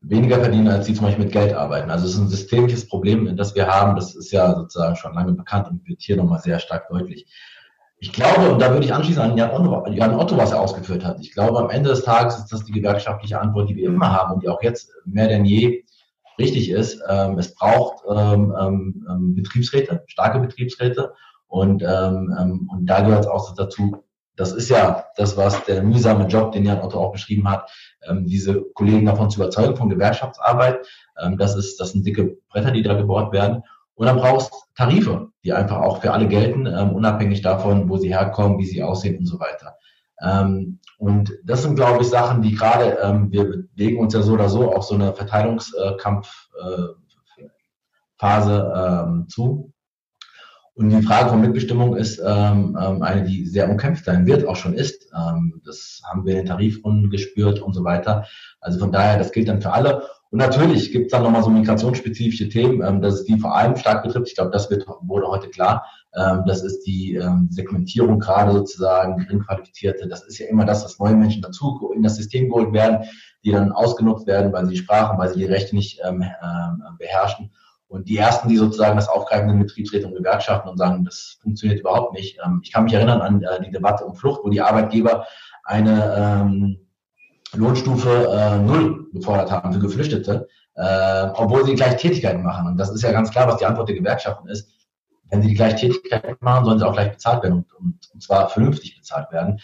weniger 0.03 0.39
verdienen, 0.39 0.69
als 0.69 0.87
die 0.87 0.95
zum 0.95 1.07
Beispiel 1.07 1.25
mit 1.25 1.33
Geld 1.33 1.55
arbeiten. 1.55 1.91
Also 1.91 2.07
es 2.07 2.15
ist 2.15 2.21
ein 2.21 2.29
systemisches 2.29 2.87
Problem, 2.87 3.37
das 3.37 3.57
wir 3.57 3.67
haben. 3.67 3.97
Das 3.97 4.15
ist 4.15 4.31
ja 4.31 4.55
sozusagen 4.55 4.95
schon 4.95 5.15
lange 5.15 5.33
bekannt 5.33 5.69
und 5.69 5.89
wird 5.89 6.03
hier 6.03 6.17
nochmal 6.17 6.39
sehr 6.39 6.61
stark 6.61 6.89
deutlich. 6.89 7.27
Ich 8.03 8.15
glaube, 8.15 8.51
und 8.51 8.63
da 8.63 8.73
würde 8.73 8.87
ich 8.87 8.95
anschließen 8.95 9.21
an 9.21 9.37
Jan 9.37 9.51
Otto, 9.51 9.87
Jan 9.91 10.15
Otto, 10.15 10.35
was 10.39 10.53
er 10.53 10.61
ausgeführt 10.61 11.05
hat. 11.05 11.21
Ich 11.21 11.35
glaube, 11.35 11.59
am 11.59 11.69
Ende 11.69 11.91
des 11.91 12.03
Tages 12.03 12.39
ist 12.39 12.51
das 12.51 12.65
die 12.65 12.73
gewerkschaftliche 12.73 13.39
Antwort, 13.39 13.69
die 13.69 13.77
wir 13.77 13.89
immer 13.89 14.11
haben 14.11 14.33
und 14.33 14.43
die 14.43 14.49
auch 14.49 14.63
jetzt 14.63 14.91
mehr 15.05 15.29
denn 15.29 15.45
je 15.45 15.85
richtig 16.39 16.71
ist. 16.71 17.03
Ähm, 17.07 17.39
es 17.39 17.55
braucht 17.55 18.03
ähm, 18.11 18.55
ähm, 18.59 19.07
ähm 19.07 19.35
Betriebsräte, 19.35 20.03
starke 20.07 20.41
Betriebsräte. 20.41 21.13
Und, 21.47 21.83
ähm, 21.83 22.35
ähm, 22.41 22.71
und 22.73 22.87
da 22.87 23.03
gehört 23.03 23.25
es 23.25 23.27
auch 23.27 23.55
dazu, 23.55 24.03
das 24.35 24.53
ist 24.53 24.71
ja 24.71 25.05
das, 25.17 25.37
was 25.37 25.63
der 25.67 25.83
mühsame 25.83 26.27
Job, 26.27 26.53
den 26.53 26.65
Jan 26.65 26.81
Otto 26.81 26.99
auch 26.99 27.13
beschrieben 27.13 27.47
hat, 27.51 27.71
diese 28.21 28.63
Kollegen 28.73 29.05
davon 29.05 29.29
zu 29.29 29.39
überzeugen 29.39 29.77
von 29.77 29.91
Gewerkschaftsarbeit. 29.91 30.87
Das 31.37 31.57
ist, 31.57 31.79
das 31.79 31.93
sind 31.93 32.07
dicke 32.07 32.39
Bretter, 32.49 32.71
die 32.71 32.81
da 32.81 32.95
gebohrt 32.95 33.35
werden. 33.35 33.65
Und 33.95 34.07
dann 34.07 34.17
brauchst 34.17 34.53
Tarife, 34.75 35.29
die 35.45 35.53
einfach 35.53 35.79
auch 35.79 36.01
für 36.01 36.13
alle 36.13 36.27
gelten, 36.27 36.67
ähm, 36.67 36.91
unabhängig 36.95 37.43
davon, 37.43 37.89
wo 37.89 37.97
sie 37.99 38.09
herkommen, 38.09 38.59
wie 38.59 38.67
sie 38.67 38.83
aussehen 38.83 39.19
und 39.19 39.27
so 39.27 39.39
weiter. 39.39 39.77
Ähm, 40.23 40.79
und 40.99 41.33
das 41.45 41.63
sind, 41.63 41.77
glaube 41.77 42.03
ich, 42.03 42.09
Sachen, 42.09 42.43
die 42.43 42.55
gerade, 42.55 42.99
ähm, 43.03 43.33
wir 43.33 43.45
bewegen 43.45 43.99
uns 44.01 44.15
ja 44.15 44.23
so 44.23 44.35
oder 44.35 44.49
so 44.49 44.73
auf 44.73 44.85
so 44.85 44.95
eine 44.95 45.15
Verteilungskampfphase 45.15 46.33
äh, 48.75 49.03
ähm, 49.03 49.27
zu. 49.29 49.73
Und 50.75 50.91
die 50.91 51.03
Frage 51.03 51.31
von 51.31 51.41
Mitbestimmung 51.41 51.97
ist 51.97 52.19
ähm, 52.25 52.79
ähm, 52.81 53.03
eine, 53.03 53.25
die 53.25 53.45
sehr 53.47 53.69
umkämpft 53.69 54.05
sein 54.07 54.25
wird, 54.27 54.47
auch 54.47 54.57
schon 54.57 54.73
ist. 54.75 55.11
Das 55.67 56.01
haben 56.09 56.25
wir 56.25 56.33
in 56.33 56.39
den 56.39 56.47
Tarifrunden 56.47 57.11
gespürt 57.11 57.61
und 57.61 57.75
so 57.75 57.85
weiter. 57.85 58.25
Also 58.61 58.79
von 58.79 58.91
daher, 58.93 59.19
das 59.19 59.33
gilt 59.33 59.49
dann 59.49 59.61
für 59.61 59.73
alle. 59.73 60.05
Und 60.31 60.39
natürlich 60.39 60.93
gibt 60.93 61.07
es 61.07 61.13
dann 61.13 61.25
nochmal 61.25 61.43
so 61.43 61.51
migrationsspezifische 61.51 62.49
Themen, 62.49 62.83
ähm, 62.87 63.01
dass 63.03 63.15
es 63.15 63.25
die 63.25 63.39
vor 63.39 63.57
allem 63.57 63.77
stark 63.77 64.05
betrifft. 64.05 64.29
Ich 64.29 64.37
glaube, 64.37 64.53
das 64.53 64.71
wird, 64.71 64.87
wurde 65.03 65.27
heute 65.27 65.49
klar. 65.49 65.85
Ähm, 66.15 66.45
das 66.47 66.63
ist 66.63 66.83
die 66.83 67.17
ähm, 67.17 67.49
Segmentierung 67.51 68.21
gerade 68.21 68.53
sozusagen, 68.53 69.17
geringqualifizierte. 69.19 70.07
Das 70.09 70.25
ist 70.25 70.39
ja 70.39 70.47
immer 70.47 70.65
das, 70.65 70.83
dass 70.83 70.99
neue 71.01 71.17
Menschen 71.17 71.43
dazu 71.43 71.93
in 71.95 72.03
das 72.03 72.17
System 72.17 72.49
geholt 72.49 72.73
werden, 72.73 73.07
die 73.45 73.51
dann 73.51 73.73
ausgenutzt 73.73 74.29
werden, 74.29 74.53
weil 74.53 74.67
sie 74.67 74.77
Sprachen, 74.77 75.19
weil 75.19 75.31
sie 75.31 75.41
die 75.41 75.47
Rechte 75.47 75.75
nicht 75.75 76.01
ähm, 76.05 76.23
ähm, 76.23 76.83
beherrschen. 76.99 77.51
Und 77.89 78.09
die 78.09 78.19
ersten, 78.19 78.49
die 78.49 78.57
sozusagen 78.57 78.95
das 78.95 79.09
aufgreifen, 79.09 79.51
sind 79.51 79.59
Betriebsräte 79.59 80.07
und 80.07 80.15
Gewerkschaften 80.15 80.69
und 80.69 80.79
sagen, 80.79 81.05
das 81.05 81.39
funktioniert 81.43 81.81
überhaupt 81.81 82.13
nicht. 82.13 82.39
Ähm, 82.45 82.61
ich 82.63 82.71
kann 82.71 82.85
mich 82.85 82.93
erinnern 82.93 83.21
an 83.21 83.43
äh, 83.43 83.65
die 83.65 83.73
Debatte 83.73 84.05
um 84.05 84.15
Flucht, 84.15 84.43
wo 84.45 84.49
die 84.49 84.61
Arbeitgeber 84.61 85.27
eine 85.65 86.15
ähm, 86.17 86.80
Lohnstufe 87.55 88.29
äh, 88.33 88.59
Null 88.59 89.09
gefordert 89.13 89.51
haben 89.51 89.73
für 89.73 89.81
Geflüchtete, 89.81 90.49
äh, 90.75 91.29
obwohl 91.35 91.65
sie 91.65 91.75
gleich 91.75 91.97
Tätigkeiten 91.97 92.43
machen. 92.43 92.67
Und 92.67 92.77
das 92.77 92.91
ist 92.91 93.03
ja 93.03 93.13
ganz 93.13 93.31
klar, 93.31 93.49
was 93.49 93.59
die 93.59 93.67
Antwort 93.67 93.89
der 93.89 93.97
Gewerkschaften 93.97 94.49
ist. 94.49 94.71
Wenn 95.31 95.43
sie 95.43 95.49
die 95.49 95.55
gleich 95.55 95.77
Tätigkeiten 95.77 96.37
machen, 96.41 96.65
sollen 96.65 96.79
sie 96.79 96.87
auch 96.87 96.93
gleich 96.93 97.13
bezahlt 97.13 97.43
werden 97.43 97.59
und, 97.59 97.73
und, 97.75 98.11
und 98.13 98.23
zwar 98.23 98.49
vernünftig 98.49 98.97
bezahlt 98.97 99.31
werden. 99.31 99.61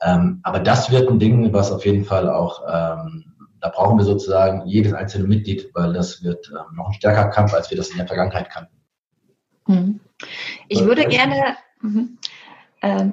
Ähm, 0.00 0.40
aber 0.44 0.60
das 0.60 0.90
wird 0.90 1.10
ein 1.10 1.18
Ding, 1.18 1.52
was 1.52 1.72
auf 1.72 1.84
jeden 1.84 2.04
Fall 2.04 2.28
auch 2.28 2.62
ähm, 2.68 3.28
da 3.60 3.68
brauchen 3.68 3.98
wir 3.98 4.04
sozusagen 4.04 4.66
jedes 4.66 4.92
einzelne 4.92 5.26
Mitglied, 5.26 5.70
weil 5.74 5.92
das 5.92 6.22
wird 6.22 6.50
ähm, 6.50 6.76
noch 6.76 6.88
ein 6.88 6.94
stärkerer 6.94 7.30
Kampf, 7.30 7.54
als 7.54 7.70
wir 7.70 7.76
das 7.76 7.90
in 7.90 7.98
der 7.98 8.06
Vergangenheit 8.06 8.50
kannten. 8.50 8.76
Mhm. 9.66 10.00
Ich 10.68 10.84
würde 10.84 11.06
gerne, 11.06 11.56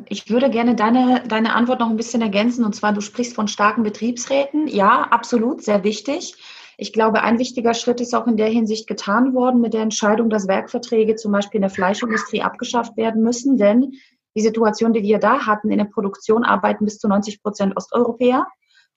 ich 0.10 0.30
würde 0.30 0.50
gerne 0.50 0.76
deine, 0.76 1.24
deine 1.28 1.56
Antwort 1.56 1.80
noch 1.80 1.90
ein 1.90 1.98
bisschen 1.98 2.22
ergänzen. 2.22 2.64
Und 2.64 2.76
zwar, 2.76 2.94
du 2.94 3.02
sprichst 3.02 3.36
von 3.36 3.48
starken 3.48 3.84
Betriebsräten. 3.84 4.68
Ja, 4.68 5.08
absolut, 5.10 5.64
sehr 5.64 5.84
wichtig. 5.84 6.36
Ich 6.78 6.92
glaube, 6.94 7.22
ein 7.22 7.40
wichtiger 7.40 7.74
Schritt 7.74 8.02
ist 8.02 8.14
auch 8.14 8.28
in 8.28 8.38
der 8.38 8.50
Hinsicht 8.50 8.86
getan 8.88 9.34
worden 9.34 9.62
mit 9.62 9.74
der 9.74 9.82
Entscheidung, 9.82 10.30
dass 10.30 10.48
Werkverträge 10.48 11.16
zum 11.16 11.32
Beispiel 11.32 11.60
in 11.60 11.64
der 11.64 11.72
Fleischindustrie 11.72 12.42
abgeschafft 12.42 12.98
werden 12.98 13.24
müssen. 13.24 13.58
Denn 13.58 13.94
die 14.36 14.42
Situation, 14.42 14.94
die 14.94 15.04
wir 15.04 15.20
da 15.20 15.46
hatten, 15.46 15.72
in 15.72 15.78
der 15.78 15.86
Produktion 15.86 16.44
arbeiten 16.44 16.86
bis 16.86 17.00
zu 17.00 17.08
90 17.08 17.42
Prozent 17.42 17.78
Osteuropäer. 17.78 18.46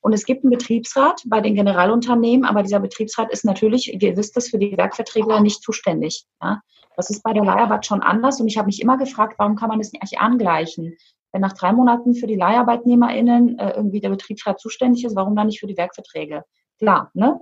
Und 0.00 0.12
es 0.12 0.26
gibt 0.26 0.44
einen 0.44 0.50
Betriebsrat 0.50 1.22
bei 1.26 1.40
den 1.40 1.54
Generalunternehmen, 1.54 2.44
aber 2.44 2.62
dieser 2.62 2.80
Betriebsrat 2.80 3.32
ist 3.32 3.44
natürlich, 3.44 3.92
ihr 3.92 4.16
wisst 4.16 4.36
es, 4.36 4.48
für 4.48 4.58
die 4.58 4.76
Werkverträge 4.76 5.40
nicht 5.40 5.62
zuständig. 5.62 6.24
Ja? 6.42 6.62
Das 6.98 7.10
ist 7.10 7.22
bei 7.22 7.32
der 7.32 7.44
Leiharbeit 7.44 7.86
schon 7.86 8.02
anders 8.02 8.40
und 8.40 8.48
ich 8.48 8.58
habe 8.58 8.66
mich 8.66 8.82
immer 8.82 8.98
gefragt, 8.98 9.36
warum 9.38 9.54
kann 9.54 9.68
man 9.68 9.78
das 9.78 9.92
nicht 9.92 10.18
angleichen? 10.18 10.96
Wenn 11.30 11.42
nach 11.42 11.52
drei 11.52 11.72
Monaten 11.72 12.16
für 12.16 12.26
die 12.26 12.34
LeiharbeitnehmerInnen 12.34 13.56
äh, 13.56 13.70
irgendwie 13.76 14.00
der 14.00 14.08
Betriebsrat 14.08 14.58
zuständig 14.58 15.04
ist, 15.04 15.14
warum 15.14 15.36
dann 15.36 15.46
nicht 15.46 15.60
für 15.60 15.68
die 15.68 15.76
Werkverträge? 15.76 16.42
Klar, 16.80 17.12
ne? 17.14 17.38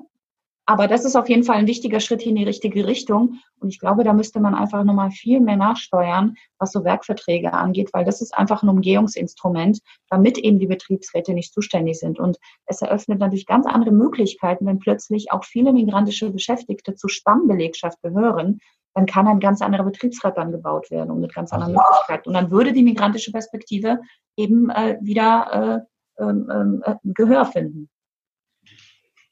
Aber 0.69 0.89
das 0.89 1.05
ist 1.05 1.17
auf 1.17 1.29
jeden 1.29 1.45
Fall 1.45 1.57
ein 1.57 1.69
wichtiger 1.69 2.01
Schritt 2.01 2.27
in 2.27 2.35
die 2.35 2.45
richtige 2.45 2.87
Richtung. 2.87 3.39
Und 3.61 3.69
ich 3.69 3.79
glaube, 3.79 4.05
da 4.05 4.13
müsste 4.13 4.41
man 4.41 4.55
einfach 4.55 4.83
nochmal 4.85 5.13
viel 5.13 5.41
mehr 5.41 5.57
nachsteuern, 5.57 6.35
was 6.59 6.73
so 6.73 6.85
Werkverträge 6.85 7.53
angeht, 7.53 7.91
weil 7.95 8.05
das 8.05 8.21
ist 8.21 8.37
einfach 8.37 8.63
ein 8.63 8.69
Umgehungsinstrument, 8.69 9.79
damit 10.11 10.37
eben 10.37 10.59
die 10.59 10.67
Betriebsräte 10.67 11.35
nicht 11.35 11.55
zuständig 11.55 12.01
sind. 12.01 12.19
Und 12.19 12.37
es 12.67 12.83
eröffnet 12.83 13.21
natürlich 13.21 13.47
ganz 13.47 13.65
andere 13.65 13.93
Möglichkeiten, 13.93 14.67
wenn 14.67 14.81
plötzlich 14.81 15.31
auch 15.31 15.45
viele 15.45 15.73
migrantische 15.73 16.31
Beschäftigte 16.31 16.97
zur 16.97 17.11
Stammbelegschaft 17.11 18.03
gehören, 18.03 18.59
dann 18.97 19.05
kann 19.05 19.29
ein 19.29 19.41
ganz 19.41 19.61
anderer 19.61 19.85
Betriebsrat 19.85 20.39
dann 20.39 20.53
gebaut 20.53 20.91
werden 20.91 21.11
und 21.11 21.21
mit 21.21 21.35
ganz 21.35 21.53
anderen 21.53 21.75
Möglichkeiten. 21.75 22.31
Und 22.31 22.35
dann 22.35 22.51
würde 22.51 22.73
die 22.73 22.83
migrantische 22.83 23.31
Perspektive 23.31 24.01
eben 24.37 24.71
äh, 24.71 24.97
wieder 25.03 25.85
äh, 26.19 26.23
ähm, 26.23 26.83
äh, 26.83 26.95
Gehör 27.05 27.45
finden. 27.45 27.91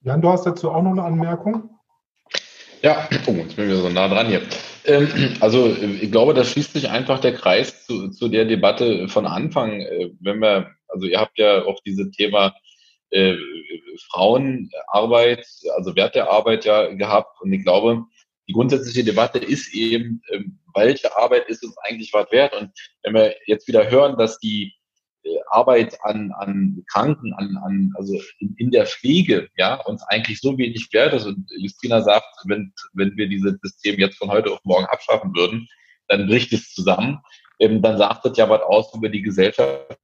Jan, 0.02 0.20
du 0.20 0.28
hast 0.28 0.44
dazu 0.44 0.70
auch 0.70 0.82
noch 0.82 0.90
eine 0.90 1.02
Anmerkung? 1.02 1.70
Ja, 2.82 3.08
oh, 3.26 3.30
jetzt 3.30 3.56
bin 3.56 3.64
ich 3.64 3.70
wieder 3.70 3.76
so 3.76 3.88
nah 3.88 4.06
dran 4.06 4.26
hier. 4.26 4.42
Ähm, 4.84 5.08
also 5.40 5.74
ich 5.74 6.12
glaube, 6.12 6.34
da 6.34 6.44
schließt 6.44 6.74
sich 6.74 6.90
einfach 6.90 7.18
der 7.20 7.32
Kreis 7.32 7.86
zu, 7.86 8.10
zu 8.10 8.28
der 8.28 8.44
Debatte 8.44 9.08
von 9.08 9.24
Anfang. 9.24 9.80
Äh, 9.80 10.10
wenn 10.20 10.40
wir, 10.40 10.72
also 10.88 11.06
ihr 11.06 11.18
habt 11.18 11.38
ja 11.38 11.64
auch 11.64 11.80
dieses 11.86 12.10
Thema 12.10 12.54
äh, 13.08 13.36
Frauenarbeit, 14.10 15.46
also 15.74 15.96
Wert 15.96 16.16
der 16.16 16.30
Arbeit 16.30 16.66
ja 16.66 16.92
gehabt. 16.92 17.40
Und 17.40 17.50
ich 17.54 17.62
glaube, 17.62 18.04
die 18.48 18.52
grundsätzliche 18.52 19.04
Debatte 19.04 19.38
ist 19.38 19.72
eben, 19.74 20.22
ähm, 20.30 20.58
welche 20.74 21.16
Arbeit 21.16 21.48
ist 21.48 21.64
uns 21.64 21.76
eigentlich 21.78 22.12
was 22.12 22.30
wert? 22.30 22.54
Und 22.54 22.70
wenn 23.02 23.14
wir 23.14 23.34
jetzt 23.46 23.66
wieder 23.68 23.90
hören, 23.90 24.18
dass 24.18 24.38
die 24.38 24.74
äh, 25.22 25.38
Arbeit 25.48 25.96
an, 26.02 26.32
an 26.32 26.84
Kranken, 26.90 27.32
an, 27.34 27.56
an, 27.56 27.92
also 27.96 28.20
in, 28.38 28.70
der 28.70 28.86
Pflege, 28.86 29.48
ja, 29.56 29.74
uns 29.86 30.02
eigentlich 30.08 30.40
so 30.40 30.58
wenig 30.58 30.88
wert 30.92 31.14
ist. 31.14 31.26
Und 31.26 31.46
Justina 31.56 32.02
sagt, 32.02 32.26
wenn, 32.44 32.72
wenn 32.92 33.16
wir 33.16 33.28
dieses 33.28 33.54
System 33.62 33.98
jetzt 33.98 34.18
von 34.18 34.30
heute 34.30 34.52
auf 34.52 34.60
morgen 34.64 34.86
abschaffen 34.86 35.34
würden, 35.34 35.66
dann 36.08 36.26
bricht 36.26 36.52
es 36.52 36.72
zusammen. 36.74 37.20
Ähm, 37.60 37.80
dann 37.80 37.98
sagt 37.98 38.24
das 38.26 38.36
ja 38.36 38.48
was 38.48 38.62
aus 38.62 38.92
über 38.94 39.08
die 39.08 39.22
Gesellschaft. 39.22 39.96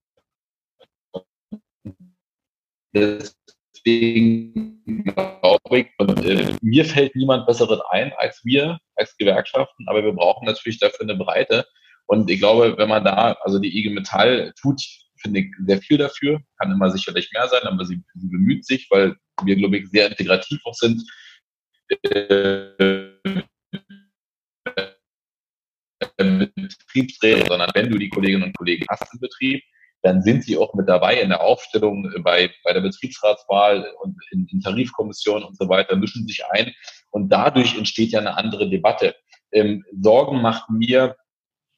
Deswegen 3.85 5.05
glaube 5.05 5.78
ich, 5.78 5.86
und 5.98 6.24
äh, 6.24 6.55
mir 6.62 6.85
fällt 6.85 7.15
niemand 7.16 7.47
Besseres 7.47 7.81
ein 7.90 8.12
als 8.19 8.40
wir, 8.44 8.78
als 8.97 9.16
Gewerkschaften, 9.16 9.86
aber 9.89 10.05
wir 10.05 10.12
brauchen 10.12 10.47
natürlich 10.47 10.78
dafür 10.78 11.02
eine 11.02 11.16
Breite. 11.16 11.66
Und 12.07 12.31
ich 12.31 12.40
glaube, 12.40 12.77
wenn 12.77 12.89
man 12.89 13.05
da, 13.05 13.36
also 13.43 13.59
die 13.59 13.78
IG 13.78 13.90
Metall 13.90 14.52
tut 14.61 14.81
finde 15.20 15.40
ich, 15.40 15.55
sehr 15.66 15.78
viel 15.78 15.98
dafür. 15.98 16.40
Kann 16.59 16.73
immer 16.73 16.90
sicherlich 16.90 17.31
mehr 17.32 17.48
sein, 17.48 17.62
aber 17.65 17.85
sie, 17.85 18.02
sie 18.15 18.28
bemüht 18.28 18.65
sich, 18.65 18.86
weil 18.90 19.16
wir, 19.44 19.57
glaube 19.57 19.78
ich, 19.78 19.89
sehr 19.90 20.09
integrativ 20.09 20.61
auch 20.65 20.74
sind. 20.74 21.02
Äh, 22.05 23.11
Betriebsräte, 26.16 27.47
sondern 27.47 27.70
wenn 27.74 27.90
du 27.90 27.98
die 27.98 28.09
Kolleginnen 28.09 28.44
und 28.44 28.57
Kollegen 28.57 28.86
hast 28.89 29.12
im 29.12 29.20
Betrieb, 29.20 29.62
dann 30.02 30.22
sind 30.22 30.44
sie 30.44 30.56
auch 30.56 30.74
mit 30.74 30.89
dabei 30.89 31.20
in 31.20 31.28
der 31.28 31.43
Aufstellung 31.43 32.10
bei, 32.22 32.51
bei 32.64 32.72
der 32.72 32.81
Betriebsratswahl 32.81 33.86
und 34.02 34.16
in, 34.31 34.47
in 34.51 34.60
Tarifkommissionen 34.60 35.44
und 35.44 35.56
so 35.56 35.68
weiter, 35.68 35.97
mischen 35.97 36.27
sich 36.27 36.44
ein 36.51 36.72
und 37.10 37.31
dadurch 37.31 37.77
entsteht 37.77 38.12
ja 38.12 38.20
eine 38.20 38.36
andere 38.36 38.68
Debatte. 38.68 39.14
Ähm, 39.52 39.85
Sorgen 40.01 40.40
macht 40.40 40.70
mir 40.70 41.16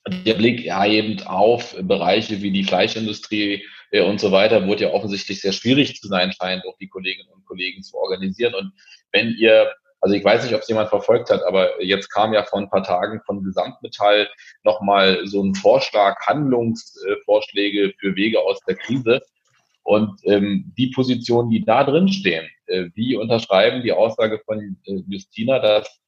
der 0.09 0.35
Blick 0.35 0.65
ja 0.65 0.85
eben 0.85 1.23
auf 1.23 1.77
Bereiche 1.81 2.43
wie 2.43 2.51
die 2.51 2.65
Fleischindustrie 2.65 3.65
äh, 3.93 4.03
und 4.03 4.20
so 4.20 4.32
weiter, 4.32 4.66
wurde 4.66 4.85
ja 4.85 4.90
offensichtlich 4.90 5.40
sehr 5.40 5.53
schwierig 5.53 6.01
zu 6.01 6.09
sein 6.09 6.32
scheint, 6.32 6.65
auch 6.66 6.77
die 6.78 6.89
Kolleginnen 6.89 7.31
und 7.32 7.44
Kollegen 7.44 7.82
zu 7.82 7.97
organisieren. 7.97 8.55
Und 8.55 8.73
wenn 9.12 9.36
ihr, 9.39 9.73
also 10.03 10.16
ich 10.16 10.24
weiß 10.24 10.43
nicht, 10.43 10.55
ob 10.55 10.62
es 10.62 10.69
jemand 10.69 10.89
verfolgt 10.89 11.31
hat, 11.31 11.45
aber 11.45 11.81
jetzt 11.83 12.09
kam 12.09 12.35
ja 12.35 12.43
vor 12.43 12.59
ein 12.59 12.69
paar 12.69 12.83
Tagen 12.83 13.20
von 13.24 13.45
Gesamtmetall 13.45 14.29
nochmal 14.65 15.27
so 15.27 15.43
ein 15.43 15.55
Vorschlag, 15.55 16.20
Handlungsvorschläge 16.27 17.95
für 17.99 18.16
Wege 18.16 18.41
aus 18.41 18.59
der 18.66 18.74
Krise. 18.74 19.23
Und 19.85 20.20
ähm, 20.24 20.73
die 20.77 20.89
Positionen, 20.89 21.51
die 21.51 21.65
da 21.65 21.85
drin 21.85 22.09
stehen, 22.09 22.49
äh, 22.66 22.91
die 22.97 23.16
unterschreiben 23.16 23.83
die 23.83 23.93
Aussage 23.93 24.41
von 24.45 24.77
äh, 24.87 25.03
Justina, 25.09 25.61
dass 25.61 26.01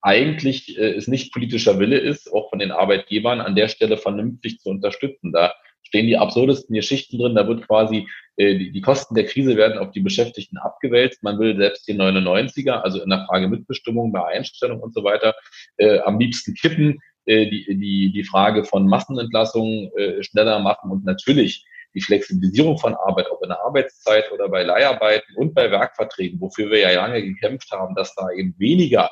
eigentlich 0.00 0.78
äh, 0.78 0.94
es 0.94 1.06
nicht 1.06 1.32
politischer 1.32 1.78
Wille 1.78 1.98
ist, 1.98 2.32
auch 2.32 2.48
von 2.48 2.58
den 2.58 2.72
Arbeitgebern 2.72 3.42
an 3.42 3.56
der 3.56 3.68
Stelle 3.68 3.98
vernünftig 3.98 4.60
zu 4.60 4.70
unterstützen. 4.70 5.32
Da 5.32 5.54
stehen 5.84 6.06
die 6.06 6.16
absurdesten 6.16 6.74
Geschichten 6.74 7.18
drin. 7.18 7.34
Da 7.34 7.46
wird 7.46 7.66
quasi 7.66 8.08
äh, 8.36 8.58
die, 8.58 8.72
die 8.72 8.80
Kosten 8.80 9.14
der 9.14 9.26
Krise 9.26 9.56
werden 9.56 9.78
auf 9.78 9.92
die 9.92 10.00
Beschäftigten 10.00 10.58
abgewälzt. 10.58 11.22
Man 11.22 11.38
will 11.38 11.56
selbst 11.56 11.86
die 11.86 11.94
99er, 11.94 12.80
also 12.80 13.02
in 13.02 13.10
der 13.10 13.24
Frage 13.26 13.48
Mitbestimmung, 13.48 14.12
bei 14.12 14.24
Einstellung 14.24 14.80
und 14.80 14.94
so 14.94 15.04
weiter, 15.04 15.34
äh, 15.76 16.00
am 16.00 16.18
liebsten 16.18 16.54
kippen, 16.54 16.98
äh, 17.26 17.48
die, 17.48 17.78
die, 17.78 18.12
die 18.12 18.24
Frage 18.24 18.64
von 18.64 18.86
Massenentlassungen 18.86 19.90
äh, 19.96 20.22
schneller 20.22 20.58
machen 20.58 20.90
und 20.90 21.04
natürlich 21.04 21.64
die 21.94 22.00
Flexibilisierung 22.00 22.76
von 22.76 22.94
Arbeit, 22.94 23.30
ob 23.30 23.42
in 23.42 23.50
der 23.50 23.64
Arbeitszeit 23.64 24.30
oder 24.32 24.48
bei 24.48 24.64
Leiharbeiten 24.64 25.36
und 25.36 25.54
bei 25.54 25.70
Werkverträgen, 25.70 26.40
wofür 26.40 26.70
wir 26.70 26.80
ja 26.80 26.90
lange 26.90 27.22
gekämpft 27.22 27.70
haben, 27.70 27.94
dass 27.94 28.14
da 28.16 28.30
eben 28.32 28.54
weniger 28.58 29.10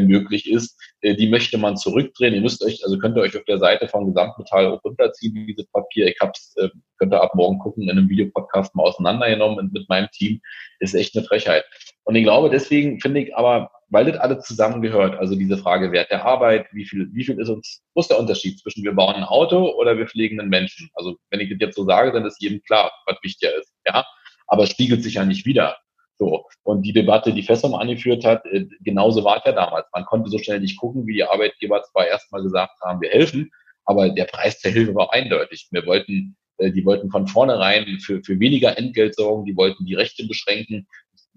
möglich 0.00 0.50
ist, 0.50 0.80
äh, 1.00 1.14
die 1.14 1.28
möchte 1.28 1.58
man 1.58 1.76
zurückdrehen. 1.76 2.34
Ihr 2.34 2.40
müsst 2.40 2.64
euch, 2.64 2.84
also 2.84 2.98
könnt 2.98 3.16
ihr 3.16 3.22
euch 3.22 3.36
auf 3.36 3.44
der 3.44 3.58
Seite 3.58 3.88
von 3.88 4.06
Gesamtmetall 4.06 4.66
auch 4.66 4.82
runterziehen, 4.84 5.46
dieses 5.46 5.66
Papier. 5.66 6.06
Ich 6.06 6.18
hab's, 6.20 6.54
äh, 6.56 6.68
könnt 6.98 7.12
ihr 7.12 7.22
ab 7.22 7.34
morgen 7.34 7.58
gucken, 7.58 7.84
in 7.84 7.90
einem 7.90 8.08
Videopodcast 8.08 8.74
mal 8.74 8.84
auseinandergenommen 8.84 9.70
mit 9.72 9.88
meinem 9.88 10.08
Team. 10.12 10.40
Ist 10.80 10.94
echt 10.94 11.16
eine 11.16 11.26
Frechheit. 11.26 11.64
Und 12.04 12.14
ich 12.14 12.24
glaube, 12.24 12.50
deswegen 12.50 13.00
finde 13.00 13.20
ich 13.20 13.36
aber, 13.36 13.70
weil 13.88 14.06
das 14.06 14.18
alles 14.18 14.44
zusammengehört, 14.44 15.18
also 15.18 15.36
diese 15.36 15.58
Frage 15.58 15.92
Wert 15.92 16.10
der 16.10 16.24
Arbeit, 16.24 16.66
wie 16.72 16.84
viel, 16.84 17.08
wie 17.12 17.24
viel 17.24 17.38
ist 17.38 17.48
uns, 17.48 17.82
wo 17.94 18.00
ist 18.00 18.10
der 18.10 18.18
Unterschied 18.18 18.58
zwischen 18.58 18.82
wir 18.82 18.92
bauen 18.92 19.14
ein 19.14 19.24
Auto 19.24 19.70
oder 19.70 19.96
wir 19.98 20.06
pflegen 20.06 20.40
einen 20.40 20.48
Menschen? 20.48 20.90
Also 20.94 21.16
wenn 21.30 21.40
ich 21.40 21.50
das 21.50 21.58
jetzt 21.60 21.76
so 21.76 21.84
sage, 21.84 22.12
dann 22.12 22.24
ist 22.24 22.40
jedem 22.40 22.62
klar, 22.62 22.90
was 23.06 23.18
wichtiger 23.22 23.54
ist, 23.56 23.72
ja. 23.86 24.04
Aber 24.46 24.64
es 24.64 24.70
spiegelt 24.70 25.02
sich 25.02 25.14
ja 25.14 25.24
nicht 25.24 25.46
wieder. 25.46 25.76
So. 26.22 26.46
Und 26.62 26.82
die 26.82 26.92
Debatte, 26.92 27.32
die 27.32 27.42
Fessum 27.42 27.74
angeführt 27.74 28.24
hat, 28.24 28.46
äh, 28.46 28.66
genauso 28.80 29.24
war 29.24 29.38
es 29.38 29.42
ja 29.44 29.50
damals. 29.50 29.88
Man 29.92 30.04
konnte 30.04 30.30
so 30.30 30.38
schnell 30.38 30.60
nicht 30.60 30.78
gucken, 30.78 31.04
wie 31.04 31.14
die 31.14 31.24
Arbeitgeber 31.24 31.82
zwar 31.82 32.06
erstmal 32.06 32.44
gesagt 32.44 32.80
haben, 32.80 33.00
wir 33.00 33.10
helfen, 33.10 33.50
aber 33.86 34.08
der 34.08 34.26
Preis 34.26 34.60
der 34.60 34.70
Hilfe 34.70 34.94
war 34.94 35.12
eindeutig. 35.12 35.66
Wir 35.72 35.84
wollten, 35.84 36.36
äh, 36.58 36.70
die 36.70 36.84
wollten 36.84 37.10
von 37.10 37.26
vornherein 37.26 37.98
für, 37.98 38.22
für 38.22 38.38
weniger 38.38 38.78
Entgelt 38.78 39.16
sorgen, 39.16 39.46
die 39.46 39.56
wollten 39.56 39.84
die 39.84 39.96
Rechte 39.96 40.24
beschränken, 40.24 40.86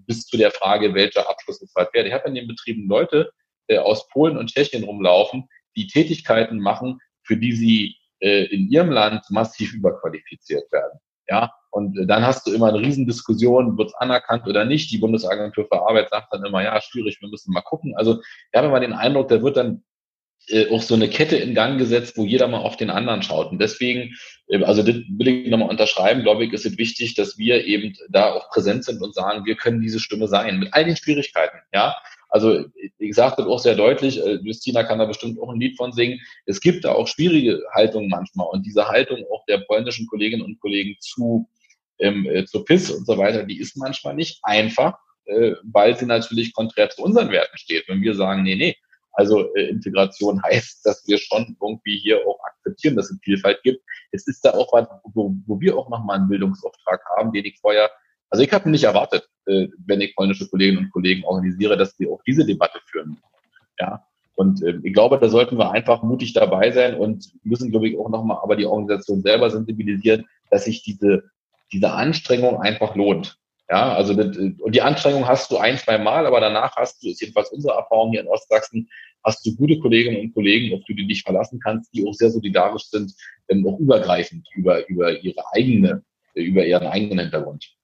bis 0.05 0.27
zu 0.27 0.37
der 0.37 0.51
Frage, 0.51 0.93
welcher 0.93 1.27
Abschluss 1.27 1.65
halt 1.75 1.91
wert. 1.95 2.05
Ich 2.05 2.13
habe 2.13 2.27
in 2.27 2.35
den 2.35 2.47
Betrieben 2.47 2.87
Leute 2.87 3.31
äh, 3.65 3.79
aus 3.79 4.07
Polen 4.09 4.37
und 4.37 4.51
Tschechien 4.51 4.83
rumlaufen, 4.83 5.49
die 5.75 5.87
Tätigkeiten 5.87 6.59
machen, 6.59 6.99
für 7.23 7.37
die 7.37 7.53
sie 7.53 7.95
in 8.21 8.69
ihrem 8.69 8.91
Land 8.91 9.23
massiv 9.29 9.73
überqualifiziert 9.73 10.71
werden. 10.71 10.99
Ja, 11.27 11.51
und 11.75 11.97
äh, 11.97 12.05
dann 12.05 12.25
hast 12.25 12.47
du 12.47 12.53
immer 12.53 12.69
eine 12.69 12.79
Riesendiskussion, 12.79 13.77
wird 13.77 13.89
es 13.89 13.95
anerkannt 13.95 14.47
oder 14.47 14.63
nicht. 14.63 14.91
Die 14.91 14.97
Bundesagentur 14.97 15.67
für 15.69 15.85
Arbeit 15.85 16.09
sagt 16.09 16.31
dann 16.31 16.45
immer, 16.45 16.63
ja, 16.63 16.79
schwierig, 16.79 17.17
wir 17.19 17.27
müssen 17.27 17.51
mal 17.51 17.59
gucken. 17.59 17.93
Also 17.97 18.21
ich 18.21 18.57
habe 18.57 18.67
immer 18.67 18.79
den 18.79 18.93
Eindruck, 18.93 19.27
da 19.27 19.41
wird 19.41 19.57
dann 19.57 19.83
äh, 20.47 20.69
auch 20.69 20.81
so 20.81 20.95
eine 20.95 21.09
Kette 21.09 21.35
in 21.35 21.53
Gang 21.53 21.77
gesetzt, 21.77 22.15
wo 22.15 22.23
jeder 22.23 22.47
mal 22.47 22.59
auf 22.59 22.77
den 22.77 22.89
anderen 22.89 23.23
schaut. 23.23 23.51
Und 23.51 23.59
deswegen, 23.59 24.15
äh, 24.47 24.63
also 24.63 24.83
das 24.83 24.95
will 24.95 25.27
ich 25.27 25.49
nochmal 25.49 25.69
unterschreiben, 25.69 26.23
glaube 26.23 26.45
ich, 26.45 26.53
ist 26.53 26.65
es 26.65 26.77
wichtig, 26.77 27.13
dass 27.15 27.37
wir 27.37 27.65
eben 27.65 27.93
da 28.09 28.31
auch 28.31 28.49
präsent 28.51 28.85
sind 28.85 29.01
und 29.01 29.13
sagen, 29.13 29.43
wir 29.43 29.55
können 29.55 29.81
diese 29.81 29.99
Stimme 29.99 30.29
sein, 30.29 30.59
mit 30.59 30.73
all 30.73 30.85
den 30.85 30.95
Schwierigkeiten, 30.95 31.57
ja. 31.73 31.93
Also 32.29 32.65
ich 32.99 33.15
sage 33.15 33.35
das 33.37 33.47
auch 33.47 33.59
sehr 33.59 33.75
deutlich, 33.75 34.25
äh, 34.25 34.39
Justina 34.43 34.83
kann 34.83 34.99
da 34.99 35.05
bestimmt 35.05 35.39
auch 35.41 35.49
ein 35.49 35.59
Lied 35.59 35.75
von 35.75 35.91
singen. 35.91 36.21
Es 36.45 36.61
gibt 36.61 36.85
da 36.85 36.93
auch 36.93 37.07
schwierige 37.07 37.61
Haltungen 37.73 38.09
manchmal 38.09 38.47
und 38.47 38.65
diese 38.65 38.87
Haltung 38.87 39.25
auch 39.29 39.45
der 39.45 39.57
polnischen 39.59 40.07
Kolleginnen 40.07 40.41
und 40.41 40.59
Kollegen 40.61 40.95
zu 40.99 41.49
ähm, 41.99 42.25
äh, 42.25 42.45
zur 42.45 42.65
PIS 42.65 42.91
und 42.91 43.05
so 43.05 43.17
weiter, 43.17 43.43
die 43.43 43.59
ist 43.59 43.77
manchmal 43.77 44.15
nicht 44.15 44.39
einfach, 44.43 44.97
äh, 45.25 45.53
weil 45.63 45.97
sie 45.97 46.05
natürlich 46.05 46.53
konträr 46.53 46.89
zu 46.89 47.03
unseren 47.03 47.31
Werten 47.31 47.57
steht. 47.57 47.87
Wenn 47.87 48.01
wir 48.01 48.15
sagen, 48.15 48.43
nee, 48.43 48.55
nee, 48.55 48.75
also 49.13 49.53
äh, 49.55 49.69
Integration 49.69 50.41
heißt, 50.43 50.85
dass 50.85 51.07
wir 51.07 51.17
schon 51.17 51.55
irgendwie 51.61 51.97
hier 51.97 52.19
auch 52.27 52.39
akzeptieren, 52.43 52.95
dass 52.95 53.09
es 53.09 53.19
Vielfalt 53.23 53.61
gibt. 53.63 53.83
Es 54.11 54.27
ist 54.27 54.43
da 54.43 54.51
auch 54.51 54.71
was, 54.73 54.87
wo, 55.13 55.35
wo 55.45 55.59
wir 55.59 55.77
auch 55.77 55.89
nochmal 55.89 56.17
einen 56.17 56.29
Bildungsauftrag 56.29 57.01
haben, 57.17 57.31
den 57.31 57.45
ich 57.45 57.59
vorher, 57.59 57.89
also 58.29 58.43
ich 58.43 58.51
habe 58.51 58.69
nicht 58.69 58.83
erwartet, 58.83 59.27
äh, 59.45 59.67
wenn 59.85 60.01
ich 60.01 60.15
polnische 60.15 60.47
Kolleginnen 60.47 60.85
und 60.85 60.91
Kollegen 60.91 61.23
organisiere, 61.23 61.77
dass 61.77 61.97
wir 61.99 62.11
auch 62.11 62.21
diese 62.25 62.45
Debatte 62.45 62.79
führen. 62.85 63.17
Ja, 63.79 64.05
und 64.35 64.61
äh, 64.63 64.79
ich 64.83 64.93
glaube, 64.93 65.17
da 65.17 65.29
sollten 65.29 65.57
wir 65.57 65.71
einfach 65.71 66.03
mutig 66.03 66.33
dabei 66.33 66.71
sein 66.71 66.95
und 66.95 67.31
müssen, 67.43 67.71
glaube 67.71 67.87
ich, 67.87 67.97
auch 67.97 68.09
nochmal 68.09 68.39
aber 68.43 68.55
die 68.55 68.65
Organisation 68.65 69.21
selber 69.21 69.49
sensibilisieren, 69.49 70.25
dass 70.49 70.65
sich 70.65 70.83
diese 70.83 71.23
diese 71.71 71.91
Anstrengung 71.91 72.61
einfach 72.61 72.95
lohnt. 72.95 73.37
Ja, 73.69 73.93
also 73.93 74.13
das, 74.13 74.37
und 74.37 74.75
die 74.75 74.81
Anstrengung 74.81 75.27
hast 75.27 75.49
du 75.49 75.57
ein, 75.57 75.77
zwei 75.77 75.97
Mal, 75.97 76.27
aber 76.27 76.39
danach 76.39 76.75
hast 76.75 77.01
du, 77.01 77.09
ist 77.09 77.21
jedenfalls 77.21 77.49
unsere 77.49 77.73
Erfahrung 77.75 78.11
hier 78.11 78.21
in 78.21 78.27
Ostsachsen, 78.27 78.87
hast 79.23 79.43
du 79.45 79.55
gute 79.55 79.79
Kolleginnen 79.79 80.21
und 80.21 80.33
Kollegen, 80.35 80.75
auf 80.75 80.83
die 80.87 80.95
du 80.95 81.03
dich 81.05 81.23
verlassen 81.23 81.59
kannst, 81.59 81.91
die 81.93 82.07
auch 82.07 82.13
sehr 82.13 82.29
solidarisch 82.29 82.89
sind, 82.89 83.11
auch 83.65 83.79
übergreifend 83.79 84.47
über, 84.53 84.87
über 84.87 85.19
ihre 85.19 85.43
eigene, 85.53 86.03
über 86.35 86.63
ihren 86.63 86.87
eigenen 86.87 87.19
Hintergrund. 87.19 87.75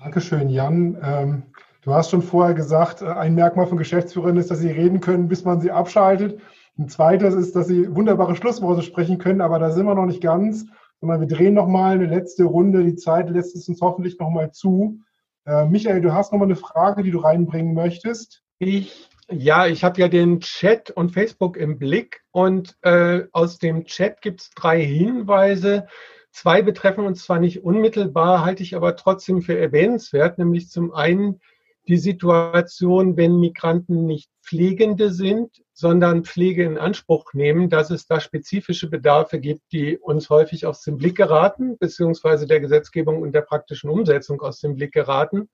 Dankeschön, 0.00 0.48
Jan. 0.50 0.98
Ähm, 1.02 1.42
du 1.82 1.94
hast 1.94 2.10
schon 2.10 2.22
vorher 2.22 2.54
gesagt, 2.54 3.02
äh, 3.02 3.06
ein 3.06 3.34
Merkmal 3.34 3.66
von 3.66 3.78
Geschäftsführern 3.78 4.36
ist, 4.36 4.50
dass 4.50 4.58
sie 4.58 4.70
reden 4.70 5.00
können, 5.00 5.28
bis 5.28 5.44
man 5.44 5.60
sie 5.60 5.70
abschaltet. 5.70 6.40
Ein 6.78 6.88
zweites 6.88 7.34
ist, 7.34 7.56
dass 7.56 7.68
sie 7.68 7.94
wunderbare 7.94 8.36
Schlussworte 8.36 8.82
sprechen 8.82 9.18
können, 9.18 9.40
aber 9.40 9.58
da 9.58 9.70
sind 9.70 9.86
wir 9.86 9.94
noch 9.94 10.06
nicht 10.06 10.22
ganz, 10.22 10.66
sondern 11.04 11.20
wir 11.20 11.36
drehen 11.36 11.52
nochmal 11.52 11.96
eine 11.96 12.06
letzte 12.06 12.44
Runde. 12.44 12.82
Die 12.82 12.96
Zeit 12.96 13.28
lässt 13.28 13.54
es 13.54 13.68
uns 13.68 13.82
hoffentlich 13.82 14.18
nochmal 14.18 14.52
zu. 14.52 15.00
Äh, 15.44 15.66
Michael, 15.66 16.00
du 16.00 16.14
hast 16.14 16.32
nochmal 16.32 16.48
eine 16.48 16.56
Frage, 16.56 17.02
die 17.02 17.10
du 17.10 17.18
reinbringen 17.18 17.74
möchtest. 17.74 18.42
Ich, 18.58 19.10
ja, 19.30 19.66
ich 19.66 19.84
habe 19.84 20.00
ja 20.00 20.08
den 20.08 20.40
Chat 20.40 20.90
und 20.90 21.10
Facebook 21.12 21.58
im 21.58 21.78
Blick 21.78 22.22
und 22.30 22.78
äh, 22.80 23.24
aus 23.32 23.58
dem 23.58 23.84
Chat 23.84 24.22
gibt 24.22 24.40
es 24.40 24.50
drei 24.56 24.82
Hinweise. 24.82 25.88
Zwei 26.30 26.62
betreffen 26.62 27.04
uns 27.04 27.22
zwar 27.22 27.38
nicht 27.38 27.62
unmittelbar, 27.62 28.42
halte 28.42 28.62
ich 28.62 28.74
aber 28.74 28.96
trotzdem 28.96 29.42
für 29.42 29.58
erwähnenswert, 29.58 30.38
nämlich 30.38 30.70
zum 30.70 30.94
einen 30.94 31.42
die 31.86 31.98
Situation, 31.98 33.16
wenn 33.16 33.38
Migranten 33.38 34.06
nicht 34.06 34.30
Pflegende 34.42 35.10
sind, 35.10 35.62
sondern 35.72 36.24
Pflege 36.24 36.64
in 36.64 36.78
Anspruch 36.78 37.34
nehmen, 37.34 37.68
dass 37.68 37.90
es 37.90 38.06
da 38.06 38.20
spezifische 38.20 38.88
Bedarfe 38.88 39.38
gibt, 39.38 39.72
die 39.72 39.98
uns 39.98 40.30
häufig 40.30 40.66
aus 40.66 40.82
dem 40.82 40.96
Blick 40.96 41.16
geraten, 41.16 41.76
beziehungsweise 41.78 42.46
der 42.46 42.60
Gesetzgebung 42.60 43.20
und 43.20 43.32
der 43.32 43.42
praktischen 43.42 43.90
Umsetzung 43.90 44.40
aus 44.40 44.60
dem 44.60 44.76
Blick 44.76 44.92
geraten. 44.92 45.50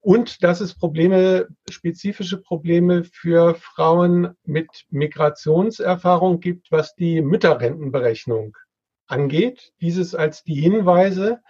Und 0.00 0.44
dass 0.44 0.60
es 0.60 0.76
Probleme, 0.76 1.48
spezifische 1.68 2.40
Probleme 2.40 3.04
für 3.04 3.56
Frauen 3.56 4.36
mit 4.44 4.68
Migrationserfahrung 4.90 6.38
gibt, 6.40 6.70
was 6.70 6.94
die 6.94 7.20
Mütterrentenberechnung 7.20 8.56
angeht. 9.08 9.72
Dieses 9.80 10.14
als 10.14 10.44
die 10.44 10.60
Hinweise. 10.60 11.40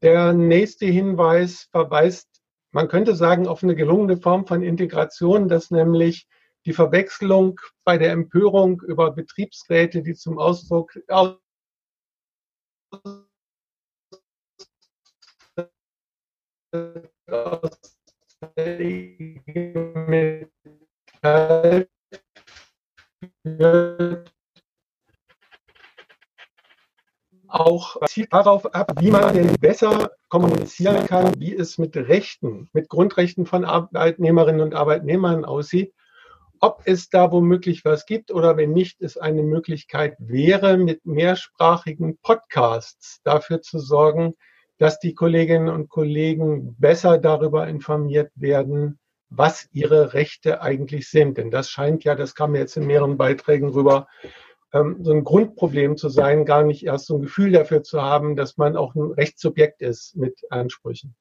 Der 0.00 0.32
nächste 0.32 0.86
Hinweis 0.86 1.68
verweist, 1.72 2.27
man 2.72 2.88
könnte 2.88 3.14
sagen, 3.14 3.46
auf 3.46 3.62
eine 3.62 3.74
gelungene 3.74 4.16
Form 4.18 4.46
von 4.46 4.62
Integration, 4.62 5.48
dass 5.48 5.70
nämlich 5.70 6.26
die 6.66 6.72
Verwechslung 6.72 7.60
bei 7.84 7.98
der 7.98 8.12
Empörung 8.12 8.82
über 8.82 9.12
Betriebsräte, 9.12 10.02
die 10.02 10.14
zum 10.14 10.38
Ausdruck 10.38 10.98
aus 11.08 11.36
auch 27.48 27.96
zielt 28.06 28.32
darauf 28.32 28.74
ab, 28.74 28.92
wie 29.00 29.10
man 29.10 29.34
denn 29.34 29.54
besser 29.60 30.10
kommunizieren 30.28 31.06
kann, 31.06 31.38
wie 31.38 31.54
es 31.54 31.78
mit 31.78 31.96
Rechten, 31.96 32.68
mit 32.72 32.88
Grundrechten 32.88 33.46
von 33.46 33.64
Arbeitnehmerinnen 33.64 34.60
und 34.60 34.74
Arbeitnehmern 34.74 35.44
aussieht. 35.44 35.94
Ob 36.60 36.82
es 36.84 37.08
da 37.08 37.30
womöglich 37.30 37.84
was 37.84 38.04
gibt 38.04 38.32
oder 38.32 38.56
wenn 38.56 38.72
nicht, 38.72 39.00
es 39.00 39.16
eine 39.16 39.42
Möglichkeit 39.42 40.16
wäre, 40.18 40.76
mit 40.76 41.06
mehrsprachigen 41.06 42.18
Podcasts 42.18 43.20
dafür 43.22 43.62
zu 43.62 43.78
sorgen, 43.78 44.34
dass 44.78 44.98
die 44.98 45.14
Kolleginnen 45.14 45.68
und 45.68 45.88
Kollegen 45.88 46.76
besser 46.78 47.18
darüber 47.18 47.68
informiert 47.68 48.32
werden, 48.34 48.98
was 49.30 49.68
ihre 49.72 50.14
Rechte 50.14 50.62
eigentlich 50.62 51.10
sind. 51.10 51.38
Denn 51.38 51.50
das 51.50 51.70
scheint 51.70 52.04
ja, 52.04 52.14
das 52.14 52.34
kam 52.34 52.54
jetzt 52.54 52.76
in 52.76 52.86
mehreren 52.86 53.16
Beiträgen 53.16 53.68
rüber, 53.68 54.08
ähm, 54.72 54.98
so 55.02 55.12
ein 55.12 55.24
Grundproblem 55.24 55.96
zu 55.96 56.08
sein, 56.08 56.44
gar 56.44 56.62
nicht 56.62 56.84
erst 56.84 57.06
so 57.06 57.16
ein 57.16 57.22
Gefühl 57.22 57.52
dafür 57.52 57.82
zu 57.82 58.02
haben, 58.02 58.36
dass 58.36 58.56
man 58.56 58.76
auch 58.76 58.94
ein 58.94 59.12
Rechtssubjekt 59.12 59.80
ist 59.82 60.16
mit 60.16 60.40
Ansprüchen. 60.50 61.14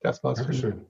Das 0.00 0.22
war's. 0.24 0.38
Dankeschön. 0.38 0.86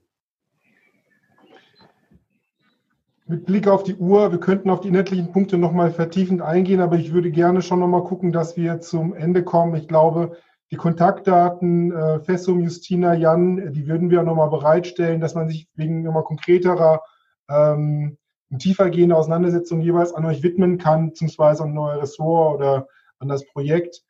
Mit 3.26 3.46
Blick 3.46 3.68
auf 3.68 3.82
die 3.82 3.94
Uhr, 3.94 4.30
wir 4.30 4.40
könnten 4.40 4.68
auf 4.68 4.80
die 4.80 4.88
inhaltlichen 4.88 5.32
Punkte 5.32 5.56
nochmal 5.56 5.90
vertiefend 5.90 6.42
eingehen, 6.42 6.80
aber 6.80 6.96
ich 6.96 7.12
würde 7.12 7.30
gerne 7.30 7.62
schon 7.62 7.78
nochmal 7.78 8.04
gucken, 8.04 8.32
dass 8.32 8.56
wir 8.56 8.80
zum 8.80 9.14
Ende 9.14 9.44
kommen. 9.44 9.74
Ich 9.76 9.88
glaube, 9.88 10.36
die 10.70 10.76
Kontaktdaten 10.76 11.92
äh, 11.92 12.20
Fessum, 12.20 12.60
Justina, 12.60 13.14
Jan, 13.14 13.72
die 13.72 13.86
würden 13.86 14.10
wir 14.10 14.22
nochmal 14.22 14.50
bereitstellen, 14.50 15.20
dass 15.20 15.34
man 15.34 15.48
sich 15.48 15.68
wegen 15.74 16.02
nochmal 16.02 16.24
konkreterer 16.24 17.02
ähm, 17.48 18.18
tiefergehende 18.58 19.16
Auseinandersetzung 19.16 19.80
jeweils 19.80 20.12
an 20.12 20.24
euch 20.24 20.42
widmen 20.42 20.78
kann, 20.78 21.08
beziehungsweise 21.08 21.64
an 21.64 21.76
euer 21.76 22.02
Ressort 22.02 22.56
oder 22.56 22.88
an 23.18 23.28
das 23.28 23.46
Projekt. 23.46 24.02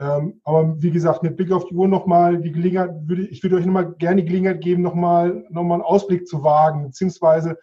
Ähm, 0.00 0.40
aber 0.44 0.80
wie 0.82 0.90
gesagt, 0.90 1.22
mit 1.22 1.36
Blick 1.36 1.52
auf 1.52 1.66
die 1.66 1.74
Uhr 1.74 1.88
nochmal 1.88 2.40
die 2.40 2.52
Gelegenheit, 2.52 2.90
würde, 3.06 3.26
ich 3.26 3.42
würde 3.42 3.56
euch 3.56 3.66
nochmal 3.66 3.92
gerne 3.94 4.22
die 4.22 4.26
Gelegenheit 4.26 4.60
geben, 4.60 4.82
nochmal 4.82 5.44
noch 5.50 5.62
mal 5.62 5.74
einen 5.74 5.82
Ausblick 5.82 6.26
zu 6.26 6.42
wagen, 6.42 6.84
beziehungsweise 6.86 7.56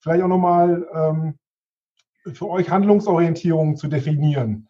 vielleicht 0.00 0.22
auch 0.22 0.28
nochmal 0.28 0.86
ähm, 0.92 1.38
für 2.34 2.48
euch 2.48 2.68
Handlungsorientierungen 2.68 3.76
zu 3.76 3.88
definieren. 3.88 4.68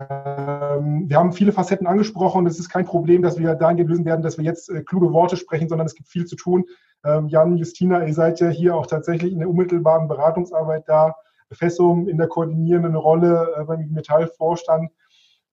Ähm, 0.00 1.08
wir 1.08 1.16
haben 1.16 1.32
viele 1.32 1.52
Facetten 1.52 1.86
angesprochen. 1.86 2.46
Es 2.46 2.58
ist 2.58 2.68
kein 2.68 2.84
Problem, 2.84 3.22
dass 3.22 3.38
wir 3.38 3.54
dahingehend 3.54 3.90
lösen 3.90 4.04
werden, 4.04 4.22
dass 4.22 4.38
wir 4.38 4.44
jetzt 4.44 4.68
äh, 4.70 4.82
kluge 4.82 5.12
Worte 5.12 5.36
sprechen, 5.36 5.68
sondern 5.68 5.86
es 5.86 5.94
gibt 5.94 6.08
viel 6.08 6.26
zu 6.26 6.36
tun. 6.36 6.64
Ähm, 7.04 7.28
Jan, 7.28 7.56
Justina, 7.56 8.06
ihr 8.06 8.14
seid 8.14 8.40
ja 8.40 8.48
hier 8.48 8.76
auch 8.76 8.86
tatsächlich 8.86 9.32
in 9.32 9.38
der 9.38 9.48
unmittelbaren 9.48 10.08
Beratungsarbeit 10.08 10.88
da. 10.88 11.14
Fessum 11.54 12.08
in 12.08 12.16
der 12.16 12.28
koordinierenden 12.28 12.94
Rolle 12.94 13.54
äh, 13.56 13.64
beim 13.64 13.88
Metallvorstand. 13.90 14.90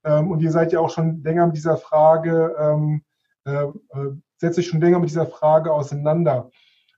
Ähm, 0.04 0.32
und 0.32 0.41
ihr 0.41 0.52
seid 0.52 0.72
ja 0.72 0.80
auch 0.80 0.90
schon 0.90 1.24
länger 1.24 1.48
mit 1.48 1.56
dieser 1.56 1.78
Frage, 1.78 2.56
ähm, 2.60 3.02
äh, 3.46 3.64
äh, 3.64 4.12
setzt 4.38 4.60
euch 4.60 4.68
schon 4.68 4.82
länger 4.82 5.00
mit 5.00 5.10
dieser 5.10 5.26
Frage 5.26 5.74
auseinander. 5.74 6.50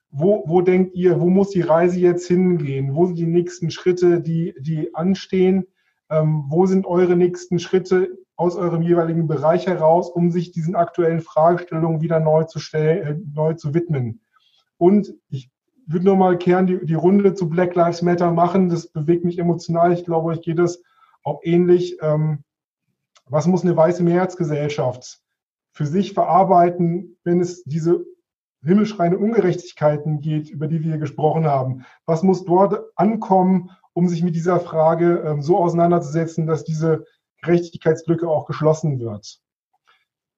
Wo, 0.09 0.43
wo 0.45 0.61
denkt 0.61 0.93
ihr, 0.93 1.19
wo 1.19 1.29
muss 1.29 1.51
die 1.51 1.61
Reise 1.61 1.99
jetzt 1.99 2.27
hingehen? 2.27 2.95
Wo 2.95 3.05
sind 3.05 3.15
die 3.15 3.25
nächsten 3.25 3.71
Schritte, 3.71 4.21
die, 4.21 4.53
die 4.59 4.93
anstehen? 4.93 5.65
Ähm, 6.11 6.45
wo 6.49 6.65
sind 6.65 6.85
eure 6.85 7.15
nächsten 7.15 7.57
Schritte 7.57 8.09
aus 8.35 8.57
eurem 8.57 8.81
jeweiligen 8.81 9.27
Bereich 9.27 9.65
heraus, 9.65 10.09
um 10.09 10.29
sich 10.29 10.51
diesen 10.51 10.75
aktuellen 10.75 11.21
Fragestellungen 11.21 12.01
wieder 12.01 12.19
neu 12.19 12.43
zu, 12.43 12.59
stellen, 12.59 13.07
äh, 13.07 13.19
neu 13.33 13.53
zu 13.53 13.73
widmen? 13.73 14.21
Und 14.77 15.15
ich 15.29 15.49
würde 15.87 16.05
nur 16.05 16.17
mal 16.17 16.37
gern 16.37 16.67
die, 16.67 16.85
die 16.85 16.93
Runde 16.93 17.33
zu 17.33 17.49
Black 17.49 17.75
Lives 17.75 18.01
Matter 18.01 18.31
machen. 18.31 18.69
Das 18.69 18.87
bewegt 18.87 19.23
mich 19.25 19.39
emotional. 19.39 19.93
Ich 19.93 20.05
glaube, 20.05 20.27
euch 20.27 20.41
geht 20.41 20.59
das 20.59 20.83
auch 21.23 21.39
ähnlich. 21.43 21.97
Ähm, 22.01 22.43
was 23.27 23.47
muss 23.47 23.63
eine 23.63 23.77
weiße 23.77 24.03
Mehrheitsgesellschaft 24.03 25.21
für 25.71 25.85
sich 25.85 26.13
verarbeiten, 26.13 27.17
wenn 27.23 27.39
es 27.39 27.63
diese 27.63 28.05
himmelschreiende 28.63 29.17
Ungerechtigkeiten 29.17 30.21
geht, 30.21 30.49
über 30.49 30.67
die 30.67 30.83
wir 30.83 30.97
gesprochen 30.97 31.45
haben? 31.45 31.85
Was 32.05 32.23
muss 32.23 32.45
dort 32.45 32.79
ankommen, 32.95 33.71
um 33.93 34.07
sich 34.07 34.23
mit 34.23 34.35
dieser 34.35 34.59
Frage 34.59 35.23
ähm, 35.25 35.41
so 35.41 35.57
auseinanderzusetzen, 35.57 36.47
dass 36.47 36.63
diese 36.63 37.05
Gerechtigkeitslücke 37.41 38.27
auch 38.27 38.45
geschlossen 38.45 38.99
wird. 38.99 39.39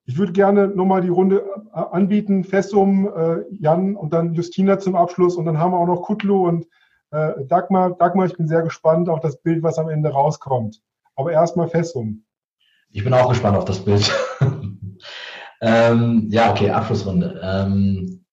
Ich 0.06 0.18
würde 0.18 0.34
gerne 0.34 0.68
nochmal 0.68 1.02
die 1.02 1.10
Runde 1.10 1.46
äh, 1.74 1.78
anbieten, 1.78 2.44
Fessum, 2.44 3.08
äh, 3.08 3.44
Jan 3.52 3.96
und 3.96 4.14
dann 4.14 4.34
Justina 4.34 4.80
zum 4.80 4.96
Abschluss 4.96 5.36
und 5.36 5.46
dann 5.46 5.60
haben 5.60 5.72
wir 5.72 5.78
auch 5.78 5.88
noch 5.88 6.02
Kutlu 6.02 6.48
und 6.48 6.68
äh, 7.12 7.46
Dagmar. 7.46 7.92
Dagmar, 7.92 8.26
ich 8.26 8.36
bin 8.36 8.48
sehr 8.48 8.64
gespannt 8.64 9.08
auf 9.10 9.20
das 9.20 9.42
Bild, 9.42 9.64
was 9.64 9.78
am 9.78 9.90
Ende 9.90 10.10
rauskommt. 10.10 10.82
Aber 11.16 11.32
erstmal 11.32 11.70
Fessum. 11.70 12.26
Ich 12.90 13.04
bin 13.04 13.14
auch 13.14 13.30
gespannt 13.30 13.58
auf 13.58 13.66
das 13.66 13.84
Bild. 13.84 14.12
Ähm, 15.64 16.28
ja, 16.30 16.52
okay, 16.52 16.70
Abschlussrunde. 16.70 17.40
Ähm, 17.42 18.26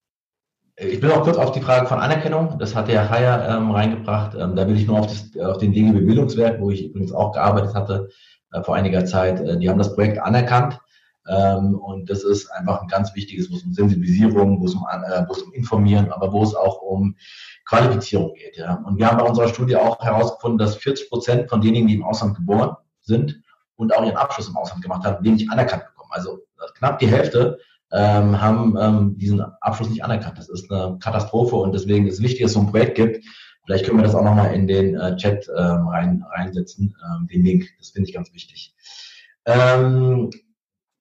ich 0.74 1.00
bin 1.00 1.10
auch 1.10 1.22
kurz 1.22 1.36
auf 1.36 1.52
die 1.52 1.60
Frage 1.60 1.86
von 1.86 2.00
Anerkennung. 2.00 2.58
Das 2.58 2.74
hat 2.74 2.88
der 2.88 3.08
Haier 3.08 3.48
ähm, 3.48 3.70
reingebracht. 3.70 4.34
Ähm, 4.34 4.56
da 4.56 4.66
will 4.66 4.76
ich 4.76 4.86
nur 4.86 4.98
auf, 4.98 5.06
das, 5.06 5.30
auf 5.44 5.58
den 5.58 5.72
DGB 5.72 6.00
Bildungswerk, 6.00 6.60
wo 6.60 6.70
ich 6.70 6.86
übrigens 6.86 7.12
auch 7.12 7.32
gearbeitet 7.32 7.74
hatte 7.74 8.08
äh, 8.52 8.62
vor 8.62 8.74
einiger 8.74 9.04
Zeit. 9.04 9.40
Äh, 9.40 9.58
die 9.58 9.70
haben 9.70 9.78
das 9.78 9.94
Projekt 9.94 10.18
anerkannt. 10.18 10.80
Ähm, 11.28 11.76
und 11.76 12.10
das 12.10 12.24
ist 12.24 12.50
einfach 12.50 12.82
ein 12.82 12.88
ganz 12.88 13.14
wichtiges, 13.14 13.50
wo 13.50 13.56
es 13.56 13.62
um 13.62 13.74
Sensibilisierung, 13.74 14.60
wo 14.60 14.64
es 14.64 14.74
um, 14.74 14.84
äh, 14.90 15.22
wo 15.28 15.32
es 15.32 15.42
um 15.42 15.52
Informieren, 15.52 16.10
aber 16.10 16.32
wo 16.32 16.42
es 16.42 16.54
auch 16.54 16.82
um 16.82 17.14
Qualifizierung 17.68 18.34
geht. 18.34 18.56
Ja. 18.56 18.82
Und 18.84 18.98
wir 18.98 19.06
haben 19.06 19.18
bei 19.18 19.24
unserer 19.24 19.48
Studie 19.48 19.76
auch 19.76 20.00
herausgefunden, 20.00 20.58
dass 20.58 20.76
40 20.76 21.08
Prozent 21.08 21.48
von 21.48 21.60
denjenigen, 21.60 21.88
die 21.88 21.94
im 21.94 22.04
Ausland 22.04 22.36
geboren 22.36 22.74
sind 23.02 23.40
und 23.76 23.94
auch 23.94 24.04
ihren 24.04 24.16
Abschluss 24.16 24.48
im 24.48 24.56
Ausland 24.56 24.82
gemacht 24.82 25.04
haben, 25.04 25.24
wenig 25.24 25.48
anerkannt. 25.50 25.84
Also 26.10 26.40
knapp 26.78 26.98
die 26.98 27.08
Hälfte 27.08 27.58
ähm, 27.92 28.40
haben 28.40 28.76
ähm, 28.80 29.18
diesen 29.18 29.40
Abschluss 29.60 29.90
nicht 29.90 30.04
anerkannt. 30.04 30.38
Das 30.38 30.48
ist 30.48 30.70
eine 30.70 30.98
Katastrophe 30.98 31.56
und 31.56 31.72
deswegen 31.74 32.06
ist 32.06 32.14
es 32.14 32.22
wichtig, 32.22 32.42
dass 32.42 32.50
es 32.50 32.54
so 32.54 32.60
ein 32.60 32.70
Projekt 32.70 32.94
gibt. 32.94 33.24
Vielleicht 33.64 33.84
können 33.84 33.98
wir 33.98 34.04
das 34.04 34.14
auch 34.14 34.24
nochmal 34.24 34.54
in 34.54 34.66
den 34.66 34.96
äh, 34.96 35.16
Chat 35.16 35.48
ähm, 35.56 35.88
rein, 35.88 36.24
reinsetzen, 36.34 36.94
ähm, 37.04 37.26
den 37.28 37.44
Link. 37.44 37.68
Das 37.78 37.90
finde 37.90 38.08
ich 38.08 38.14
ganz 38.14 38.32
wichtig. 38.32 38.74
Ähm, 39.46 40.30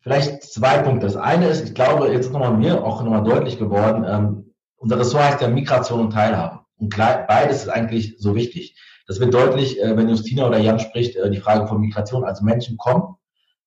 vielleicht 0.01 0.43
zwei 0.43 0.79
Punkte. 0.79 1.05
Das 1.05 1.15
eine 1.15 1.47
ist, 1.47 1.63
ich 1.63 1.73
glaube, 1.73 2.11
jetzt 2.11 2.27
ist 2.27 2.33
nochmal 2.33 2.53
mir 2.55 2.83
auch 2.83 3.03
nochmal 3.03 3.23
deutlich 3.23 3.57
geworden, 3.57 4.05
ähm, 4.07 4.45
unser 4.77 4.97
Ressort 4.97 5.23
heißt 5.23 5.41
ja 5.41 5.49
Migration 5.49 5.99
und 5.99 6.11
Teilhabe. 6.11 6.61
Und 6.77 6.95
beides 6.95 7.63
ist 7.63 7.69
eigentlich 7.69 8.15
so 8.17 8.35
wichtig. 8.35 8.79
Das 9.07 9.19
wird 9.19 9.33
deutlich, 9.33 9.81
äh, 9.81 9.97
wenn 9.97 10.07
Justina 10.07 10.47
oder 10.47 10.59
Jan 10.59 10.79
spricht, 10.79 11.15
äh, 11.17 11.29
die 11.29 11.39
Frage 11.39 11.67
von 11.67 11.81
Migration. 11.81 12.23
Also 12.23 12.45
Menschen 12.45 12.77
kommen 12.77 13.15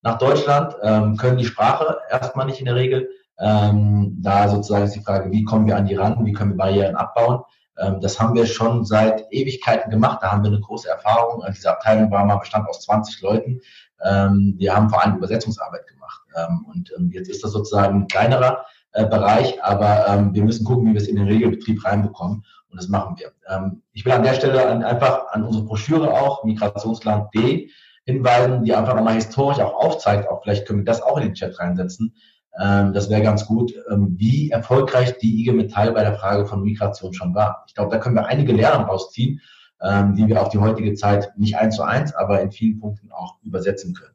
nach 0.03 0.19
Deutschland, 0.19 0.77
ähm, 0.83 1.17
können 1.17 1.39
die 1.39 1.45
Sprache 1.45 1.99
erstmal 2.11 2.47
nicht 2.47 2.59
in 2.59 2.67
der 2.67 2.75
Regel. 2.75 3.09
Ähm, 3.39 4.19
da 4.21 4.49
sozusagen 4.49 4.85
ist 4.85 4.95
die 4.95 5.03
Frage, 5.03 5.31
wie 5.31 5.45
kommen 5.45 5.67
wir 5.67 5.77
an 5.77 5.87
die 5.87 5.95
ran, 5.95 6.25
wie 6.25 6.33
können 6.33 6.51
wir 6.51 6.57
Barrieren 6.57 6.97
abbauen. 6.97 7.43
Ähm, 7.79 8.01
das 8.01 8.21
haben 8.21 8.35
wir 8.35 8.47
schon 8.47 8.85
seit 8.85 9.27
Ewigkeiten 9.31 9.91
gemacht. 9.91 10.19
Da 10.23 10.33
haben 10.33 10.43
wir 10.43 10.51
eine 10.51 10.61
große 10.61 10.89
Erfahrung. 10.89 11.43
Diese 11.49 11.71
Abteilung 11.71 12.11
war 12.11 12.25
mal 12.25 12.37
bestand 12.37 12.69
aus 12.69 12.83
20 12.83 13.23
Leuten. 13.23 13.61
Ähm, 14.05 14.55
wir 14.59 14.75
haben 14.75 14.91
vor 14.91 15.03
allem 15.03 15.17
Übersetzungsarbeit 15.17 15.87
gemacht. 15.87 16.21
Ähm, 16.37 16.67
und 16.73 16.93
ähm, 16.97 17.11
jetzt 17.13 17.29
ist 17.29 17.43
das 17.45 17.53
sozusagen 17.53 18.03
ein 18.03 18.07
kleinerer 18.09 18.65
äh, 18.93 19.07
Bereich, 19.07 19.63
aber 19.63 20.07
ähm, 20.09 20.35
wir 20.35 20.45
müssen 20.45 20.65
gucken, 20.65 20.87
wie 20.87 20.95
wir 20.95 21.01
es 21.01 21.09
in 21.09 21.17
den 21.17 21.29
Regelbetrieb 21.29 21.85
reinbekommen. 21.85 22.45
Und 22.71 22.81
das 22.81 22.89
machen 22.89 23.19
wir. 23.19 23.33
Ich 23.93 24.07
will 24.07 24.13
an 24.13 24.23
der 24.23 24.33
Stelle 24.33 24.67
an, 24.67 24.83
einfach 24.83 25.27
an 25.33 25.45
unsere 25.45 25.67
Broschüre 25.67 26.11
auch, 26.11 26.43
Migrationsland 26.43 27.29
D, 27.35 27.69
hinweisen, 28.05 28.65
die 28.65 28.75
einfach 28.75 28.95
nochmal 28.95 29.15
historisch 29.15 29.61
auch 29.61 29.75
aufzeigt, 29.75 30.29
auch 30.29 30.43
vielleicht 30.43 30.67
können 30.67 30.81
wir 30.81 30.85
das 30.85 31.03
auch 31.03 31.17
in 31.19 31.25
den 31.25 31.35
Chat 31.35 31.59
reinsetzen. 31.59 32.15
Ähm, 32.61 32.93
das 32.93 33.09
wäre 33.09 33.23
ganz 33.23 33.47
gut, 33.47 33.73
ähm, 33.91 34.15
wie 34.19 34.51
erfolgreich 34.51 35.19
die 35.19 35.41
IG 35.41 35.53
Metall 35.53 35.93
bei 35.93 36.03
der 36.03 36.15
Frage 36.15 36.47
von 36.47 36.63
Migration 36.63 37.15
schon 37.15 37.35
war. 37.35 37.65
Ich 37.67 37.75
glaube, 37.75 37.91
da 37.91 37.99
können 37.99 38.17
wir 38.17 38.27
einige 38.27 38.53
Lehren 38.53 38.85
rausziehen, 38.85 39.41
ähm, 39.81 40.15
die 40.15 40.27
wir 40.27 40.43
auf 40.43 40.51
die 40.51 40.59
heutige 40.59 40.95
Zeit 40.95 41.33
nicht 41.37 41.57
eins 41.57 41.77
zu 41.77 41.83
eins, 41.83 42.15
aber 42.15 42.41
in 42.41 42.53
vielen 42.53 42.79
Punkten 42.79 43.11
auch 43.11 43.37
übersetzen 43.43 43.95
können. 43.95 44.13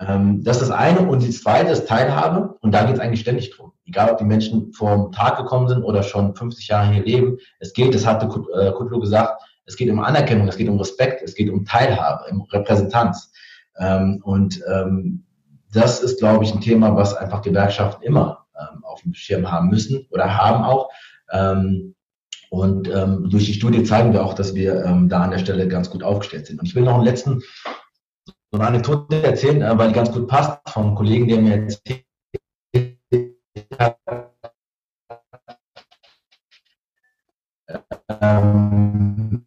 Ähm, 0.00 0.44
das 0.44 0.62
ist 0.62 0.70
das 0.70 0.78
eine. 0.78 1.00
Und 1.00 1.22
die 1.22 1.30
zweite 1.30 1.70
ist 1.70 1.88
Teilhabe. 1.88 2.56
Und 2.60 2.72
da 2.72 2.84
geht 2.84 2.94
es 2.94 3.00
eigentlich 3.00 3.20
ständig 3.20 3.50
drum. 3.50 3.72
Egal, 3.84 4.10
ob 4.10 4.18
die 4.18 4.24
Menschen 4.24 4.72
vor 4.72 5.10
Tag 5.12 5.38
gekommen 5.38 5.68
sind 5.68 5.82
oder 5.82 6.02
schon 6.02 6.34
50 6.34 6.68
Jahre 6.68 6.92
hier 6.92 7.04
leben. 7.04 7.38
Es 7.58 7.72
geht, 7.72 7.94
das 7.94 8.06
hatte 8.06 8.26
äh, 8.54 8.72
Kutlo 8.72 9.00
gesagt, 9.00 9.42
es 9.68 9.76
geht 9.76 9.90
um 9.90 10.00
Anerkennung, 10.00 10.48
es 10.48 10.56
geht 10.56 10.68
um 10.68 10.78
Respekt, 10.78 11.22
es 11.22 11.34
geht 11.34 11.50
um 11.50 11.64
Teilhabe, 11.64 12.24
um 12.30 12.42
Repräsentanz. 12.42 13.30
Ähm, 13.78 14.20
und 14.24 14.60
ähm, 14.68 15.24
das 15.72 16.00
ist, 16.00 16.18
glaube 16.18 16.44
ich, 16.44 16.52
ein 16.52 16.60
Thema, 16.60 16.96
was 16.96 17.14
einfach 17.14 17.42
Gewerkschaften 17.42 18.02
immer 18.02 18.46
auf 18.82 19.02
dem 19.02 19.14
Schirm 19.14 19.52
haben 19.52 19.68
müssen 19.68 20.08
oder 20.10 20.36
haben 20.36 20.64
auch. 20.64 20.88
und 22.50 22.88
durch 22.88 23.44
die 23.44 23.52
Studie 23.52 23.84
zeigen 23.84 24.12
wir 24.12 24.24
auch, 24.24 24.34
dass 24.34 24.54
wir 24.54 24.82
da 25.08 25.22
an 25.22 25.30
der 25.30 25.38
Stelle 25.38 25.68
ganz 25.68 25.90
gut 25.90 26.02
aufgestellt 26.02 26.46
sind. 26.46 26.58
Und 26.58 26.66
ich 26.66 26.74
will 26.74 26.82
noch 26.82 26.94
einen 26.94 27.04
letzten 27.04 27.42
so 28.50 28.58
eine 28.58 28.68
Anekdote 28.68 29.22
erzählen, 29.22 29.62
äh, 29.62 29.78
weil 29.78 29.88
die 29.88 29.94
ganz 29.94 30.10
gut 30.10 30.26
passt, 30.26 30.58
vom 30.68 30.94
Kollegen, 30.94 31.28
der 31.28 31.40
mir 31.40 31.54
erzählt 31.62 32.04
hat, 33.78 33.98
ähm, 38.08 39.44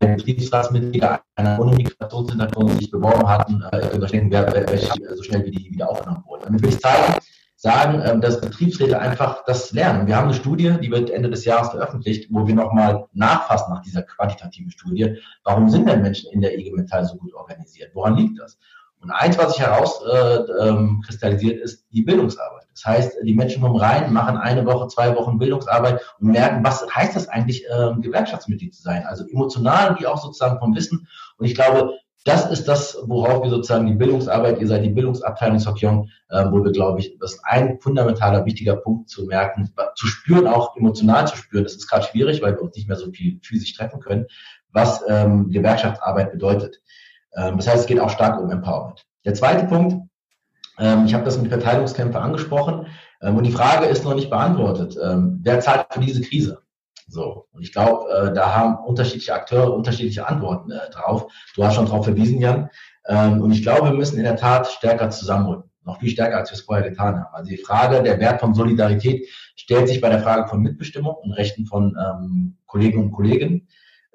Betriebsratsmitglieder 0.00 1.20
einer 1.36 1.58
ohne 1.60 1.76
sich 2.76 2.90
beworben 2.90 3.28
hatten, 3.28 3.62
äh, 3.72 4.00
welche 4.00 5.16
so 5.16 5.22
schnell 5.22 5.44
wie 5.44 5.50
die 5.50 5.70
wieder 5.70 5.90
aufgenommen 5.90 6.24
wurden. 6.26 6.44
Damit 6.44 6.62
will 6.62 6.70
ich 6.70 6.80
zeigen, 6.80 7.14
sagen, 7.56 8.02
ähm, 8.04 8.20
dass 8.20 8.40
Betriebsräte 8.40 8.98
einfach 9.00 9.44
das 9.44 9.72
lernen. 9.72 10.06
Wir 10.06 10.16
haben 10.16 10.28
eine 10.28 10.34
Studie, 10.34 10.74
die 10.80 10.90
wird 10.90 11.10
Ende 11.10 11.28
des 11.28 11.44
Jahres 11.44 11.70
veröffentlicht, 11.70 12.28
wo 12.30 12.46
wir 12.46 12.54
nochmal 12.54 13.06
nachfassen 13.12 13.74
nach 13.74 13.82
dieser 13.82 14.02
quantitativen 14.02 14.70
Studie. 14.70 15.16
Warum 15.42 15.68
sind 15.68 15.88
denn 15.88 16.02
Menschen 16.02 16.30
in 16.32 16.40
der 16.40 16.56
IG 16.56 16.70
Metall 16.70 17.04
so 17.04 17.16
gut 17.16 17.34
organisiert? 17.34 17.90
Woran 17.94 18.16
liegt 18.16 18.38
das? 18.38 18.58
Und 19.00 19.10
eins, 19.10 19.38
was 19.38 19.54
sich 19.54 19.60
herauskristallisiert, 19.64 21.54
äh, 21.54 21.58
ähm, 21.58 21.62
ist 21.62 21.86
die 21.92 22.02
Bildungsarbeit. 22.02 22.66
Das 22.72 22.84
heißt, 22.84 23.16
die 23.24 23.34
Menschen 23.34 23.62
kommen 23.62 23.76
rein, 23.76 24.12
machen 24.12 24.36
eine 24.36 24.64
Woche, 24.64 24.88
zwei 24.88 25.14
Wochen 25.16 25.38
Bildungsarbeit 25.38 26.00
und 26.20 26.28
merken, 26.30 26.64
was 26.64 26.86
heißt 26.94 27.16
das 27.16 27.28
eigentlich, 27.28 27.64
ähm, 27.76 28.02
Gewerkschaftsmitglied 28.02 28.74
zu 28.74 28.82
sein? 28.82 29.04
Also 29.06 29.24
emotional 29.28 29.98
wie 29.98 30.06
auch 30.06 30.18
sozusagen 30.18 30.58
vom 30.58 30.74
Wissen. 30.74 31.08
Und 31.38 31.46
ich 31.46 31.54
glaube, 31.54 31.92
das 32.24 32.50
ist 32.50 32.68
das, 32.68 32.98
worauf 33.06 33.42
wir 33.42 33.50
sozusagen 33.50 33.86
die 33.86 33.94
Bildungsarbeit, 33.94 34.60
ihr 34.60 34.66
seid 34.66 34.84
die 34.84 34.90
Bildungsabteilung 34.90 35.58
Sokion, 35.58 36.10
äh, 36.28 36.44
wo 36.50 36.62
wir, 36.62 36.72
glaube 36.72 37.00
ich, 37.00 37.16
das 37.18 37.34
ist 37.34 37.40
ein 37.44 37.80
fundamentaler, 37.80 38.44
wichtiger 38.44 38.76
Punkt 38.76 39.08
zu 39.08 39.24
merken, 39.24 39.72
zu 39.94 40.06
spüren, 40.06 40.46
auch 40.46 40.76
emotional 40.76 41.26
zu 41.26 41.36
spüren. 41.36 41.64
Das 41.64 41.74
ist 41.74 41.88
gerade 41.88 42.06
schwierig, 42.06 42.42
weil 42.42 42.54
wir 42.54 42.62
uns 42.62 42.76
nicht 42.76 42.88
mehr 42.88 42.96
so 42.96 43.10
viel 43.10 43.40
physisch 43.42 43.74
treffen 43.74 44.00
können, 44.00 44.26
was 44.72 45.02
ähm, 45.08 45.50
Gewerkschaftsarbeit 45.50 46.32
bedeutet. 46.32 46.80
Ähm, 47.38 47.56
das 47.56 47.68
heißt, 47.68 47.80
es 47.80 47.86
geht 47.86 48.00
auch 48.00 48.10
stark 48.10 48.40
um 48.40 48.50
Empowerment. 48.50 49.06
Der 49.24 49.34
zweite 49.34 49.66
Punkt, 49.66 49.96
ähm, 50.78 51.06
ich 51.06 51.14
habe 51.14 51.24
das 51.24 51.38
mit 51.38 51.48
Verteilungskämpfe 51.48 52.20
angesprochen, 52.20 52.86
ähm, 53.20 53.36
und 53.36 53.44
die 53.44 53.52
Frage 53.52 53.86
ist 53.86 54.04
noch 54.04 54.14
nicht 54.14 54.30
beantwortet. 54.30 54.96
Wer 54.96 55.60
zahlt 55.60 55.86
für 55.90 56.00
diese 56.00 56.22
Krise? 56.22 56.62
So. 57.08 57.46
Und 57.52 57.62
ich 57.62 57.72
glaube, 57.72 58.08
äh, 58.10 58.34
da 58.34 58.54
haben 58.54 58.84
unterschiedliche 58.84 59.34
Akteure 59.34 59.74
unterschiedliche 59.74 60.28
Antworten 60.28 60.70
äh, 60.70 60.90
drauf. 60.90 61.26
Du 61.54 61.64
hast 61.64 61.74
schon 61.74 61.86
darauf 61.86 62.04
verwiesen, 62.04 62.40
Jan. 62.40 62.70
Und 63.10 63.52
ich 63.52 63.62
glaube, 63.62 63.86
wir 63.86 63.94
müssen 63.94 64.18
in 64.18 64.24
der 64.24 64.36
Tat 64.36 64.66
stärker 64.66 65.08
zusammenrücken. 65.08 65.70
Noch 65.82 65.98
viel 65.98 66.10
stärker, 66.10 66.36
als 66.36 66.50
wir 66.50 66.56
es 66.56 66.60
vorher 66.60 66.90
getan 66.90 67.16
haben. 67.16 67.32
Also 67.34 67.48
die 67.48 67.56
Frage, 67.56 68.02
der 68.02 68.20
Wert 68.20 68.38
von 68.38 68.52
Solidarität 68.52 69.26
stellt 69.56 69.88
sich 69.88 70.02
bei 70.02 70.10
der 70.10 70.20
Frage 70.20 70.46
von 70.46 70.60
Mitbestimmung 70.60 71.14
und 71.14 71.32
Rechten 71.32 71.64
von 71.64 71.96
Kollegen 72.66 73.02
und 73.02 73.12
Kolleginnen. 73.12 73.66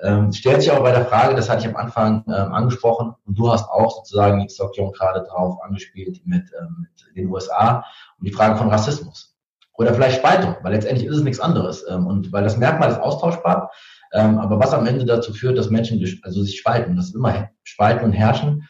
Ähm, 0.02 0.32
stellt 0.34 0.62
sich 0.62 0.72
aber 0.72 0.84
bei 0.84 0.92
der 0.92 1.06
Frage, 1.06 1.36
das 1.36 1.50
hatte 1.50 1.62
ich 1.62 1.68
am 1.68 1.76
Anfang 1.76 2.24
ähm, 2.28 2.54
angesprochen, 2.54 3.14
und 3.26 3.38
du 3.38 3.52
hast 3.52 3.70
auch 3.70 3.96
sozusagen 3.96 4.40
die 4.40 4.50
Sokjon 4.50 4.92
gerade 4.92 5.24
drauf 5.24 5.58
angespielt 5.64 6.22
mit, 6.26 6.44
ähm, 6.60 6.88
mit 7.06 7.16
den 7.16 7.30
USA, 7.30 7.86
um 8.20 8.26
die 8.26 8.34
Frage 8.34 8.58
von 8.58 8.70
Rassismus. 8.70 9.36
Oder 9.76 9.94
vielleicht 9.94 10.18
Spaltung, 10.18 10.56
weil 10.62 10.74
letztendlich 10.74 11.08
ist 11.08 11.18
es 11.18 11.24
nichts 11.24 11.40
anderes. 11.40 11.86
Ähm, 11.90 12.06
und 12.06 12.32
weil 12.32 12.44
das 12.44 12.58
Merkmal 12.58 12.92
ist 12.92 13.00
austauschbar, 13.00 13.72
ähm, 14.14 14.38
aber 14.38 14.60
was 14.60 14.74
am 14.74 14.86
Ende 14.86 15.06
dazu 15.06 15.34
führt, 15.34 15.58
dass 15.58 15.70
Menschen 15.70 16.04
also 16.24 16.44
sich 16.44 16.60
spalten, 16.60 16.96
das 16.96 17.08
ist 17.08 17.16
immer 17.16 17.50
spalten 17.64 18.06
und 18.06 18.14
herrschen. 18.14 18.68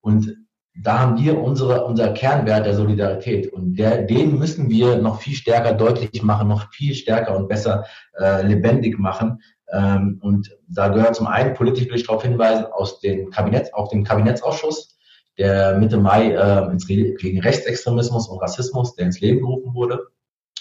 Und 0.00 0.34
da 0.82 0.98
haben 0.98 1.18
wir 1.18 1.40
unsere, 1.40 1.84
unser 1.84 2.12
Kernwert 2.12 2.66
der 2.66 2.74
Solidarität. 2.74 3.52
Und 3.52 3.76
der, 3.76 4.02
den 4.02 4.38
müssen 4.38 4.68
wir 4.70 4.96
noch 4.96 5.20
viel 5.20 5.34
stärker 5.34 5.72
deutlich 5.72 6.22
machen, 6.22 6.48
noch 6.48 6.70
viel 6.72 6.94
stärker 6.94 7.36
und 7.36 7.48
besser 7.48 7.84
äh, 8.18 8.42
lebendig 8.42 8.98
machen. 8.98 9.40
Ähm, 9.72 10.18
und 10.22 10.50
da 10.68 10.88
gehört 10.88 11.16
zum 11.16 11.26
einen, 11.26 11.54
politisch 11.54 11.88
will 11.88 11.96
ich 11.96 12.06
darauf 12.06 12.22
hinweisen, 12.22 12.66
aus 12.66 13.00
dem 13.00 13.30
Kabinett, 13.30 13.74
auf 13.74 13.88
dem 13.88 14.04
Kabinettsausschuss, 14.04 14.98
der 15.38 15.76
Mitte 15.78 15.98
Mai 15.98 16.30
äh, 16.30 16.70
ins, 16.70 16.86
gegen 16.86 17.40
Rechtsextremismus 17.40 18.28
und 18.28 18.40
Rassismus, 18.40 18.94
der 18.94 19.06
ins 19.06 19.20
Leben 19.20 19.40
gerufen 19.40 19.74
wurde 19.74 20.06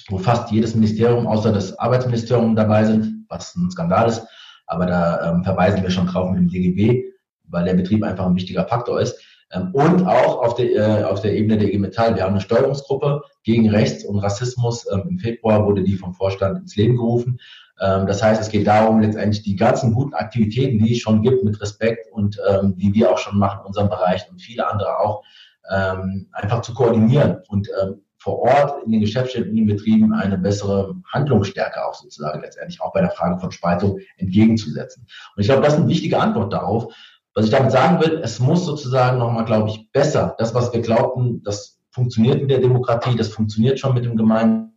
wo 0.09 0.17
fast 0.17 0.51
jedes 0.51 0.75
Ministerium 0.75 1.27
außer 1.27 1.51
das 1.51 1.77
Arbeitsministerium 1.79 2.55
dabei 2.55 2.85
sind, 2.85 3.25
was 3.29 3.55
ein 3.55 3.71
Skandal 3.71 4.09
ist. 4.09 4.25
Aber 4.67 4.85
da 4.85 5.31
ähm, 5.31 5.43
verweisen 5.43 5.81
wir 5.83 5.89
schon 5.89 6.07
drauf 6.07 6.29
mit 6.29 6.39
dem 6.39 6.47
DGB, 6.47 7.03
weil 7.43 7.65
der 7.65 7.73
Betrieb 7.73 8.03
einfach 8.03 8.25
ein 8.25 8.35
wichtiger 8.35 8.65
Faktor 8.67 8.99
ist. 8.99 9.19
Ähm, 9.51 9.69
und 9.73 10.05
auch 10.05 10.41
auf 10.41 10.55
der, 10.55 11.01
äh, 11.01 11.03
auf 11.03 11.21
der 11.21 11.33
Ebene 11.33 11.57
der 11.57 11.69
IG 11.69 11.77
Metall. 11.77 12.15
Wir 12.15 12.23
haben 12.23 12.31
eine 12.31 12.41
Steuerungsgruppe 12.41 13.21
gegen 13.43 13.69
Rechts- 13.69 14.05
und 14.05 14.19
Rassismus. 14.19 14.85
Ähm, 14.91 15.03
Im 15.09 15.19
Februar 15.19 15.65
wurde 15.65 15.83
die 15.83 15.95
vom 15.95 16.13
Vorstand 16.13 16.59
ins 16.59 16.75
Leben 16.75 16.97
gerufen. 16.97 17.39
Ähm, 17.81 18.07
das 18.07 18.23
heißt, 18.23 18.41
es 18.41 18.49
geht 18.49 18.67
darum, 18.67 19.01
letztendlich 19.01 19.43
die 19.43 19.55
ganzen 19.55 19.93
guten 19.93 20.13
Aktivitäten, 20.13 20.79
die 20.79 20.93
es 20.93 20.99
schon 20.99 21.21
gibt, 21.21 21.43
mit 21.43 21.59
Respekt 21.61 22.11
und 22.11 22.39
ähm, 22.49 22.75
die 22.77 22.93
wir 22.93 23.11
auch 23.11 23.17
schon 23.17 23.37
machen 23.37 23.59
in 23.61 23.67
unserem 23.67 23.89
Bereich 23.89 24.29
und 24.29 24.41
viele 24.41 24.67
andere 24.67 24.99
auch, 24.99 25.23
ähm, 25.71 26.27
einfach 26.31 26.61
zu 26.61 26.73
koordinieren 26.73 27.37
und 27.47 27.67
ähm, 27.81 28.01
vor 28.17 28.39
Ort 28.39 28.83
in 28.85 28.91
den 28.91 29.01
Geschäftsstellen, 29.01 29.49
in 29.49 29.55
den 29.55 29.67
Betrieben 29.67 30.13
eine 30.13 30.37
bessere 30.37 30.95
Handlungsstärke 31.13 31.85
auch 31.85 31.93
sozusagen 31.93 32.41
letztendlich 32.41 32.81
auch 32.81 32.91
bei 32.91 33.01
der 33.01 33.11
Frage 33.11 33.39
von 33.39 33.51
Spaltung 33.51 33.99
entgegenzusetzen. 34.17 35.05
Und 35.35 35.41
ich 35.41 35.47
glaube, 35.47 35.61
das 35.61 35.73
ist 35.73 35.79
eine 35.79 35.89
wichtige 35.89 36.19
Antwort 36.19 36.51
darauf. 36.51 36.91
Was 37.35 37.45
ich 37.45 37.51
damit 37.51 37.71
sagen 37.71 37.99
will, 37.99 38.19
es 38.23 38.39
muss 38.39 38.65
sozusagen 38.65 39.19
nochmal, 39.19 39.45
glaube 39.45 39.69
ich, 39.69 39.91
besser, 39.91 40.35
das, 40.39 40.55
was 40.55 40.73
wir 40.73 40.81
glaubten, 40.81 41.43
das 41.43 41.79
funktioniert 41.91 42.41
mit 42.41 42.49
der 42.49 42.59
Demokratie, 42.59 43.15
das 43.15 43.27
funktioniert 43.27 43.79
schon 43.79 43.93
mit 43.93 44.05
dem 44.05 44.17
gemeinsamen 44.17 44.71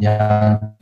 ja, 0.00 0.76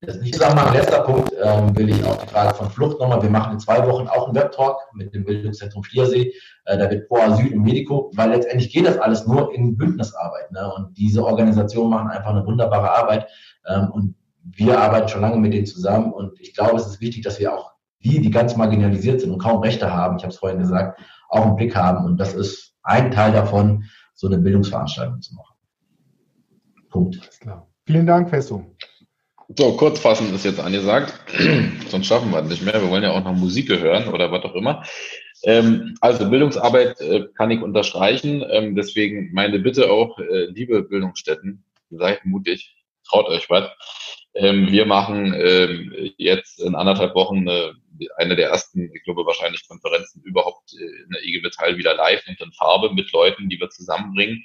das 0.00 0.20
nicht 0.20 0.34
sagen, 0.34 0.74
letzter 0.74 1.00
Punkt 1.00 1.32
ähm, 1.42 1.76
will 1.76 1.90
ich 1.90 2.04
auch 2.04 2.16
die 2.16 2.28
Frage 2.28 2.54
von 2.54 2.70
Flucht 2.70 3.00
nochmal. 3.00 3.22
Wir 3.22 3.30
machen 3.30 3.52
in 3.52 3.60
zwei 3.60 3.86
Wochen 3.86 4.08
auch 4.08 4.26
einen 4.26 4.34
Webtalk 4.34 4.76
mit 4.92 5.14
dem 5.14 5.24
Bildungszentrum 5.24 5.84
Schliersee. 5.84 6.32
Äh, 6.64 6.78
da 6.78 6.90
wird 6.90 7.08
Pro 7.08 7.18
Asyl 7.18 7.54
und 7.54 7.62
Medico, 7.62 8.10
weil 8.14 8.30
letztendlich 8.30 8.72
geht 8.72 8.86
das 8.86 8.98
alles 8.98 9.26
nur 9.26 9.54
in 9.54 9.76
Bündnisarbeit. 9.76 10.50
Ne? 10.52 10.72
Und 10.76 10.96
diese 10.96 11.24
Organisationen 11.24 11.90
machen 11.90 12.10
einfach 12.10 12.30
eine 12.30 12.46
wunderbare 12.46 12.90
Arbeit. 12.90 13.28
Ähm, 13.66 13.90
und 13.92 14.14
wir 14.42 14.78
arbeiten 14.80 15.08
schon 15.08 15.22
lange 15.22 15.38
mit 15.38 15.52
denen 15.52 15.66
zusammen. 15.66 16.12
Und 16.12 16.40
ich 16.40 16.54
glaube, 16.54 16.76
es 16.76 16.86
ist 16.86 17.00
wichtig, 17.00 17.22
dass 17.22 17.38
wir 17.38 17.54
auch 17.54 17.72
die, 18.04 18.20
die 18.20 18.30
ganz 18.30 18.56
marginalisiert 18.56 19.20
sind 19.20 19.30
und 19.30 19.38
kaum 19.38 19.62
Rechte 19.62 19.92
haben, 19.92 20.16
ich 20.16 20.24
habe 20.24 20.32
es 20.32 20.38
vorhin 20.38 20.58
gesagt, 20.58 21.00
auch 21.28 21.46
einen 21.46 21.56
Blick 21.56 21.74
haben. 21.74 22.04
Und 22.04 22.18
das 22.18 22.34
ist 22.34 22.74
ein 22.82 23.10
Teil 23.10 23.32
davon, 23.32 23.84
so 24.14 24.26
eine 24.26 24.38
Bildungsveranstaltung 24.38 25.20
zu 25.20 25.34
machen. 25.34 25.54
Punkt. 26.88 27.18
Alles 27.20 27.38
klar. 27.40 27.68
Vielen 27.86 28.06
Dank, 28.06 28.30
Fesso. 28.30 28.64
So, 29.56 29.72
kurzfassend 29.76 30.32
ist 30.34 30.44
jetzt 30.44 30.60
angesagt, 30.60 31.12
sonst 31.88 32.06
schaffen 32.06 32.30
wir 32.30 32.38
es 32.38 32.48
nicht 32.48 32.64
mehr. 32.64 32.80
Wir 32.80 32.90
wollen 32.90 33.02
ja 33.02 33.12
auch 33.12 33.24
noch 33.24 33.34
Musik 33.34 33.68
hören 33.68 34.08
oder 34.08 34.32
was 34.32 34.44
auch 34.44 34.54
immer. 34.54 34.84
Ähm, 35.42 35.96
also 36.00 36.30
Bildungsarbeit 36.30 36.98
äh, 37.00 37.26
kann 37.34 37.50
ich 37.50 37.60
unterstreichen. 37.60 38.42
Ähm, 38.48 38.74
deswegen 38.74 39.32
meine 39.34 39.58
Bitte 39.58 39.90
auch, 39.90 40.18
äh, 40.18 40.46
liebe 40.46 40.82
Bildungsstätten, 40.82 41.62
seid 41.90 42.24
mutig, 42.24 42.74
traut 43.06 43.28
euch 43.28 43.50
was. 43.50 43.68
Ähm, 44.34 44.68
wir 44.70 44.86
machen 44.86 45.34
ähm, 45.36 45.92
jetzt 46.16 46.60
in 46.60 46.74
anderthalb 46.74 47.14
Wochen 47.14 47.48
eine, 47.48 47.74
eine 48.16 48.36
der 48.36 48.50
ersten, 48.50 48.90
ich 48.94 49.02
glaube 49.04 49.26
wahrscheinlich 49.26 49.66
Konferenzen 49.68 50.22
überhaupt 50.22 50.72
äh, 50.74 51.02
in 51.04 51.10
der 51.10 51.24
IG 51.24 51.40
Metall 51.42 51.76
wieder 51.76 51.94
live 51.94 52.22
und 52.26 52.40
in 52.40 52.52
Farbe 52.52 52.92
mit 52.92 53.12
Leuten, 53.12 53.48
die 53.48 53.58
wir 53.58 53.70
zusammenbringen 53.70 54.44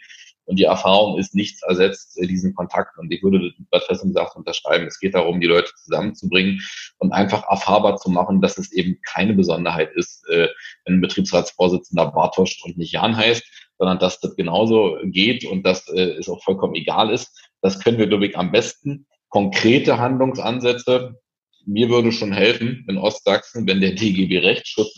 und 0.50 0.58
die 0.58 0.64
Erfahrung 0.64 1.20
ist 1.20 1.36
nichts 1.36 1.62
ersetzt 1.62 2.18
diesen 2.20 2.56
Kontakt. 2.56 2.98
Und 2.98 3.14
ich 3.14 3.22
würde, 3.22 3.54
was 3.70 3.86
Fessum 3.86 4.14
sagt, 4.14 4.36
unterschreiben. 4.36 4.88
Es 4.88 5.00
geht 5.00 5.14
darum, 5.14 5.40
die 5.40 5.46
Leute 5.46 5.72
zusammenzubringen 5.76 6.60
und 6.98 7.12
einfach 7.12 7.48
erfahrbar 7.48 7.98
zu 7.98 8.10
machen, 8.10 8.42
dass 8.42 8.58
es 8.58 8.72
eben 8.72 9.00
keine 9.08 9.36
Besonderheit 9.36 9.92
ist, 9.94 10.28
äh, 10.28 10.48
wenn 10.86 10.96
ein 10.96 11.02
Betriebsratsvorsitzender 11.02 12.08
Bartosch 12.08 12.64
und 12.64 12.80
nicht 12.80 12.94
Jan 12.94 13.16
heißt, 13.16 13.44
sondern 13.78 14.00
dass 14.00 14.22
das 14.22 14.36
genauso 14.36 14.98
geht 15.04 15.46
und 15.46 15.68
dass 15.68 15.88
äh, 15.90 16.14
es 16.18 16.28
auch 16.28 16.44
vollkommen 16.44 16.74
egal 16.74 17.14
ist. 17.14 17.48
Das 17.62 17.80
können 17.80 18.00
wir, 18.00 18.08
glaube 18.08 18.26
ich, 18.26 18.36
am 18.36 18.52
besten. 18.52 19.06
Konkrete 19.30 20.00
Handlungsansätze, 20.00 21.22
mir 21.70 21.90
würde 21.90 22.12
schon 22.12 22.34
helfen 22.34 22.86
in 22.90 22.98
Ostsachsen, 22.98 23.68
wenn 23.68 23.82
der 23.82 23.91
DGB 23.91 24.40
Rechtsschutz 24.40 24.96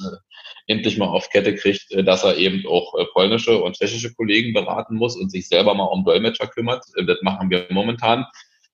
endlich 0.67 0.97
mal 0.97 1.07
auf 1.07 1.29
Kette 1.29 1.55
kriegt, 1.55 1.91
äh, 1.91 2.03
dass 2.03 2.23
er 2.23 2.37
eben 2.37 2.65
auch 2.67 2.95
äh, 2.97 3.05
polnische 3.13 3.61
und 3.61 3.75
tschechische 3.75 4.13
Kollegen 4.13 4.53
beraten 4.53 4.95
muss 4.95 5.15
und 5.15 5.31
sich 5.31 5.47
selber 5.47 5.73
mal 5.73 5.85
um 5.85 6.05
Dolmetscher 6.05 6.47
kümmert. 6.47 6.85
Äh, 6.95 7.05
das 7.05 7.17
machen 7.21 7.49
wir 7.49 7.67
momentan. 7.69 8.25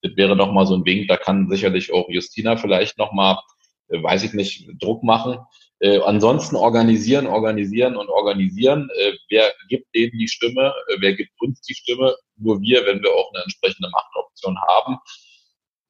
Das 0.02 0.16
wäre 0.16 0.36
noch 0.36 0.52
mal 0.52 0.66
so 0.66 0.76
ein 0.76 0.84
Wink. 0.84 1.08
Da 1.08 1.16
kann 1.16 1.48
sicherlich 1.48 1.92
auch 1.92 2.08
Justina 2.08 2.56
vielleicht 2.56 2.98
noch 2.98 3.12
mal, 3.12 3.42
weiß 3.88 4.22
ich 4.22 4.32
nicht, 4.32 4.68
Druck 4.80 5.02
machen. 5.02 5.38
Äh, 5.80 6.00
ansonsten 6.00 6.56
organisieren, 6.56 7.26
organisieren 7.26 7.96
und 7.96 8.08
organisieren. 8.08 8.90
Äh, 8.96 9.12
wer 9.28 9.52
gibt 9.68 9.94
denen 9.94 10.18
die 10.18 10.28
Stimme? 10.28 10.74
Äh, 10.88 10.96
wer 11.00 11.14
gibt 11.14 11.30
uns 11.40 11.60
die 11.62 11.74
Stimme? 11.74 12.16
Nur 12.36 12.60
wir, 12.60 12.84
wenn 12.86 13.02
wir 13.02 13.12
auch 13.12 13.32
eine 13.32 13.44
entsprechende 13.44 13.88
Machtoption 13.90 14.56
haben. 14.68 14.98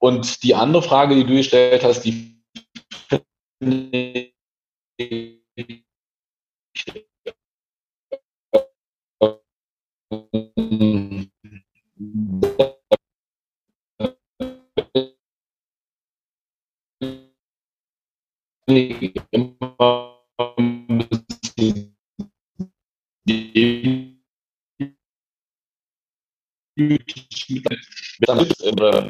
Und 0.01 0.43
die 0.45 0.55
andere 0.55 0.83
Frage, 0.83 1.15
die 1.15 1.25
du 1.25 1.35
gestellt 1.35 1.83
hast, 1.83 2.03
die 2.03 2.39
finde 3.61 4.31
ich 18.69 19.15
immer 19.33 20.21
ein 20.39 21.09
bisschen 21.09 21.97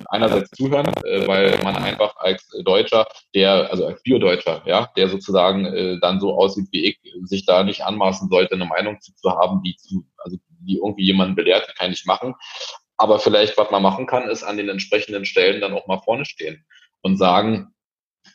einerseits 0.08 0.50
zuhören, 0.50 0.86
äh, 1.04 1.26
weil 1.26 1.58
man 1.62 1.76
einfach 1.76 2.16
als 2.16 2.46
Deutscher, 2.64 3.06
der, 3.34 3.70
also 3.70 3.86
als 3.86 4.02
Bio-Deutscher, 4.02 4.62
ja, 4.66 4.90
der 4.96 5.08
sozusagen 5.08 5.66
äh, 5.66 5.98
dann 6.00 6.20
so 6.20 6.34
aussieht 6.34 6.68
wie 6.72 6.86
ich, 6.86 6.98
sich 7.24 7.44
da 7.46 7.62
nicht 7.64 7.82
anmaßen 7.82 8.28
sollte, 8.28 8.54
eine 8.54 8.66
Meinung 8.66 9.00
zu, 9.00 9.14
zu 9.14 9.30
haben, 9.30 9.62
die 9.62 9.76
zu, 9.76 10.04
also 10.18 10.38
die 10.60 10.76
irgendwie 10.76 11.04
jemanden 11.04 11.34
belehrt, 11.34 11.74
kann 11.76 11.92
ich 11.92 12.06
machen. 12.06 12.34
Aber 12.96 13.18
vielleicht, 13.18 13.56
was 13.56 13.70
man 13.70 13.82
machen 13.82 14.06
kann, 14.06 14.28
ist 14.28 14.42
an 14.42 14.56
den 14.56 14.68
entsprechenden 14.68 15.24
Stellen 15.24 15.60
dann 15.60 15.72
auch 15.72 15.86
mal 15.86 16.00
vorne 16.00 16.24
stehen 16.24 16.64
und 17.02 17.16
sagen, 17.16 17.72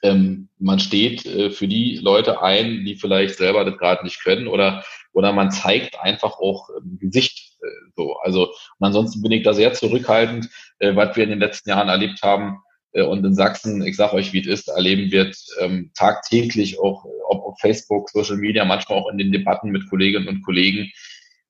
ähm, 0.02 0.50
man 0.58 0.80
steht 0.80 1.26
äh, 1.26 1.52
für 1.52 1.68
die 1.68 1.98
Leute 1.98 2.42
ein, 2.42 2.86
die 2.86 2.96
vielleicht 2.96 3.38
selber 3.38 3.66
das 3.66 3.78
gerade 3.78 4.04
nicht 4.04 4.24
können 4.24 4.48
oder 4.48 4.84
oder 5.14 5.32
man 5.32 5.52
zeigt 5.52 6.00
einfach 6.00 6.40
auch 6.40 6.70
ähm, 6.70 6.98
Gesicht 7.00 7.53
äh, 7.53 7.53
so. 7.96 8.16
Also 8.18 8.48
und 8.48 8.88
ansonsten 8.88 9.22
bin 9.22 9.32
ich 9.32 9.44
da 9.44 9.54
sehr 9.54 9.74
zurückhaltend, 9.74 10.50
äh, 10.80 10.96
was 10.96 11.16
wir 11.16 11.24
in 11.24 11.32
den 11.32 11.40
letzten 11.40 11.70
Jahren 11.70 11.90
erlebt 11.90 12.22
haben. 12.22 12.60
Äh, 12.94 13.04
und 13.04 13.26
in 13.26 13.36
Sachsen, 13.36 13.86
ich 13.86 13.96
sage 13.96 14.14
euch, 14.16 14.34
wie 14.34 14.42
es 14.42 14.48
ist, 14.48 14.68
erleben 14.70 15.12
wird 15.12 15.36
ähm, 15.60 15.92
tagtäglich 15.96 16.80
auch 16.80 17.06
ob 17.28 17.44
auf 17.44 17.60
Facebook, 17.60 18.10
Social 18.10 18.38
Media, 18.38 18.66
manchmal 18.66 19.00
auch 19.00 19.10
in 19.10 19.18
den 19.18 19.32
Debatten 19.32 19.70
mit 19.70 19.90
Kolleginnen 19.90 20.28
und 20.28 20.44
Kollegen. 20.44 20.92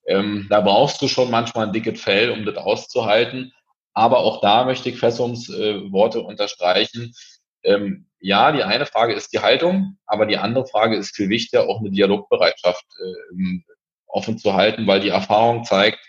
Ähm, 0.06 0.48
da 0.50 0.62
brauchst 0.62 1.02
du 1.02 1.08
schon 1.08 1.32
manchmal 1.32 1.68
ein 1.68 1.74
dickes 1.74 2.02
Fell, 2.02 2.32
um 2.32 2.46
das 2.46 2.58
auszuhalten. 2.58 3.54
Aber 3.94 4.20
auch 4.20 4.42
da 4.42 4.66
möchte 4.66 4.90
ich 4.90 5.00
Fessums 5.00 5.50
äh, 5.50 5.92
Worte 5.92 6.22
unterstreichen. 6.22 7.14
Ähm, 7.64 8.08
ja, 8.20 8.52
die 8.52 8.64
eine 8.64 8.86
Frage 8.86 9.14
ist 9.14 9.34
die 9.34 9.40
Haltung, 9.40 9.98
aber 10.06 10.26
die 10.26 10.38
andere 10.38 10.66
Frage 10.66 10.98
ist 10.98 11.16
viel 11.16 11.30
wichtiger, 11.30 11.70
auch 11.70 11.80
eine 11.80 11.92
Dialogbereitschaft 11.92 12.86
äh, 12.86 13.64
offen 14.14 14.38
zu 14.38 14.54
halten, 14.54 14.88
weil 14.88 15.02
die 15.02 15.10
Erfahrung 15.10 15.64
zeigt, 15.64 16.00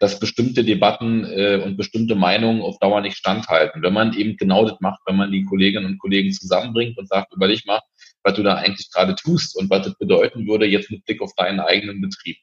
dass 0.00 0.18
bestimmte 0.18 0.64
Debatten 0.64 1.24
äh, 1.24 1.60
und 1.62 1.76
bestimmte 1.76 2.14
Meinungen 2.14 2.62
auf 2.62 2.78
Dauer 2.78 3.02
nicht 3.02 3.18
standhalten. 3.18 3.82
Wenn 3.82 3.92
man 3.92 4.14
eben 4.14 4.36
genau 4.36 4.64
das 4.64 4.80
macht, 4.80 5.00
wenn 5.06 5.16
man 5.16 5.30
die 5.30 5.44
Kolleginnen 5.44 5.86
und 5.86 5.98
Kollegen 5.98 6.32
zusammenbringt 6.32 6.96
und 6.96 7.06
sagt, 7.06 7.34
überleg 7.34 7.66
mal, 7.66 7.80
was 8.22 8.34
du 8.34 8.42
da 8.42 8.54
eigentlich 8.54 8.90
gerade 8.90 9.14
tust 9.14 9.56
und 9.56 9.68
was 9.68 9.86
das 9.86 9.98
bedeuten 9.98 10.46
würde, 10.46 10.66
jetzt 10.66 10.90
mit 10.90 11.04
Blick 11.04 11.20
auf 11.20 11.34
deinen 11.36 11.60
eigenen 11.60 12.00
Betrieb. 12.00 12.38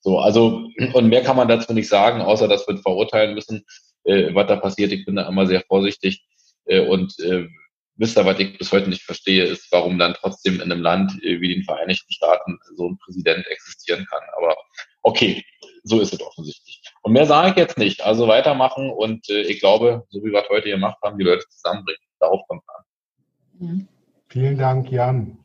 So, 0.00 0.18
also, 0.18 0.68
und 0.94 1.08
mehr 1.08 1.22
kann 1.22 1.36
man 1.36 1.48
dazu 1.48 1.72
nicht 1.74 1.88
sagen, 1.88 2.22
außer 2.22 2.48
dass 2.48 2.66
wir 2.66 2.78
verurteilen 2.78 3.34
müssen, 3.34 3.64
äh, 4.04 4.34
was 4.34 4.46
da 4.46 4.56
passiert. 4.56 4.90
Ich 4.92 5.04
bin 5.04 5.16
da 5.16 5.28
immer 5.28 5.46
sehr 5.46 5.62
vorsichtig 5.68 6.24
äh, 6.64 6.80
und 6.80 7.18
äh, 7.20 7.46
wisst 7.96 8.18
ihr, 8.18 8.24
was 8.24 8.38
ich 8.38 8.58
bis 8.58 8.72
heute 8.72 8.88
nicht 8.88 9.02
verstehe, 9.02 9.44
ist, 9.44 9.70
warum 9.70 9.98
dann 9.98 10.14
trotzdem 10.14 10.56
in 10.56 10.72
einem 10.72 10.82
Land 10.82 11.12
wie 11.22 11.54
den 11.54 11.64
Vereinigten 11.64 12.12
Staaten 12.12 12.58
so 12.76 12.88
ein 12.88 12.98
Präsident 12.98 13.46
existieren 13.48 14.06
kann. 14.10 14.22
Aber 14.36 14.56
okay, 15.02 15.44
so 15.84 16.00
ist 16.00 16.12
es 16.12 16.20
offensichtlich. 16.20 16.82
Und 17.02 17.12
mehr 17.12 17.26
sage 17.26 17.50
ich 17.50 17.56
jetzt 17.56 17.78
nicht. 17.78 18.02
Also 18.02 18.28
weitermachen 18.28 18.90
und 18.90 19.28
äh, 19.28 19.42
ich 19.42 19.60
glaube, 19.60 20.04
so 20.10 20.20
wie 20.20 20.30
wir 20.30 20.42
es 20.42 20.48
heute 20.48 20.70
gemacht 20.70 20.98
haben, 21.02 21.18
die 21.18 21.24
Leute 21.24 21.46
zusammenbringen. 21.48 22.02
Darauf 22.20 22.40
kommt 22.46 22.62
es 22.62 22.74
an. 22.74 23.88
Vielen 24.28 24.58
Dank, 24.58 24.90
Jan. 24.90 25.38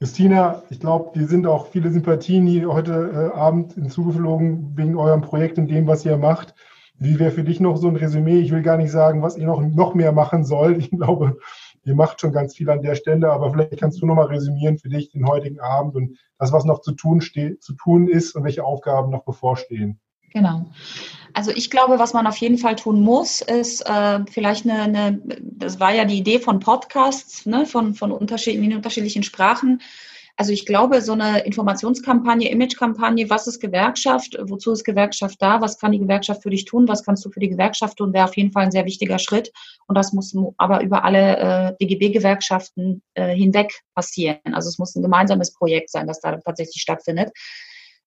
Justina, 0.00 0.62
ich 0.68 0.80
glaube, 0.80 1.18
dir 1.18 1.26
sind 1.26 1.46
auch 1.46 1.68
viele 1.68 1.90
Sympathien 1.90 2.46
hier 2.46 2.68
heute 2.68 3.32
äh, 3.32 3.38
Abend 3.38 3.74
hinzugeflogen 3.74 4.76
wegen 4.76 4.96
eurem 4.96 5.22
Projekt 5.22 5.58
und 5.58 5.68
dem, 5.68 5.86
was 5.86 6.04
ihr 6.04 6.16
macht. 6.18 6.54
Wie 6.98 7.18
wäre 7.18 7.30
für 7.30 7.44
dich 7.44 7.60
noch 7.60 7.76
so 7.76 7.88
ein 7.88 7.96
Resümee? 7.96 8.40
Ich 8.40 8.52
will 8.52 8.62
gar 8.62 8.78
nicht 8.78 8.90
sagen, 8.90 9.22
was 9.22 9.36
ihr 9.36 9.46
noch, 9.46 9.60
noch 9.60 9.94
mehr 9.94 10.12
machen 10.12 10.44
sollt. 10.44 10.78
Ich 10.78 10.90
glaube, 10.90 11.38
ihr 11.86 11.94
macht 11.94 12.20
schon 12.20 12.32
ganz 12.32 12.56
viel 12.56 12.68
an 12.68 12.82
der 12.82 12.96
Stelle, 12.96 13.30
aber 13.30 13.50
vielleicht 13.52 13.78
kannst 13.78 14.02
du 14.02 14.06
nochmal 14.06 14.26
resümieren 14.26 14.76
für 14.76 14.88
dich 14.88 15.10
den 15.10 15.26
heutigen 15.26 15.60
Abend 15.60 15.94
und 15.94 16.18
das, 16.38 16.52
was 16.52 16.64
noch 16.64 16.80
zu 16.80 16.92
tun, 16.92 17.20
steht, 17.20 17.62
zu 17.62 17.74
tun 17.74 18.08
ist 18.08 18.34
und 18.34 18.44
welche 18.44 18.64
Aufgaben 18.64 19.10
noch 19.10 19.24
bevorstehen. 19.24 20.00
Genau. 20.32 20.66
Also 21.32 21.52
ich 21.52 21.70
glaube, 21.70 21.98
was 21.98 22.12
man 22.12 22.26
auf 22.26 22.36
jeden 22.38 22.58
Fall 22.58 22.76
tun 22.76 23.00
muss, 23.00 23.40
ist 23.40 23.88
äh, 23.88 24.20
vielleicht 24.28 24.66
eine, 24.68 24.82
eine, 24.82 25.22
das 25.40 25.78
war 25.78 25.94
ja 25.94 26.04
die 26.04 26.18
Idee 26.18 26.40
von 26.40 26.58
Podcasts, 26.58 27.46
ne, 27.46 27.66
von, 27.66 27.94
von 27.94 28.10
unterschiedlichen, 28.10 28.74
unterschiedlichen 28.74 29.22
Sprachen, 29.22 29.80
also 30.36 30.52
ich 30.52 30.66
glaube, 30.66 31.00
so 31.00 31.12
eine 31.12 31.40
Informationskampagne, 31.40 32.50
Imagekampagne, 32.50 33.30
was 33.30 33.46
ist 33.46 33.58
Gewerkschaft, 33.58 34.36
wozu 34.38 34.72
ist 34.72 34.84
Gewerkschaft 34.84 35.40
da, 35.40 35.62
was 35.62 35.78
kann 35.78 35.92
die 35.92 35.98
Gewerkschaft 35.98 36.42
für 36.42 36.50
dich 36.50 36.66
tun, 36.66 36.86
was 36.88 37.04
kannst 37.04 37.24
du 37.24 37.30
für 37.30 37.40
die 37.40 37.48
Gewerkschaft 37.48 37.96
tun, 37.96 38.12
wäre 38.12 38.26
auf 38.26 38.36
jeden 38.36 38.52
Fall 38.52 38.64
ein 38.64 38.70
sehr 38.70 38.84
wichtiger 38.84 39.18
Schritt. 39.18 39.50
Und 39.86 39.96
das 39.96 40.12
muss 40.12 40.36
aber 40.58 40.82
über 40.82 41.04
alle 41.04 41.38
äh, 41.38 41.76
DGB-Gewerkschaften 41.80 43.02
äh, 43.14 43.34
hinweg 43.34 43.80
passieren. 43.94 44.38
Also 44.52 44.68
es 44.68 44.78
muss 44.78 44.94
ein 44.94 45.02
gemeinsames 45.02 45.54
Projekt 45.54 45.90
sein, 45.90 46.06
das 46.06 46.20
da 46.20 46.36
tatsächlich 46.36 46.82
stattfindet 46.82 47.30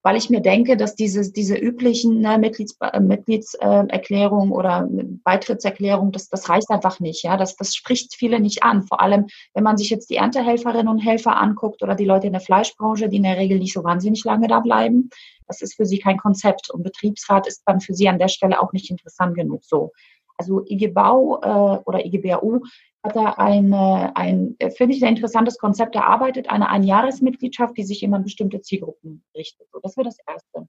weil 0.01 0.15
ich 0.15 0.29
mir 0.29 0.41
denke, 0.41 0.77
dass 0.77 0.95
diese, 0.95 1.31
diese 1.31 1.55
üblichen 1.55 2.21
ne, 2.21 2.37
Mitglieds, 2.37 2.77
äh, 2.79 2.99
Mitgliedserklärungen 2.99 4.51
oder 4.51 4.87
Beitrittserklärungen, 5.23 6.11
das, 6.11 6.29
das 6.29 6.47
reicht 6.47 6.69
einfach 6.69 6.99
nicht. 6.99 7.23
Ja? 7.23 7.35
Das, 7.35 7.55
das 7.55 7.75
spricht 7.75 8.15
viele 8.15 8.39
nicht 8.39 8.63
an. 8.63 8.83
Vor 8.83 9.01
allem, 9.01 9.27
wenn 9.53 9.63
man 9.63 9.77
sich 9.77 9.89
jetzt 9.89 10.09
die 10.09 10.15
Erntehelferinnen 10.15 10.87
und 10.87 10.99
Helfer 10.99 11.37
anguckt 11.37 11.83
oder 11.83 11.95
die 11.95 12.05
Leute 12.05 12.27
in 12.27 12.33
der 12.33 12.41
Fleischbranche, 12.41 13.09
die 13.09 13.17
in 13.17 13.23
der 13.23 13.37
Regel 13.37 13.59
nicht 13.59 13.73
so 13.73 13.83
wahnsinnig 13.83 14.23
lange 14.23 14.47
da 14.47 14.61
bleiben. 14.61 15.09
Das 15.47 15.61
ist 15.61 15.75
für 15.75 15.85
sie 15.85 15.99
kein 15.99 16.17
Konzept. 16.17 16.69
Und 16.69 16.83
Betriebsrat 16.83 17.47
ist 17.47 17.63
dann 17.65 17.81
für 17.81 17.93
sie 17.93 18.07
an 18.07 18.19
der 18.19 18.29
Stelle 18.29 18.61
auch 18.61 18.71
nicht 18.71 18.89
interessant 18.89 19.35
genug 19.35 19.63
so. 19.65 19.91
Also 20.37 20.63
IG 20.65 20.87
Bau 20.87 21.41
äh, 21.41 21.81
oder 21.85 22.05
IG 22.05 22.19
BAU 22.19 22.61
hat 23.03 23.15
er 23.15 23.39
eine, 23.39 24.15
ein, 24.15 24.57
finde 24.75 24.95
ich, 24.95 25.03
ein 25.03 25.15
interessantes 25.15 25.57
Konzept 25.57 25.95
erarbeitet, 25.95 26.49
eine 26.49 26.69
Einjahresmitgliedschaft, 26.69 27.77
die 27.77 27.83
sich 27.83 28.03
immer 28.03 28.17
an 28.17 28.23
bestimmte 28.23 28.61
Zielgruppen 28.61 29.23
richtet. 29.35 29.67
So, 29.71 29.79
das 29.81 29.95
wäre 29.95 30.05
das 30.05 30.17
Erste. 30.27 30.67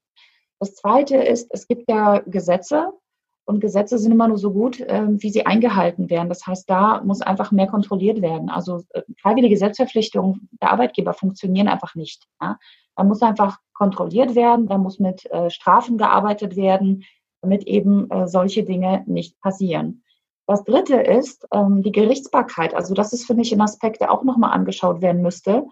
Das 0.61 0.74
Zweite 0.74 1.16
ist, 1.16 1.48
es 1.51 1.66
gibt 1.66 1.90
ja 1.90 2.20
Gesetze 2.27 2.93
und 3.47 3.61
Gesetze 3.61 3.98
sind 3.98 4.12
immer 4.12 4.28
nur 4.28 4.39
so 4.39 4.52
gut, 4.52 4.78
äh, 4.81 5.07
wie 5.09 5.31
sie 5.31 5.44
eingehalten 5.44 6.09
werden. 6.09 6.28
Das 6.28 6.47
heißt, 6.47 6.70
da 6.70 7.02
muss 7.02 7.20
einfach 7.20 7.51
mehr 7.51 7.66
kontrolliert 7.66 8.23
werden. 8.23 8.48
Also 8.48 8.85
äh, 8.90 9.02
freiwillige 9.20 9.55
Gesetzverpflichtungen 9.55 10.48
der 10.61 10.70
Arbeitgeber 10.70 11.15
funktionieren 11.15 11.66
einfach 11.66 11.94
nicht. 11.94 12.28
Ja? 12.40 12.59
Da 12.94 13.05
muss 13.05 13.23
einfach 13.23 13.59
kontrolliert 13.73 14.35
werden, 14.35 14.69
da 14.69 14.78
muss 14.78 14.98
mit 14.98 15.24
äh, 15.31 15.51
Strafen 15.51 15.98
gearbeitet 15.98 16.55
werden, 16.55 17.05
damit 17.40 17.66
eben 17.66 18.11
äh, 18.11 18.28
solche 18.28 18.62
Dinge 18.62 19.02
nicht 19.07 19.40
passieren. 19.40 20.05
Das 20.51 20.65
dritte 20.65 20.97
ist 20.97 21.47
ähm, 21.55 21.85
die 21.85 21.93
Gerichtsbarkeit. 21.93 22.75
Also 22.75 22.93
das 22.93 23.13
ist 23.13 23.25
für 23.25 23.35
mich 23.35 23.53
ein 23.53 23.61
Aspekt, 23.61 24.01
der 24.01 24.11
auch 24.11 24.25
nochmal 24.25 24.51
angeschaut 24.51 25.01
werden 25.01 25.23
müsste. 25.23 25.65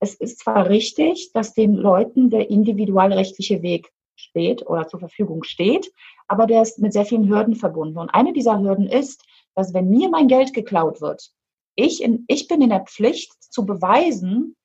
Es 0.00 0.16
ist 0.16 0.40
zwar 0.40 0.68
richtig, 0.68 1.30
dass 1.32 1.54
den 1.54 1.76
Leuten 1.76 2.30
der 2.30 2.50
individualrechtliche 2.50 3.62
Weg 3.62 3.92
steht 4.16 4.66
oder 4.66 4.88
zur 4.88 4.98
Verfügung 4.98 5.44
steht, 5.44 5.92
aber 6.26 6.48
der 6.48 6.62
ist 6.62 6.80
mit 6.80 6.92
sehr 6.92 7.04
vielen 7.04 7.28
Hürden 7.28 7.54
verbunden. 7.54 7.96
Und 7.96 8.10
eine 8.10 8.32
dieser 8.32 8.58
Hürden 8.58 8.88
ist, 8.88 9.24
dass 9.54 9.72
wenn 9.72 9.88
mir 9.88 10.08
mein 10.08 10.26
Geld 10.26 10.52
geklaut 10.52 11.00
wird, 11.00 11.30
ich, 11.76 12.02
in, 12.02 12.24
ich 12.26 12.48
bin 12.48 12.60
in 12.60 12.70
der 12.70 12.86
Pflicht 12.86 13.32
zu 13.40 13.64
beweisen 13.64 14.56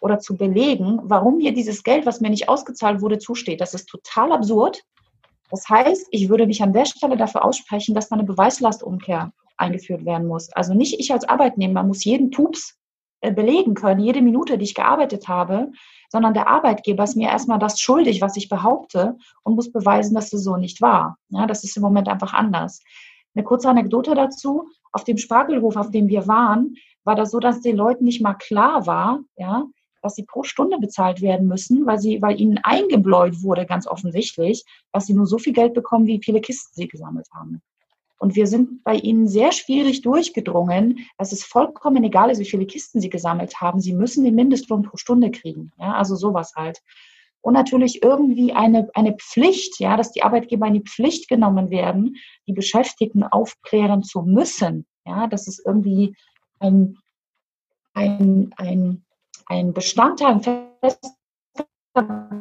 oder 0.00 0.20
zu 0.20 0.38
belegen, 0.38 1.00
warum 1.02 1.36
mir 1.36 1.52
dieses 1.52 1.82
Geld, 1.82 2.06
was 2.06 2.22
mir 2.22 2.30
nicht 2.30 2.48
ausgezahlt 2.48 3.02
wurde, 3.02 3.18
zusteht. 3.18 3.60
Das 3.60 3.74
ist 3.74 3.90
total 3.90 4.32
absurd. 4.32 4.84
Das 5.50 5.68
heißt, 5.68 6.08
ich 6.10 6.28
würde 6.28 6.46
mich 6.46 6.62
an 6.62 6.72
der 6.72 6.84
Stelle 6.84 7.16
dafür 7.16 7.44
aussprechen, 7.44 7.94
dass 7.94 8.08
da 8.08 8.16
eine 8.16 8.24
Beweislastumkehr 8.24 9.32
eingeführt 9.56 10.04
werden 10.04 10.28
muss. 10.28 10.52
Also 10.52 10.74
nicht 10.74 10.98
ich 11.00 11.12
als 11.12 11.28
Arbeitnehmer 11.28 11.82
muss 11.82 12.04
jeden 12.04 12.30
Pups 12.30 12.78
äh, 13.20 13.32
belegen 13.32 13.74
können, 13.74 14.00
jede 14.00 14.22
Minute, 14.22 14.58
die 14.58 14.64
ich 14.64 14.74
gearbeitet 14.74 15.26
habe, 15.26 15.72
sondern 16.10 16.34
der 16.34 16.48
Arbeitgeber 16.48 17.04
ist 17.04 17.16
mir 17.16 17.28
erstmal 17.28 17.58
das 17.58 17.80
schuldig, 17.80 18.20
was 18.20 18.36
ich 18.36 18.48
behaupte 18.48 19.16
und 19.42 19.56
muss 19.56 19.72
beweisen, 19.72 20.14
dass 20.14 20.32
es 20.32 20.44
so 20.44 20.56
nicht 20.56 20.80
war. 20.80 21.18
Ja, 21.30 21.46
das 21.46 21.64
ist 21.64 21.76
im 21.76 21.82
Moment 21.82 22.08
einfach 22.08 22.32
anders. 22.32 22.80
Eine 23.34 23.44
kurze 23.44 23.68
Anekdote 23.68 24.14
dazu. 24.14 24.68
Auf 24.92 25.04
dem 25.04 25.18
Spargelhof, 25.18 25.76
auf 25.76 25.90
dem 25.90 26.08
wir 26.08 26.26
waren, 26.26 26.76
war 27.04 27.14
das 27.14 27.30
so, 27.30 27.40
dass 27.40 27.60
den 27.60 27.76
Leuten 27.76 28.04
nicht 28.04 28.22
mal 28.22 28.34
klar 28.34 28.86
war, 28.86 29.20
ja, 29.36 29.64
dass 30.02 30.14
sie 30.14 30.24
pro 30.24 30.42
Stunde 30.42 30.78
bezahlt 30.78 31.20
werden 31.22 31.46
müssen, 31.46 31.86
weil 31.86 31.98
sie, 31.98 32.20
weil 32.22 32.40
ihnen 32.40 32.58
eingebläut 32.58 33.42
wurde, 33.42 33.66
ganz 33.66 33.86
offensichtlich, 33.86 34.64
dass 34.92 35.06
sie 35.06 35.14
nur 35.14 35.26
so 35.26 35.38
viel 35.38 35.52
Geld 35.52 35.74
bekommen, 35.74 36.06
wie 36.06 36.20
viele 36.22 36.40
Kisten 36.40 36.72
sie 36.74 36.88
gesammelt 36.88 37.28
haben. 37.32 37.62
Und 38.18 38.34
wir 38.34 38.46
sind 38.46 38.82
bei 38.82 38.96
ihnen 38.96 39.28
sehr 39.28 39.52
schwierig 39.52 40.02
durchgedrungen, 40.02 41.06
dass 41.16 41.32
es 41.32 41.44
vollkommen 41.44 42.02
egal 42.02 42.30
ist, 42.30 42.40
wie 42.40 42.44
viele 42.44 42.66
Kisten 42.66 43.00
sie 43.00 43.10
gesammelt 43.10 43.60
haben. 43.60 43.80
Sie 43.80 43.94
müssen 43.94 44.24
den 44.24 44.34
Mindestlohn 44.34 44.82
pro 44.82 44.96
Stunde 44.96 45.30
kriegen. 45.30 45.72
Ja, 45.78 45.94
also 45.94 46.16
sowas 46.16 46.54
halt. 46.56 46.82
Und 47.40 47.54
natürlich 47.54 48.02
irgendwie 48.02 48.52
eine, 48.52 48.90
eine 48.94 49.14
Pflicht, 49.14 49.78
ja, 49.78 49.96
dass 49.96 50.10
die 50.10 50.24
Arbeitgeber 50.24 50.66
in 50.66 50.74
die 50.74 50.82
Pflicht 50.82 51.28
genommen 51.28 51.70
werden, 51.70 52.16
die 52.48 52.52
Beschäftigten 52.52 53.22
aufklären 53.22 54.02
zu 54.02 54.22
müssen. 54.22 54.86
Ja, 55.06 55.28
das 55.28 55.46
ist 55.46 55.62
irgendwie 55.64 56.16
ein, 56.58 56.98
ein, 57.94 58.52
ein 58.56 59.04
ein 59.48 59.72
Bestandteil, 59.72 60.34
ein 60.34 60.40
fester 60.42 61.18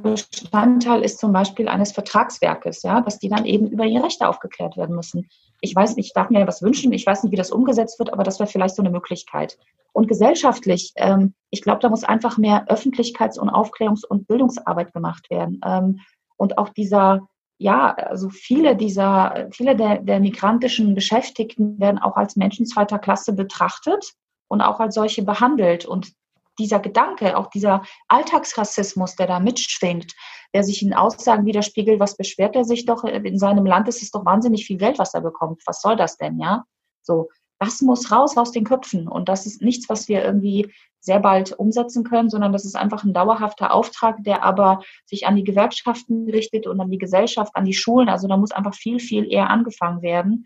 Bestandteil 0.04 1.02
ist 1.02 1.20
zum 1.20 1.34
Beispiel 1.34 1.68
eines 1.68 1.92
Vertragswerkes, 1.92 2.84
ja, 2.84 3.02
dass 3.02 3.20
die 3.20 3.30
dann 3.30 3.46
eben 3.46 3.68
über 3.68 3.86
ihre 3.86 4.04
Rechte 4.04 4.28
aufgeklärt 4.28 4.78
werden 4.78 4.96
müssen. 4.96 5.28
Ich 5.62 5.76
weiß 5.76 5.96
nicht, 5.96 6.08
ich 6.08 6.14
darf 6.14 6.30
mir 6.30 6.46
was 6.46 6.62
wünschen, 6.62 6.92
ich 6.94 7.06
weiß 7.06 7.24
nicht, 7.24 7.32
wie 7.32 7.38
das 7.38 7.52
umgesetzt 7.52 7.98
wird, 7.98 8.14
aber 8.14 8.24
das 8.24 8.40
wäre 8.40 8.50
vielleicht 8.50 8.76
so 8.76 8.84
eine 8.84 8.92
Möglichkeit. 8.92 9.58
Und 9.94 10.08
gesellschaftlich, 10.08 10.94
ähm, 10.96 11.34
ich 11.50 11.62
glaube, 11.62 11.80
da 11.80 11.90
muss 11.90 12.04
einfach 12.04 12.38
mehr 12.38 12.68
Öffentlichkeits- 12.68 13.40
und 13.40 13.50
Aufklärungs- 13.50 14.06
und 14.06 14.28
Bildungsarbeit 14.28 14.94
gemacht 14.94 15.30
werden. 15.32 15.60
Ähm, 15.66 16.02
und 16.36 16.60
auch 16.60 16.70
dieser, 16.70 17.28
ja, 17.58 17.96
also 17.96 18.30
viele 18.30 18.76
dieser, 18.76 19.48
viele 19.52 19.76
der, 19.76 20.00
der 20.00 20.20
migrantischen 20.20 20.94
Beschäftigten 20.94 21.80
werden 21.80 21.98
auch 21.98 22.16
als 22.16 22.36
Menschen 22.36 22.68
zweiter 22.68 23.00
Klasse 23.00 23.34
betrachtet 23.34 24.14
und 24.48 24.62
auch 24.62 24.80
als 24.80 24.94
solche 24.94 25.24
behandelt. 25.24 25.86
Und 25.86 26.12
dieser 26.60 26.80
Gedanke, 26.80 27.38
auch 27.38 27.48
dieser 27.48 27.84
Alltagsrassismus, 28.08 29.16
der 29.16 29.28
da 29.28 29.40
mitschwingt, 29.40 30.14
der 30.54 30.64
sich 30.64 30.82
in 30.82 30.94
Aussagen 30.94 31.46
widerspiegelt, 31.46 32.00
was 32.00 32.18
beschwert 32.18 32.56
er 32.56 32.66
sich 32.66 32.86
doch, 32.86 33.04
in 33.04 33.38
seinem 33.38 33.66
Land 33.66 33.88
ist 33.88 34.02
es 34.02 34.12
doch 34.12 34.26
wahnsinnig 34.26 34.66
viel 34.66 34.78
Geld, 34.78 35.00
was 35.00 35.14
er 35.14 35.22
bekommt. 35.22 35.62
Was 35.66 35.82
soll 35.82 35.96
das 35.96 36.18
denn, 36.18 36.40
ja? 36.40 36.64
So, 37.02 37.30
das 37.60 37.82
muss 37.82 38.12
raus 38.12 38.38
aus 38.38 38.52
den 38.52 38.64
Köpfen. 38.64 39.08
Und 39.08 39.30
das 39.30 39.46
ist 39.46 39.62
nichts, 39.62 39.90
was 39.90 40.08
wir 40.08 40.24
irgendwie 40.24 40.72
sehr 41.00 41.20
bald 41.20 41.58
umsetzen 41.58 42.04
können, 42.04 42.30
sondern 42.30 42.52
das 42.52 42.66
ist 42.66 42.76
einfach 42.76 43.04
ein 43.04 43.14
dauerhafter 43.14 43.74
Auftrag, 43.74 44.24
der 44.24 44.44
aber 44.44 44.82
sich 45.06 45.26
an 45.26 45.36
die 45.36 45.44
Gewerkschaften 45.44 46.30
richtet 46.30 46.68
und 46.68 46.80
an 46.80 46.92
die 46.92 46.98
Gesellschaft, 46.98 47.56
an 47.56 47.66
die 47.66 47.74
Schulen. 47.74 48.10
Also 48.10 48.28
da 48.28 48.38
muss 48.38 48.52
einfach 48.52 48.76
viel, 48.76 49.00
viel 49.00 49.32
eher 49.32 49.50
angefangen 49.50 50.02
werden. 50.02 50.46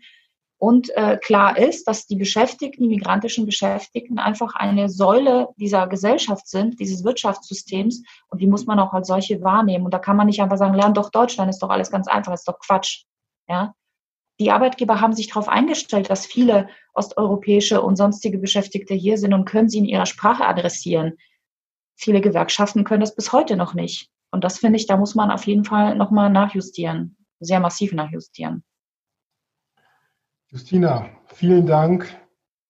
Und 0.62 0.96
äh, 0.96 1.16
klar 1.16 1.58
ist, 1.58 1.88
dass 1.88 2.06
die 2.06 2.14
Beschäftigten, 2.14 2.84
die 2.84 2.88
migrantischen 2.88 3.46
Beschäftigten 3.46 4.20
einfach 4.20 4.54
eine 4.54 4.88
Säule 4.88 5.48
dieser 5.56 5.88
Gesellschaft 5.88 6.46
sind, 6.46 6.78
dieses 6.78 7.02
Wirtschaftssystems. 7.02 8.04
Und 8.28 8.40
die 8.40 8.46
muss 8.46 8.64
man 8.64 8.78
auch 8.78 8.92
als 8.92 9.08
solche 9.08 9.42
wahrnehmen. 9.42 9.84
Und 9.84 9.92
da 9.92 9.98
kann 9.98 10.16
man 10.16 10.28
nicht 10.28 10.40
einfach 10.40 10.58
sagen, 10.58 10.74
lern 10.74 10.94
doch 10.94 11.10
Deutsch, 11.10 11.36
dann 11.36 11.48
ist 11.48 11.58
doch 11.64 11.70
alles 11.70 11.90
ganz 11.90 12.06
einfach, 12.06 12.32
ist 12.32 12.46
doch 12.46 12.60
Quatsch. 12.60 13.06
Ja? 13.48 13.74
Die 14.38 14.52
Arbeitgeber 14.52 15.00
haben 15.00 15.14
sich 15.14 15.26
darauf 15.26 15.48
eingestellt, 15.48 16.10
dass 16.10 16.26
viele 16.26 16.68
osteuropäische 16.94 17.82
und 17.82 17.96
sonstige 17.96 18.38
Beschäftigte 18.38 18.94
hier 18.94 19.18
sind 19.18 19.34
und 19.34 19.46
können 19.46 19.68
sie 19.68 19.78
in 19.78 19.86
ihrer 19.86 20.06
Sprache 20.06 20.46
adressieren. 20.46 21.18
Viele 21.96 22.20
Gewerkschaften 22.20 22.84
können 22.84 23.00
das 23.00 23.16
bis 23.16 23.32
heute 23.32 23.56
noch 23.56 23.74
nicht. 23.74 24.10
Und 24.30 24.44
das 24.44 24.60
finde 24.60 24.76
ich, 24.76 24.86
da 24.86 24.96
muss 24.96 25.16
man 25.16 25.32
auf 25.32 25.44
jeden 25.44 25.64
Fall 25.64 25.96
nochmal 25.96 26.30
nachjustieren, 26.30 27.16
sehr 27.40 27.58
massiv 27.58 27.92
nachjustieren. 27.92 28.62
Justina, 30.52 31.06
vielen 31.28 31.64
Dank. 31.64 32.14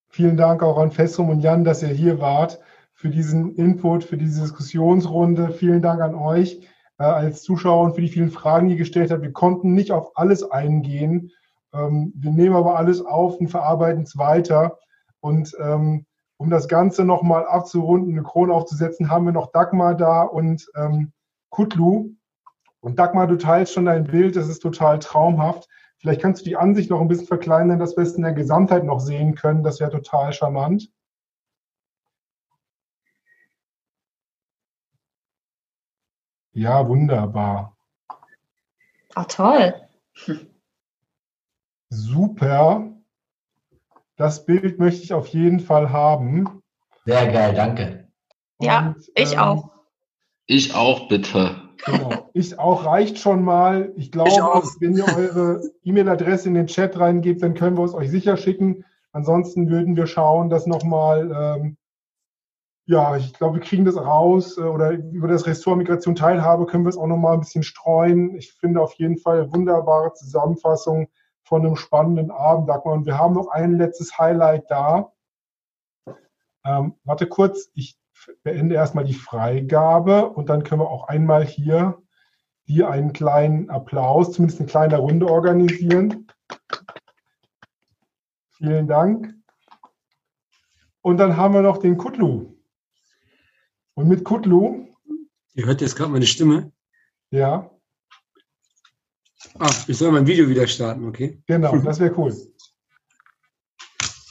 Vielen 0.08 0.36
Dank 0.36 0.62
auch 0.62 0.78
an 0.78 0.92
Fessum 0.92 1.30
und 1.30 1.40
Jan, 1.40 1.64
dass 1.64 1.82
ihr 1.82 1.88
hier 1.88 2.20
wart 2.20 2.60
für 2.94 3.08
diesen 3.08 3.56
Input, 3.56 4.04
für 4.04 4.16
diese 4.16 4.42
Diskussionsrunde. 4.42 5.50
Vielen 5.50 5.82
Dank 5.82 6.00
an 6.00 6.14
euch 6.14 6.60
äh, 7.00 7.02
als 7.02 7.42
Zuschauer 7.42 7.86
und 7.86 7.96
für 7.96 8.00
die 8.00 8.08
vielen 8.08 8.30
Fragen, 8.30 8.68
die 8.68 8.74
ihr 8.74 8.78
gestellt 8.78 9.10
habt. 9.10 9.22
Wir 9.22 9.32
konnten 9.32 9.74
nicht 9.74 9.90
auf 9.90 10.16
alles 10.16 10.48
eingehen. 10.48 11.32
Ähm, 11.74 12.12
wir 12.14 12.30
nehmen 12.30 12.54
aber 12.54 12.76
alles 12.76 13.04
auf 13.04 13.38
und 13.38 13.48
verarbeiten 13.48 14.04
es 14.04 14.16
weiter. 14.16 14.78
Und 15.18 15.52
ähm, 15.58 16.06
um 16.36 16.50
das 16.50 16.68
Ganze 16.68 17.04
nochmal 17.04 17.48
abzurunden, 17.48 18.12
eine 18.12 18.22
Krone 18.22 18.54
aufzusetzen, 18.54 19.10
haben 19.10 19.24
wir 19.24 19.32
noch 19.32 19.50
Dagmar 19.50 19.96
da 19.96 20.22
und 20.22 20.70
ähm, 20.76 21.10
Kutlu. 21.50 22.10
Und 22.78 23.00
Dagmar, 23.00 23.26
du 23.26 23.38
teilst 23.38 23.72
schon 23.72 23.86
dein 23.86 24.04
Bild, 24.04 24.36
das 24.36 24.46
ist 24.46 24.60
total 24.60 25.00
traumhaft. 25.00 25.68
Vielleicht 26.02 26.20
kannst 26.20 26.40
du 26.40 26.50
die 26.50 26.56
Ansicht 26.56 26.90
noch 26.90 27.00
ein 27.00 27.06
bisschen 27.06 27.28
verkleinern, 27.28 27.78
dass 27.78 27.96
wir 27.96 28.02
es 28.02 28.14
in 28.14 28.24
der 28.24 28.32
Gesamtheit 28.32 28.82
noch 28.82 28.98
sehen 28.98 29.36
können. 29.36 29.62
Das 29.62 29.78
wäre 29.78 29.92
total 29.92 30.32
charmant. 30.32 30.90
Ja, 36.54 36.88
wunderbar. 36.88 37.76
Ah, 39.14 39.24
toll. 39.24 39.74
Super. 41.88 42.90
Das 44.16 44.44
Bild 44.44 44.80
möchte 44.80 45.04
ich 45.04 45.12
auf 45.12 45.28
jeden 45.28 45.60
Fall 45.60 45.92
haben. 45.92 46.62
Sehr 47.04 47.30
geil, 47.30 47.54
danke. 47.54 48.08
ja, 48.60 48.96
ich 49.14 49.34
ähm, 49.34 49.38
auch. 49.38 49.70
Ich 50.46 50.74
auch, 50.74 51.06
bitte. 51.08 51.61
Genau. 51.84 52.30
Ich 52.32 52.58
auch 52.58 52.84
reicht 52.84 53.18
schon 53.18 53.42
mal. 53.42 53.92
Ich 53.96 54.12
glaube, 54.12 54.30
ich 54.30 54.80
wenn 54.80 54.96
ihr 54.96 55.06
eure 55.16 55.62
E-Mail-Adresse 55.82 56.48
in 56.48 56.54
den 56.54 56.66
Chat 56.66 56.98
reingebt, 56.98 57.42
dann 57.42 57.54
können 57.54 57.76
wir 57.76 57.84
es 57.84 57.94
euch 57.94 58.10
sicher 58.10 58.36
schicken. 58.36 58.84
Ansonsten 59.12 59.68
würden 59.68 59.96
wir 59.96 60.06
schauen, 60.06 60.48
dass 60.48 60.66
nochmal, 60.66 61.58
ähm, 61.60 61.76
ja, 62.86 63.16
ich 63.16 63.34
glaube, 63.34 63.56
wir 63.56 63.62
kriegen 63.62 63.84
das 63.84 63.96
raus 63.96 64.56
äh, 64.58 64.62
oder 64.62 64.92
über 64.92 65.28
das 65.28 65.46
Ressort 65.46 65.76
Migration 65.76 66.14
Teilhabe 66.14 66.66
können 66.66 66.84
wir 66.84 66.90
es 66.90 66.96
auch 66.96 67.06
nochmal 67.06 67.34
ein 67.34 67.40
bisschen 67.40 67.62
streuen. 67.62 68.34
Ich 68.36 68.52
finde 68.52 68.80
auf 68.80 68.94
jeden 68.94 69.18
Fall 69.18 69.42
eine 69.42 69.52
wunderbare 69.52 70.12
Zusammenfassung 70.14 71.08
von 71.44 71.66
einem 71.66 71.76
spannenden 71.76 72.30
Abend, 72.30 72.68
Dagmar. 72.68 72.94
Und 72.94 73.06
wir 73.06 73.18
haben 73.18 73.34
noch 73.34 73.48
ein 73.48 73.76
letztes 73.76 74.18
Highlight 74.18 74.70
da. 74.70 75.12
Ähm, 76.64 76.94
warte 77.04 77.26
kurz, 77.26 77.70
ich 77.74 77.98
beende 78.42 78.74
erstmal 78.74 79.04
die 79.04 79.14
Freigabe 79.14 80.28
und 80.30 80.48
dann 80.48 80.64
können 80.64 80.80
wir 80.80 80.90
auch 80.90 81.08
einmal 81.08 81.44
hier, 81.44 82.02
hier 82.64 82.90
einen 82.90 83.12
kleinen 83.12 83.70
Applaus, 83.70 84.32
zumindest 84.32 84.60
eine 84.60 84.68
kleine 84.68 84.98
Runde 84.98 85.28
organisieren. 85.28 86.26
Vielen 88.50 88.86
Dank. 88.86 89.34
Und 91.00 91.16
dann 91.18 91.36
haben 91.36 91.54
wir 91.54 91.62
noch 91.62 91.78
den 91.78 91.96
Kutlu. 91.96 92.56
Und 93.94 94.08
mit 94.08 94.24
Kutlu. 94.24 94.86
Ihr 95.54 95.66
hört 95.66 95.80
jetzt 95.80 95.96
gerade 95.96 96.12
meine 96.12 96.26
Stimme. 96.26 96.72
Ja. 97.30 97.70
Ah, 99.58 99.70
ich 99.86 99.98
soll 99.98 100.12
mein 100.12 100.26
Video 100.26 100.48
wieder 100.48 100.66
starten, 100.66 101.04
okay? 101.06 101.42
Genau, 101.46 101.76
das 101.78 101.98
wäre 101.98 102.16
cool. 102.16 102.34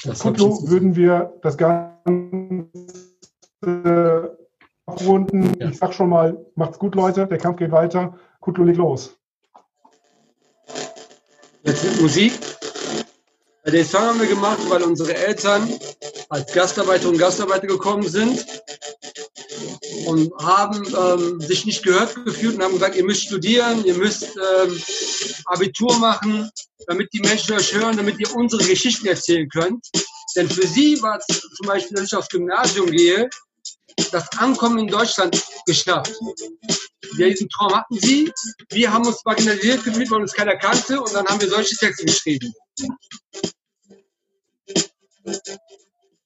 Das 0.04 0.20
Kutlu 0.20 0.68
würden 0.68 0.96
wir 0.96 1.38
das 1.42 1.58
Ganze 1.58 3.01
äh, 3.66 4.30
abrunden. 4.86 5.56
Ja. 5.60 5.70
Ich 5.70 5.78
sag 5.78 5.94
schon 5.94 6.10
mal, 6.10 6.46
macht's 6.56 6.80
gut, 6.80 6.96
Leute. 6.96 7.28
Der 7.28 7.38
Kampf 7.38 7.58
geht 7.58 7.72
weiter. 7.72 8.18
Kutlo, 8.40 8.64
leg 8.64 8.78
los. 8.78 9.16
Jetzt 11.64 11.84
mit 11.84 12.02
Musik. 12.02 12.34
Den 13.66 13.86
Song 13.86 14.02
haben 14.02 14.20
wir 14.20 14.28
gemacht, 14.28 14.60
weil 14.70 14.82
unsere 14.82 15.14
Eltern 15.16 15.70
als 16.30 16.52
Gastarbeiterinnen 16.52 17.14
und 17.14 17.20
Gastarbeiter 17.20 17.68
gekommen 17.68 18.08
sind 18.08 18.44
und 20.08 20.34
haben 20.44 20.84
ähm, 20.98 21.40
sich 21.40 21.66
nicht 21.66 21.84
gehört 21.84 22.16
gefühlt 22.26 22.56
und 22.56 22.64
haben 22.64 22.74
gesagt, 22.74 22.96
ihr 22.96 23.04
müsst 23.04 23.26
studieren, 23.26 23.86
ihr 23.86 23.94
müsst 23.94 24.24
ähm, 24.36 24.82
Abitur 25.46 25.96
machen, 26.00 26.50
damit 26.88 27.14
die 27.14 27.20
Menschen 27.20 27.54
euch 27.56 27.74
hören, 27.74 27.98
damit 27.98 28.20
ihr 28.20 28.36
unsere 28.36 28.64
Geschichten 28.64 29.08
erzählen 29.08 29.48
könnt. 29.50 29.86
Denn 30.36 30.50
für 30.50 30.66
sie 30.66 31.00
war 31.04 31.20
es 31.20 31.42
zum 31.42 31.68
Beispiel, 31.68 31.98
wenn 31.98 32.06
ich 32.06 32.16
aufs 32.16 32.30
Gymnasium 32.30 32.90
gehe, 32.90 33.30
das 34.10 34.32
Ankommen 34.38 34.80
in 34.80 34.88
Deutschland 34.88 35.42
geschafft. 35.66 36.14
Diesen 37.18 37.50
Traum 37.50 37.76
hatten 37.76 38.00
sie. 38.00 38.32
Wir 38.70 38.92
haben 38.92 39.06
uns 39.06 39.24
marginalisiert 39.26 39.84
gefühlt, 39.84 40.10
weil 40.12 40.22
uns 40.22 40.34
keiner 40.34 40.56
kannte 40.56 41.02
und 41.02 41.14
dann 41.14 41.26
haben 41.28 41.42
wir 41.42 41.50
solche 41.50 41.76
Texte 41.76 42.06
geschrieben. 42.06 42.54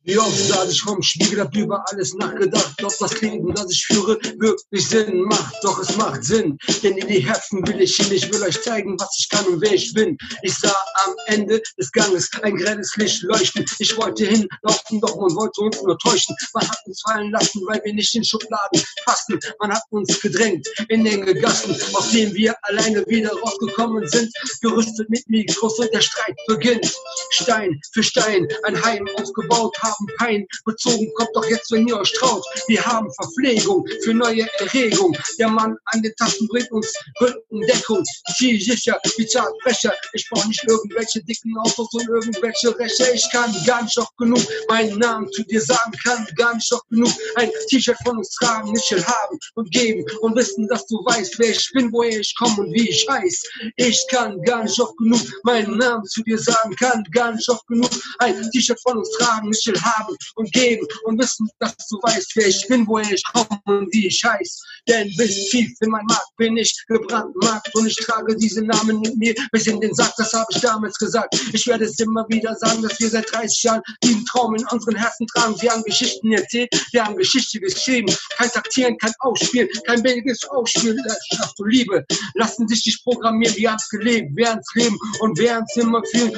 Wie 0.06 0.20
oft 0.20 0.38
saß 0.38 0.70
ich 0.70 0.82
vom 0.84 1.02
Spiegel, 1.02 1.42
hab 1.42 1.56
über 1.56 1.84
alles 1.88 2.14
nachgedacht, 2.14 2.76
ob 2.84 2.96
das 3.00 3.22
Leben, 3.22 3.52
das 3.56 3.72
ich 3.72 3.88
führe, 3.88 4.20
wirklich 4.38 4.88
Sinn 4.88 5.22
macht. 5.22 5.56
Doch 5.64 5.80
es 5.80 5.98
macht 5.98 6.24
Sinn, 6.24 6.60
denn 6.84 6.96
in 6.98 7.08
die 7.08 7.26
Herzen 7.26 7.66
will 7.68 7.82
ich 7.82 7.96
hin. 7.96 8.12
Ich 8.12 8.32
will 8.32 8.44
euch 8.44 8.62
zeigen, 8.62 9.00
was 9.00 9.10
ich 9.18 9.28
kann 9.30 9.44
und 9.48 9.62
wer 9.62 9.74
ich 9.74 9.92
bin. 9.96 10.16
Ich 10.44 10.54
sah 10.60 10.76
am 11.06 11.16
Ende 11.26 11.60
des 11.80 11.92
Ganges 11.92 12.30
ein 12.44 12.56
grelles 12.56 12.96
Licht 12.98 13.24
leuchten. 13.24 13.66
Ich 13.80 13.98
wollte 13.98 14.26
hinlaufen, 14.26 15.02
doch 15.02 15.16
man 15.16 15.36
wollte 15.36 15.62
uns 15.62 15.82
nur 15.82 15.98
täuschen. 15.98 16.36
Man 16.54 16.70
hat 16.70 16.78
uns 16.86 17.02
fallen 17.02 17.32
lassen, 17.32 17.64
weil 17.66 17.82
wir 17.84 17.94
nicht 17.96 18.14
in 18.14 18.24
Schubladen 18.24 18.84
passen. 19.06 19.40
Man 19.60 19.74
hat 19.74 19.82
uns 19.90 20.22
gedrängt 20.22 20.68
in 20.90 21.04
enge 21.08 21.34
Gassen, 21.34 21.76
aus 21.94 22.12
denen 22.12 22.32
wir 22.36 22.56
alleine 22.62 23.04
wieder 23.08 23.32
rausgekommen 23.32 24.08
sind. 24.08 24.32
Gerüstet 24.62 25.10
mit 25.10 25.28
Mikros 25.30 25.80
und 25.80 25.92
der 25.92 26.02
Streit 26.02 26.36
beginnt. 26.46 26.94
Stein 27.32 27.82
für 27.92 28.04
Stein 28.04 28.48
ein 28.66 28.84
Heim 28.84 29.08
aufgebaut 29.18 29.76
haben 29.82 29.95
haben 29.96 30.08
Pein 30.18 30.48
bezogen, 30.66 31.12
kommt 31.16 31.30
doch 31.34 31.46
jetzt, 31.50 31.72
wenn 31.72 31.88
ihr 31.88 31.98
euch 31.98 32.12
traut. 32.14 32.44
Wir 32.68 32.86
haben 32.86 33.12
Verpflegung 33.14 33.86
für 34.04 34.14
neue 34.14 34.48
Erregung. 34.60 35.18
Der 35.40 35.50
Mann 35.50 35.76
an 35.86 36.02
den 36.02 36.14
Tasten 36.16 36.48
bringt 36.48 36.72
uns 36.72 36.94
Rückendeckung. 37.22 38.04
Ziel 38.38 38.60
sicher 38.60 39.00
wie 39.18 39.26
Zartbrecher. 39.26 39.94
Ich 40.14 40.28
brauche 40.30 40.48
nicht 40.48 40.64
irgendwelche 40.68 41.24
dicken 41.24 41.58
Autos 41.60 41.88
und 41.94 42.08
irgendwelche 42.08 42.78
Recher. 42.78 43.14
Ich 43.14 43.30
kann 43.32 43.54
gar 43.66 43.84
nicht 43.84 43.98
oft 43.98 44.16
genug 44.18 44.42
meinen 44.70 44.98
Namen 45.00 45.32
zu 45.32 45.44
dir 45.44 45.62
sagen, 45.62 45.92
kann 46.04 46.28
gar 46.36 46.56
nicht 46.56 46.72
oft 46.72 46.88
genug 46.90 47.12
ein 47.36 47.52
T-Shirt 47.70 47.98
von 48.04 48.18
uns 48.18 48.30
tragen, 48.36 48.72
Michel 48.72 49.06
haben 49.06 49.38
und 49.56 49.72
geben 49.72 50.06
und 50.22 50.36
wissen, 50.36 50.68
dass 50.68 50.86
du 50.88 50.98
weißt, 51.06 51.40
wer 51.40 51.50
ich 51.50 51.72
bin, 51.74 51.92
woher 51.92 52.20
ich 52.20 52.36
komme 52.38 52.58
und 52.58 52.74
wie 52.74 52.90
ich 52.90 53.08
heiß. 53.10 53.44
Ich 53.78 54.06
kann 54.10 54.42
gar 54.44 54.64
nicht 54.64 54.80
oft 54.80 54.98
genug 54.98 55.22
meinen 55.44 55.78
Namen 55.78 56.06
zu 56.06 56.24
dir 56.24 56.38
sagen, 56.38 56.76
kann 56.76 57.04
gar 57.12 57.34
nicht 57.34 57.48
oft 57.50 57.66
genug 57.68 57.90
ein 58.20 58.50
T-Shirt 58.52 58.80
von 58.82 58.98
uns 58.98 59.10
tragen, 59.18 59.50
Michel 59.50 59.80
haben 59.86 60.16
und 60.36 60.52
geben 60.52 60.86
und 61.04 61.20
wissen, 61.20 61.48
dass 61.60 61.76
du 61.90 61.98
weißt, 62.02 62.32
wer 62.36 62.48
ich 62.48 62.68
bin, 62.68 62.88
woher 62.88 63.12
ich 63.12 63.24
komme 63.24 63.60
und 63.66 63.94
wie 63.94 64.08
ich 64.08 64.24
heiß. 64.24 64.62
Denn 64.88 65.12
bis 65.16 65.50
tief 65.50 65.72
in 65.82 65.90
mein 65.90 66.06
Markt 66.06 66.36
bin 66.38 66.58
ich 66.58 66.74
gebrandmarkt 66.88 67.74
und 67.76 67.88
ich 67.88 67.96
trage 67.96 68.36
diesen 68.36 68.68
Namen 68.68 69.00
mit 69.02 69.16
mir 69.18 69.36
bis 69.52 69.68
in 69.68 69.80
den 69.80 69.94
Sack, 69.94 70.14
das 70.18 70.34
habe 70.34 70.48
ich 70.52 70.62
damals 70.62 70.98
gesagt. 70.98 71.36
Ich 71.54 71.66
werde 71.68 71.86
es 71.86 72.00
immer 72.00 72.26
wieder 72.30 72.56
sagen, 72.56 72.82
dass 72.82 73.00
wir 73.00 73.10
seit 73.10 73.32
30 73.34 73.64
Jahren 73.64 73.82
diesen 74.04 74.26
Traum 74.26 74.56
in 74.56 74.66
unseren 74.68 74.96
Herzen 74.96 75.28
tragen. 75.28 75.56
Wir 75.62 75.72
haben 75.72 75.84
Geschichten 75.84 76.32
erzählt, 76.34 76.70
wir 76.92 77.06
haben 77.06 77.16
Geschichte 77.16 77.60
geschrieben. 77.60 78.14
Kein 78.38 78.50
Taktieren, 78.50 78.98
kein 78.98 79.14
Ausspielen, 79.20 79.70
kein 79.86 80.02
billiges 80.04 80.44
Ausspielen. 80.50 80.98
Leidenschaft 80.98 81.60
und 81.60 81.70
Liebe 81.70 82.06
lassen 82.36 82.68
sich 82.68 82.86
nicht 82.86 83.04
programmieren, 83.04 83.56
wir 83.56 83.72
haben 83.72 83.78
es 83.78 83.90
gelebt, 83.90 84.36
wir 84.36 84.50
haben 84.50 84.60
es 84.60 84.76
leben 84.76 84.98
und 85.20 85.38
wir 85.38 85.56
haben 85.56 85.66
es 85.68 85.82
immer 85.82 86.02
fühlen. 86.12 86.34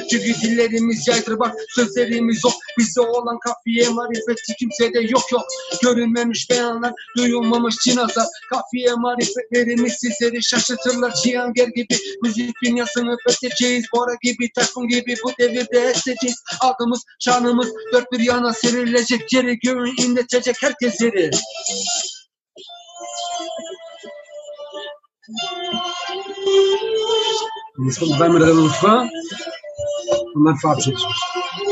Kafiye 3.40 3.90
marifeti 3.90 4.54
kimsede 4.60 5.00
yok 5.00 5.32
yok. 5.32 5.42
Görülmemiş 5.84 6.50
beyanlar 6.50 6.94
duyulmamış 7.18 7.76
cinazlar. 7.86 8.26
Kafiye 8.50 8.94
marifetlerimiz 8.94 9.94
sizleri 9.94 10.44
şaşırtırlar. 10.44 11.14
Cihanger 11.24 11.68
gibi 11.68 11.98
müzik 12.24 12.56
dünyasını 12.64 13.18
fethedeceğiz 13.28 13.86
Bora 13.94 14.16
gibi 14.22 14.52
takım 14.56 14.88
gibi 14.88 15.16
bu 15.24 15.32
devirde 15.40 15.80
eseceğiz. 15.80 16.44
Adımız 16.60 17.04
şanımız 17.20 17.74
dört 17.94 18.12
bir 18.12 18.20
yana 18.20 18.54
serilecek. 18.54 19.34
Yeri 19.34 19.60
göğü 19.60 19.90
inletecek 19.96 20.56
herkes 20.62 21.02
yeri. 21.02 21.32
Jetzt 27.86 28.00
kommt 28.00 28.20
dreimal 28.20 28.40
der 28.40 28.48
Refrain 28.48 29.10
und 30.36 30.46
dann. 30.46 31.67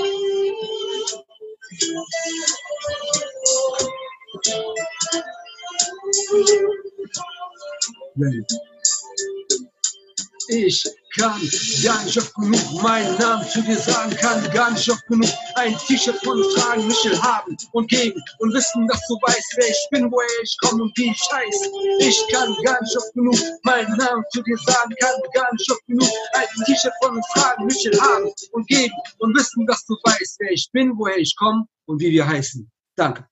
Ready. 8.18 8.46
Ich 10.50 10.84
kann 11.18 11.42
gar 11.84 12.04
nicht 12.04 12.18
oft 12.18 12.34
genug 12.36 12.82
meinen 12.82 13.18
Namen 13.18 13.48
zu 13.50 13.62
dir 13.62 13.78
sagen, 13.78 14.16
kann 14.18 14.44
gar 14.52 14.72
nicht 14.72 14.90
oft 14.90 15.06
genug 15.08 15.30
ein 15.56 15.78
T-Shirt 15.78 16.18
von 16.24 16.38
uns 16.38 16.54
tragen, 16.56 16.88
Michel 16.88 17.22
haben 17.22 17.58
und 17.72 17.90
geben 17.90 18.22
und 18.40 18.54
wissen, 18.54 18.88
dass 18.88 19.02
du 19.08 19.16
weißt, 19.22 19.54
wer 19.58 19.70
ich 19.70 19.88
bin, 19.92 20.12
woher 20.12 20.44
ich 20.44 20.58
komme 20.62 20.84
und 20.84 20.98
wie 20.98 21.10
ich 21.10 21.22
heiße. 21.32 21.72
Ich 22.00 22.22
kann 22.32 22.56
gar 22.64 22.82
nicht 22.82 22.98
oft 22.98 23.14
genug 23.14 23.38
meinen 23.64 23.96
Namen 23.98 24.24
zu 24.32 24.42
dir 24.44 24.58
sagen, 24.66 24.94
kann 25.00 25.22
gar 25.34 25.52
nicht 25.54 25.72
oft 25.72 25.86
genug 25.88 26.10
ein 26.34 26.66
T-Shirt 26.66 26.94
von 27.02 27.18
uns 27.18 27.28
tragen, 27.34 27.66
Michel 27.66 28.00
haben 28.00 28.32
und 28.52 28.68
geben 28.68 28.94
und 29.20 29.36
wissen, 29.36 29.66
dass 29.66 29.86
du 29.86 29.96
weißt, 30.04 30.38
wer 30.40 30.52
ich 30.52 30.70
bin, 30.72 30.98
woher 30.98 31.18
ich 31.18 31.36
komme 31.38 31.66
und 31.86 32.00
wie 32.00 32.12
wir 32.12 32.28
heißen. 32.28 32.70
Danke. 32.96 33.28